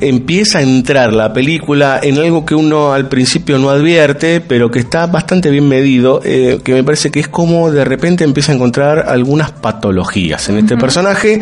empieza 0.00 0.58
a 0.58 0.62
entrar 0.62 1.12
la 1.12 1.32
película 1.32 2.00
en 2.02 2.18
algo 2.18 2.44
que 2.44 2.54
uno 2.54 2.92
al 2.92 3.08
principio 3.08 3.58
no 3.58 3.70
advierte, 3.70 4.40
pero 4.40 4.70
que 4.70 4.78
está 4.78 5.06
bastante 5.06 5.50
bien 5.50 5.68
medido, 5.68 6.20
eh, 6.24 6.60
que 6.62 6.74
me 6.74 6.84
parece 6.84 7.10
que 7.10 7.20
es 7.20 7.28
como 7.28 7.70
de 7.70 7.84
repente 7.84 8.24
empieza 8.24 8.52
a 8.52 8.56
encontrar 8.56 9.04
algunas 9.08 9.50
patologías 9.50 10.48
en 10.48 10.58
este 10.58 10.76
personaje 10.76 11.40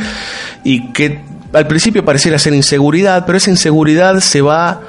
y 0.63 0.93
que 0.93 1.21
al 1.53 1.67
principio 1.67 2.05
pareciera 2.05 2.39
ser 2.39 2.55
inseguridad, 2.55 3.25
pero 3.27 3.39
esa 3.39 3.51
inseguridad 3.51 4.21
se 4.21 4.41
va 4.41 4.83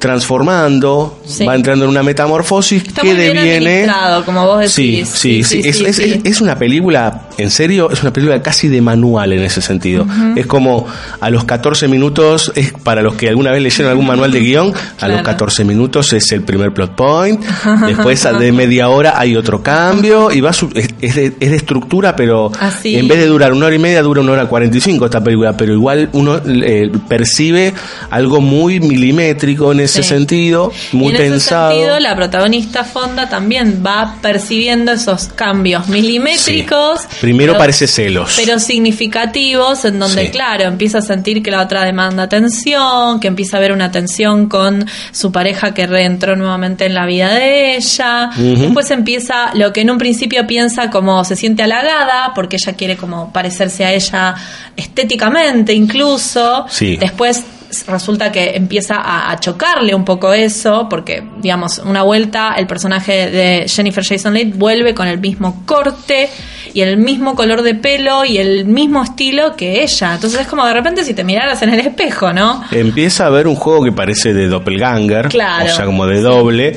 transformando, 0.00 1.18
Sí. 1.26 1.44
va 1.44 1.54
entrando 1.54 1.84
en 1.84 1.90
una 1.90 2.02
metamorfosis 2.02 2.82
Está 2.86 3.02
que 3.02 3.08
muy 3.08 3.16
bien 3.16 3.34
deviene 3.36 3.56
administrado, 3.82 4.24
como 4.24 4.46
vos 4.46 4.58
decís. 4.60 5.08
Sí, 5.08 5.42
sí, 5.44 5.44
sí. 5.44 5.68
Es, 5.68 5.76
sí, 5.76 5.84
es- 5.86 5.96
sí. 5.96 6.02
es- 6.02 6.20
es 6.24 6.40
una 6.40 6.58
película, 6.58 7.22
en 7.38 7.50
serio, 7.50 7.90
es 7.90 8.02
una 8.02 8.12
película 8.12 8.42
casi 8.42 8.68
de 8.68 8.80
manual 8.80 9.32
en 9.32 9.42
ese 9.42 9.60
sentido. 9.62 10.06
Es 10.36 10.46
como 10.46 10.86
a 11.20 11.30
los 11.30 11.44
14 11.44 11.86
minutos, 11.88 12.52
es 12.56 12.72
para 12.72 13.02
los 13.02 13.14
que 13.14 13.28
alguna 13.28 13.50
vez 13.52 13.62
leyeron 13.62 13.90
algún 13.90 14.06
manual 14.06 14.32
de 14.32 14.40
guion, 14.40 14.68
a 14.68 15.08
los 15.08 15.20
Claro. 15.20 15.22
14 15.22 15.64
minutos 15.64 16.12
es 16.12 16.30
el 16.32 16.42
primer 16.42 16.72
plot 16.72 16.94
point, 16.94 17.40
después 17.86 18.22
de 18.38 18.52
media 18.52 18.88
hora 18.88 19.14
hay 19.18 19.36
otro 19.36 19.62
cambio 19.62 20.30
y 20.32 20.40
va 20.40 20.52
su- 20.52 20.70
es, 20.74 20.88
es 21.00 21.14
de, 21.14 21.26
es 21.40 21.50
de 21.50 21.56
estructura, 21.56 22.16
pero 22.16 22.50
Así. 22.58 22.96
en 22.96 23.06
vez 23.08 23.18
de 23.18 23.26
durar 23.26 23.52
una 23.52 23.66
hora 23.66 23.74
y 23.74 23.78
media, 23.78 24.02
dura 24.02 24.20
una 24.22 24.32
hora 24.32 24.46
45 24.46 25.04
esta 25.04 25.22
película, 25.22 25.56
pero 25.56 25.72
igual 25.74 26.08
uno 26.12 26.40
eh, 26.46 26.90
percibe 27.08 27.72
algo 28.10 28.40
muy 28.40 28.80
milimétrico 28.80 29.72
en 29.72 29.80
ese 29.80 29.89
Sí. 29.98 30.02
sentido, 30.04 30.72
muy 30.92 31.12
y 31.12 31.16
en 31.16 31.34
ese 31.34 31.48
sentido, 31.50 31.98
la 32.00 32.14
protagonista 32.16 32.84
Fonda 32.84 33.28
también 33.28 33.82
va 33.84 34.16
percibiendo 34.22 34.92
esos 34.92 35.26
cambios 35.26 35.88
milimétricos. 35.88 37.00
Primero 37.20 37.52
pero- 37.52 37.58
parece 37.58 37.86
celos. 37.86 38.34
Pero 38.36 38.58
significativos, 38.58 39.84
en 39.84 39.98
donde, 39.98 40.30
claro, 40.30 40.64
empieza 40.64 40.98
a 40.98 41.02
sentir 41.02 41.42
que 41.42 41.50
la 41.50 41.62
otra 41.62 41.84
demanda 41.84 42.22
atención, 42.24 43.20
que 43.20 43.28
empieza 43.28 43.56
a 43.56 43.58
haber 43.58 43.72
una 43.72 43.90
tensión 43.90 44.48
con 44.48 44.86
su 45.12 45.32
pareja 45.32 45.74
que 45.74 45.86
reentró 45.86 46.36
nuevamente 46.36 46.86
en 46.86 46.94
la 46.94 47.06
vida 47.06 47.32
de 47.34 47.76
ella. 47.76 48.30
Después 48.36 48.90
empieza 48.90 49.50
lo 49.54 49.72
que 49.72 49.80
en 49.82 49.90
un 49.90 49.98
principio 49.98 50.46
piensa 50.46 50.90
como 50.90 51.24
se 51.24 51.36
siente 51.36 51.62
halagada, 51.62 52.32
porque 52.34 52.56
ella 52.56 52.74
quiere 52.74 52.96
como 52.96 53.32
parecerse 53.32 53.84
a 53.84 53.92
ella 53.92 54.34
estéticamente 54.76 55.72
incluso. 55.72 56.66
Sí. 56.68 56.96
Después 56.96 57.42
resulta 57.86 58.30
que 58.32 58.56
empieza 58.56 58.96
a, 58.96 59.30
a 59.30 59.38
chocarle 59.40 59.94
un 59.94 60.04
poco 60.04 60.32
eso, 60.32 60.86
porque, 60.88 61.22
digamos, 61.38 61.78
una 61.78 62.02
vuelta 62.02 62.54
el 62.56 62.66
personaje 62.66 63.30
de 63.30 63.68
Jennifer 63.68 64.04
Jason 64.04 64.34
Leigh 64.34 64.52
vuelve 64.54 64.94
con 64.94 65.06
el 65.08 65.18
mismo 65.18 65.62
corte 65.66 66.28
y 66.72 66.82
el 66.82 66.96
mismo 66.98 67.34
color 67.34 67.62
de 67.62 67.74
pelo 67.74 68.24
y 68.24 68.38
el 68.38 68.64
mismo 68.64 69.02
estilo 69.02 69.56
que 69.56 69.82
ella. 69.82 70.14
Entonces 70.14 70.40
es 70.42 70.46
como 70.46 70.64
de 70.66 70.72
repente 70.72 71.04
si 71.04 71.14
te 71.14 71.24
miraras 71.24 71.60
en 71.62 71.70
el 71.74 71.80
espejo, 71.80 72.32
¿no? 72.32 72.62
Empieza 72.70 73.24
a 73.24 73.26
haber 73.28 73.46
un 73.48 73.56
juego 73.56 73.82
que 73.84 73.92
parece 73.92 74.32
de 74.32 74.46
doppelganger, 74.46 75.28
Claro. 75.28 75.66
o 75.72 75.74
sea, 75.74 75.84
como 75.84 76.06
de 76.06 76.20
doble, 76.20 76.76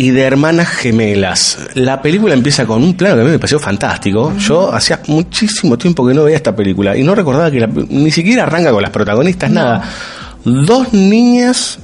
y 0.00 0.10
de 0.10 0.22
hermanas 0.22 0.68
gemelas. 0.68 1.58
La 1.74 2.00
película 2.00 2.32
empieza 2.34 2.64
con 2.66 2.82
un 2.84 2.94
plano 2.94 3.16
que 3.16 3.22
a 3.22 3.24
mí 3.24 3.30
me 3.32 3.38
pareció 3.38 3.58
fantástico. 3.58 4.32
Yo 4.38 4.72
hacía 4.72 5.00
muchísimo 5.08 5.76
tiempo 5.76 6.06
que 6.06 6.14
no 6.14 6.22
veía 6.24 6.36
esta 6.36 6.54
película 6.54 6.96
y 6.96 7.02
no 7.02 7.16
recordaba 7.16 7.50
que 7.50 7.58
la- 7.58 7.66
ni 7.66 8.10
siquiera 8.12 8.44
arranca 8.44 8.70
con 8.70 8.80
las 8.82 8.92
protagonistas, 8.92 9.50
nada. 9.50 9.82
Dos 10.44 10.92
niñas 10.92 11.80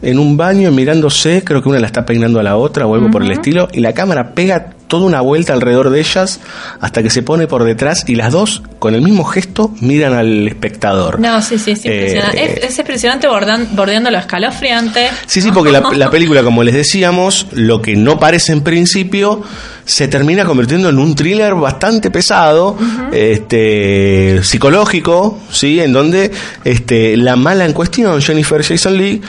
en 0.00 0.18
un 0.20 0.36
baño 0.36 0.70
mirándose, 0.70 1.42
creo 1.42 1.60
que 1.60 1.68
una 1.68 1.80
la 1.80 1.86
está 1.86 2.06
peinando 2.06 2.38
a 2.38 2.42
la 2.44 2.56
otra 2.56 2.86
o 2.86 2.94
algo 2.94 3.10
por 3.10 3.22
el 3.24 3.32
estilo, 3.32 3.66
y 3.72 3.80
la 3.80 3.92
cámara 3.92 4.32
pega 4.34 4.75
toda 4.88 5.04
una 5.06 5.20
vuelta 5.20 5.52
alrededor 5.52 5.90
de 5.90 6.00
ellas 6.00 6.40
hasta 6.80 7.02
que 7.02 7.10
se 7.10 7.22
pone 7.22 7.46
por 7.46 7.64
detrás 7.64 8.04
y 8.06 8.14
las 8.14 8.32
dos, 8.32 8.62
con 8.78 8.94
el 8.94 9.02
mismo 9.02 9.24
gesto, 9.24 9.72
miran 9.80 10.14
al 10.14 10.46
espectador. 10.48 11.18
No, 11.20 11.40
sí, 11.42 11.58
sí, 11.58 11.74
sí, 11.76 11.88
Eh, 11.88 11.94
impresionante. 11.94 12.58
es, 12.64 12.70
es 12.70 12.78
impresionante 12.78 13.28
bordan- 13.28 13.68
bordeando 13.74 14.10
lo 14.10 14.18
escalofriante. 14.18 15.08
Sí, 15.26 15.40
sí, 15.40 15.50
porque 15.52 15.72
la, 15.72 15.80
la 15.94 16.10
película, 16.10 16.42
como 16.42 16.62
les 16.62 16.74
decíamos, 16.74 17.46
lo 17.52 17.82
que 17.82 17.96
no 17.96 18.18
parece 18.20 18.52
en 18.52 18.62
principio, 18.62 19.42
se 19.84 20.08
termina 20.08 20.44
convirtiendo 20.44 20.88
en 20.88 20.98
un 20.98 21.14
thriller 21.14 21.54
bastante 21.54 22.10
pesado, 22.10 22.76
este, 23.12 24.40
psicológico, 24.42 25.38
sí, 25.50 25.80
en 25.80 25.92
donde 25.92 26.30
este, 26.64 27.16
la 27.16 27.36
mala 27.36 27.64
en 27.64 27.72
cuestión, 27.72 28.20
Jennifer 28.20 28.62
Jason 28.62 28.96
Leigh, 28.96 29.20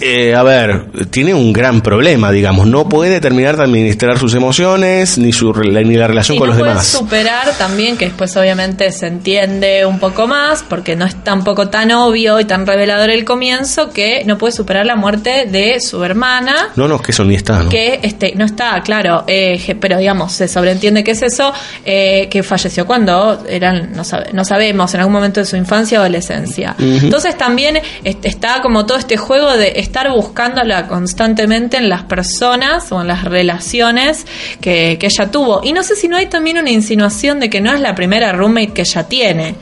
eh, 0.00 0.34
a 0.34 0.42
ver, 0.42 0.86
tiene 1.10 1.34
un 1.34 1.52
gran 1.52 1.80
problema, 1.80 2.30
digamos, 2.30 2.66
no 2.66 2.88
puede 2.88 3.20
terminar 3.20 3.56
de 3.56 3.64
administrar 3.64 4.18
sus 4.18 4.34
emociones 4.34 5.18
ni 5.18 5.32
su 5.32 5.52
ni 5.52 5.96
la 5.96 6.06
relación 6.06 6.36
Y 6.36 6.38
con 6.38 6.48
no 6.48 6.54
los 6.54 6.58
puede 6.60 6.70
demás. 6.72 6.86
superar 6.86 7.52
también, 7.58 7.96
que 7.96 8.06
después 8.06 8.36
obviamente 8.36 8.90
se 8.92 9.06
entiende 9.08 9.84
un 9.86 9.98
poco 9.98 10.26
más, 10.26 10.62
porque 10.68 10.96
no 10.96 11.04
es 11.04 11.22
tampoco 11.24 11.68
tan 11.68 11.90
obvio 11.92 12.38
y 12.40 12.44
tan 12.44 12.66
revelador 12.66 13.10
el 13.10 13.24
comienzo, 13.24 13.90
que 13.90 14.22
no 14.24 14.38
puede 14.38 14.52
superar 14.52 14.86
la 14.86 14.96
muerte 14.96 15.46
de 15.46 15.80
su 15.80 16.02
hermana. 16.04 16.68
No, 16.76 16.86
no, 16.88 17.00
que 17.00 17.12
eso 17.12 17.24
ni 17.24 17.34
está, 17.34 17.62
¿no? 17.62 17.68
Que 17.70 18.00
este 18.02 18.32
no 18.36 18.44
está, 18.44 18.80
claro, 18.82 19.24
eh, 19.26 19.76
pero 19.80 19.98
digamos, 19.98 20.32
se 20.32 20.48
sobreentiende 20.48 21.02
que 21.04 21.12
es 21.12 21.22
eso, 21.22 21.52
eh, 21.84 22.28
que 22.30 22.42
falleció 22.42 22.86
cuando 22.86 23.44
eran, 23.48 23.92
no, 23.94 24.04
sabe- 24.04 24.30
no 24.32 24.44
sabemos, 24.44 24.94
en 24.94 25.00
algún 25.00 25.12
momento 25.14 25.40
de 25.40 25.46
su 25.46 25.56
infancia 25.56 25.98
o 25.98 26.02
adolescencia. 26.02 26.74
Entonces 26.78 27.36
también 27.36 27.80
este, 28.04 28.28
está 28.28 28.60
como 28.62 28.86
todo 28.86 28.98
este 28.98 29.16
juego 29.16 29.56
de 29.56 29.72
estar 29.88 30.10
buscándola 30.10 30.86
constantemente 30.86 31.76
en 31.78 31.88
las 31.88 32.04
personas 32.04 32.92
o 32.92 33.00
en 33.00 33.08
las 33.08 33.24
relaciones 33.24 34.26
que, 34.60 34.98
que 35.00 35.06
ella 35.06 35.30
tuvo. 35.30 35.62
Y 35.64 35.72
no 35.72 35.82
sé 35.82 35.96
si 35.96 36.08
no 36.08 36.16
hay 36.16 36.26
también 36.26 36.58
una 36.58 36.70
insinuación 36.70 37.40
de 37.40 37.50
que 37.50 37.60
no 37.60 37.72
es 37.72 37.80
la 37.80 37.94
primera 37.94 38.32
roommate 38.32 38.72
que 38.72 38.82
ella 38.82 39.04
tiene. 39.04 39.54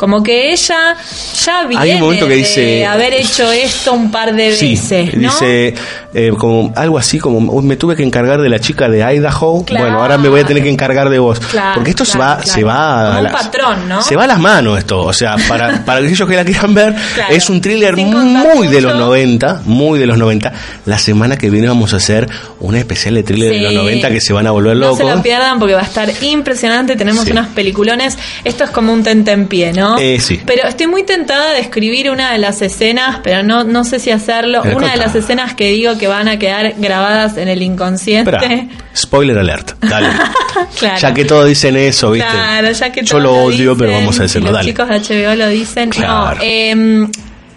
Como 0.00 0.22
que 0.22 0.50
ella 0.50 0.96
ya 1.44 1.66
viene 1.66 1.82
Hay 1.82 1.90
un 1.96 2.00
momento 2.00 2.26
que 2.26 2.36
de 2.42 2.86
haber 2.86 3.12
hecho 3.12 3.52
esto 3.52 3.92
un 3.92 4.10
par 4.10 4.34
de 4.34 4.52
Sí, 4.52 4.70
veces, 4.70 5.14
¿no? 5.14 5.28
dice 5.28 5.74
eh, 6.14 6.32
como 6.38 6.72
algo 6.74 6.96
así 6.96 7.18
como 7.18 7.52
"Uy, 7.52 7.62
me 7.66 7.76
tuve 7.76 7.94
que 7.96 8.02
encargar 8.02 8.40
de 8.40 8.48
la 8.48 8.58
chica 8.58 8.88
de 8.88 9.02
Idaho, 9.14 9.62
Claro. 9.66 9.84
bueno, 9.84 10.00
ahora 10.00 10.16
me 10.16 10.30
voy 10.30 10.40
a 10.40 10.46
tener 10.46 10.62
que 10.62 10.70
encargar 10.70 11.10
de 11.10 11.18
vos. 11.18 11.38
Claro, 11.38 11.74
Porque 11.74 11.90
esto 11.90 12.06
se 12.06 12.16
va 12.16 12.40
se 12.42 12.64
va 12.64 13.08
Como 13.14 13.18
a 13.18 13.20
un 13.20 13.30
patrón, 13.30 13.88
¿no? 13.90 14.00
Se 14.02 14.16
va 14.16 14.24
a 14.24 14.26
las 14.26 14.38
manos 14.40 14.78
esto, 14.78 15.02
o 15.02 15.12
sea, 15.12 15.36
para, 15.46 15.84
para 15.84 15.98
aquellos 16.00 16.26
que 16.26 16.34
la 16.34 16.46
quieran 16.46 16.72
ver, 16.72 16.94
es 17.28 17.50
un 17.50 17.60
thriller 17.60 17.94
muy 17.94 18.68
de 18.68 18.80
los 18.80 18.94
mucho. 18.94 19.04
90, 19.06 19.60
muy 19.66 19.98
de 19.98 20.06
los 20.06 20.16
90. 20.16 20.50
La 20.86 20.98
semana 20.98 21.36
que 21.36 21.50
viene 21.50 21.68
vamos 21.68 21.92
a 21.92 21.98
hacer 21.98 22.26
una 22.60 22.78
especial 22.78 23.16
de 23.16 23.22
thriller 23.22 23.52
de 23.52 23.60
los 23.60 23.74
90 23.74 24.08
que 24.08 24.20
se 24.22 24.32
van 24.32 24.46
a 24.46 24.50
volver 24.50 24.76
No 24.78 24.86
locos. 24.86 24.98
se 24.98 25.04
lo 25.04 25.22
pierdan 25.22 25.58
porque 25.58 25.74
va 25.74 25.80
a 25.82 25.84
estar 25.84 26.10
impresionante. 26.22 26.96
Tenemos 26.96 27.24
Sí. 27.26 27.32
unos 27.32 27.48
peliculones. 27.48 28.16
Esto 28.44 28.64
es 28.64 28.70
como 28.70 28.92
un 28.94 29.02
tentempié, 29.02 29.72
¿no? 29.74 29.89
Eh, 29.98 30.18
sí. 30.20 30.40
Pero 30.44 30.66
estoy 30.68 30.86
muy 30.86 31.02
tentada 31.02 31.52
de 31.52 31.60
escribir 31.60 32.10
una 32.10 32.32
de 32.32 32.38
las 32.38 32.62
escenas, 32.62 33.20
pero 33.22 33.42
no, 33.42 33.64
no 33.64 33.84
sé 33.84 33.98
si 33.98 34.10
hacerlo. 34.10 34.60
Pero 34.62 34.76
una 34.76 34.92
de 34.92 34.96
las 34.96 35.14
escenas 35.14 35.54
que 35.54 35.70
digo 35.70 35.98
que 35.98 36.06
van 36.06 36.28
a 36.28 36.38
quedar 36.38 36.74
grabadas 36.78 37.36
en 37.36 37.48
el 37.48 37.62
inconsciente. 37.62 38.68
Spoiler 38.94 39.38
alert, 39.38 39.72
dale. 39.80 40.08
claro. 40.78 40.98
Ya 41.00 41.14
que 41.14 41.24
todos 41.24 41.46
dicen 41.46 41.76
eso, 41.76 42.10
¿viste? 42.10 42.28
Claro, 42.30 42.70
ya 42.72 42.92
que 42.92 43.02
Yo 43.02 43.08
todos 43.18 43.22
lo 43.22 43.32
odio, 43.34 43.74
dicen, 43.74 43.78
pero 43.78 43.92
vamos 43.92 44.18
a 44.18 44.22
decirlo, 44.22 44.48
los 44.48 44.58
dale. 44.58 44.70
chicos 44.70 44.88
de 44.88 44.98
HBO 45.00 45.34
lo 45.36 45.48
dicen. 45.48 45.90
Claro. 45.90 46.36
No, 46.36 46.42
eh, 46.42 47.08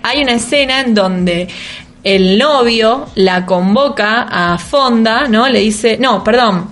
hay 0.03 0.21
una 0.21 0.33
escena 0.33 0.81
en 0.81 0.93
donde 0.93 1.47
el 2.03 2.37
novio 2.37 3.07
la 3.15 3.45
convoca 3.45 4.27
a 4.29 4.57
Fonda, 4.57 5.27
¿no? 5.27 5.47
Le 5.47 5.59
dice, 5.59 5.97
no, 5.99 6.23
perdón. 6.23 6.71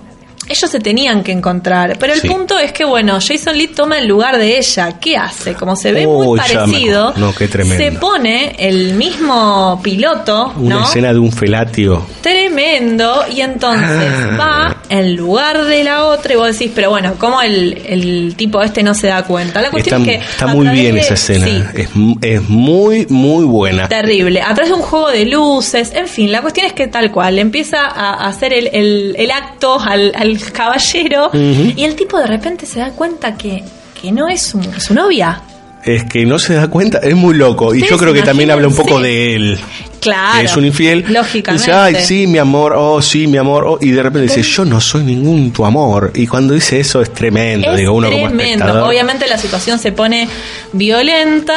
Ellos 0.52 0.70
se 0.70 0.80
tenían 0.80 1.22
que 1.24 1.32
encontrar, 1.32 1.96
pero 1.98 2.12
el 2.12 2.20
Sí. 2.20 2.28
punto 2.28 2.58
es 2.58 2.72
que, 2.72 2.84
bueno, 2.84 3.18
Jason 3.26 3.56
Lee 3.56 3.68
toma 3.68 3.98
el 3.98 4.06
lugar 4.06 4.36
de 4.38 4.58
ella. 4.58 4.98
¿Qué 5.00 5.16
hace? 5.16 5.54
Como 5.54 5.76
se 5.76 5.92
ve 5.92 6.06
muy 6.06 6.38
parecido. 6.38 7.14
No, 7.16 7.34
qué 7.34 7.48
tremendo. 7.48 7.82
se 7.82 7.92
pone 7.92 8.54
el 8.58 8.94
mismo 8.94 9.80
piloto, 9.82 10.52
Una 10.56 10.76
¿no? 10.76 10.84
escena 10.84 11.12
de 11.12 11.18
un 11.18 11.32
felatio. 11.32 12.04
Tremendo, 12.20 13.24
y 13.34 13.40
entonces 13.40 13.88
Ah. 14.12 14.36
va 14.38 14.76
en 14.88 15.16
lugar 15.16 15.64
de 15.64 15.84
la 15.84 16.04
otra, 16.04 16.34
y 16.34 16.36
vos 16.36 16.48
decís, 16.58 16.70
pero 16.74 16.90
bueno, 16.90 17.14
¿cómo 17.18 17.40
el, 17.40 17.80
el 17.86 18.34
tipo 18.36 18.60
este 18.62 18.82
no 18.82 18.94
se 18.94 19.06
da 19.06 19.22
cuenta? 19.24 19.60
La 19.60 19.68
Está, 19.68 19.70
cuestión 19.70 20.02
es 20.02 20.08
que. 20.08 20.14
está 20.16 20.46
muy 20.48 20.68
bien 20.68 20.94
de- 20.94 21.00
esa 21.00 21.14
escena. 21.14 21.46
Sí, 21.46 21.62
Es, 21.74 21.88
es 22.22 22.48
muy, 22.48 23.06
muy 23.08 23.44
buena. 23.44 23.88
Terrible. 23.88 24.42
A 24.42 24.52
través 24.54 24.68
de 24.68 24.74
un 24.74 24.82
juego 24.82 25.10
de 25.10 25.24
luces, 25.26 25.92
en 25.94 26.08
fin, 26.08 26.30
la 26.30 26.42
cuestión 26.42 26.66
es 26.66 26.72
que 26.72 26.88
tal 26.88 27.10
cual, 27.10 27.38
empieza 27.38 27.86
a 27.86 28.26
hacer 28.28 28.52
el, 28.52 28.68
el- 28.72 29.14
el 29.18 29.30
acto 29.30 29.78
al, 29.80 30.12
al 30.14 30.38
caballero 30.50 31.30
y 31.32 31.84
el 31.84 31.94
tipo 31.94 32.18
de 32.18 32.26
repente 32.26 32.66
se 32.66 32.80
da 32.80 32.90
cuenta 32.90 33.36
que, 33.36 33.62
que 34.00 34.10
no 34.12 34.28
es 34.28 34.42
su, 34.42 34.60
su 34.78 34.94
novia. 34.94 35.42
Es 35.84 36.04
que 36.04 36.24
no 36.24 36.38
se 36.38 36.54
da 36.54 36.68
cuenta, 36.68 36.98
es 36.98 37.14
muy 37.14 37.34
loco. 37.34 37.74
Y 37.74 37.82
yo 37.82 37.96
creo 37.98 38.12
que 38.12 38.22
también 38.22 38.50
habla 38.50 38.68
un 38.68 38.74
poco 38.74 39.00
de 39.00 39.34
él. 39.34 39.58
Claro. 40.02 40.40
que 40.40 40.44
es 40.46 40.56
un 40.56 40.66
infiel. 40.66 41.04
Lógicamente. 41.08 41.64
Dice, 41.66 41.72
ay, 41.72 41.94
sí, 42.04 42.26
mi 42.26 42.38
amor, 42.38 42.74
oh, 42.76 43.00
sí, 43.00 43.26
mi 43.26 43.38
amor. 43.38 43.64
oh", 43.66 43.78
y 43.80 43.90
de 43.92 44.02
repente 44.02 44.34
dice, 44.34 44.42
yo 44.42 44.64
no 44.64 44.80
soy 44.80 45.04
ningún 45.04 45.52
tu 45.52 45.64
amor. 45.64 46.10
Y 46.14 46.26
cuando 46.26 46.52
dice 46.54 46.80
eso 46.80 47.00
es 47.00 47.12
tremendo. 47.14 47.70
Es 47.70 47.76
digo, 47.78 47.92
uno 47.94 48.08
como 48.10 48.26
tremendo. 48.26 48.44
espectador. 48.64 48.88
Obviamente 48.88 49.26
la 49.28 49.38
situación 49.38 49.78
se 49.78 49.92
pone 49.92 50.28
violenta 50.72 51.54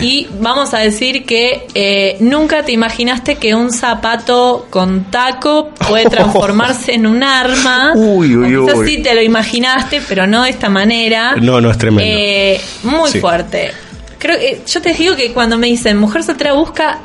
Sí. 0.00 0.06
y 0.06 0.28
vamos 0.40 0.72
a 0.74 0.78
decir 0.78 1.24
que 1.24 1.66
eh, 1.74 2.16
nunca 2.20 2.64
te 2.64 2.72
imaginaste 2.72 3.34
que 3.36 3.54
un 3.54 3.72
zapato 3.72 4.66
con 4.70 5.10
taco 5.10 5.70
puede 5.88 6.04
transformarse 6.10 6.94
en 6.94 7.06
un 7.06 7.22
arma. 7.22 7.92
Uy, 7.94 8.36
uy, 8.36 8.54
O 8.56 8.66
quizás 8.66 8.78
uy. 8.78 8.88
sí 8.88 9.02
te 9.02 9.14
lo 9.14 9.22
imaginaste, 9.22 10.00
pero 10.08 10.26
no 10.26 10.44
de 10.44 10.50
esta 10.50 10.68
manera. 10.68 11.34
No, 11.40 11.60
no, 11.60 11.70
es 11.70 11.78
tremendo. 11.78 12.04
Eh, 12.16 12.60
muy 12.84 13.10
Sí. 13.10 13.20
fuerte. 13.20 13.72
Creo 14.18 14.38
que 14.38 14.60
yo 14.66 14.82
te 14.82 14.92
digo 14.94 15.16
que 15.16 15.32
cuando 15.32 15.56
me 15.58 15.66
dicen 15.68 15.96
mujer 15.96 16.22
soltera 16.24 16.52
busca, 16.52 16.98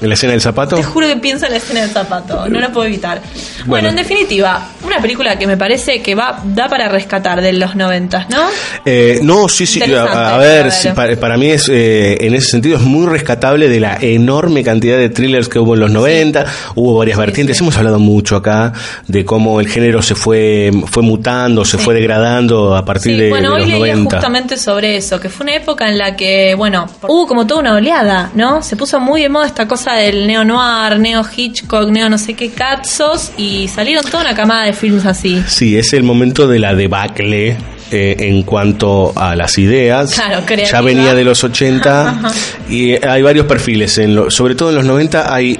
En 0.00 0.08
la 0.08 0.14
escena 0.14 0.32
del 0.32 0.40
zapato. 0.40 0.76
te 0.76 0.82
juro 0.82 1.06
que 1.06 1.16
pienso 1.16 1.46
en 1.46 1.52
la 1.52 1.58
escena 1.58 1.80
del 1.82 1.90
zapato, 1.90 2.48
no 2.48 2.60
lo 2.60 2.70
puedo 2.72 2.86
evitar. 2.86 3.20
Bueno, 3.20 3.66
Bueno. 3.66 3.88
en 3.90 3.96
definitiva, 3.96 4.68
una 4.84 5.00
película 5.00 5.38
que 5.38 5.46
me 5.46 5.56
parece 5.56 6.00
que 6.00 6.14
va 6.14 6.40
da 6.44 6.68
para 6.68 6.88
rescatar 6.88 7.40
de 7.40 7.52
los 7.52 7.76
noventas, 7.76 8.28
¿no? 8.30 8.46
Eh, 8.84 9.20
no, 9.22 9.48
sí, 9.48 9.66
sí, 9.66 9.80
a, 9.82 10.36
ver, 10.38 10.72
sí, 10.72 10.88
para, 10.94 11.16
para 11.16 11.36
mí 11.36 11.48
es, 11.50 11.68
eh, 11.68 12.16
en 12.20 12.34
ese 12.34 12.50
sentido 12.50 12.76
es 12.76 12.82
muy 12.82 13.06
rescatable 13.06 13.68
de 13.68 13.80
la 13.80 13.98
enorme 14.00 14.64
cantidad 14.64 14.96
de 14.96 15.10
thrillers 15.10 15.48
que 15.48 15.58
hubo 15.58 15.74
en 15.74 15.80
los 15.80 15.90
90, 15.90 16.46
hubo 16.76 16.96
varias 16.98 17.18
vertientes, 17.18 17.60
hemos 17.60 17.76
hablado 17.76 17.98
mucho 17.98 18.36
acá 18.36 18.72
de 19.06 19.24
cómo 19.24 19.60
el 19.60 19.68
género 19.68 20.00
se 20.02 20.14
fue, 20.14 20.70
fue 20.86 21.02
mutando, 21.02 21.64
se 21.64 21.78
fue 21.78 21.94
degradando 21.94 22.76
a 22.76 22.84
partir 22.84 23.16
de, 23.18 23.28
bueno, 23.28 23.50
de 23.50 23.62
hoy 23.62 23.70
los 23.70 23.80
leía 23.80 23.94
90. 23.94 24.16
justamente 24.16 24.56
sobre 24.56 24.96
eso, 24.96 25.20
que 25.20 25.28
fue 25.28 25.44
una 25.44 25.56
época 25.56 25.88
en 25.88 25.98
la 25.98 26.16
que, 26.16 26.54
bueno, 26.56 26.86
hubo 27.02 27.26
como 27.26 27.46
toda 27.46 27.60
una 27.60 27.74
oleada, 27.74 28.30
¿no? 28.34 28.62
Se 28.62 28.76
puso 28.76 28.98
muy 29.00 29.22
de 29.22 29.28
moda 29.28 29.46
esta 29.46 29.68
cosa 29.68 29.89
del 29.96 30.26
neo 30.26 30.44
noir, 30.44 30.98
neo 30.98 31.22
Hitchcock, 31.36 31.88
neo 31.90 32.08
no 32.08 32.18
sé 32.18 32.34
qué 32.34 32.50
catzos, 32.50 33.32
y 33.36 33.68
salieron 33.68 34.04
toda 34.04 34.22
una 34.22 34.34
camada 34.34 34.64
de 34.66 34.72
films 34.72 35.06
así. 35.06 35.42
Sí, 35.46 35.76
es 35.76 35.92
el 35.92 36.02
momento 36.02 36.46
de 36.48 36.58
la 36.58 36.74
debacle 36.74 37.56
eh, 37.92 38.16
en 38.18 38.42
cuanto 38.44 39.12
a 39.16 39.34
las 39.36 39.58
ideas. 39.58 40.14
Claro, 40.14 40.42
ya 40.70 40.80
venía 40.80 41.14
de 41.14 41.24
los 41.24 41.42
80 41.44 42.20
y 42.70 42.92
hay 43.04 43.22
varios 43.22 43.46
perfiles. 43.46 43.98
En 43.98 44.14
lo- 44.14 44.30
sobre 44.30 44.54
todo 44.54 44.70
en 44.70 44.76
los 44.76 44.84
90 44.84 45.34
hay, 45.34 45.58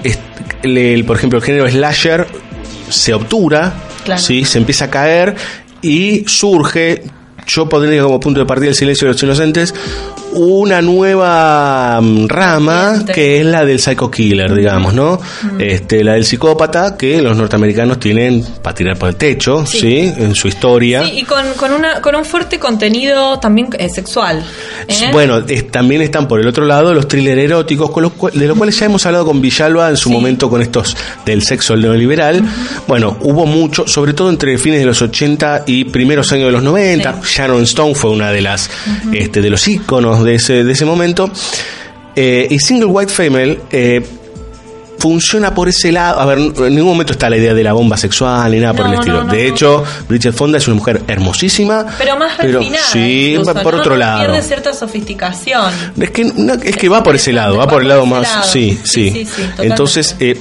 el- 0.62 1.05
por 1.05 1.16
ejemplo, 1.16 1.39
el 1.39 1.45
género 1.45 1.68
slasher 1.68 2.26
se 2.89 3.14
obtura, 3.14 3.72
Claro. 4.05 4.20
¿sí? 4.20 4.45
se 4.45 4.59
empieza 4.59 4.87
a 4.87 4.91
caer 4.91 5.35
y 5.83 6.24
surge, 6.26 7.03
yo 7.47 7.68
pondría 7.68 8.03
como 8.03 8.18
punto 8.20 8.41
de 8.41 8.47
partida 8.47 8.68
el 8.70 8.74
silencio 8.74 9.07
de 9.09 9.12
los 9.14 9.22
inocentes, 9.22 9.74
una 10.33 10.81
nueva 10.83 12.01
mm, 12.01 12.26
rama 12.28 13.05
que 13.12 13.41
es 13.41 13.47
la 13.47 13.64
del 13.64 13.78
psycho 13.81 14.11
killer, 14.11 14.55
digamos, 14.55 14.95
¿no? 14.95 15.18
Mm. 15.43 15.61
Este, 15.61 16.05
la 16.05 16.12
del 16.14 16.24
psicópata 16.24 16.97
que 16.97 17.20
los 17.20 17.37
norteamericanos 17.37 17.99
tienen 17.99 18.45
para 18.62 18.74
tirar 18.74 18.97
por 18.99 19.09
el 19.09 19.16
techo, 19.16 19.64
Sí. 19.66 19.78
¿sí? 19.81 20.12
En 20.18 20.35
su 20.35 20.49
historia. 20.49 21.05
Sí, 21.05 21.18
y 21.20 21.22
con, 21.24 21.45
con, 21.55 21.72
una, 21.72 22.01
con 22.01 22.14
un 22.14 22.24
fuerte 22.24 22.59
contenido 22.59 23.39
también 23.39 23.68
eh, 23.78 23.89
sexual. 23.89 24.45
¿Eh? 24.89 25.11
Bueno, 25.12 25.43
es- 25.47 25.70
también 25.70 26.03
están 26.03 26.26
por 26.28 26.41
el 26.41 26.47
otro 26.47 26.64
lado 26.64 26.93
los 26.95 27.07
thrillers 27.09 27.41
eróticos, 27.43 27.91
con 27.91 28.03
los 28.05 28.12
cual- 28.12 28.33
de 28.39 28.47
los 28.47 28.57
cuales 28.57 28.78
ya 28.78 28.87
hemos 28.87 29.05
hablado 29.07 29.24
con 29.26 29.41
Villalba 29.41 29.89
en 29.91 29.97
su 29.97 30.11
momento 30.11 30.49
con 30.51 30.62
estos 30.62 30.97
del 31.24 31.43
sexo 31.43 31.76
neoliberal. 31.76 32.43
Bueno, 32.87 33.16
hubo 33.22 33.47
mucho, 33.47 33.87
sobre 33.87 34.12
todo 34.12 34.31
entre 34.31 34.57
fines 34.59 34.81
de 34.81 34.87
los 34.87 35.01
80 35.03 35.64
y 35.66 35.85
primeros 35.85 36.33
años 36.33 36.47
de 36.47 36.53
los 36.53 36.62
90. 36.62 37.20
Sharon 37.24 37.62
Stone 37.64 37.95
fue 37.95 38.11
una 38.11 38.31
de 38.33 38.41
las 38.41 38.70
este, 39.12 39.41
de 39.43 39.51
los 39.51 39.66
íconos 39.68 40.24
de 40.24 40.35
ese, 40.37 40.64
de 40.64 40.72
ese 40.72 40.85
momento. 40.85 41.31
Eh, 42.16 42.49
y 42.51 42.59
Single 42.59 42.87
White 42.87 43.12
Female 43.12 43.61
eh, 43.70 44.05
funciona 45.01 45.55
por 45.55 45.68
ese 45.68 45.90
lado. 45.90 46.20
A 46.20 46.26
ver, 46.26 46.38
en 46.38 46.74
ningún 46.74 46.92
momento 46.92 47.12
está 47.12 47.28
la 47.28 47.36
idea 47.36 47.55
de 47.55 47.64
la 47.64 47.72
bomba 47.72 47.96
sexual 47.96 48.53
ni 48.53 48.59
nada 48.61 48.74
por 48.74 48.86
el 48.86 48.94
estilo. 48.94 49.24
no, 49.24 49.32
de 49.32 49.48
hecho, 49.48 49.82
Bridget 50.09 50.34
Fonda 50.34 50.59
es 50.59 50.68
una 50.68 50.76
mujer 50.76 51.03
hermosísima. 51.09 51.86
Pero 51.98 52.16
más 52.16 52.34
pero 52.36 52.61
refinada. 52.61 52.84
sí, 52.84 53.34
incluso, 53.34 53.55
por 53.62 53.74
otro 53.74 53.96
lado. 53.96 54.20
Pierde 54.20 54.42
cierta 54.42 54.72
sofisticación. 54.74 55.72
Es 55.98 56.11
que, 56.11 56.32
es 56.64 56.76
que 56.76 56.88
va 56.88 57.03
por 57.03 57.16
ese 57.16 57.32
lado, 57.32 57.57
va 57.57 57.66
por 57.66 57.82
el 57.82 57.88
lado 57.88 58.07
más. 58.07 58.22
lado. 58.22 58.44
Sí, 58.44 58.78
sí. 58.84 59.26
Entonces, 59.59 60.16
eh, 60.20 60.38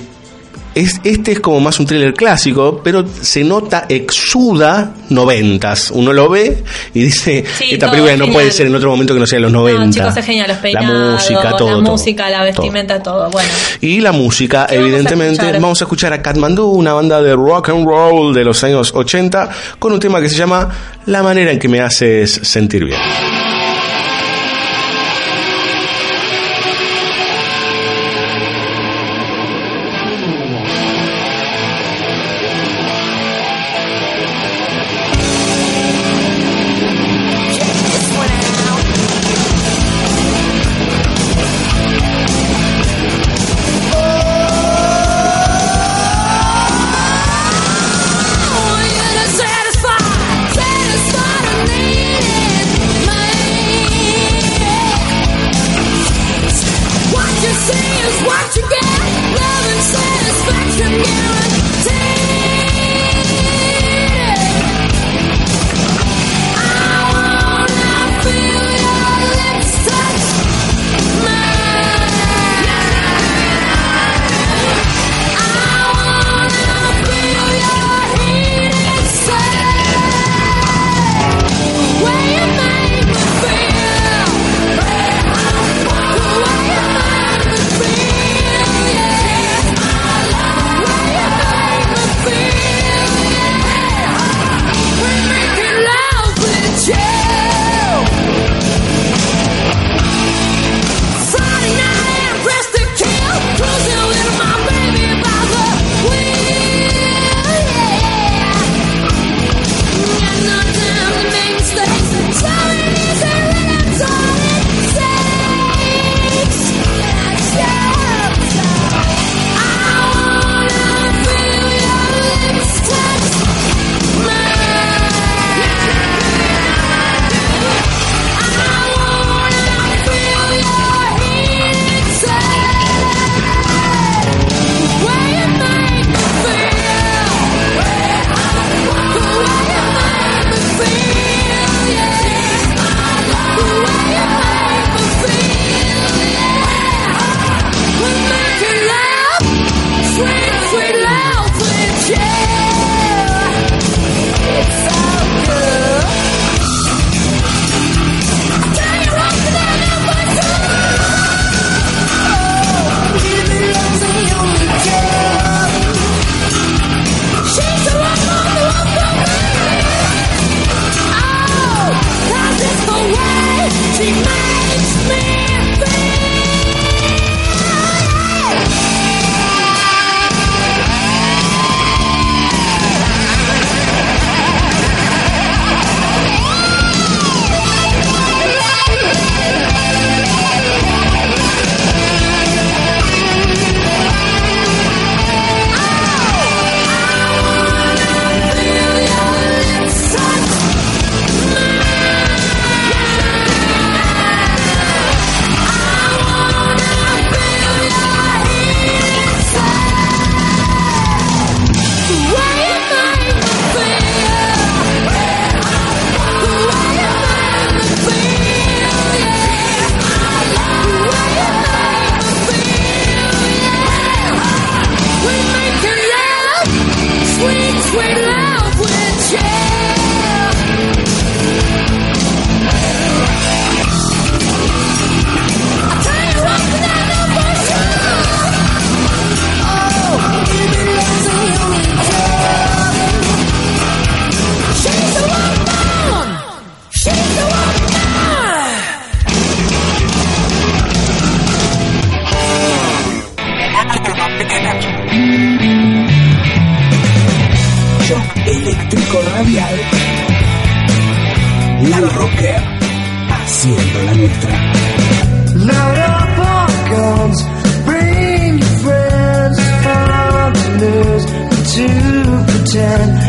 es, 0.82 0.99
este 1.03 1.34
es 1.34 1.39
como 1.39 1.59
más 1.59 1.80
un 1.80 1.86
thriller 1.86 2.13
clásico, 2.13 2.82
pero 2.84 3.05
se 3.21 3.43
nota, 3.43 3.86
exuda 3.89 4.93
noventas. 5.09 5.91
Uno 5.91 6.13
lo 6.13 6.30
ve 6.30 6.63
y 6.93 7.01
dice: 7.03 7.43
Sí, 7.57 7.71
Esta 7.71 7.89
película 7.89 8.15
no 8.17 8.27
puede 8.32 8.51
ser 8.51 8.67
en 8.67 8.75
otro 8.75 8.89
momento 8.89 9.13
que 9.13 9.19
no 9.19 9.27
sea 9.27 9.38
en 9.38 9.43
los 9.43 9.51
No, 9.51 9.59
noventa. 9.59 9.89
chicos, 9.99 10.17
es 10.17 10.25
genial. 10.25 10.47
Los 10.47 10.57
la 10.57 10.61
peinados, 10.61 11.13
música, 11.13 11.41
todo. 11.41 11.51
la 11.51 11.57
todo. 11.57 11.82
música, 11.82 12.30
la 12.30 12.43
vestimenta, 12.43 13.01
todo. 13.03 13.30
Bueno, 13.30 13.49
Y 13.82 13.99
la 14.01 14.11
música, 14.11 14.65
¿Qué 14.67 14.75
vamos 14.77 14.88
a 14.88 14.89
evidentemente, 14.89 15.51
vamos 15.59 15.82
a 15.82 15.86
escuchar 15.86 16.13
a 16.13 16.21
Kathmandu, 16.21 16.65
una 16.69 16.93
banda 16.93 17.21
de 17.21 17.36
rock 17.36 17.69
and 17.69 17.86
roll 17.86 18.34
de 18.34 18.43
los 18.43 18.63
años 18.63 18.91
80, 18.93 19.49
con 19.80 19.93
un 19.93 19.99
tema 19.99 20.19
que 20.21 20.30
se 20.30 20.36
llama 20.36 20.69
La 21.05 21.23
manera 21.23 21.51
en 21.51 21.59
que 21.59 21.67
me 21.67 21.80
haces 21.82 22.32
sentir 22.43 22.86
bien. 22.86 22.99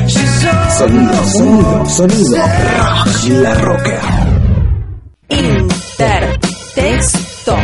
She's 0.06 0.46
all 0.46 0.70
Sonido, 0.70 1.24
sonido, 1.24 1.84
sonido. 1.86 2.36
Rock, 2.36 3.28
La 3.28 3.54
Rocker. 3.54 4.00
Intertexto. 5.28 7.56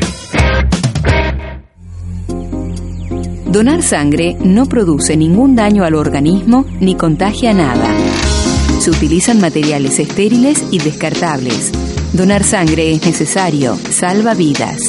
Donar 3.51 3.81
sangre 3.81 4.37
no 4.41 4.67
produce 4.67 5.17
ningún 5.17 5.55
daño 5.55 5.83
al 5.83 5.95
organismo 5.95 6.65
ni 6.79 6.93
contagia 6.95 7.51
nada. 7.51 7.89
Se 8.79 8.91
utilizan 8.91 9.41
materiales 9.41 9.97
estériles 9.97 10.63
y 10.69 10.77
descartables. 10.77 11.71
Donar 12.13 12.43
sangre 12.43 12.91
es 12.91 13.03
necesario, 13.03 13.75
salva 13.89 14.35
vidas. 14.35 14.83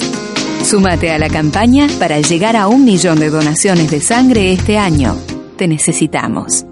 Súmate 0.62 1.10
a 1.10 1.18
la 1.18 1.30
campaña 1.30 1.88
para 1.98 2.20
llegar 2.20 2.54
a 2.54 2.68
un 2.68 2.84
millón 2.84 3.18
de 3.18 3.30
donaciones 3.30 3.90
de 3.90 4.02
sangre 4.02 4.52
este 4.52 4.76
año. 4.76 5.16
Te 5.56 5.66
necesitamos. 5.66 6.66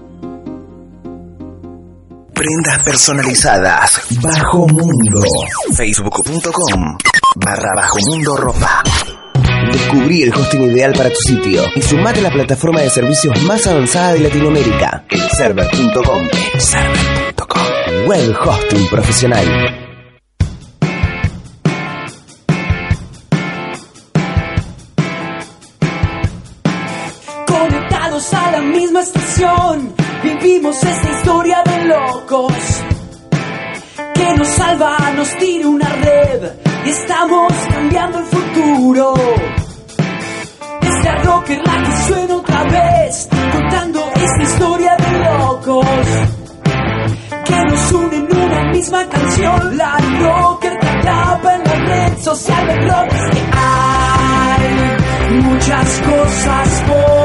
Prendas 2.35 2.83
personalizadas. 2.85 4.03
Bajo 4.21 4.69
Mundo. 4.69 5.21
Facebook.com 5.75 6.99
barra 7.37 7.71
Bajo 7.75 7.97
Mundo 8.11 8.37
Ropa. 8.37 8.83
Descubrí 9.79 10.23
el 10.23 10.35
hosting 10.35 10.63
ideal 10.63 10.93
para 10.93 11.09
tu 11.09 11.21
sitio 11.21 11.63
y 11.75 11.81
sumate 11.81 12.19
a 12.19 12.25
la 12.25 12.31
plataforma 12.31 12.81
de 12.81 12.91
servicios 12.91 13.41
más 13.45 13.67
avanzada 13.67 14.15
de 14.15 14.21
Latinoamérica, 14.21 15.05
elserver.com. 15.09 16.29
Elserver.com. 16.53 18.07
Web 18.07 18.37
hosting 18.45 18.89
profesional. 18.89 19.47
Conectados 27.47 28.35
a 28.35 28.51
la 28.51 28.61
misma 28.61 29.01
estación, 29.01 29.95
vivimos 30.25 30.77
esta 30.83 31.19
historia 31.19 31.63
de 31.65 31.85
locos. 31.85 32.53
Que 34.15 34.35
nos 34.37 34.49
salva, 34.49 34.99
nos 35.17 35.37
tira 35.39 35.69
una 35.69 35.89
red 35.89 36.51
y 36.85 36.91
estamos 36.91 37.53
cambiando 37.71 38.19
el 38.19 38.25
futuro. 38.25 39.15
Rocker 41.29 41.61
la 41.63 41.83
que 41.83 41.97
suena 42.07 42.37
otra 42.37 42.65
vez, 42.65 43.29
contando 43.53 44.11
esta 44.15 44.43
historia 44.43 44.97
de 44.97 45.11
locos. 45.25 45.87
Que 47.45 47.65
nos 47.65 47.93
une 47.93 48.17
en 48.17 48.37
una 48.37 48.65
misma 48.73 49.07
canción, 49.09 49.77
la 49.77 49.97
rocker 50.21 50.79
te 50.81 50.89
atrapa 50.89 51.55
en 51.55 51.65
la 51.65 51.75
red 51.87 52.19
social 52.19 52.67
del 52.67 52.91
rock. 52.91 53.13
Y 53.35 53.41
hay 53.59 55.41
muchas 55.43 56.01
cosas 56.01 56.85
por 56.89 57.18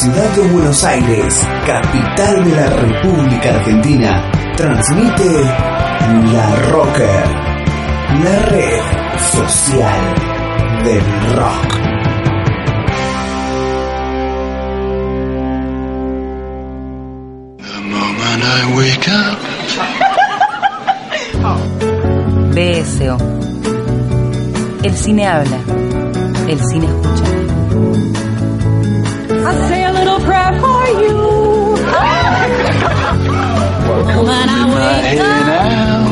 ciudad 0.00 0.30
de 0.34 0.42
Buenos 0.48 0.82
Aires, 0.82 1.46
capital 1.66 2.42
de 2.42 2.56
la 2.56 2.70
República 2.70 3.50
Argentina, 3.50 4.32
transmite 4.56 5.44
La 6.32 6.54
Rocker, 6.70 7.24
la 8.24 8.38
red 8.46 8.80
social 9.30 10.14
del 10.84 11.04
rock. 11.36 11.68
moment 17.90 18.42
I 18.42 18.74
wake 18.74 19.08
up. 19.10 19.38
BSO. 22.54 23.18
El 24.82 24.96
cine 24.96 25.26
habla. 25.26 25.58
El 26.48 26.58
cine 26.70 26.86
escucha. 26.86 27.30
I 29.42 29.79
When 34.28 34.48
I 34.48 34.62
wake 34.74 35.20
up, 35.20 36.10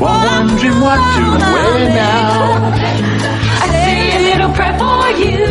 Wondering 0.00 0.78
what 0.80 1.00
to 1.14 1.24
wear 1.54 1.78
now. 1.94 2.72
I 3.62 3.66
say 3.72 3.94
a 4.16 4.18
little 4.28 4.50
prayer 4.56 4.74
for 4.78 5.02
you. 5.22 5.46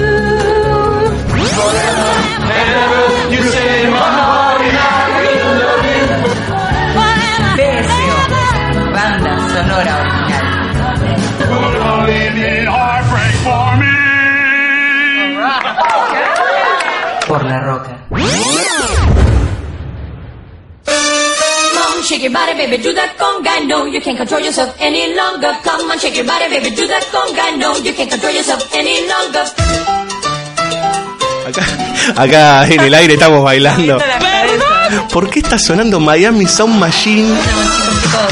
Forever, 1.57 2.14
ever, 2.62 3.03
You 3.34 3.41
say 3.53 3.74
my 3.89 4.09
heart 4.20 4.62
and 4.68 4.78
I 4.78 4.91
will 5.18 5.51
love 5.62 5.86
you. 5.91 6.07
BSO. 7.59 8.16
Banda 8.95 9.34
sonora 9.51 9.97
shake 22.22 22.30
your 22.30 22.34
body, 22.34 22.54
baby, 22.54 22.78
do 22.78 22.94
that 22.94 23.18
conga. 23.18 23.66
No, 23.68 23.86
you 23.86 24.00
can't 24.00 24.18
control 24.18 24.42
yourself 24.42 24.76
any 24.80 25.16
longer. 25.16 25.58
Come 25.64 25.90
on, 25.90 25.98
shake 25.98 26.16
your 26.18 26.26
body, 26.26 26.50
baby, 26.50 26.76
do 26.76 26.86
that 26.88 27.04
conga. 27.10 27.58
No, 27.58 27.78
you 27.78 27.94
can't 27.94 28.10
control 28.12 28.34
yourself 28.34 28.62
any 28.74 29.08
longer. 29.08 29.46
Acá 32.16 32.68
en 32.68 32.82
el 32.82 32.94
aire 32.94 33.14
estamos 33.16 33.44
bailando. 33.44 33.98
¿Por 35.12 35.30
qué 35.30 35.40
está 35.40 35.58
sonando 35.58 36.00
Miami 36.00 36.46
Sound 36.46 36.78
Machine? 36.78 37.36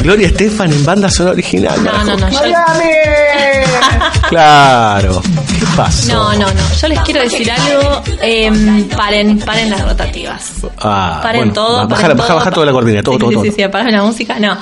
Gloria 0.02 0.28
Estefan 0.28 0.72
en 0.72 0.84
banda 0.84 1.10
sonora 1.10 1.32
original. 1.34 1.82
No, 1.82 2.04
no, 2.04 2.16
no. 2.16 2.30
Yo, 2.30 2.38
Claro. 4.28 5.22
¿Qué 5.60 5.66
pasó? 5.76 6.12
no, 6.12 6.32
no, 6.32 6.46
no. 6.46 6.74
Yo 6.80 6.88
les 6.88 7.00
quiero 7.00 7.20
decir 7.20 7.50
algo. 7.50 8.02
em, 8.22 8.88
paren, 8.88 9.38
paren 9.40 9.70
las 9.70 9.82
rotativas. 9.82 10.52
Ah, 10.78 11.20
Paren 11.22 11.40
bueno, 11.40 11.52
todo. 11.52 11.86
Baja, 11.86 12.02
paren 12.02 12.16
baja, 12.16 12.28
todo. 12.28 12.38
baja 12.38 12.50
toda 12.50 12.66
la 12.66 12.72
cortina, 12.72 13.02
todo, 13.02 13.14
sí, 13.14 13.18
todo, 13.20 13.28
sí, 13.30 13.34
todo. 13.34 13.44
Sí, 13.44 13.52
sí, 13.52 13.62
apaguen 13.62 13.92
la 13.92 14.02
música. 14.02 14.38
No. 14.38 14.56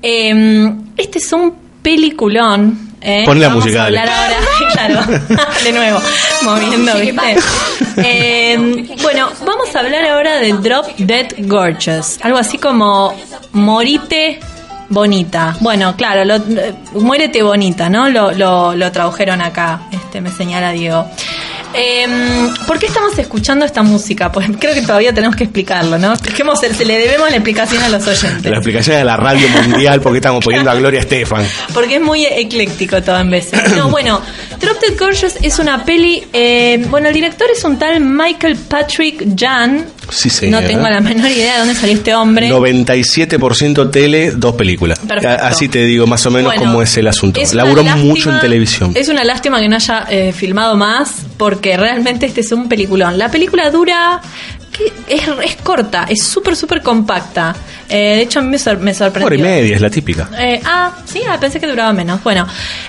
Em, 0.00 0.84
este 0.96 1.18
es 1.18 1.32
un 1.32 1.52
peliculón. 1.82 2.90
¿eh? 3.00 3.22
Pon 3.26 3.40
la 3.40 3.48
Vamos 3.48 3.64
música, 3.64 3.82
a 3.82 3.86
hablar 3.86 4.08
ahora, 4.08 4.36
claro, 4.72 5.00
de 5.64 5.72
nuevo, 5.72 5.98
moviendo, 6.42 6.94
¿viste? 6.98 7.36
Em, 7.96 8.86
bueno, 9.02 9.28
vamos 9.44 9.74
a 9.74 9.80
hablar 9.80 10.04
ahora 10.06 10.36
de 10.36 10.52
Drop 10.54 10.86
Dead 10.98 11.26
Gorgeous. 11.38 12.18
Algo 12.22 12.38
así 12.38 12.58
como 12.58 13.14
Morite 13.52 14.40
Bonita. 14.88 15.56
Bueno, 15.60 15.96
claro, 15.96 16.24
lo, 16.24 16.36
eh, 16.36 16.74
muérete 16.94 17.42
bonita, 17.42 17.88
¿no? 17.88 18.08
Lo, 18.08 18.32
lo, 18.32 18.74
lo 18.74 18.92
tradujeron 18.92 19.40
acá, 19.40 19.80
este 19.90 20.20
me 20.20 20.30
señala 20.30 20.72
Diego. 20.72 21.06
Em, 21.78 22.54
¿Por 22.66 22.78
qué 22.78 22.86
estamos 22.86 23.18
escuchando 23.18 23.64
esta 23.66 23.82
música? 23.82 24.32
Pues 24.36 24.48
creo 24.58 24.74
que 24.74 24.82
todavía 24.82 25.12
tenemos 25.14 25.34
que 25.34 25.44
explicarlo, 25.44 25.98
¿no? 25.98 26.12
Expliquemos, 26.12 26.60
se 26.60 26.84
le 26.84 26.98
debemos 26.98 27.30
la 27.30 27.36
explicación 27.36 27.82
a 27.82 27.88
los 27.88 28.06
oyentes. 28.06 28.44
La 28.50 28.56
explicación 28.58 28.96
de 28.98 29.04
la 29.04 29.16
radio 29.16 29.48
mundial 29.48 30.00
porque 30.00 30.18
estamos 30.18 30.44
poniendo 30.44 30.70
a 30.70 30.74
Gloria 30.74 31.00
Estefan. 31.00 31.44
Porque 31.74 31.96
es 31.96 32.00
muy 32.02 32.24
ecléctico 32.26 33.02
todo 33.02 33.18
en 33.18 33.30
veces. 33.30 33.76
No, 33.76 33.88
bueno, 33.90 34.20
Drop 34.60 34.78
Dead 34.80 34.98
Gorgeous 34.98 35.36
es 35.42 35.58
una 35.58 35.84
peli. 35.84 36.22
eh, 36.32 36.84
bueno, 36.90 37.08
el 37.08 37.14
director 37.14 37.46
es 37.54 37.64
un 37.64 37.78
tal 37.78 38.00
Michael 38.00 38.56
Patrick 38.56 39.24
Jan. 39.38 39.86
Sí, 40.10 40.30
señor. 40.30 40.62
No 40.62 40.66
tengo 40.68 40.88
la 40.88 41.00
menor 41.00 41.30
idea 41.30 41.54
de 41.54 41.58
dónde 41.60 41.74
salió 41.74 41.94
este 41.96 42.14
hombre. 42.14 42.48
97% 42.50 43.90
tele, 43.90 44.30
dos 44.32 44.54
películas. 44.54 44.98
Perfecto. 45.00 45.44
Así 45.44 45.68
te 45.68 45.84
digo 45.84 46.06
más 46.06 46.24
o 46.26 46.30
menos 46.30 46.52
Bueno, 46.54 46.70
cómo 46.70 46.82
es 46.82 46.96
el 46.96 47.08
asunto. 47.08 47.40
es 47.40 47.54
Laburó 47.54 47.82
lástima- 47.82 48.04
mucho 48.04 48.30
en 48.32 48.40
televisión. 48.40 48.92
Es 48.94 49.08
una 49.08 49.24
lástima 49.24 49.60
que 49.60 49.68
no 49.68 49.76
haya 49.76 50.06
eh, 50.08 50.32
filmado 50.32 50.76
más, 50.76 51.10
porque 51.36 51.76
realmente 51.76 52.26
este 52.26 52.40
es 52.42 52.52
un 52.52 52.68
peliculón. 52.68 53.18
La 53.18 53.30
película 53.30 53.70
dura. 53.70 54.20
Que 54.76 55.14
Es, 55.14 55.22
es 55.44 55.56
corta, 55.62 56.06
es 56.08 56.22
súper, 56.22 56.56
súper 56.56 56.82
compacta. 56.82 57.54
Eh, 57.88 58.16
de 58.16 58.22
hecho, 58.22 58.40
a 58.40 58.42
mí 58.42 58.48
me, 58.48 58.58
sor- 58.58 58.78
me 58.78 58.92
sorprendió. 58.92 59.26
Hora 59.26 59.36
y 59.36 59.42
media 59.42 59.76
es 59.76 59.80
la 59.80 59.90
típica. 59.90 60.28
Eh, 60.38 60.60
ah, 60.64 60.92
sí, 61.04 61.22
ah, 61.28 61.38
pensé 61.38 61.60
que 61.60 61.66
duraba 61.68 61.92
menos. 61.92 62.22
Bueno, 62.24 62.46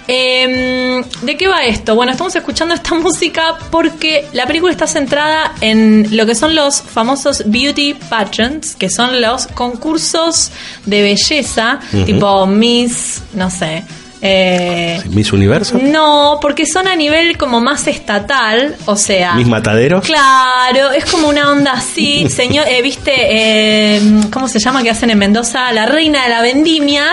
eh, 0.07 1.03
¿de 1.21 1.37
qué 1.37 1.47
va 1.47 1.63
esto? 1.65 1.95
Bueno, 1.95 2.11
estamos 2.11 2.35
escuchando 2.35 2.73
esta 2.73 2.95
música 2.99 3.55
porque 3.69 4.27
la 4.33 4.45
película 4.47 4.71
está 4.71 4.87
centrada 4.87 5.53
en 5.61 6.07
lo 6.15 6.25
que 6.25 6.33
son 6.35 6.55
los 6.55 6.81
famosos 6.81 7.43
beauty 7.45 7.93
pageants, 7.93 8.75
que 8.75 8.89
son 8.89 9.21
los 9.21 9.47
concursos 9.47 10.51
de 10.85 11.01
belleza, 11.01 11.79
tipo 12.05 12.45
Miss, 12.47 13.21
no 13.33 13.49
sé. 13.49 13.83
Eh, 14.21 15.01
Miss 15.11 15.31
Universo, 15.31 15.77
no, 15.81 16.39
porque 16.41 16.65
son 16.65 16.87
a 16.87 16.95
nivel 16.95 17.37
como 17.37 17.61
más 17.61 17.87
estatal, 17.87 18.75
o 18.85 18.95
sea... 18.95 19.33
Miss 19.35 19.45
Matadero. 19.47 20.01
Claro, 20.01 20.91
es 20.91 21.05
como 21.05 21.27
una 21.27 21.51
onda 21.51 21.73
así, 21.73 22.27
señor, 22.29 22.65
eh, 22.67 22.81
viste, 22.81 23.13
eh, 23.15 24.01
¿cómo 24.31 24.47
se 24.47 24.59
llama 24.59 24.81
que 24.81 24.89
hacen 24.89 25.11
en 25.11 25.19
Mendoza? 25.19 25.71
La 25.71 25.85
reina 25.85 26.23
de 26.23 26.29
la 26.29 26.41
vendimia, 26.41 27.03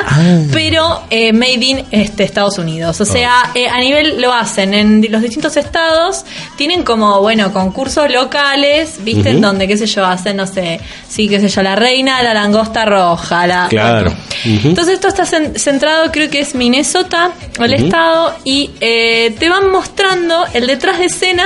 pero 0.52 1.02
eh, 1.10 1.32
made 1.32 1.52
in 1.64 1.84
este, 1.90 2.24
Estados 2.24 2.56
Unidos. 2.58 3.00
O 3.00 3.04
sea, 3.04 3.50
eh, 3.54 3.68
a 3.68 3.78
nivel 3.80 4.20
lo 4.20 4.32
hacen 4.32 4.72
en 4.74 5.04
los 5.10 5.20
distintos 5.20 5.56
estados, 5.58 6.24
tienen 6.56 6.84
como, 6.84 7.20
bueno, 7.20 7.52
concursos 7.52 8.10
locales, 8.10 8.94
viste, 9.00 9.30
en 9.30 9.36
Ujú. 9.36 9.46
donde, 9.46 9.68
qué 9.68 9.76
sé 9.76 9.86
yo, 9.86 10.04
hacen, 10.06 10.36
no 10.38 10.46
sé, 10.46 10.80
sí, 11.08 11.28
qué 11.28 11.38
sé 11.40 11.48
yo, 11.48 11.62
la 11.62 11.76
reina 11.76 12.18
de 12.18 12.24
la 12.24 12.34
langosta 12.34 12.84
roja, 12.86 13.46
la... 13.46 13.66
Claro. 13.68 14.12
Entonces 14.44 14.94
esto 14.94 15.08
está 15.08 15.24
cen- 15.24 15.56
centrado, 15.58 16.10
creo 16.10 16.28
que 16.30 16.40
es 16.40 16.54
Minnesota, 16.54 16.93
el 17.00 17.74
Ujú. 17.74 17.84
estado, 17.84 18.36
y 18.44 18.70
eh, 18.80 19.34
te 19.38 19.48
van 19.48 19.70
mostrando 19.70 20.44
el 20.52 20.66
detrás 20.66 20.98
de 20.98 21.06
escena 21.06 21.44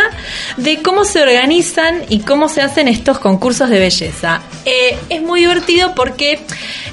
de 0.57 0.83
cómo 0.83 1.05
se 1.05 1.23
organizan 1.23 2.03
y 2.09 2.21
cómo 2.21 2.49
se 2.49 2.63
hacen 2.63 2.89
estos 2.89 3.19
concursos 3.19 3.71
de 3.71 3.79
belleza. 3.79 4.41
Eh, 4.65 4.97
es 5.09 5.23
muy 5.23 5.41
divertido 5.41 5.95
porque 5.95 6.41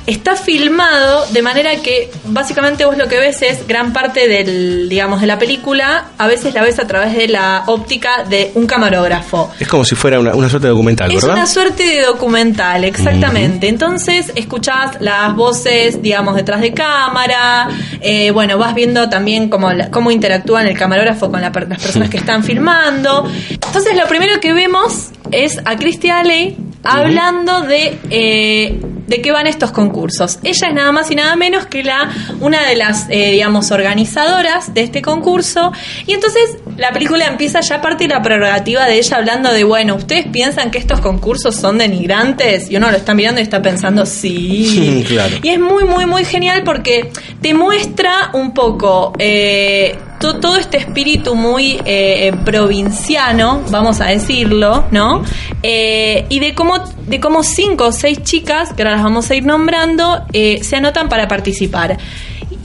está 0.07 0.35
filmado 0.35 1.25
de 1.31 1.41
manera 1.41 1.75
que 1.77 2.11
básicamente 2.25 2.85
vos 2.85 2.95
lo 2.97 3.07
que 3.07 3.17
ves 3.19 3.41
es 3.41 3.67
gran 3.67 3.91
parte 3.91 4.27
del, 4.27 4.87
digamos, 4.87 5.19
de 5.21 5.27
la 5.27 5.39
película, 5.39 6.05
a 6.17 6.27
veces 6.27 6.53
la 6.53 6.61
ves 6.61 6.77
a 6.79 6.85
través 6.87 7.15
de 7.15 7.27
la 7.27 7.63
óptica 7.65 8.23
de 8.23 8.51
un 8.55 8.67
camarógrafo. 8.67 9.51
Es 9.59 9.67
como 9.67 9.83
si 9.83 9.95
fuera 9.95 10.19
una, 10.19 10.35
una 10.35 10.47
suerte 10.47 10.67
de 10.67 10.71
documental, 10.73 11.11
Es 11.11 11.21
¿verdad? 11.23 11.37
una 11.37 11.47
suerte 11.47 11.83
de 11.83 12.01
documental, 12.03 12.83
exactamente. 12.83 13.67
Entonces 13.67 14.31
escuchás 14.35 14.97
las 14.99 15.35
voces, 15.35 16.01
digamos, 16.01 16.35
detrás 16.35 16.61
de 16.61 16.71
cámara. 16.73 17.67
eh, 17.99 18.29
bueno, 18.31 18.44
vas 18.53 18.75
viendo 18.75 19.09
también 19.09 19.49
cómo, 19.49 19.69
cómo 19.91 20.11
interactúan 20.11 20.67
el 20.67 20.77
camarógrafo 20.77 21.31
con 21.31 21.41
la 21.41 21.51
las 21.55 21.81
personas 21.81 22.09
que 22.09 22.17
están 22.17 22.43
filmando. 22.43 23.27
Entonces 23.49 23.97
lo 23.97 24.07
primero 24.07 24.39
que 24.39 24.53
vemos 24.53 25.11
es 25.31 25.59
a 25.65 25.75
Christy 25.75 26.09
Alley 26.09 26.57
hablando 26.83 27.61
de 27.61 27.97
eh, 28.09 28.79
de 29.07 29.21
qué 29.21 29.31
van 29.31 29.47
estos 29.47 29.71
concursos. 29.71 30.39
Ella 30.43 30.67
es 30.67 30.73
nada 30.73 30.91
más 30.91 31.11
y 31.11 31.15
nada 31.15 31.35
menos 31.35 31.65
que 31.65 31.83
la 31.83 32.09
una 32.39 32.67
de 32.67 32.75
las 32.75 33.07
eh, 33.09 33.31
digamos 33.31 33.71
organizadoras 33.71 34.73
de 34.73 34.81
este 34.81 35.01
concurso 35.01 35.71
y 36.05 36.13
entonces 36.13 36.57
la 36.77 36.91
película 36.91 37.25
empieza 37.25 37.61
ya 37.61 37.81
parte 37.81 38.05
de 38.05 38.13
la 38.13 38.21
prerrogativa 38.21 38.85
de 38.85 38.97
ella 38.97 39.17
hablando 39.17 39.51
de 39.53 39.63
bueno 39.63 39.95
ustedes 39.95 40.27
piensan 40.27 40.71
que 40.71 40.77
estos 40.77 40.99
concursos 41.01 41.55
son 41.55 41.77
denigrantes 41.77 42.69
y 42.69 42.77
uno 42.77 42.91
lo 42.91 42.97
está 42.97 43.13
mirando 43.13 43.39
y 43.39 43.43
está 43.43 43.61
pensando 43.61 44.05
sí 44.05 45.03
claro. 45.07 45.35
y 45.41 45.49
es 45.49 45.59
muy, 45.59 45.83
muy, 45.85 46.05
muy 46.05 46.25
genial 46.25 46.63
porque 46.63 47.11
te 47.41 47.53
muestra 47.53 48.31
un 48.33 48.53
poco 48.53 49.13
eh, 49.19 49.97
to- 50.19 50.39
todo 50.39 50.57
este 50.57 50.77
espíritu 50.77 51.35
muy 51.35 51.79
eh, 51.85 52.33
provinciano, 52.45 53.61
vamos 53.69 54.01
a 54.01 54.05
decirlo, 54.05 54.85
¿no? 54.91 55.23
Eh, 55.63 56.25
y 56.29 56.39
de 56.39 56.53
cómo, 56.53 56.79
de 57.07 57.19
cómo 57.19 57.43
cinco 57.43 57.87
o 57.87 57.91
seis 57.91 58.21
chicas, 58.23 58.73
que 58.73 58.83
ahora 58.83 58.95
las 58.95 59.03
vamos 59.03 59.29
a 59.31 59.35
ir 59.35 59.45
nombrando, 59.45 60.23
eh, 60.33 60.63
se 60.63 60.75
anotan 60.77 61.09
para 61.09 61.27
participar. 61.27 61.97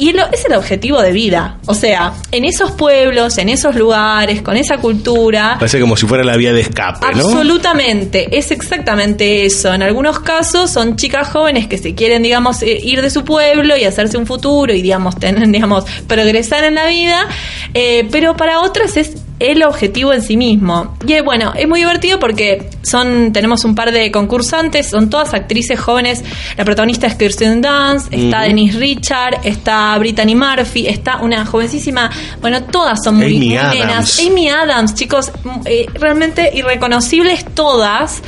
Y 0.00 0.12
lo- 0.12 0.26
es 0.32 0.44
el 0.46 0.54
objetivo 0.54 1.00
de 1.02 1.12
vida. 1.12 1.58
O 1.66 1.74
sea, 1.74 2.12
en 2.32 2.44
esos 2.44 2.72
pueblos, 2.72 3.38
en 3.38 3.48
esos 3.48 3.76
lugares, 3.76 4.42
con 4.42 4.56
esa 4.56 4.78
cultura, 4.78 5.56
Parece 5.58 5.78
como 5.80 5.96
si 5.96 6.06
fuera 6.06 6.24
la 6.24 6.36
vía 6.36 6.52
de 6.52 6.62
escape, 6.62 7.06
¿no? 7.14 7.22
Absolutamente, 7.28 8.36
es 8.38 8.50
exactamente 8.50 9.44
eso. 9.44 9.72
En 9.74 9.82
algunos 9.82 10.20
casos 10.20 10.70
son 10.70 10.96
chicas 10.96 11.28
jóvenes 11.28 11.66
que 11.68 11.78
se 11.78 11.94
quieren, 11.94 12.22
digamos, 12.22 12.62
eh, 12.62 12.78
ir 12.82 13.02
de 13.02 13.10
su 13.10 13.24
pueblo 13.24 13.76
y 13.76 13.84
hacerse 13.84 14.16
un 14.18 14.26
futuro 14.26 14.72
y, 14.72 14.82
digamos, 14.82 15.16
tener, 15.18 15.46
digamos, 15.52 15.84
progresar 16.06 16.64
en 16.64 16.74
la 16.76 16.86
vida, 16.86 17.26
eh, 17.74 18.08
pero 18.10 18.36
para 18.36 18.60
otras 18.60 18.96
es 18.96 19.12
el 19.40 19.62
objetivo 19.62 20.12
en 20.12 20.22
sí 20.22 20.36
mismo. 20.36 20.96
Y 21.06 21.14
eh, 21.14 21.22
bueno, 21.22 21.52
es 21.56 21.66
muy 21.66 21.80
divertido 21.80 22.20
porque 22.20 22.68
son 22.82 23.32
tenemos 23.32 23.64
un 23.64 23.74
par 23.74 23.90
de 23.90 24.12
concursantes, 24.12 24.88
son 24.88 25.10
todas 25.10 25.34
actrices 25.34 25.80
jóvenes. 25.80 26.22
La 26.56 26.64
protagonista 26.64 27.06
es 27.06 27.14
Kirsten 27.16 27.62
Dunst, 27.62 28.12
está. 28.12 28.42
Denise 28.42 28.78
Richard, 28.78 29.40
está 29.42 29.96
Brittany 29.98 30.36
Murphy, 30.36 30.86
está 30.86 31.16
una 31.16 31.44
jovencísima, 31.46 32.10
bueno, 32.40 32.64
todas 32.64 33.02
son 33.02 33.16
muy, 33.16 33.38
muy 33.38 33.56
Adams. 33.56 34.20
Amy 34.26 34.48
Adams, 34.48 34.94
chicos, 34.94 35.32
eh, 35.64 35.86
realmente 35.94 36.50
irreconocibles 36.54 37.44
todas. 37.54 38.22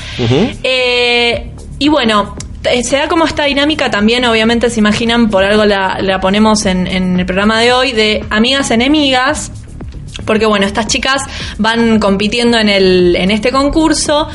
Eh, 0.62 1.50
y 1.78 1.88
bueno, 1.88 2.34
se 2.82 2.96
da 2.96 3.08
como 3.08 3.26
esta 3.26 3.44
dinámica 3.44 3.90
también, 3.90 4.24
obviamente 4.24 4.70
se 4.70 4.80
imaginan, 4.80 5.28
por 5.28 5.44
algo 5.44 5.64
la, 5.66 5.98
la 6.00 6.20
ponemos 6.20 6.64
en, 6.64 6.86
en 6.86 7.20
el 7.20 7.26
programa 7.26 7.60
de 7.60 7.72
hoy, 7.72 7.92
de 7.92 8.24
amigas 8.30 8.70
enemigas. 8.70 9.50
Porque 10.24 10.46
bueno, 10.46 10.66
estas 10.66 10.86
chicas 10.86 11.22
van 11.58 11.98
compitiendo 11.98 12.58
en, 12.58 12.68
el, 12.68 13.16
en 13.16 13.30
este 13.30 13.50
concurso. 13.50 14.28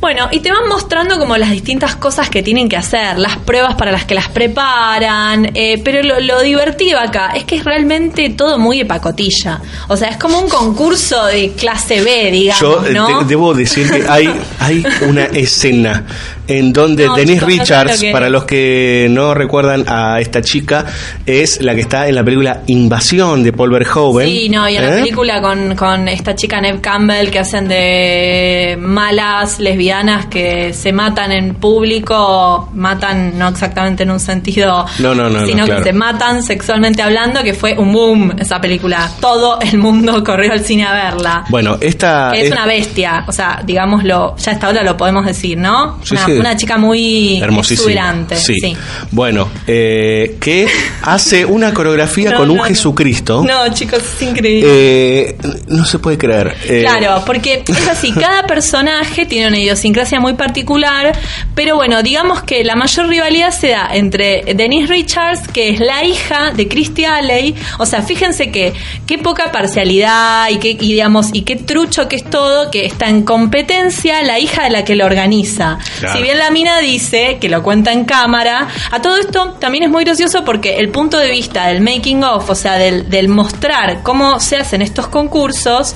Bueno, 0.00 0.28
y 0.30 0.38
te 0.38 0.52
van 0.52 0.68
mostrando 0.68 1.18
como 1.18 1.36
las 1.36 1.50
distintas 1.50 1.96
cosas 1.96 2.30
que 2.30 2.40
tienen 2.40 2.68
que 2.68 2.76
hacer, 2.76 3.18
las 3.18 3.36
pruebas 3.38 3.74
para 3.74 3.90
las 3.90 4.04
que 4.04 4.14
las 4.14 4.28
preparan, 4.28 5.50
eh, 5.54 5.80
pero 5.84 6.04
lo, 6.04 6.20
lo 6.20 6.40
divertido 6.40 7.00
acá 7.00 7.32
es 7.34 7.42
que 7.44 7.56
es 7.56 7.64
realmente 7.64 8.30
todo 8.30 8.60
muy 8.60 8.78
de 8.78 8.86
pacotilla. 8.86 9.60
O 9.88 9.96
sea, 9.96 10.08
es 10.10 10.16
como 10.16 10.38
un 10.38 10.48
concurso 10.48 11.26
de 11.26 11.50
clase 11.52 12.00
B, 12.00 12.30
digamos, 12.30 12.60
Yo 12.60 12.86
eh, 12.86 12.92
¿no? 12.94 13.18
de- 13.20 13.24
debo 13.24 13.52
decir 13.54 13.90
que 13.90 14.08
hay, 14.08 14.28
hay 14.60 14.84
una 15.02 15.24
escena 15.32 16.04
en 16.48 16.72
donde 16.72 17.06
No, 17.06 17.14
Denise 17.14 17.44
Richards, 17.44 18.00
que 18.00 18.10
para 18.10 18.28
los 18.28 18.44
que 18.44 19.06
no 19.10 19.34
recuerdan 19.34 19.84
a 19.86 20.20
esta 20.20 20.42
chica, 20.42 20.86
es 21.26 21.62
la 21.62 21.74
que 21.74 21.82
está 21.82 22.08
en 22.08 22.14
la 22.14 22.24
película 22.24 22.62
Invasión 22.66 23.42
de 23.42 23.52
Paul 23.52 23.70
Verhoeven. 23.70 24.26
Sí, 24.26 24.48
no, 24.48 24.68
y 24.68 24.76
en 24.76 24.82
la 24.82 24.96
¿Eh? 24.96 25.00
película 25.02 25.40
con, 25.40 25.76
con 25.76 26.08
esta 26.08 26.34
chica 26.34 26.60
Neve 26.60 26.80
Campbell 26.80 27.30
que 27.30 27.38
hacen 27.38 27.68
de 27.68 28.76
malas 28.80 29.60
lesbianas 29.60 30.26
que 30.26 30.72
se 30.72 30.92
matan 30.92 31.32
en 31.32 31.54
público, 31.54 32.70
matan 32.74 33.38
no 33.38 33.48
exactamente 33.48 34.02
en 34.04 34.10
un 34.10 34.20
sentido, 34.20 34.86
No, 34.98 35.14
no, 35.14 35.28
no, 35.28 35.40
no, 35.40 35.46
sino 35.46 35.64
claro. 35.64 35.82
que 35.82 35.90
se 35.90 35.92
matan 35.92 36.42
sexualmente 36.42 37.02
hablando, 37.02 37.42
que 37.42 37.54
fue 37.54 37.76
un 37.78 37.92
boom 37.92 38.36
esa 38.38 38.60
película. 38.60 39.10
Todo 39.20 39.58
el 39.60 39.78
mundo 39.78 40.24
corrió 40.24 40.52
al 40.52 40.60
cine 40.64 40.84
a 40.86 40.92
verla. 40.92 41.44
Bueno, 41.50 41.76
esta 41.80 42.30
Que 42.32 42.46
es 42.46 42.52
una 42.52 42.66
bestia, 42.66 43.24
o 43.26 43.32
sea, 43.32 43.60
digámoslo, 43.64 44.34
ya 44.36 44.52
hasta 44.52 44.66
ahora 44.66 44.82
lo 44.82 44.96
podemos 44.96 45.26
decir, 45.26 45.58
¿no? 45.58 45.98
Sí, 46.02 46.14
una, 46.14 46.26
sí. 46.26 46.37
Una 46.40 46.56
chica 46.56 46.78
muy 46.78 47.40
hermosísima. 47.40 47.90
exuberante. 47.90 48.36
Sí. 48.36 48.54
sí. 48.60 48.76
Bueno, 49.10 49.48
eh, 49.66 50.36
que 50.40 50.66
hace 51.02 51.44
una 51.44 51.72
coreografía 51.74 52.30
No, 52.30 52.36
con 52.38 52.50
un 52.50 52.56
no. 52.58 52.64
Jesucristo. 52.64 53.42
No, 53.44 53.72
chicos, 53.72 54.00
es 54.00 54.22
increíble. 54.22 54.68
Eh, 54.70 55.36
no 55.68 55.84
se 55.84 55.98
puede 55.98 56.18
creer. 56.18 56.56
Eh, 56.64 56.80
Claro, 56.82 57.22
porque 57.26 57.62
es 57.66 57.88
así, 57.88 58.12
cada 58.12 58.46
personaje 58.46 59.26
tiene 59.26 59.48
una 59.48 59.58
idiosincrasia 59.58 60.20
muy 60.20 60.34
particular, 60.34 61.12
pero 61.54 61.76
bueno, 61.76 62.02
digamos 62.02 62.42
que 62.42 62.64
la 62.64 62.76
mayor 62.76 63.08
rivalidad 63.08 63.50
se 63.50 63.68
da 63.68 63.90
entre 63.92 64.42
Denise 64.54 64.88
Richards, 64.92 65.48
que 65.48 65.70
es 65.70 65.80
la 65.80 66.04
hija 66.04 66.52
de 66.52 66.68
Christy 66.68 67.04
Alley, 67.04 67.54
o 67.78 67.86
sea, 67.86 68.02
fíjense 68.02 68.50
que 68.50 68.72
qué 69.06 69.18
poca 69.18 69.52
parcialidad 69.52 70.48
y 70.50 70.56
qué, 70.58 70.70
y 70.70 70.76
digamos, 70.76 71.28
y 71.32 71.42
qué 71.42 71.56
trucho 71.56 72.08
que 72.08 72.16
es 72.16 72.24
todo, 72.24 72.70
que 72.70 72.84
está 72.86 73.08
en 73.08 73.22
competencia 73.22 74.22
la 74.22 74.38
hija 74.38 74.64
de 74.64 74.70
la 74.70 74.84
que 74.84 74.94
lo 74.96 75.06
organiza. 75.06 75.78
Claro. 76.00 76.16
Si 76.16 76.22
también 76.28 76.38
la 76.44 76.50
mina 76.50 76.78
dice, 76.80 77.38
que 77.40 77.48
lo 77.48 77.62
cuenta 77.62 77.90
en 77.90 78.04
cámara, 78.04 78.68
a 78.90 79.00
todo 79.00 79.16
esto 79.16 79.52
también 79.58 79.84
es 79.84 79.90
muy 79.90 80.04
gracioso 80.04 80.44
porque 80.44 80.76
el 80.76 80.90
punto 80.90 81.16
de 81.16 81.30
vista 81.30 81.68
del 81.68 81.80
making 81.80 82.22
of, 82.22 82.50
o 82.50 82.54
sea, 82.54 82.74
del, 82.74 83.08
del 83.08 83.28
mostrar 83.28 84.02
cómo 84.02 84.38
se 84.38 84.56
hacen 84.58 84.82
estos 84.82 85.06
concursos, 85.06 85.94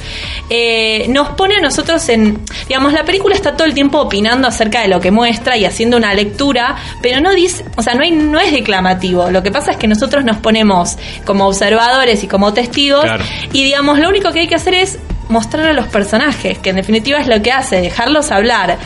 eh, 0.49 1.05
nos 1.11 1.28
pone 1.30 1.57
a 1.57 1.61
nosotros 1.61 2.09
en, 2.09 2.41
digamos, 2.66 2.95
la 2.95 3.05
película 3.05 3.35
está 3.35 3.57
todo 3.57 3.66
el 3.66 3.74
tiempo 3.74 4.01
opinando 4.01 4.49
acerca 4.49 4.80
de 4.80 4.89
lo 4.89 5.01
que 5.01 5.11
muestra 5.11 5.59
y 5.59 5.66
haciendo 5.66 5.99
una 5.99 6.14
lectura, 6.14 6.76
pero 7.03 7.20
no 7.20 7.35
dice, 7.35 7.66
o 7.76 7.83
sea, 7.83 7.95
no, 7.95 8.03
hay, 8.03 8.12
no 8.12 8.41
es 8.41 8.53
declamativo. 8.53 9.30
Lo 9.30 9.43
que 9.43 9.51
pasa 9.51 9.72
es 9.72 9.76
que 9.76 9.87
nosotros 9.87 10.24
nos 10.24 10.39
ponemos 10.39 10.97
como 11.26 11.47
observadores 11.47 12.24
y 12.24 12.26
como 12.26 12.55
testigos 12.55 13.03
Claro. 13.03 13.24
y 13.53 13.64
digamos, 13.64 13.99
lo 13.99 14.09
único 14.09 14.33
que 14.33 14.41
hay 14.41 14.49
que 14.49 14.55
hacer 14.55 14.72
es 14.74 14.99
mostrar 15.33 15.66
a 15.68 15.73
los 15.73 15.86
personajes, 15.86 16.59
que 16.59 16.70
en 16.70 16.77
definitiva 16.77 17.19
es 17.19 17.27
lo 17.27 17.43
que 17.43 17.51
hace, 17.51 17.81
dejarlos 17.81 18.31
hablar. 18.31 18.78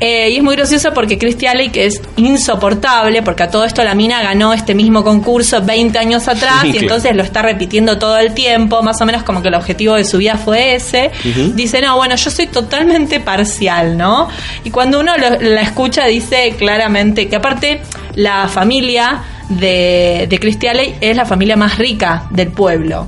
Eh, 0.00 0.30
y 0.30 0.36
es 0.36 0.42
muy 0.42 0.56
gracioso 0.56 0.92
porque 0.92 1.16
Christy 1.18 1.46
Alley, 1.46 1.70
que 1.70 1.86
es 1.86 2.02
insoportable, 2.16 3.22
porque 3.22 3.44
a 3.44 3.50
todo 3.50 3.64
esto 3.64 3.82
la 3.84 3.94
mina 3.94 4.20
ganó 4.22 4.52
este 4.52 4.74
mismo 4.74 5.02
concurso 5.04 5.62
20 5.62 5.98
años 5.98 6.28
atrás 6.28 6.64
y 6.64 6.72
entonces 6.82 7.16
lo 7.16 7.22
está 7.22 7.40
repitiendo 7.42 7.98
todo 7.98 8.18
el 8.18 8.34
tiempo, 8.34 8.82
más 8.82 9.00
o 9.00 9.06
menos 9.06 9.22
como 9.22 9.40
que 9.42 9.48
el 9.48 9.54
objetivo 9.54 9.94
de 9.94 10.04
su 10.04 10.18
vida 10.18 10.36
fue 10.36 10.74
ese. 10.74 11.10
Dice, 11.54 11.80
no, 11.80 11.96
bueno, 11.96 12.16
yo 12.16 12.30
soy 12.30 12.46
totalmente 12.48 13.20
parcial, 13.20 13.96
¿no? 13.96 14.28
Y 14.64 14.70
cuando 14.70 15.00
uno 15.00 15.12
lo- 15.16 15.40
la 15.40 15.62
escucha 15.62 16.04
dice 16.06 16.54
claramente 16.58 17.28
que 17.28 17.36
aparte 17.36 17.80
la 18.16 18.48
familia 18.48 19.22
de, 19.48 20.26
de 20.28 20.38
Christy 20.38 20.66
Alley 20.66 20.94
es 21.00 21.16
la 21.16 21.24
familia 21.24 21.56
más 21.56 21.78
rica 21.78 22.24
del 22.30 22.48
pueblo. 22.48 23.06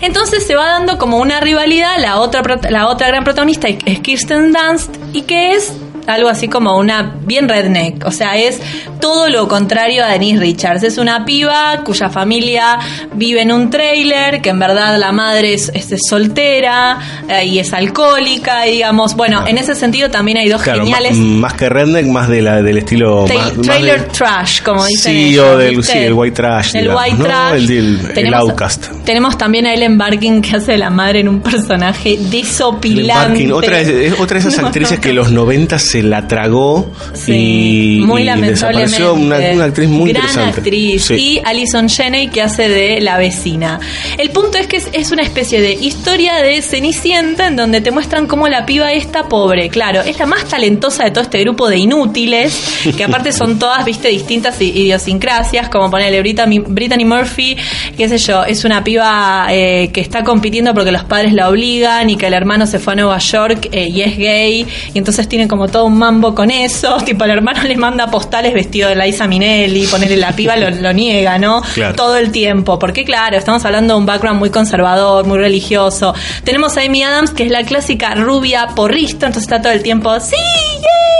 Entonces 0.00 0.46
se 0.46 0.54
va 0.54 0.66
dando 0.66 0.98
como 0.98 1.18
una 1.18 1.40
rivalidad, 1.40 1.98
la 1.98 2.18
otra, 2.20 2.42
la 2.70 2.88
otra 2.88 3.08
gran 3.08 3.24
protagonista 3.24 3.68
es 3.68 4.00
Kirsten 4.00 4.52
Dunst 4.52 4.96
y 5.12 5.22
que 5.22 5.52
es 5.52 5.72
algo 6.06 6.28
así 6.28 6.48
como 6.48 6.76
una 6.76 7.14
bien 7.24 7.48
redneck, 7.48 8.04
o 8.06 8.10
sea, 8.10 8.36
es 8.36 8.60
todo 9.00 9.28
lo 9.28 9.48
contrario 9.48 10.04
a 10.04 10.08
Denise 10.08 10.40
Richards. 10.40 10.82
Es 10.82 10.98
una 10.98 11.24
piba 11.24 11.80
cuya 11.84 12.08
familia 12.10 12.78
vive 13.14 13.42
en 13.42 13.52
un 13.52 13.70
trailer, 13.70 14.40
que 14.40 14.50
en 14.50 14.58
verdad 14.58 14.98
la 14.98 15.12
madre 15.12 15.54
es, 15.54 15.70
es 15.74 15.88
soltera 16.08 16.98
eh, 17.28 17.46
y 17.46 17.58
es 17.58 17.72
alcohólica, 17.72 18.66
y 18.68 18.72
digamos, 18.72 19.14
bueno, 19.16 19.46
en 19.46 19.58
ese 19.58 19.74
sentido 19.74 20.10
también 20.10 20.38
hay 20.38 20.48
dos 20.48 20.62
Claro, 20.62 20.80
geniales 20.80 21.16
más 21.16 21.54
que 21.54 21.68
redneck, 21.68 22.06
más 22.06 22.28
de 22.28 22.42
la, 22.42 22.62
del 22.62 22.78
estilo. 22.78 23.26
tra- 23.26 23.34
más- 23.34 23.56
más 23.56 23.66
trailer 23.66 24.00
de- 24.02 24.08
trash, 24.10 24.62
como 24.62 24.84
dicen 24.86 25.12
Sí, 25.12 25.28
ellos, 25.30 25.46
o 25.46 25.56
del 25.58 25.80
el 25.94 26.12
white 26.14 26.36
trash. 26.36 26.74
El 26.76 26.82
digamos, 26.82 27.02
white 27.04 27.18
¿no? 27.18 27.24
trash. 27.24 27.54
El, 27.54 27.70
el 27.70 28.14
Tenemos- 28.14 28.40
outcast. 28.40 28.86
Tenemos 29.04 29.36
también 29.38 29.66
a 29.66 29.74
Ellen 29.74 29.98
Barkin 29.98 30.40
que 30.42 30.56
hace 30.56 30.72
de 30.72 30.78
la 30.78 30.90
madre 30.90 31.20
en 31.20 31.28
un 31.28 31.40
personaje 31.40 32.18
desopilante. 32.30 33.28
Barkin, 33.28 33.52
otra, 33.52 33.80
es 33.80 34.18
otra 34.18 34.38
de 34.40 34.48
esas 34.48 34.58
No, 34.62 34.66
actrices 34.68 34.98
no, 34.98 35.02
que 35.02 35.12
los 35.12 35.30
90 35.30 35.78
se 35.92 36.02
la 36.02 36.26
tragó 36.26 36.90
Sí, 37.12 37.98
y, 37.98 38.06
muy 38.06 38.22
y 38.22 38.40
desapareció. 38.40 39.12
Una, 39.12 39.36
una 39.52 39.64
actriz 39.64 39.88
muy 39.88 40.10
Gran 40.10 40.22
interesante. 40.24 40.60
actriz. 40.60 41.04
Sí. 41.04 41.14
Y 41.14 41.42
Alison 41.44 41.88
Janney 41.88 42.28
que 42.28 42.40
hace 42.40 42.68
de 42.68 43.00
la 43.02 43.18
vecina. 43.18 43.78
El 44.16 44.30
punto 44.30 44.56
es 44.56 44.66
que 44.66 44.78
es, 44.78 44.88
es 44.92 45.12
una 45.12 45.22
especie 45.22 45.60
de 45.60 45.72
historia 45.74 46.36
de 46.36 46.62
Cenicienta 46.62 47.48
en 47.48 47.56
donde 47.56 47.82
te 47.82 47.90
muestran 47.90 48.26
cómo 48.26 48.48
la 48.48 48.64
piba 48.64 48.90
está 48.92 49.28
pobre. 49.28 49.68
Claro, 49.68 50.00
es 50.00 50.18
la 50.18 50.24
más 50.24 50.46
talentosa 50.46 51.04
de 51.04 51.10
todo 51.10 51.24
este 51.24 51.40
grupo 51.40 51.68
de 51.68 51.76
inútiles, 51.76 52.90
que 52.96 53.04
aparte 53.04 53.30
son 53.32 53.58
todas, 53.58 53.84
viste, 53.84 54.08
distintas 54.08 54.60
idiosincrasias, 54.60 55.68
como 55.68 55.90
ponerle 55.90 56.20
Brittany, 56.20 56.58
Brittany 56.60 57.04
Murphy, 57.04 57.56
qué 57.98 58.08
sé 58.08 58.16
yo, 58.16 58.44
es 58.44 58.64
una 58.64 58.82
piba 58.82 59.46
eh, 59.50 59.90
que 59.92 60.00
está 60.00 60.24
compitiendo 60.24 60.72
porque 60.72 60.90
los 60.92 61.04
padres 61.04 61.34
la 61.34 61.50
obligan 61.50 62.08
y 62.08 62.16
que 62.16 62.26
el 62.28 62.34
hermano 62.34 62.66
se 62.66 62.78
fue 62.78 62.94
a 62.94 62.96
Nueva 62.96 63.18
York 63.18 63.68
eh, 63.72 63.88
y 63.88 64.00
es 64.00 64.16
gay, 64.16 64.66
y 64.94 64.98
entonces 64.98 65.28
tiene 65.28 65.46
como 65.48 65.68
todo 65.68 65.81
un 65.84 65.98
mambo 65.98 66.34
con 66.34 66.50
eso, 66.50 66.96
tipo 67.04 67.24
el 67.24 67.30
hermano 67.30 67.62
le 67.64 67.76
manda 67.76 68.06
postales 68.08 68.54
vestido 68.54 68.88
de 68.88 68.96
Liza 68.96 69.26
Minnelli, 69.26 69.86
ponerle 69.86 70.16
la 70.16 70.32
piba 70.32 70.56
lo, 70.56 70.70
lo 70.70 70.92
niega, 70.92 71.38
¿no? 71.38 71.62
Claro. 71.74 71.94
Todo 71.94 72.16
el 72.16 72.30
tiempo, 72.30 72.78
porque 72.78 73.04
claro, 73.04 73.36
estamos 73.36 73.64
hablando 73.64 73.94
de 73.94 74.00
un 74.00 74.06
background 74.06 74.38
muy 74.38 74.50
conservador, 74.50 75.26
muy 75.26 75.38
religioso. 75.38 76.14
Tenemos 76.44 76.76
a 76.76 76.82
Amy 76.82 77.02
Adams, 77.02 77.30
que 77.30 77.44
es 77.44 77.50
la 77.50 77.64
clásica 77.64 78.14
rubia 78.14 78.68
porrista, 78.74 79.26
entonces 79.26 79.44
está 79.44 79.62
todo 79.62 79.72
el 79.72 79.82
tiempo, 79.82 80.18
sí, 80.20 80.36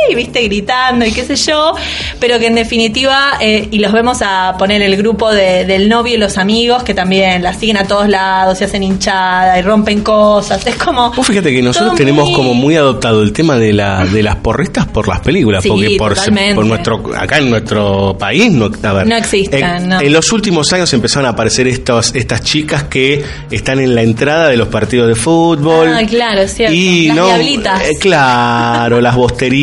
yay, 0.06 0.14
viste, 0.14 0.42
gritando 0.42 1.04
y 1.06 1.12
qué 1.12 1.24
sé 1.24 1.36
yo, 1.36 1.74
pero 2.20 2.38
que 2.38 2.46
en 2.46 2.54
definitiva, 2.54 3.32
eh, 3.40 3.68
y 3.70 3.78
los 3.78 3.92
vemos 3.92 4.18
a 4.22 4.54
poner 4.58 4.82
el 4.82 4.96
grupo 4.96 5.30
de- 5.32 5.64
del 5.64 5.88
novio 5.88 6.14
y 6.14 6.18
los 6.18 6.38
amigos, 6.38 6.82
que 6.82 6.94
también 6.94 7.42
la 7.42 7.54
siguen 7.54 7.76
a 7.76 7.84
todos 7.84 8.08
lados, 8.08 8.58
se 8.58 8.64
hacen 8.64 8.82
hinchada 8.82 9.58
y 9.58 9.62
rompen 9.62 10.02
cosas, 10.02 10.66
es 10.66 10.76
como... 10.76 11.10
Vos 11.12 11.26
fíjate 11.26 11.52
que 11.52 11.62
nosotros 11.62 11.94
tenemos 11.94 12.26
muy- 12.26 12.34
como 12.34 12.54
muy 12.54 12.76
adoptado 12.76 13.22
el 13.22 13.32
tema 13.32 13.56
de 13.56 13.72
la 13.72 14.04
de 14.04 14.22
las 14.22 14.36
porristas 14.36 14.86
por 14.86 15.08
las 15.08 15.20
películas, 15.20 15.62
Sí, 15.62 15.68
porque 15.68 15.96
por, 15.98 16.66
nuestro 16.66 17.02
acá 17.16 17.38
en 17.38 17.50
nuestro 17.50 18.16
país 18.18 18.50
no, 18.52 18.70
a 18.82 18.92
ver, 18.92 19.06
No 19.06 19.16
existen, 19.16 19.64
en, 19.64 19.88
no. 19.88 20.00
en 20.00 20.12
los 20.12 20.32
últimos 20.32 20.72
años 20.72 20.92
empezaron 20.92 21.26
a 21.26 21.30
aparecer 21.30 21.66
estos 21.68 22.14
estas 22.14 22.42
chicas 22.42 22.84
que 22.84 23.22
están 23.50 23.80
en 23.80 23.94
la 23.94 24.02
entrada 24.02 24.48
de 24.48 24.56
los 24.56 24.68
partidos 24.68 25.08
de 25.08 25.14
fútbol. 25.14 25.88
Ah, 25.94 26.02
claro, 26.08 26.46
cierto. 26.48 26.74
Y 26.74 27.06
Las 27.08 27.16
no, 27.16 27.26
diablitas. 27.26 27.82
eh, 27.88 27.92
claro, 28.00 29.00
las 29.00 29.14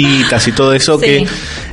y 0.09 0.51
todo 0.51 0.73
eso 0.73 0.99
Sí. 0.99 1.05
que 1.05 1.27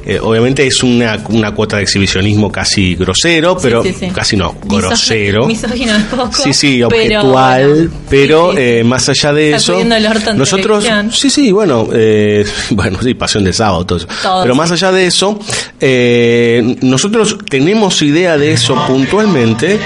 eh, 0.06 0.20
obviamente 0.20 0.64
es 0.66 0.82
una, 0.82 1.18
una 1.30 1.52
cuota 1.52 1.78
de 1.78 1.82
exhibicionismo 1.82 2.52
casi 2.52 2.94
grosero, 2.94 3.56
pero 3.60 3.82
sí, 3.82 3.92
sí. 3.98 4.08
casi 4.10 4.36
no, 4.36 4.54
grosero. 4.64 5.46
Misógino 5.46 5.94
es 5.96 6.04
poco. 6.04 6.30
Sí, 6.32 6.52
sí, 6.52 6.80
pero, 6.88 7.20
objetual, 7.20 7.68
bueno, 7.74 7.90
pero 8.08 8.56
eh, 8.56 8.84
más 8.84 9.08
allá 9.08 9.32
de 9.32 9.50
eso, 9.54 9.66
Sacudiendo 9.66 9.96
el 9.96 10.06
orto 10.06 10.30
en 10.30 10.38
nosotros, 10.38 10.84
televisión. 10.84 11.12
sí, 11.12 11.30
sí, 11.30 11.50
bueno, 11.50 11.88
eh, 11.92 12.44
bueno, 12.70 12.98
sí, 13.02 13.14
pasión 13.14 13.42
de 13.44 13.52
sábado, 13.52 13.84
todo 13.84 13.98
eso. 13.98 14.08
Pero 14.42 14.54
más 14.54 14.70
allá 14.70 14.92
de 14.92 15.06
eso, 15.06 15.40
eh, 15.80 16.76
nosotros 16.82 17.38
tenemos 17.48 18.00
idea 18.02 18.36
de 18.38 18.52
eso 18.52 18.76
puntualmente 18.86 19.78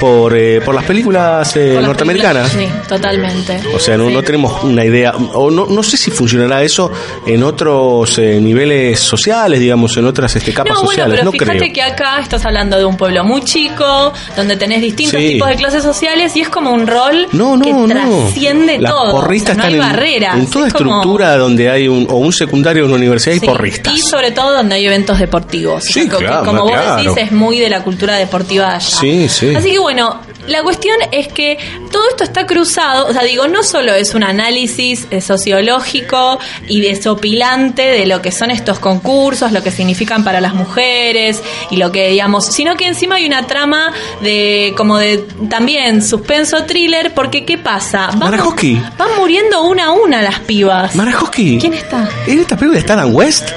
por, 0.00 0.36
eh, 0.36 0.60
por 0.60 0.74
las 0.74 0.84
películas 0.84 1.54
eh, 1.56 1.70
Por 1.72 1.80
las 1.82 1.86
norteamericanas. 1.88 2.50
películas, 2.50 2.82
Sí, 2.82 2.88
totalmente. 2.88 3.60
O 3.74 3.78
sea, 3.78 3.96
no, 3.96 4.10
no 4.10 4.22
tenemos 4.22 4.62
una 4.64 4.84
idea, 4.84 5.12
o 5.34 5.50
no, 5.50 5.66
no 5.66 5.82
sé 5.82 5.96
si 5.96 6.10
funcionará 6.10 6.62
eso 6.62 6.90
en 7.26 7.42
otros 7.42 8.18
eh, 8.18 8.40
niveles 8.40 9.00
sociales, 9.00 9.60
digamos, 9.60 9.96
en 9.96 10.06
otras 10.06 10.34
este, 10.36 10.52
capas 10.52 10.72
No, 10.74 10.82
bueno, 10.82 10.90
sociales, 10.90 11.14
pero 11.20 11.24
no 11.24 11.32
fíjate 11.32 11.58
creo. 11.58 11.72
que 11.72 11.82
acá 11.82 12.18
estás 12.20 12.44
hablando 12.44 12.76
de 12.78 12.84
un 12.84 12.96
pueblo 12.96 13.24
muy 13.24 13.42
chico, 13.42 14.12
donde 14.36 14.56
tenés 14.56 14.80
distintos 14.80 15.20
Sí. 15.20 15.28
tipos 15.34 15.48
de 15.48 15.56
clases 15.56 15.82
sociales 15.82 16.34
y 16.36 16.40
es 16.40 16.48
como 16.48 16.70
un 16.72 16.86
rol 16.86 17.28
No, 17.32 17.56
no, 17.56 17.64
que 17.64 17.72
trasciende 17.94 18.78
Las 18.78 18.92
todo. 18.92 19.12
porristas 19.12 19.56
o 19.56 19.60
sea, 19.60 19.64
no 19.64 19.68
hay 19.68 19.74
están 19.74 19.90
en, 19.90 19.96
barreras. 19.96 20.36
en 20.38 20.46
toda 20.50 20.66
es 20.68 20.72
como- 20.74 20.94
estructura 20.96 21.36
donde 21.36 21.70
hay 21.70 21.88
un, 21.88 22.06
o 22.10 22.16
un 22.16 22.32
secundario 22.32 22.84
o 22.84 22.86
una 22.86 22.96
universidad 22.96 23.36
y 23.36 23.40
Sí, 23.40 23.46
porristas. 23.46 23.94
Y 23.94 23.98
sobre 24.00 24.30
todo 24.32 24.52
donde 24.54 24.74
hay 24.76 24.86
eventos 24.86 25.18
deportivos. 25.18 25.82
O 25.84 25.92
sea, 25.92 26.02
Sí, 26.02 26.08
co- 26.08 26.18
claro, 26.18 26.44
como 26.44 26.62
vos 26.62 26.72
claro. 26.72 26.96
decís, 26.96 27.12
es 27.16 27.32
muy 27.32 27.58
de 27.58 27.68
la 27.70 27.82
cultura 27.82 28.16
deportiva 28.16 28.74
allá. 28.74 28.80
Sí, 28.80 29.28
sí. 29.28 29.54
Así 29.54 29.70
que 29.70 29.78
bueno, 29.84 30.18
la 30.48 30.62
cuestión 30.62 30.96
es 31.12 31.28
que 31.28 31.58
todo 31.92 32.08
esto 32.08 32.24
está 32.24 32.46
cruzado, 32.46 33.06
o 33.06 33.12
sea, 33.12 33.22
digo, 33.22 33.48
no 33.48 33.62
solo 33.62 33.92
es 33.92 34.14
un 34.14 34.22
análisis 34.22 35.06
eh, 35.10 35.20
sociológico 35.20 36.38
y 36.66 36.80
desopilante 36.80 37.82
de 37.82 38.06
lo 38.06 38.22
que 38.22 38.32
son 38.32 38.50
estos 38.50 38.78
concursos, 38.78 39.52
lo 39.52 39.62
que 39.62 39.70
significan 39.70 40.24
para 40.24 40.40
las 40.40 40.54
mujeres 40.54 41.42
y 41.70 41.76
lo 41.76 41.92
que 41.92 42.08
digamos, 42.08 42.46
sino 42.46 42.76
que 42.76 42.86
encima 42.86 43.16
hay 43.16 43.26
una 43.26 43.46
trama 43.46 43.92
de 44.22 44.72
como 44.74 44.96
de 44.96 45.18
también 45.50 46.02
suspenso 46.02 46.64
thriller, 46.64 47.12
porque 47.12 47.44
¿qué 47.44 47.58
pasa? 47.58 48.06
Van, 48.06 48.30
Marajoski. 48.30 48.80
van 48.96 49.08
muriendo 49.18 49.64
una 49.64 49.88
a 49.88 49.92
una 49.92 50.22
las 50.22 50.40
pibas. 50.40 50.96
Marajoski. 50.96 51.58
¿Quién 51.60 51.74
está? 51.74 52.08
¿En 52.26 52.38
esta 52.38 52.56
película 52.56 52.78
está 52.78 52.96
Dan 52.96 53.14
West? 53.14 53.50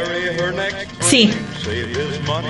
Sí. 0.99 1.31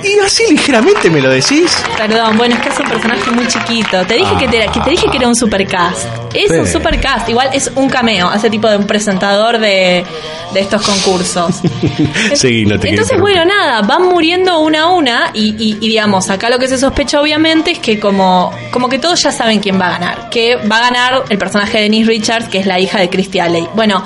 Y 0.03 0.19
así 0.19 0.43
ligeramente 0.49 1.09
me 1.09 1.21
lo 1.21 1.29
decís. 1.29 1.75
Perdón, 1.97 2.37
bueno, 2.37 2.55
es 2.55 2.61
que 2.61 2.69
es 2.69 2.79
un 2.79 2.85
personaje 2.87 3.31
muy 3.31 3.47
chiquito. 3.47 4.05
Te 4.05 4.15
dije 4.15 4.31
Ah. 4.33 4.37
que, 4.37 4.47
te, 4.47 4.67
que 4.71 4.79
te 4.81 4.89
dije 4.91 5.07
que 5.09 5.17
era 5.17 5.27
un 5.27 5.35
supercast. 5.35 6.05
Es 6.33 6.51
un 6.51 6.65
Sí. 6.65 6.73
supercast, 6.73 7.27
igual 7.29 7.49
es 7.53 7.71
un 7.75 7.89
cameo, 7.89 8.27
hace 8.27 8.49
tipo 8.49 8.69
de 8.69 8.77
un 8.77 8.85
presentador 8.85 9.57
de, 9.59 10.05
de 10.53 10.59
estos 10.59 10.81
concursos. 10.83 11.55
sí, 12.35 12.65
no 12.65 12.79
te 12.79 12.89
Entonces, 12.89 13.19
bueno, 13.19 13.43
nada, 13.45 13.81
van 13.81 14.03
muriendo 14.03 14.59
una 14.59 14.83
a 14.83 14.87
una 14.89 15.31
y, 15.33 15.55
y- 15.57 15.77
y, 15.81 15.87
digamos, 15.89 16.29
acá 16.29 16.49
lo 16.49 16.59
que 16.59 16.67
se 16.67 16.77
sospecha 16.77 17.19
obviamente 17.21 17.71
es 17.71 17.79
que 17.79 17.99
como, 17.99 18.51
como 18.71 18.87
que 18.89 18.99
todos 18.99 19.21
ya 19.23 19.31
saben 19.31 19.59
quién 19.59 19.79
va 19.79 19.87
a 19.87 19.91
ganar. 19.91 20.29
Que 20.29 20.55
va 20.57 20.77
a 20.77 20.81
ganar 20.81 21.23
el 21.29 21.37
personaje 21.37 21.77
de 21.77 21.83
Denise 21.83 22.07
Richards, 22.09 22.47
que 22.49 22.59
es 22.59 22.65
la 22.67 22.79
hija 22.79 22.99
de 22.99 23.09
Christy 23.09 23.39
Alley. 23.39 23.67
Bueno, 23.73 24.03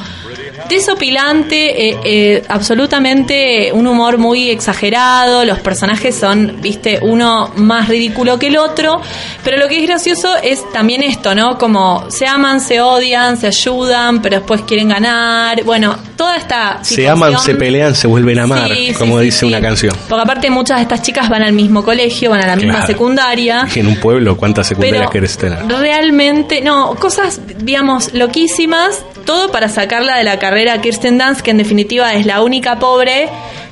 desopilante, 0.70 1.90
eh, 1.90 1.98
eh, 2.04 2.44
absolutamente 2.48 3.72
un 3.74 3.88
humor 3.88 4.18
muy 4.18 4.50
exagerado, 4.50 5.46
los 5.46 5.60
personajes 5.60 6.16
son, 6.16 6.58
viste, 6.62 7.00
uno 7.02 7.52
más 7.56 7.88
ridículo 7.88 8.38
que 8.40 8.48
el 8.48 8.58
otro, 8.58 9.02
pero 9.44 9.58
lo 9.58 9.68
que 9.68 9.80
es 9.82 9.88
gracioso 9.88 10.36
es 10.44 10.62
también 10.72 11.04
esto, 11.04 11.34
¿no? 11.36 11.58
Como 11.58 12.06
se 12.10 12.26
aman, 12.28 12.60
se 12.60 12.82
odian, 12.82 13.38
se 13.38 13.48
ayudan, 13.48 14.22
pero 14.22 14.38
después 14.38 14.62
quieren 14.62 14.90
ganar, 14.90 15.64
bueno, 15.64 15.96
toda 16.16 16.38
esta 16.38 16.80
Se 16.84 17.08
aman, 17.08 17.32
se 17.32 17.38
situación- 17.38 17.58
pelean, 17.58 17.96
se 17.96 18.08
vuelven 18.08 18.40
a 18.40 18.44
amar, 18.44 18.72
Sí, 18.74 18.94
como 18.98 19.20
sí, 19.20 19.26
dice 19.26 19.40
sí. 19.40 19.46
una 19.46 19.62
canción. 19.62 19.96
Porque 20.10 20.22
aparte 20.24 20.50
muchas 20.50 20.78
de 20.78 20.84
estas 20.84 21.02
chicas 21.02 21.30
van 21.30 21.44
al 21.44 21.54
mismo 21.54 21.84
colegio, 21.84 22.30
van 22.32 22.42
a 22.42 22.48
la 22.48 22.56
misma 22.56 22.74
Claro. 22.74 22.88
secundaria. 22.88 23.68
Y 23.74 23.80
en 23.80 23.88
un 23.88 23.96
pueblo, 23.98 24.38
¿cuántas 24.38 24.68
secundarias 24.68 25.10
querés 25.10 25.38
tener? 25.38 25.60
realmente, 25.68 26.62
no, 26.62 26.96
cosas, 26.96 27.40
digamos, 27.58 28.14
loquísimas, 28.14 29.04
todo 29.26 29.52
para 29.52 29.70
sacarla 29.70 30.18
de 30.18 30.24
la 30.24 30.40
carrera 30.52 30.82
Kirsten 30.82 31.18
Dunst, 31.18 31.40
que 31.40 31.52
en 31.52 31.58
definitiva 31.60 32.14
es 32.14 32.26
la 32.26 32.42
única 32.42 32.78
pobre 32.78 33.30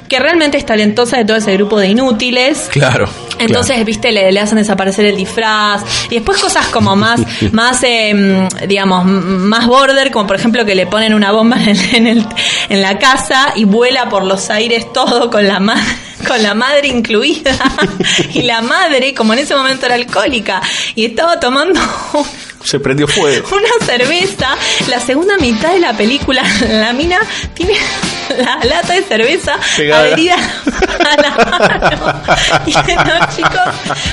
que 0.07 0.17
realmente 0.17 0.57
es 0.57 0.65
talentosa 0.65 1.17
de 1.17 1.25
todo 1.25 1.35
ese 1.35 1.51
grupo 1.53 1.77
de 1.77 1.87
inútiles. 1.89 2.69
Claro. 2.71 3.07
Entonces, 3.37 3.83
viste, 3.85 4.11
le, 4.13 4.31
le 4.31 4.39
hacen 4.39 4.57
desaparecer 4.57 5.05
el 5.05 5.17
disfraz. 5.17 5.83
Y 6.09 6.15
después 6.15 6.41
cosas 6.41 6.67
como 6.67 6.95
más, 6.95 7.19
más 7.51 7.83
eh, 7.83 8.47
digamos, 8.65 9.05
más 9.05 9.67
border, 9.67 10.09
como 10.09 10.25
por 10.25 10.37
ejemplo 10.37 10.63
que 10.65 10.73
le 10.73 10.87
ponen 10.87 11.13
una 11.13 11.31
bomba 11.33 11.57
en, 11.61 11.67
el- 11.69 11.95
en, 11.95 12.07
el- 12.07 12.25
en 12.69 12.81
la 12.81 12.97
casa 12.97 13.51
y 13.55 13.65
vuela 13.65 14.07
por 14.07 14.23
los 14.23 14.49
aires 14.49 14.91
todo 14.93 15.29
con 15.29 15.45
la 15.47 15.59
madre. 15.59 15.83
Con 16.27 16.41
la 16.43 16.53
madre 16.53 16.87
incluida. 16.87 17.51
y 18.33 18.41
la 18.43 18.61
madre, 18.61 19.13
como 19.13 19.33
en 19.33 19.39
ese 19.39 19.53
momento 19.55 19.85
era 19.85 19.95
alcohólica, 19.95 20.61
y 20.95 21.05
estaba 21.05 21.39
tomando 21.39 21.79
Se 22.63 22.79
prendió 22.79 23.07
fuego. 23.07 23.47
una 23.55 23.85
cerveza. 23.85 24.55
La 24.89 24.99
segunda 24.99 25.37
mitad 25.37 25.73
de 25.73 25.79
la 25.79 25.95
película, 25.95 26.43
la 26.69 26.93
mina 26.93 27.19
tiene 27.53 27.73
la 28.37 28.59
lata 28.65 28.93
de 28.93 29.03
cerveza 29.03 29.53
Pegada. 29.75 30.03
adherida 30.03 30.35
a 30.35 31.21
la 31.21 31.31
mano. 31.31 32.23
Y 32.65 32.73
no, 32.73 33.35
chicos, 33.35 33.59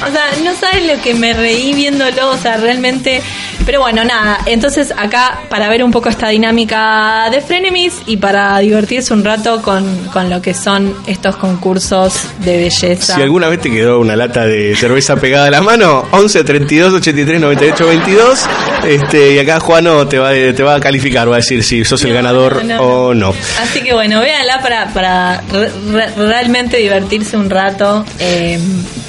o 0.07 0.13
sea, 0.13 0.31
no 0.43 0.55
saben 0.55 0.87
lo 0.87 1.03
que 1.03 1.15
me 1.15 1.33
reí 1.35 1.75
viéndolo, 1.75 2.31
o 2.31 2.37
sea, 2.37 2.57
realmente. 2.57 3.23
Pero 3.65 3.81
bueno, 3.81 4.05
nada. 4.05 4.39
Entonces, 4.47 4.93
acá, 4.97 5.41
para 5.49 5.69
ver 5.69 5.83
un 5.83 5.91
poco 5.91 6.09
esta 6.09 6.29
dinámica 6.29 7.29
de 7.31 7.41
Frenemies 7.41 7.95
y 8.07 8.17
para 8.17 8.59
divertirse 8.61 9.13
un 9.13 9.25
rato 9.25 9.61
con, 9.61 9.85
con 10.13 10.31
lo 10.31 10.41
que 10.41 10.55
son 10.55 10.95
estos 11.07 11.37
concursos 11.37 12.15
de 12.39 12.57
belleza. 12.59 13.17
Si 13.17 13.23
alguna 13.23 13.49
vez 13.49 13.61
te 13.61 13.71
quedó 13.71 13.99
una 13.99 14.15
lata 14.15 14.47
de 14.47 14.77
cerveza 14.77 15.17
pegada 15.17 15.49
a 15.49 15.51
la 15.51 15.61
mano, 15.61 16.07
11 16.13 16.45
32 16.45 16.95
83 16.95 17.41
98 17.41 17.87
22. 17.87 18.47
Este, 18.87 19.35
y 19.35 19.39
acá 19.41 19.59
Juano 19.59 20.07
te 20.07 20.19
va, 20.19 20.31
te 20.31 20.63
va 20.63 20.77
a 20.77 20.81
calificar, 20.81 21.29
va 21.29 21.35
a 21.35 21.39
decir 21.39 21.65
si 21.65 21.85
sos 21.85 22.03
el 22.05 22.13
ganador 22.13 22.65
no, 22.65 22.77
no. 22.77 22.83
o 22.83 23.15
no. 23.15 23.35
Así 23.61 23.81
que 23.83 23.93
bueno, 23.95 24.06
véanla 24.15 24.61
para, 24.61 24.89
para 24.93 25.41
re- 25.53 25.71
re- 25.93 26.11
realmente 26.17 26.77
divertirse 26.77 27.37
un 27.37 27.51
rato. 27.51 28.05
eh, 28.19 28.59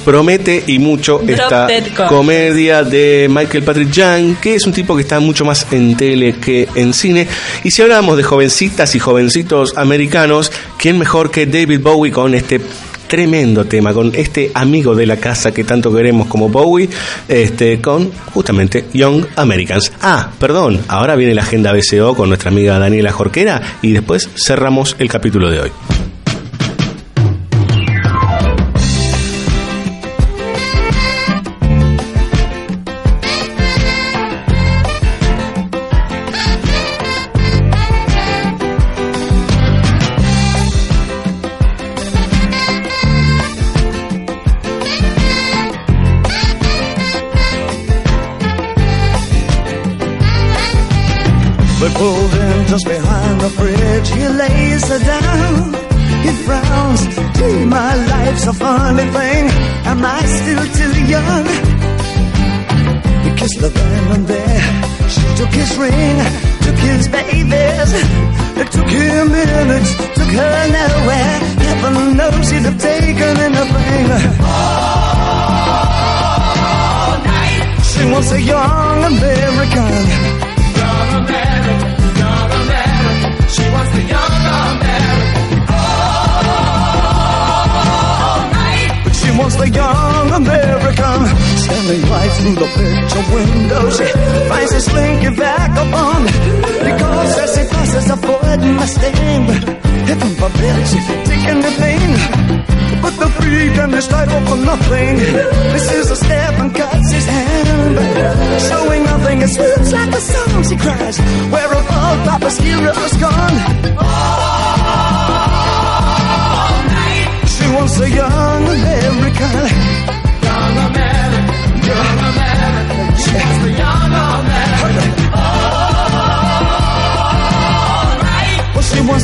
Promete 0.04 0.64
y 0.66 0.78
mucho 0.78 1.20
esta 1.26 1.66
comedia 2.08 2.82
de 2.82 3.26
Michael 3.30 3.62
Patrick 3.62 3.90
Young, 3.90 4.36
que 4.40 4.54
es 4.54 4.64
un 4.66 4.72
tipo 4.72 4.96
que 4.96 5.02
está 5.02 5.20
mucho 5.20 5.44
más 5.44 5.66
en 5.70 5.96
tele 5.96 6.36
que 6.36 6.66
en 6.74 6.94
cine. 6.94 7.28
Y 7.62 7.70
si 7.70 7.82
hablamos 7.82 8.16
de 8.16 8.22
jovencitas 8.22 8.94
y 8.94 8.98
jovencitos 8.98 9.76
americanos, 9.76 10.50
¿quién 10.78 10.98
mejor 10.98 11.30
que 11.30 11.44
David 11.46 11.80
Bowie 11.80 12.10
con 12.12 12.34
este 12.34 12.58
tremendo 13.08 13.64
tema, 13.64 13.92
con 13.92 14.14
este 14.14 14.52
amigo 14.54 14.94
de 14.94 15.06
la 15.06 15.16
casa 15.16 15.52
que 15.52 15.64
tanto 15.64 15.92
queremos 15.92 16.28
como 16.28 16.48
Bowie, 16.48 16.88
este, 17.26 17.80
con 17.80 18.12
justamente 18.32 18.84
Young 18.92 19.24
Americans. 19.36 19.90
Ah, 20.00 20.30
perdón, 20.38 20.80
ahora 20.88 21.16
viene 21.16 21.34
la 21.34 21.42
agenda 21.42 21.72
BCO 21.72 22.14
con 22.14 22.28
nuestra 22.28 22.50
amiga 22.50 22.78
Daniela 22.78 23.10
Jorquera 23.10 23.78
y 23.82 23.92
después 23.92 24.28
cerramos 24.36 24.94
el 24.98 25.08
capítulo 25.08 25.50
de 25.50 25.60
hoy. 25.60 25.70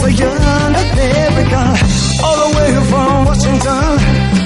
The 0.05 0.13
young 0.13 0.75
American. 0.85 1.73
All 2.23 2.37
the 2.45 2.51
way 2.57 2.71
from 2.91 3.25
Washington. 3.25 3.97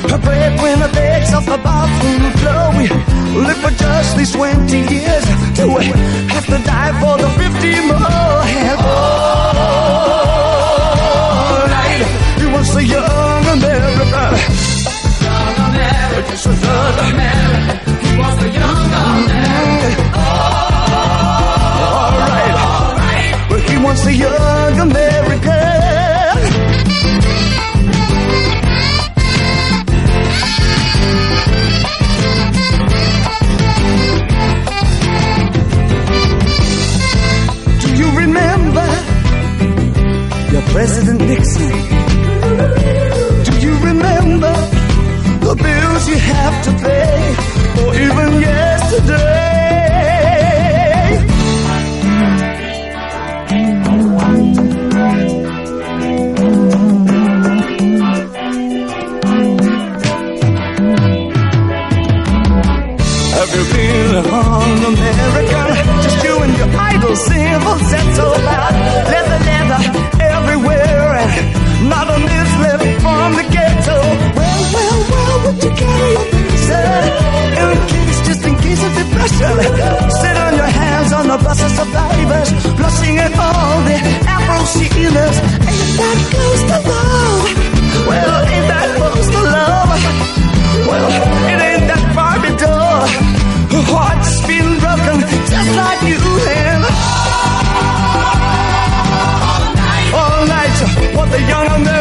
Her 0.08 0.18
breadwinner 0.22 0.92
begs 0.92 1.34
off 1.34 1.46
the 1.46 1.58
bathroom 1.58 2.30
floor. 2.38 2.70
We 2.78 2.86
live 3.42 3.58
for 3.58 3.72
just 3.74 4.16
these 4.16 4.30
20 4.30 4.54
years. 4.94 5.24
Do 5.58 5.74
we 5.74 5.86
have 6.30 6.46
to 6.46 6.58
die 6.62 6.92
for 7.00 7.18
the 7.18 7.28
50 7.28 7.90
more? 7.90 8.38
And 8.54 8.78
all 8.78 9.58
night. 11.74 12.06
He 12.38 12.46
wants 12.46 12.70
the 12.74 12.84
young 12.84 13.44
American. 13.58 14.38
Young 15.26 15.58
a 15.58 16.54
American. 17.10 17.98
He 18.06 18.10
wants 18.16 18.36
the 18.42 18.48
young 18.48 18.90
American. 18.94 20.14
All 20.14 20.30
right. 22.30 22.54
All 22.62 22.94
right. 22.94 23.50
Well, 23.50 23.58
he 23.58 23.76
wants 23.82 24.02
the 24.04 24.14
young 24.14 24.78
American. 24.78 25.47
President 40.78 41.20
Nixon? 41.22 41.70
Do 43.46 43.52
you 43.66 43.74
remember 43.90 44.54
the 45.42 45.54
bills 45.60 46.08
you 46.08 46.18
have 46.18 46.56
to 46.66 46.70
pay, 46.86 47.34
or 47.82 47.94
even 47.96 48.40
yesterday? 48.40 49.18
Have 63.34 63.50
you 63.56 63.64
been 63.74 64.14
on 64.30 64.78
America? 64.94 65.60
Just 66.04 66.18
you 66.22 66.34
and 66.38 66.54
your 66.56 66.70
idle 66.70 67.16
symbols 67.16 67.90
that's 67.90 68.18
all 68.20 68.34
about 68.34 69.17
in 76.78 77.78
case, 77.88 78.18
just 78.28 78.42
in 78.46 78.54
case 78.56 78.82
of 78.84 78.92
depression? 78.94 79.54
Sit 80.22 80.36
on 80.36 80.52
your 80.56 80.72
hands 80.80 81.12
on 81.12 81.26
the 81.28 81.38
bus 81.44 81.60
of 81.62 81.70
survivors, 81.78 82.50
blushing 82.76 83.18
at 83.18 83.32
all 83.38 83.82
the 83.88 83.96
Afro 84.34 84.58
sealers. 84.76 85.36
Ain't 85.68 85.92
that 85.98 86.18
close 86.32 86.62
to 86.70 86.78
love? 86.90 87.44
Well, 88.08 88.36
ain't 88.54 88.68
that 88.72 88.88
close 88.98 89.28
to 89.34 89.40
love? 89.56 89.90
Well, 90.88 91.06
it 91.52 91.58
ain't 91.68 91.86
that 91.90 92.04
far 92.16 92.36
to 92.44 92.50
door. 92.64 92.98
Her 93.74 93.84
heart's 93.92 94.34
been 94.46 94.70
broken 94.82 95.18
just 95.50 95.70
like 95.76 96.02
you 96.08 96.20
have. 96.48 96.84
All 100.20 100.40
night, 100.46 100.76
what 101.16 101.28
the 101.30 101.40
young 101.40 101.66
American. 101.66 101.97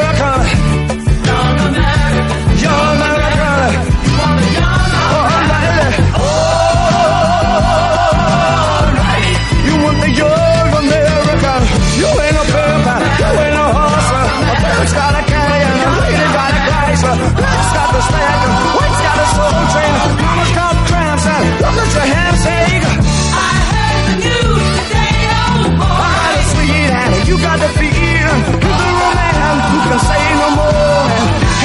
you 27.27 27.35
gotta 27.37 27.69
fear. 27.75 28.27
Is 28.71 28.77
there 28.81 28.99
a 29.07 29.11
man 29.19 29.55
who 29.69 29.77
can 29.87 29.99
say 29.99 30.23
no 30.41 30.47
more? 30.59 31.03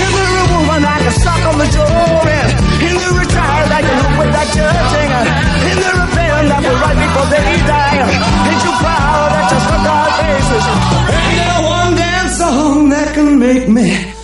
Is 0.02 0.10
there 0.18 0.34
a 0.42 0.46
woman 0.52 0.82
I 0.84 0.98
can 1.04 1.14
suck 1.22 1.42
on 1.50 1.56
the 1.62 1.68
door. 1.70 2.22
And 2.82 2.98
a 3.22 3.26
child 3.34 3.68
I 3.70 3.80
can 3.86 3.96
look 4.02 4.14
without 4.22 4.48
judging. 4.58 5.10
Is 5.70 5.76
there 5.82 5.94
a 5.94 6.02
rebellion 6.02 6.46
that 6.50 6.60
will 6.66 6.78
write 6.82 6.98
before 7.04 7.28
they 7.30 7.50
die. 7.70 7.98
Ain't 8.50 8.62
you 8.66 8.74
proud 8.82 9.28
that 9.34 9.46
you 9.52 9.58
stuck 9.66 9.84
our 9.94 10.10
faces? 10.18 10.64
Ain't 11.14 11.36
there 11.40 11.60
one 11.74 11.92
dance 11.94 12.34
song 12.38 12.88
that 12.90 13.08
can 13.14 13.38
make 13.38 13.68
me 13.68 14.21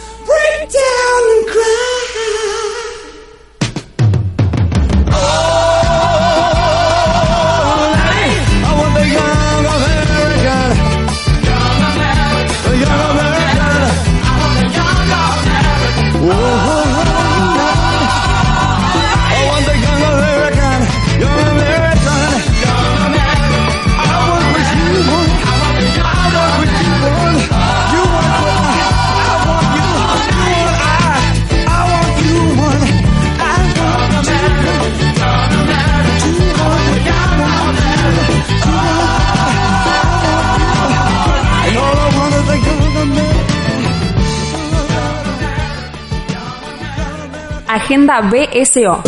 Agenda 47.99 48.21
BSO. 48.21 49.03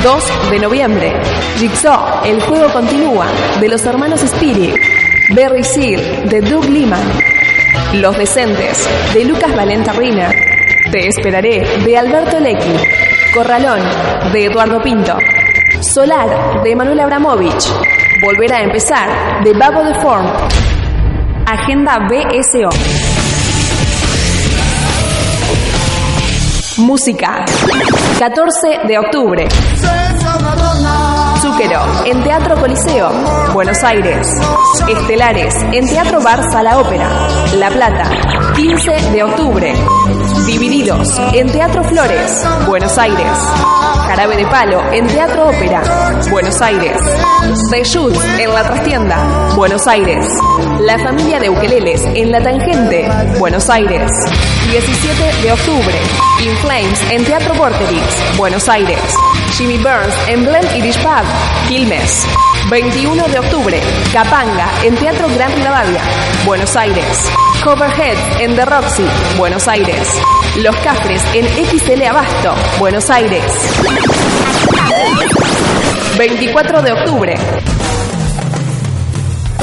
2 0.00 0.50
de 0.50 0.58
noviembre. 0.58 1.12
Jigsaw, 1.58 2.24
El 2.24 2.40
juego 2.40 2.72
continúa 2.72 3.26
de 3.60 3.68
los 3.68 3.84
hermanos 3.84 4.22
Spirit. 4.22 4.74
Berry 5.34 5.62
Seal 5.62 6.28
de 6.28 6.40
Doug 6.40 6.64
Liman. 6.64 7.02
Los 7.94 8.16
decentes 8.16 8.88
de 9.14 9.24
Lucas 9.24 9.54
Valenta 9.54 9.92
Riner. 9.92 10.34
Te 10.90 11.08
esperaré 11.08 11.62
de 11.84 11.98
Alberto 11.98 12.40
Lecky. 12.40 12.74
Corralón 13.34 13.80
de 14.32 14.46
Eduardo 14.46 14.82
Pinto. 14.82 15.16
Solar 15.80 16.62
de 16.62 16.74
Manuel 16.74 17.00
Abramovich. 17.00 17.68
Volver 18.22 18.52
a 18.52 18.62
empezar 18.62 19.42
de 19.44 19.52
Babo 19.52 19.84
de 19.84 19.94
Form. 20.00 20.26
Agenda 21.46 21.98
BSO. 22.08 23.11
Música. 26.78 27.44
14 28.18 28.86
de 28.86 28.98
octubre. 28.98 29.48
Zúquero, 31.40 31.80
en 32.06 32.22
Teatro 32.22 32.56
Coliseo, 32.56 33.10
Buenos 33.52 33.82
Aires. 33.82 34.26
Estelares, 34.88 35.54
en 35.72 35.86
Teatro 35.86 36.20
Bar 36.22 36.40
Sala 36.50 36.78
Ópera, 36.78 37.08
La 37.56 37.68
Plata. 37.70 38.10
15 38.54 39.10
de 39.12 39.22
octubre. 39.22 39.74
Divididos, 40.46 41.08
en 41.32 41.50
Teatro 41.50 41.84
Flores, 41.84 42.46
Buenos 42.66 42.96
Aires. 42.96 43.91
Jarabe 44.14 44.36
de 44.36 44.44
Palo, 44.44 44.82
en 44.92 45.06
Teatro 45.06 45.48
Ópera, 45.48 45.80
Buenos 46.30 46.60
Aires. 46.60 46.98
The 47.70 48.42
en 48.42 48.52
La 48.52 48.62
Trastienda, 48.62 49.54
Buenos 49.56 49.86
Aires. 49.86 50.26
La 50.80 50.98
familia 50.98 51.40
de 51.40 51.48
Ukeleles, 51.48 52.02
en 52.14 52.30
La 52.30 52.42
Tangente, 52.42 53.08
Buenos 53.38 53.70
Aires. 53.70 54.10
17 54.70 55.42
de 55.42 55.52
octubre. 55.52 55.94
In 56.44 56.54
Flames, 56.58 57.00
en 57.10 57.24
Teatro 57.24 57.54
Vorterix, 57.54 58.36
Buenos 58.36 58.68
Aires. 58.68 59.00
Jimmy 59.56 59.78
Burns, 59.78 60.14
en 60.28 60.44
Blend 60.44 60.76
Irish 60.76 60.98
Pub, 60.98 61.24
Quilmes. 61.68 62.26
21 62.68 63.28
de 63.28 63.38
octubre. 63.38 63.80
Capanga, 64.12 64.68
en 64.84 64.94
Teatro 64.96 65.26
Gran 65.34 65.54
Rivadavia, 65.54 66.02
Buenos 66.44 66.76
Aires. 66.76 67.30
Coverhead, 67.64 68.18
en 68.40 68.56
The 68.56 68.66
Roxy, 68.66 69.06
Buenos 69.38 69.66
Aires. 69.68 70.06
Los 70.58 70.76
Cafres, 70.76 71.22
en 71.34 71.46
XL 71.46 72.02
Abasto, 72.02 72.54
Buenos 72.78 73.08
Aires. 73.08 73.42
24 76.18 76.82
de 76.82 76.92
octubre. 76.92 77.34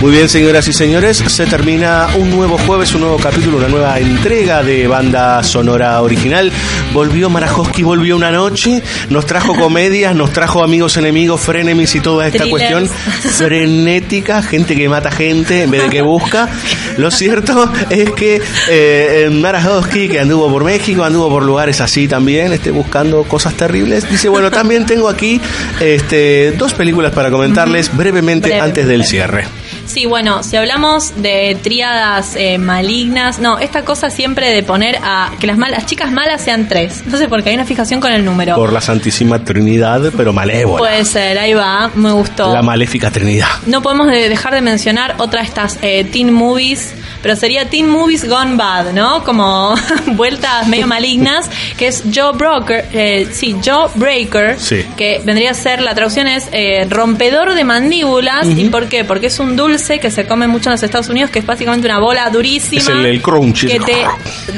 Muy 0.01 0.13
bien, 0.13 0.31
señoras 0.31 0.67
y 0.67 0.73
señores, 0.73 1.19
se 1.19 1.45
termina 1.45 2.09
un 2.17 2.31
nuevo 2.31 2.57
jueves, 2.57 2.95
un 2.95 3.03
nuevo 3.03 3.19
capítulo, 3.19 3.59
una 3.59 3.69
nueva 3.69 3.99
entrega 3.99 4.63
de 4.63 4.87
banda 4.87 5.43
sonora 5.43 6.01
original. 6.01 6.51
Volvió 6.95 7.29
Marajowski, 7.29 7.83
volvió 7.83 8.17
una 8.17 8.31
noche, 8.31 8.83
nos 9.11 9.27
trajo 9.27 9.55
comedias, 9.55 10.15
nos 10.15 10.33
trajo 10.33 10.65
amigos 10.65 10.97
enemigos, 10.97 11.43
frenemies 11.43 11.95
y 11.97 12.01
toda 12.01 12.27
esta 12.29 12.45
Thrillers. 12.45 12.51
cuestión 12.51 12.89
frenética, 12.89 14.43
gente 14.43 14.75
que 14.75 14.89
mata 14.89 15.11
gente 15.11 15.65
en 15.65 15.71
vez 15.71 15.83
de 15.83 15.91
que 15.91 16.01
busca. 16.01 16.49
Lo 16.97 17.11
cierto 17.11 17.71
es 17.91 18.11
que 18.13 18.41
eh, 18.71 19.29
Marajowski, 19.31 20.09
que 20.09 20.21
anduvo 20.21 20.51
por 20.51 20.65
México, 20.65 21.05
anduvo 21.05 21.29
por 21.29 21.43
lugares 21.43 21.83
así 21.83 22.09
también, 22.09 22.55
este, 22.55 22.71
buscando 22.71 23.25
cosas 23.25 23.53
terribles, 23.53 24.09
dice, 24.11 24.31
bueno, 24.31 24.51
también 24.51 24.87
tengo 24.87 25.11
aquí 25.11 25.39
este, 25.79 26.53
dos 26.53 26.73
películas 26.73 27.13
para 27.13 27.31
comentarles 27.31 27.95
brevemente 27.95 28.49
Breve. 28.49 28.63
antes 28.63 28.87
del 28.87 29.05
cierre. 29.05 29.60
Sí, 29.91 30.07
bueno, 30.07 30.43
si 30.45 30.57
hablamos 30.57 31.21
de 31.21 31.57
tríadas 31.63 32.37
eh, 32.37 32.59
malignas, 32.59 33.39
no, 33.41 33.59
esta 33.59 33.85
cosa 33.85 34.09
siempre 34.09 34.51
de 34.51 34.63
poner 34.63 34.97
a 35.03 35.33
que 35.41 35.47
las, 35.49 35.59
mal- 35.59 35.73
las 35.73 35.87
chicas 35.87 36.13
malas 36.13 36.43
sean 36.43 36.69
tres. 36.69 37.03
No 37.07 37.19
sé 37.19 37.27
por 37.29 37.43
qué 37.43 37.51
hay 37.51 37.57
una 37.57 37.65
fijación 37.65 38.01
con 38.01 38.13
el 38.13 38.25
número. 38.25 38.55
Por 38.55 38.73
la 38.73 38.81
Santísima 38.81 39.43
Trinidad, 39.45 40.13
pero 40.17 40.33
malévola. 40.33 40.79
Puede 40.79 41.05
ser, 41.05 41.39
ahí 41.39 41.55
va, 41.55 41.91
me 41.95 42.13
gustó. 42.13 42.53
La 42.55 42.63
maléfica 42.63 43.11
Trinidad. 43.11 43.49
No 43.67 43.83
podemos 43.83 44.07
de- 44.07 44.29
dejar 44.29 44.55
de 44.55 44.61
mencionar 44.61 45.17
otra 45.19 45.41
de 45.41 45.47
estas 45.49 45.79
eh, 45.83 46.05
teen 46.05 46.33
movies, 46.33 46.93
pero 47.21 47.35
sería 47.35 47.69
teen 47.69 47.89
movies 47.89 48.29
gone 48.29 48.55
bad, 48.57 48.93
¿no? 48.93 49.25
Como 49.25 49.75
vueltas 50.15 50.69
medio 50.69 50.87
malignas, 50.87 51.51
que 51.77 51.89
es 51.89 52.05
Joe 52.15 52.33
Broker, 52.37 52.87
eh, 52.93 53.29
sí, 53.33 53.57
Joe 53.65 53.89
Breaker, 53.97 54.59
Sí. 54.61 54.85
que 54.97 55.21
vendría 55.25 55.51
a 55.51 55.55
ser, 55.55 55.83
la 55.83 55.95
traducción 55.95 56.29
es 56.29 56.49
eh, 56.53 56.87
rompedor 56.89 57.55
de 57.55 57.65
mandíbulas. 57.65 58.47
¿Y 58.47 58.69
por 58.69 58.87
qué? 58.89 59.05
Porque 59.05 59.27
es 59.27 59.39
un 59.41 59.57
dulce 59.57 59.80
que 59.89 60.11
se 60.11 60.27
come 60.27 60.47
mucho 60.47 60.69
en 60.69 60.73
los 60.73 60.83
Estados 60.83 61.09
Unidos, 61.09 61.31
que 61.31 61.39
es 61.41 61.47
básicamente 61.47 61.87
una 61.87 61.99
bola 61.99 62.29
durísima. 62.31 62.81
Es 62.83 62.89
el, 62.89 63.07
el 63.07 63.23
crunch. 63.23 63.67
que 63.67 63.81
te 63.81 64.05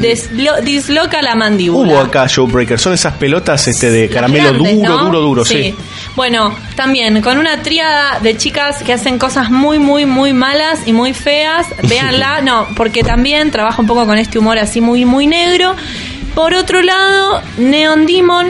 deslo- 0.01 0.61
disloca 0.63 1.23
la 1.23 1.35
mandíbula. 1.35 1.93
Hubo 1.93 1.99
acá 2.01 2.27
Showbreaker, 2.27 2.79
son 2.79 2.93
esas 2.95 3.15
pelotas 3.15 3.67
este 3.69 3.91
de 3.91 4.09
caramelo 4.09 4.51
grandes, 4.53 4.75
duro, 4.77 4.89
¿no? 4.89 5.05
duro, 5.05 5.21
duro, 5.21 5.45
sí. 5.45 5.75
Bueno, 6.17 6.55
también 6.77 7.21
con 7.23 7.39
una 7.39 7.63
tríada 7.63 8.19
de 8.21 8.37
chicas 8.37 8.83
que 8.83 8.93
hacen 8.93 9.19
cosas 9.19 9.51
muy, 9.51 9.79
muy, 9.79 10.05
muy 10.07 10.33
malas 10.33 10.81
y 10.87 10.93
muy 10.93 11.15
feas. 11.15 11.67
Véanla, 11.89 12.41
no, 12.43 12.67
porque 12.77 13.03
también 13.03 13.51
trabaja 13.51 13.81
un 13.81 13.87
poco 13.87 14.05
con 14.07 14.19
este 14.19 14.39
humor 14.39 14.59
así 14.59 14.81
muy, 14.81 15.05
muy 15.05 15.27
negro. 15.27 15.75
Por 16.35 16.55
otro 16.55 16.81
lado, 16.83 17.43
Neon 17.59 18.07
Demon, 18.07 18.49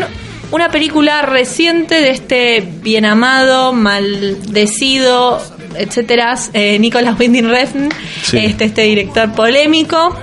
una 0.53 0.71
película 0.71 1.23
reciente 1.23 1.97
de 2.01 2.11
este 2.11 2.61
bien 2.83 3.05
amado, 3.05 3.73
maldecido, 3.73 5.43
etcétera, 5.77 6.35
eh, 6.53 6.79
Nicolas 6.79 7.19
Winding 7.19 7.49
Refn, 7.49 7.89
Sí. 8.23 8.39
este, 8.39 8.65
este 8.65 8.83
director 8.83 9.33
polémico. 9.33 10.17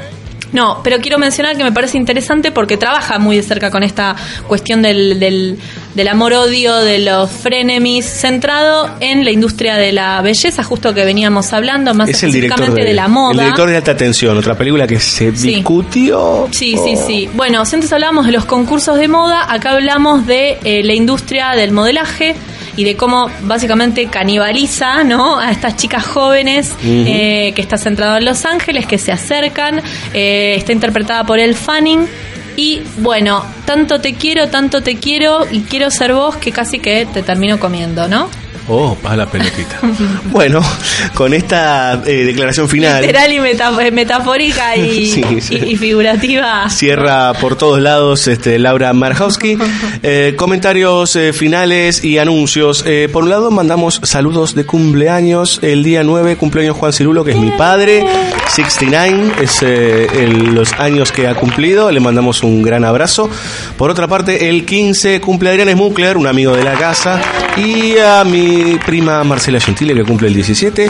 No, 0.51 0.81
pero 0.84 0.97
quiero 0.97 1.19
mencionar 1.19 1.55
que 1.55 1.63
me 1.63 1.71
parece 1.71 1.95
interesante 1.99 2.51
porque 2.51 2.76
trabaja 2.76 3.19
muy 3.19 3.35
de 3.35 3.43
cerca 3.43 3.69
con 3.69 3.84
esta 3.84 4.15
cuestión 4.47 4.81
del, 4.81 5.19
del, 5.19 5.59
del 5.93 6.07
amor-odio, 6.07 6.76
de 6.77 6.97
los 6.97 7.30
frenemies, 7.30 8.03
centrado 8.07 8.89
en 8.99 9.23
la 9.23 9.30
industria 9.30 9.76
de 9.76 9.91
la 9.91 10.19
belleza, 10.23 10.63
justo 10.63 10.91
que 10.95 11.05
veníamos 11.05 11.53
hablando, 11.53 11.93
más 11.93 12.09
Es 12.09 12.15
específicamente 12.23 12.81
de, 12.81 12.88
de, 12.88 12.93
la 12.95 13.07
moda. 13.07 13.34
El 13.34 13.39
director 13.41 13.69
de 13.69 13.76
Alta 13.77 13.95
Tensión, 13.95 14.35
otra 14.39 14.57
película 14.57 14.88
que 14.88 14.99
se 14.99 15.35
Sí. 15.35 15.53
discutió. 15.53 16.47
Sí, 16.49 16.76
sí, 16.84 16.93
Oh. 16.97 17.03
sí. 17.07 17.30
Bueno, 17.35 17.61
antes 17.61 17.93
hablábamos 17.93 18.26
de 18.26 18.31
los 18.31 18.45
concursos 18.45 18.97
de 18.97 19.07
moda, 19.07 19.53
acá 19.53 19.73
hablamos 19.73 20.26
de 20.26 20.57
eh, 20.63 20.81
la 20.84 20.95
industria 20.95 21.51
del 21.51 21.71
modelaje 21.71 22.34
y 22.80 22.85
de 22.85 22.95
cómo 22.95 23.30
básicamente 23.41 24.07
canibaliza 24.07 25.03
¿no? 25.03 25.38
a 25.38 25.51
estas 25.51 25.76
chicas 25.76 26.06
jóvenes 26.06 26.73
eh, 26.81 27.51
que 27.53 27.61
está 27.61 27.77
centrado 27.77 28.15
en 28.15 28.23
Los 28.23 28.45
Ángeles, 28.45 28.85
que 28.85 28.97
se 28.97 29.11
acercan. 29.11 29.81
eh, 30.14 30.56
está 30.57 30.72
interpretada 30.72 31.26
por 31.26 31.39
El 31.39 31.56
Fanning. 31.56 32.07
Y 32.56 32.81
bueno, 32.99 33.43
tanto 33.65 33.99
te 33.99 34.14
quiero, 34.14 34.47
tanto 34.47 34.81
te 34.81 34.95
quiero 34.95 35.45
y 35.51 35.64
quiero 35.64 35.91
ser 35.91 36.14
vos 36.14 36.38
que 36.38 36.53
casi 36.53 36.80
que 36.80 37.06
te 37.06 37.22
termino 37.22 37.60
comiendo, 37.60 38.07
¿no? 38.07 38.30
Oh, 38.72 38.96
pa' 39.02 39.16
la 39.16 39.26
pelotita. 39.26 39.80
bueno, 40.26 40.62
con 41.16 41.34
esta 41.34 42.02
eh, 42.06 42.24
declaración 42.24 42.70
final. 42.70 43.02
Literal 43.02 43.32
y 43.34 43.38
metaf- 43.40 43.91
metafórica 43.91 44.76
y, 44.76 45.08
Sí, 45.12 45.24
sí. 45.41 45.56
y- 45.56 45.72
y 45.72 45.76
figurativa. 45.76 46.70
Cierra 46.70 47.34
por 47.34 47.56
todos 47.56 47.80
lados 47.82 48.28
este, 48.28 48.60
Laura 48.60 48.94
Marjowski. 48.94 49.58
Eh, 50.02 50.36
comentarios 50.38 51.16
eh, 51.18 51.34
finales 51.34 52.06
y 52.06 52.20
anuncios. 52.20 52.84
Eh, 52.88 53.10
por 53.12 53.24
un 53.24 53.30
lado, 53.30 53.52
mandamos 53.52 54.00
saludos 54.04 54.56
de 54.56 54.66
cumpleaños. 54.66 55.60
El 55.62 55.84
día 55.84 56.04
9, 56.04 56.38
cumpleaños 56.38 56.78
Juan 56.78 56.94
Cirulo, 56.94 57.26
que 57.26 57.32
es 57.32 57.38
mi 57.38 57.52
padre. 57.52 58.06
69 58.48 59.34
es 59.41 59.62
eh, 59.62 60.08
el- 60.24 60.56
los 60.56 60.72
años 60.74 61.12
que 61.12 61.28
ha 61.28 61.36
cumplido. 61.36 61.91
Le 61.91 62.00
mandamos 62.00 62.44
un 62.44 62.62
gran 62.64 62.86
abrazo. 62.86 63.30
Por 63.78 63.90
otra 63.90 64.08
parte, 64.08 64.50
el 64.50 64.64
15 64.66 65.20
cumple 65.20 65.50
Adrián 65.50 65.70
Smukler, 65.72 66.16
un 66.18 66.28
amigo 66.28 66.54
de 66.56 66.64
la 66.64 66.74
casa. 66.76 67.22
Y 67.58 67.98
a 67.98 68.24
mi 68.24 68.59
prima 68.86 69.23
Marcela 69.23 69.60
Gentile, 69.60 69.94
que 69.94 70.03
cumple 70.03 70.27
el 70.27 70.34
17. 70.34 70.90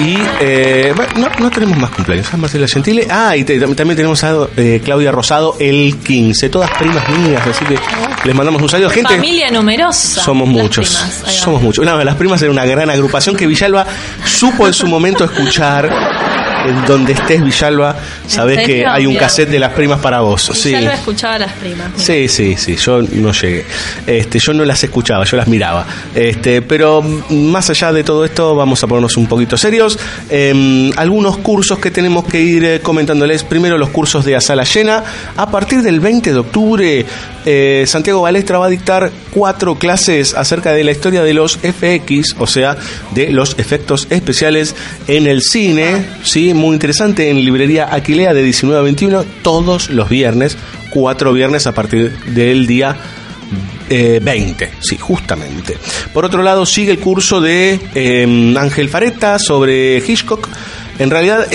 Y 0.00 0.16
eh, 0.40 0.92
no, 1.16 1.28
no 1.38 1.50
tenemos 1.50 1.76
más 1.78 1.90
cumpleaños. 1.90 2.28
Ah, 2.32 2.36
Marcela 2.36 2.66
Gentile. 2.66 3.06
Ah, 3.10 3.36
y 3.36 3.44
te- 3.44 3.58
también 3.60 3.96
tenemos 3.96 4.24
a 4.24 4.48
eh, 4.56 4.80
Claudia 4.84 5.12
Rosado 5.12 5.56
el 5.60 5.98
15. 5.98 6.48
Todas 6.48 6.70
primas 6.78 7.06
mías, 7.10 7.42
así 7.46 7.64
que 7.64 7.76
les 8.24 8.34
mandamos 8.34 8.60
un 8.62 8.68
saludo. 8.68 8.90
Gente, 8.90 9.14
Familia 9.14 9.50
numerosa. 9.50 10.22
somos 10.22 10.48
muchos. 10.48 10.88
primas. 10.88 11.34
Somos 11.36 11.62
muchos. 11.62 11.84
No, 11.84 12.02
las 12.02 12.14
primas 12.16 12.40
era 12.42 12.50
una 12.50 12.64
gran 12.64 12.88
agrupación 12.90 13.36
que 13.36 13.46
Villalba 13.46 13.86
supo 14.24 14.66
en 14.66 14.72
su 14.72 14.86
momento 14.86 15.24
escuchar. 15.24 16.31
Donde 16.86 17.12
estés, 17.12 17.42
Villalba, 17.42 17.96
sabés 18.26 18.58
¿En 18.60 18.66
que 18.66 18.86
hay 18.86 19.06
un 19.06 19.16
cassette 19.16 19.48
de 19.50 19.58
las 19.58 19.72
primas 19.72 20.00
para 20.00 20.20
vos. 20.20 20.50
Y 20.50 20.54
Sí. 20.54 20.74
escuchaba 20.74 21.34
a 21.34 21.38
las 21.40 21.52
primas. 21.52 21.88
Sí, 21.96 22.28
sí, 22.28 22.56
sí, 22.56 22.76
yo 22.76 23.02
no 23.02 23.32
llegué. 23.32 23.64
Este, 24.06 24.38
yo 24.38 24.52
no 24.52 24.64
las 24.64 24.82
escuchaba, 24.84 25.24
yo 25.24 25.36
las 25.36 25.48
miraba. 25.48 25.86
Este, 26.14 26.62
pero 26.62 27.02
más 27.30 27.70
allá 27.70 27.92
de 27.92 28.04
todo 28.04 28.24
esto, 28.24 28.54
vamos 28.54 28.82
a 28.82 28.86
ponernos 28.86 29.16
un 29.16 29.26
poquito 29.26 29.56
serios. 29.56 29.98
Em, 30.30 30.90
algunos 30.96 31.38
cursos 31.38 31.78
que 31.78 31.90
tenemos 31.90 32.24
que 32.24 32.40
ir 32.40 32.64
eh, 32.64 32.80
comentándoles. 32.80 33.44
Primero 33.44 33.78
los 33.78 33.90
cursos 33.90 34.24
de 34.24 34.36
A 34.36 34.40
Sala 34.40 34.64
Llena. 34.64 35.02
A 35.36 35.50
partir 35.50 35.82
del 35.82 36.00
20 36.00 36.32
de 36.32 36.38
octubre, 36.38 37.06
eh, 37.44 37.84
Santiago 37.86 38.22
Balestra 38.22 38.58
va 38.58 38.66
a 38.66 38.70
dictar 38.70 39.10
cuatro 39.32 39.76
clases 39.76 40.34
acerca 40.34 40.72
de 40.72 40.84
la 40.84 40.92
historia 40.92 41.22
de 41.22 41.34
los 41.34 41.58
FX, 41.62 42.36
o 42.38 42.46
sea, 42.46 42.76
de 43.12 43.30
los 43.30 43.58
efectos 43.58 44.06
especiales 44.10 44.74
en 45.08 45.26
el 45.26 45.42
cine. 45.42 46.06
Sí, 46.22 46.51
muy 46.54 46.74
interesante, 46.74 47.30
en 47.30 47.44
librería 47.44 47.88
Aquilea 47.92 48.34
de 48.34 48.42
19 48.42 48.78
a 48.78 48.82
21, 48.82 49.24
todos 49.42 49.90
los 49.90 50.08
viernes, 50.08 50.56
cuatro 50.90 51.32
viernes 51.32 51.66
a 51.66 51.74
partir 51.74 52.16
del 52.26 52.66
día 52.66 52.96
eh, 53.88 54.20
20, 54.22 54.72
sí, 54.80 54.96
justamente. 54.96 55.76
Por 56.12 56.24
otro 56.24 56.42
lado, 56.42 56.64
sigue 56.64 56.92
el 56.92 56.98
curso 56.98 57.40
de 57.40 57.80
eh, 57.94 58.54
Ángel 58.58 58.88
Fareta 58.88 59.38
sobre 59.38 59.98
Hitchcock. 59.98 60.48
En 60.98 61.10
realidad, 61.10 61.46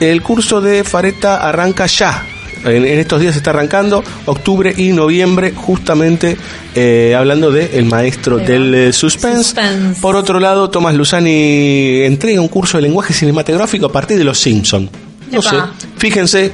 el 0.00 0.22
curso 0.22 0.60
de 0.60 0.84
Fareta 0.84 1.48
arranca 1.48 1.86
ya. 1.86 2.24
En, 2.64 2.84
en 2.84 2.98
estos 2.98 3.20
días 3.20 3.36
está 3.36 3.50
arrancando, 3.50 4.02
octubre 4.24 4.74
y 4.76 4.92
noviembre, 4.92 5.52
justamente 5.54 6.36
eh, 6.74 7.14
hablando 7.16 7.50
de 7.50 7.78
El 7.78 7.84
Maestro 7.86 8.38
del 8.38 8.74
eh, 8.74 8.92
suspense. 8.92 9.54
Por 10.00 10.16
otro 10.16 10.40
lado, 10.40 10.68
Tomás 10.70 10.94
Luzani 10.94 12.02
entrega 12.02 12.40
un 12.40 12.48
curso 12.48 12.78
de 12.78 12.82
lenguaje 12.82 13.14
cinematográfico 13.14 13.86
a 13.86 13.92
partir 13.92 14.18
de 14.18 14.24
Los 14.24 14.38
Simpson. 14.40 14.90
No 15.30 15.40
Epa. 15.40 15.50
sé, 15.78 15.86
fíjense 15.96 16.52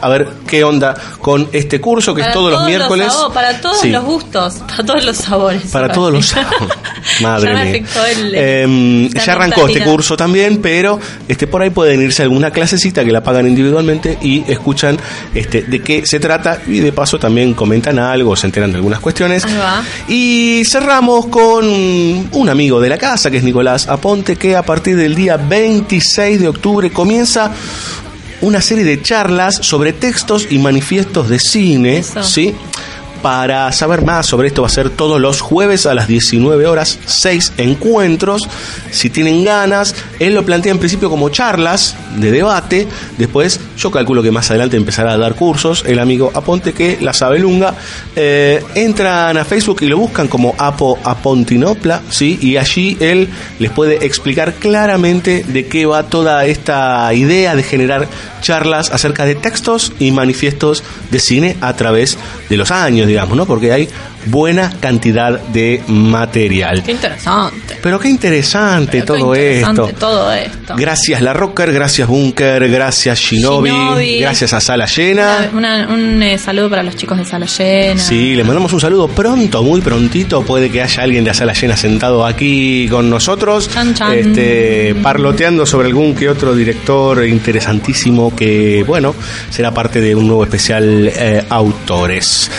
a 0.00 0.08
ver 0.08 0.28
qué 0.46 0.64
onda 0.64 0.94
con 1.20 1.48
este 1.52 1.80
curso 1.80 2.14
que 2.14 2.20
Para 2.20 2.32
es 2.32 2.36
todos 2.38 2.52
los 2.52 2.64
miércoles. 2.66 3.12
sabores, 3.12 3.34
para 3.34 3.60
todos 3.60 3.80
Sí. 3.80 3.90
los 3.90 4.04
gustos, 4.04 4.54
para 4.66 4.84
todos 4.84 5.04
los 5.04 5.16
sabores. 5.16 5.62
Para 5.70 5.92
todos 5.92 6.12
los 6.12 6.34
Madre 7.22 7.52
Ya 7.52 7.58
me 7.58 7.64
mía. 7.72 7.82
el- 8.10 8.34
Em, 8.34 9.08
ya 9.08 9.32
arrancó 9.32 9.66
este 9.66 9.82
curso 9.82 10.16
también, 10.16 10.60
pero 10.62 10.98
este 11.28 11.46
por 11.46 11.62
ahí 11.62 11.70
pueden 11.70 12.02
irse 12.02 12.22
a 12.22 12.24
alguna 12.24 12.50
clasecita 12.50 13.04
que 13.04 13.12
la 13.12 13.22
pagan 13.22 13.46
individualmente 13.46 14.18
y 14.22 14.44
escuchan 14.50 14.98
este 15.34 15.62
de 15.62 15.80
qué 15.82 16.04
se 16.06 16.20
trata 16.20 16.60
y 16.66 16.80
de 16.80 16.92
paso 16.92 17.18
también 17.18 17.54
comentan 17.54 17.98
algo, 17.98 18.36
se 18.36 18.46
enteran 18.46 18.70
de 18.70 18.76
algunas 18.76 19.00
cuestiones. 19.00 19.44
Y 20.08 20.62
cerramos 20.66 21.26
con 21.26 21.64
un 21.66 22.48
amigo 22.48 22.80
de 22.80 22.88
la 22.88 22.98
casa, 22.98 23.30
que 23.30 23.38
es 23.38 23.44
Nicolás 23.44 23.88
Aponte, 23.88 24.36
que 24.36 24.56
a 24.56 24.62
partir 24.62 24.96
del 24.96 25.14
día 25.14 25.36
26 25.36 26.40
de 26.40 26.48
octubre 26.48 26.90
comienza 26.90 27.50
una 28.40 28.60
serie 28.60 28.84
de 28.84 29.02
charlas 29.02 29.56
sobre 29.60 29.92
textos 29.92 30.46
y 30.50 30.58
manifiestos 30.58 31.28
de 31.28 31.38
cine, 31.38 31.98
Eso. 31.98 32.22
¿sí? 32.22 32.54
Para 33.22 33.70
saber 33.72 34.04
más 34.04 34.26
sobre 34.26 34.48
esto 34.48 34.62
va 34.62 34.68
a 34.68 34.70
ser 34.70 34.90
todos 34.90 35.20
los 35.20 35.40
jueves 35.40 35.86
a 35.86 35.94
las 35.94 36.08
19 36.08 36.66
horas, 36.66 36.98
6 37.04 37.54
encuentros. 37.58 38.42
Si 38.90 39.10
tienen 39.10 39.44
ganas, 39.44 39.94
él 40.18 40.34
lo 40.34 40.44
plantea 40.44 40.72
en 40.72 40.78
principio 40.78 41.10
como 41.10 41.28
charlas 41.28 41.96
de 42.16 42.30
debate. 42.30 42.86
Después, 43.18 43.60
yo 43.76 43.90
calculo 43.90 44.22
que 44.22 44.30
más 44.30 44.50
adelante 44.50 44.76
empezará 44.76 45.12
a 45.12 45.18
dar 45.18 45.34
cursos. 45.34 45.84
El 45.86 45.98
amigo 45.98 46.30
Aponte 46.34 46.72
que 46.72 46.98
la 47.00 47.12
sabe 47.12 47.38
lunga. 47.38 47.74
Eh, 48.16 48.62
entran 48.74 49.36
a 49.36 49.44
Facebook 49.44 49.82
y 49.82 49.86
lo 49.86 49.98
buscan 49.98 50.28
como 50.28 50.54
Apo 50.58 50.98
Apontinopla, 51.02 52.02
¿sí? 52.10 52.38
Y 52.40 52.56
allí 52.56 52.96
él 53.00 53.28
les 53.58 53.70
puede 53.70 54.04
explicar 54.04 54.54
claramente 54.54 55.44
de 55.46 55.66
qué 55.66 55.86
va 55.86 56.04
toda 56.04 56.46
esta 56.46 57.12
idea 57.14 57.54
de 57.54 57.62
generar 57.62 58.08
charlas 58.40 58.90
acerca 58.90 59.24
de 59.24 59.34
textos 59.34 59.92
y 59.98 60.10
manifiestos 60.12 60.82
de 61.10 61.20
cine 61.20 61.56
a 61.60 61.74
través 61.74 62.18
de 62.48 62.56
los 62.56 62.70
años, 62.70 63.06
digamos, 63.10 63.36
¿no? 63.36 63.46
Porque 63.46 63.72
hay 63.72 63.88
buena 64.26 64.70
cantidad 64.80 65.38
de 65.40 65.82
material. 65.88 66.82
Qué 66.82 66.92
interesante. 66.92 67.76
Pero 67.82 67.98
qué 67.98 68.08
interesante 68.08 69.00
Pero 69.00 69.14
qué 69.14 69.20
todo 69.20 69.34
interesante 69.34 69.82
esto. 69.92 69.98
todo 69.98 70.32
esto. 70.32 70.74
Gracias 70.76 71.20
La 71.22 71.32
Rocker, 71.32 71.72
gracias 71.72 72.08
Bunker, 72.08 72.68
gracias 72.68 73.18
Shinobi, 73.18 73.70
Shinobi. 73.70 74.20
gracias 74.20 74.52
a 74.52 74.60
Sala 74.60 74.86
Llena. 74.86 75.50
Una- 75.52 75.88
un 75.88 76.22
eh, 76.22 76.38
saludo 76.38 76.68
para 76.70 76.82
los 76.82 76.96
chicos 76.96 77.18
de 77.18 77.24
Sala 77.24 77.46
Llena. 77.46 78.00
Sí, 78.00 78.34
le 78.34 78.44
mandamos 78.44 78.72
un 78.72 78.80
saludo 78.80 79.08
pronto, 79.08 79.62
muy 79.62 79.80
prontito. 79.80 80.42
Puede 80.42 80.70
que 80.70 80.82
haya 80.82 81.02
alguien 81.02 81.24
de 81.24 81.32
Sala 81.34 81.52
Llena 81.52 81.76
sentado 81.76 82.24
aquí 82.26 82.86
con 82.90 83.08
nosotros, 83.10 83.68
Chan, 83.70 83.94
chan. 83.94 84.12
Este, 84.14 84.94
parloteando 85.02 85.64
sobre 85.66 85.88
algún 85.88 86.14
que 86.14 86.28
otro 86.28 86.54
director 86.54 87.26
interesantísimo 87.26 88.34
que, 88.34 88.84
bueno, 88.86 89.14
será 89.50 89.72
parte 89.72 90.00
de 90.00 90.14
un 90.14 90.26
nuevo 90.26 90.44
especial 90.44 91.10
eh, 91.14 91.44
autores. 91.48 92.50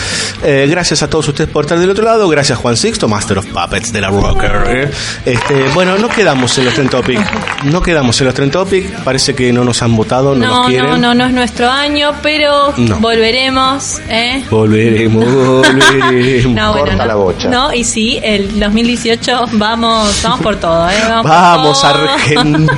Eh, 0.44 0.66
gracias 0.70 1.02
a 1.02 1.08
todos 1.10 1.28
ustedes 1.28 1.50
por 1.52 1.64
estar 1.64 1.78
del 1.78 1.90
otro 1.90 2.04
lado. 2.04 2.28
Gracias 2.28 2.58
Juan 2.58 2.76
Sixto, 2.76 3.08
Master 3.08 3.38
of 3.38 3.46
Puppets 3.46 3.92
de 3.92 4.00
la 4.00 4.08
Rocker. 4.08 4.62
eh. 4.68 4.90
Este, 5.26 5.54
bueno, 5.74 5.96
no 5.98 6.08
quedamos 6.08 6.56
en 6.58 6.64
los 6.66 6.74
Trend 6.74 6.90
Topic. 6.90 7.20
No 7.64 7.82
quedamos 7.82 8.20
en 8.20 8.26
los 8.26 8.34
Trend 8.34 8.52
Topic. 8.52 8.90
Parece 9.04 9.34
que 9.34 9.52
no 9.52 9.64
nos 9.64 9.82
han 9.82 9.94
votado, 9.96 10.34
no, 10.34 10.46
nos 10.46 10.56
No, 10.60 10.64
quieren. 10.66 10.90
no, 10.90 10.96
no, 10.96 11.14
no 11.14 11.26
es 11.26 11.32
nuestro 11.32 11.70
año, 11.70 12.12
pero 12.22 12.72
No. 12.76 12.96
volveremos, 12.98 14.00
¿eh? 14.08 14.44
Volveremos, 14.50 15.24
volveremos. 15.24 16.54
No, 16.54 16.72
bueno, 16.72 17.04
no. 17.06 17.50
No, 17.50 17.72
y 17.72 17.84
sí, 17.84 18.18
el 18.22 18.58
2018 18.58 19.46
vamos, 19.52 20.20
vamos 20.22 20.40
por 20.40 20.56
todo, 20.56 20.88
¿eh? 20.88 20.94
Vamos, 21.08 21.22
por 21.22 21.30
Vamos 21.30 21.80
todo. 21.80 21.90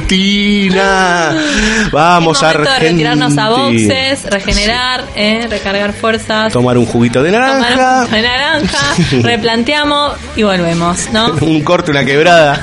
Argentina. 0.04 1.32
Vamos 1.92 2.40
de 2.40 2.52
retirarnos 2.52 3.36
a 3.38 3.46
Argentina. 3.46 3.94
boxes, 3.94 4.24
regenerar, 4.30 5.04
¿eh? 5.14 5.46
recargar 5.48 5.92
fuerzas. 5.92 6.52
Tomar 6.52 6.78
un 6.78 6.86
juguito 6.86 7.22
de 7.22 7.30
tomar 7.32 7.52
un 7.54 7.60
naranja. 7.60 8.02
jugo 8.04 8.16
de 8.16 8.22
naranja, 8.22 8.63
replanteamos 9.22 10.16
y 10.36 10.42
volvemos, 10.42 11.10
¿no? 11.12 11.32
un 11.40 11.62
corte, 11.62 11.90
una 11.90 12.04
quebrada. 12.04 12.62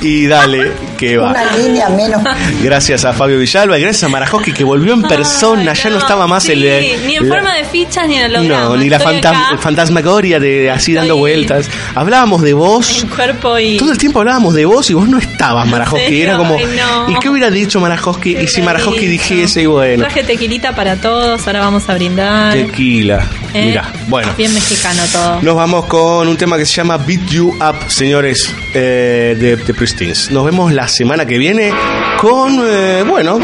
Y 0.00 0.26
dale, 0.26 0.72
que 1.02 1.16
va. 1.18 1.30
Una 1.30 1.56
línea 1.56 1.88
menos. 1.88 2.22
Gracias 2.62 3.04
a 3.04 3.12
Fabio 3.12 3.38
Villalba 3.38 3.76
y 3.76 3.82
gracias 3.82 4.04
a 4.04 4.08
Marajoski 4.08 4.52
que 4.52 4.62
volvió 4.62 4.92
en 4.92 5.02
persona. 5.02 5.72
ya 5.72 5.90
no 5.90 5.98
estaba 5.98 6.26
más 6.28 6.44
Sí, 6.44 6.52
el. 6.52 6.64
eh, 6.64 6.98
ni 7.06 7.16
en 7.16 7.28
la- 7.28 7.34
forma 7.34 7.54
de 7.56 7.64
fichas 7.64 8.06
ni 8.06 8.16
en 8.16 8.26
holograma. 8.34 8.64
No, 8.64 8.76
ni 8.76 8.88
la 8.88 8.98
Estoy 8.98 9.14
fantas- 9.14 9.36
acá, 9.36 9.58
fantasmagoria 9.58 10.38
de 10.38 10.70
así 10.70 10.92
dando 10.94 11.16
vueltas. 11.16 11.68
Hablábamos 11.96 12.42
de 12.42 12.52
vos. 12.52 13.02
en 13.02 13.08
cuerpo 13.08 13.58
y... 13.58 13.76
Todo 13.78 13.90
el 13.90 13.98
tiempo 13.98 14.20
hablábamos 14.20 14.54
de 14.54 14.64
vos 14.64 14.88
y 14.90 14.94
vos 14.94 15.08
no 15.08 15.18
estabas, 15.18 15.66
Marajoski. 15.66 16.22
Era 16.22 16.36
como. 16.36 16.56
Ay, 16.56 16.66
no. 16.76 17.10
¿Y 17.10 17.18
qué 17.18 17.28
hubiera 17.28 17.50
dicho 17.50 17.80
Marajoski? 17.80 18.36
Y 18.36 18.46
si 18.46 18.62
Marajoski 18.62 19.06
dijese, 19.06 19.62
y 19.62 19.66
bueno. 19.66 20.04
Traje 20.04 20.22
tequilita 20.22 20.74
para 20.74 20.96
todos, 20.96 21.44
ahora 21.46 21.60
vamos 21.60 21.88
a 21.88 21.94
brindar. 21.94 22.52
Tequila. 22.54 23.26
¿eh? 23.54 23.66
Mira, 23.66 23.92
bueno. 24.08 24.32
Bien 24.38 24.54
mexicano 24.54 25.02
todo. 25.12 25.42
Nos 25.42 25.56
vamos 25.56 25.86
con 25.86 26.28
un 26.28 26.36
tema 26.36 26.56
que 26.56 26.64
se 26.66 26.74
llama 26.74 26.96
Beat 26.96 27.26
You 27.28 27.48
Up, 27.56 27.90
señores 27.90 28.54
eh, 28.74 29.36
de, 29.38 29.56
de 29.56 29.74
Pristines. 29.74 30.30
Nos 30.30 30.44
vemos 30.44 30.72
la 30.72 30.86
semana 30.92 31.26
que 31.26 31.38
viene 31.38 31.72
con, 32.18 32.60
eh, 32.64 33.02
bueno, 33.06 33.38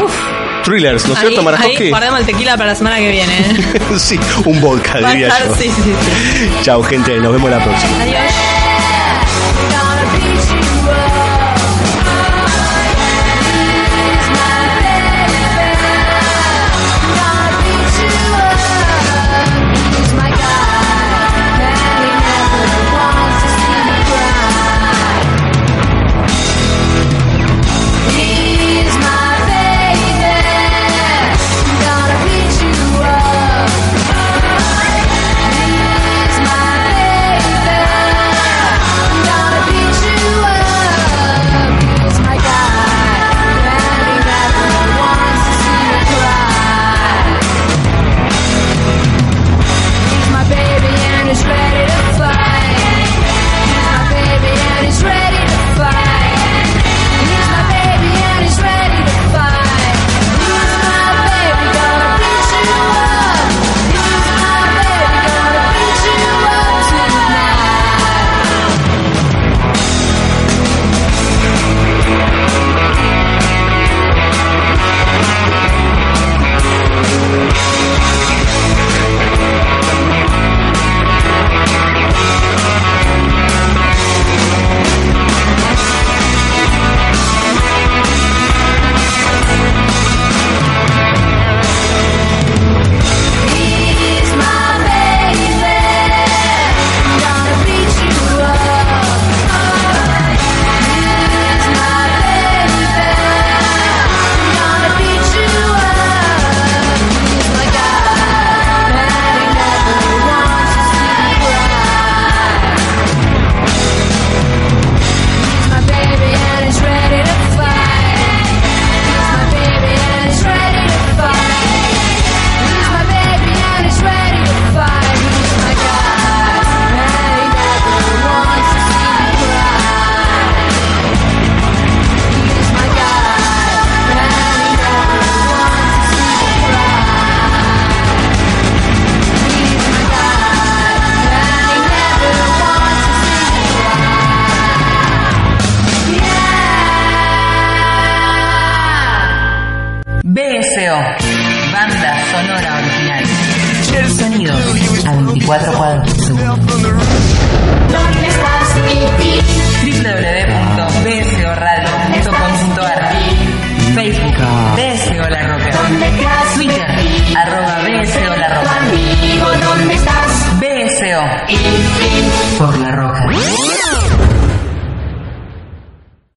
thrillers, 0.63 1.05
¿no 1.07 1.13
es 1.13 1.19
cierto, 1.19 1.41
ahí 1.57 1.89
guardemos 1.89 2.19
el 2.19 2.25
tequila 2.25 2.55
para 2.55 2.69
la 2.69 2.75
semana 2.75 2.97
que 2.97 3.09
viene. 3.09 3.39
¿eh? 3.39 3.79
sí, 3.97 4.19
un 4.45 4.61
vodka, 4.61 4.99
diría 4.99 5.29
yo. 5.29 5.55
sí, 5.55 5.63
sí, 5.63 5.81
sí. 5.83 6.49
Chao, 6.61 6.81
gente, 6.83 7.17
nos 7.17 7.33
vemos 7.33 7.49
la 7.49 7.63
próxima. 7.63 8.01
Adiós. 8.01 8.68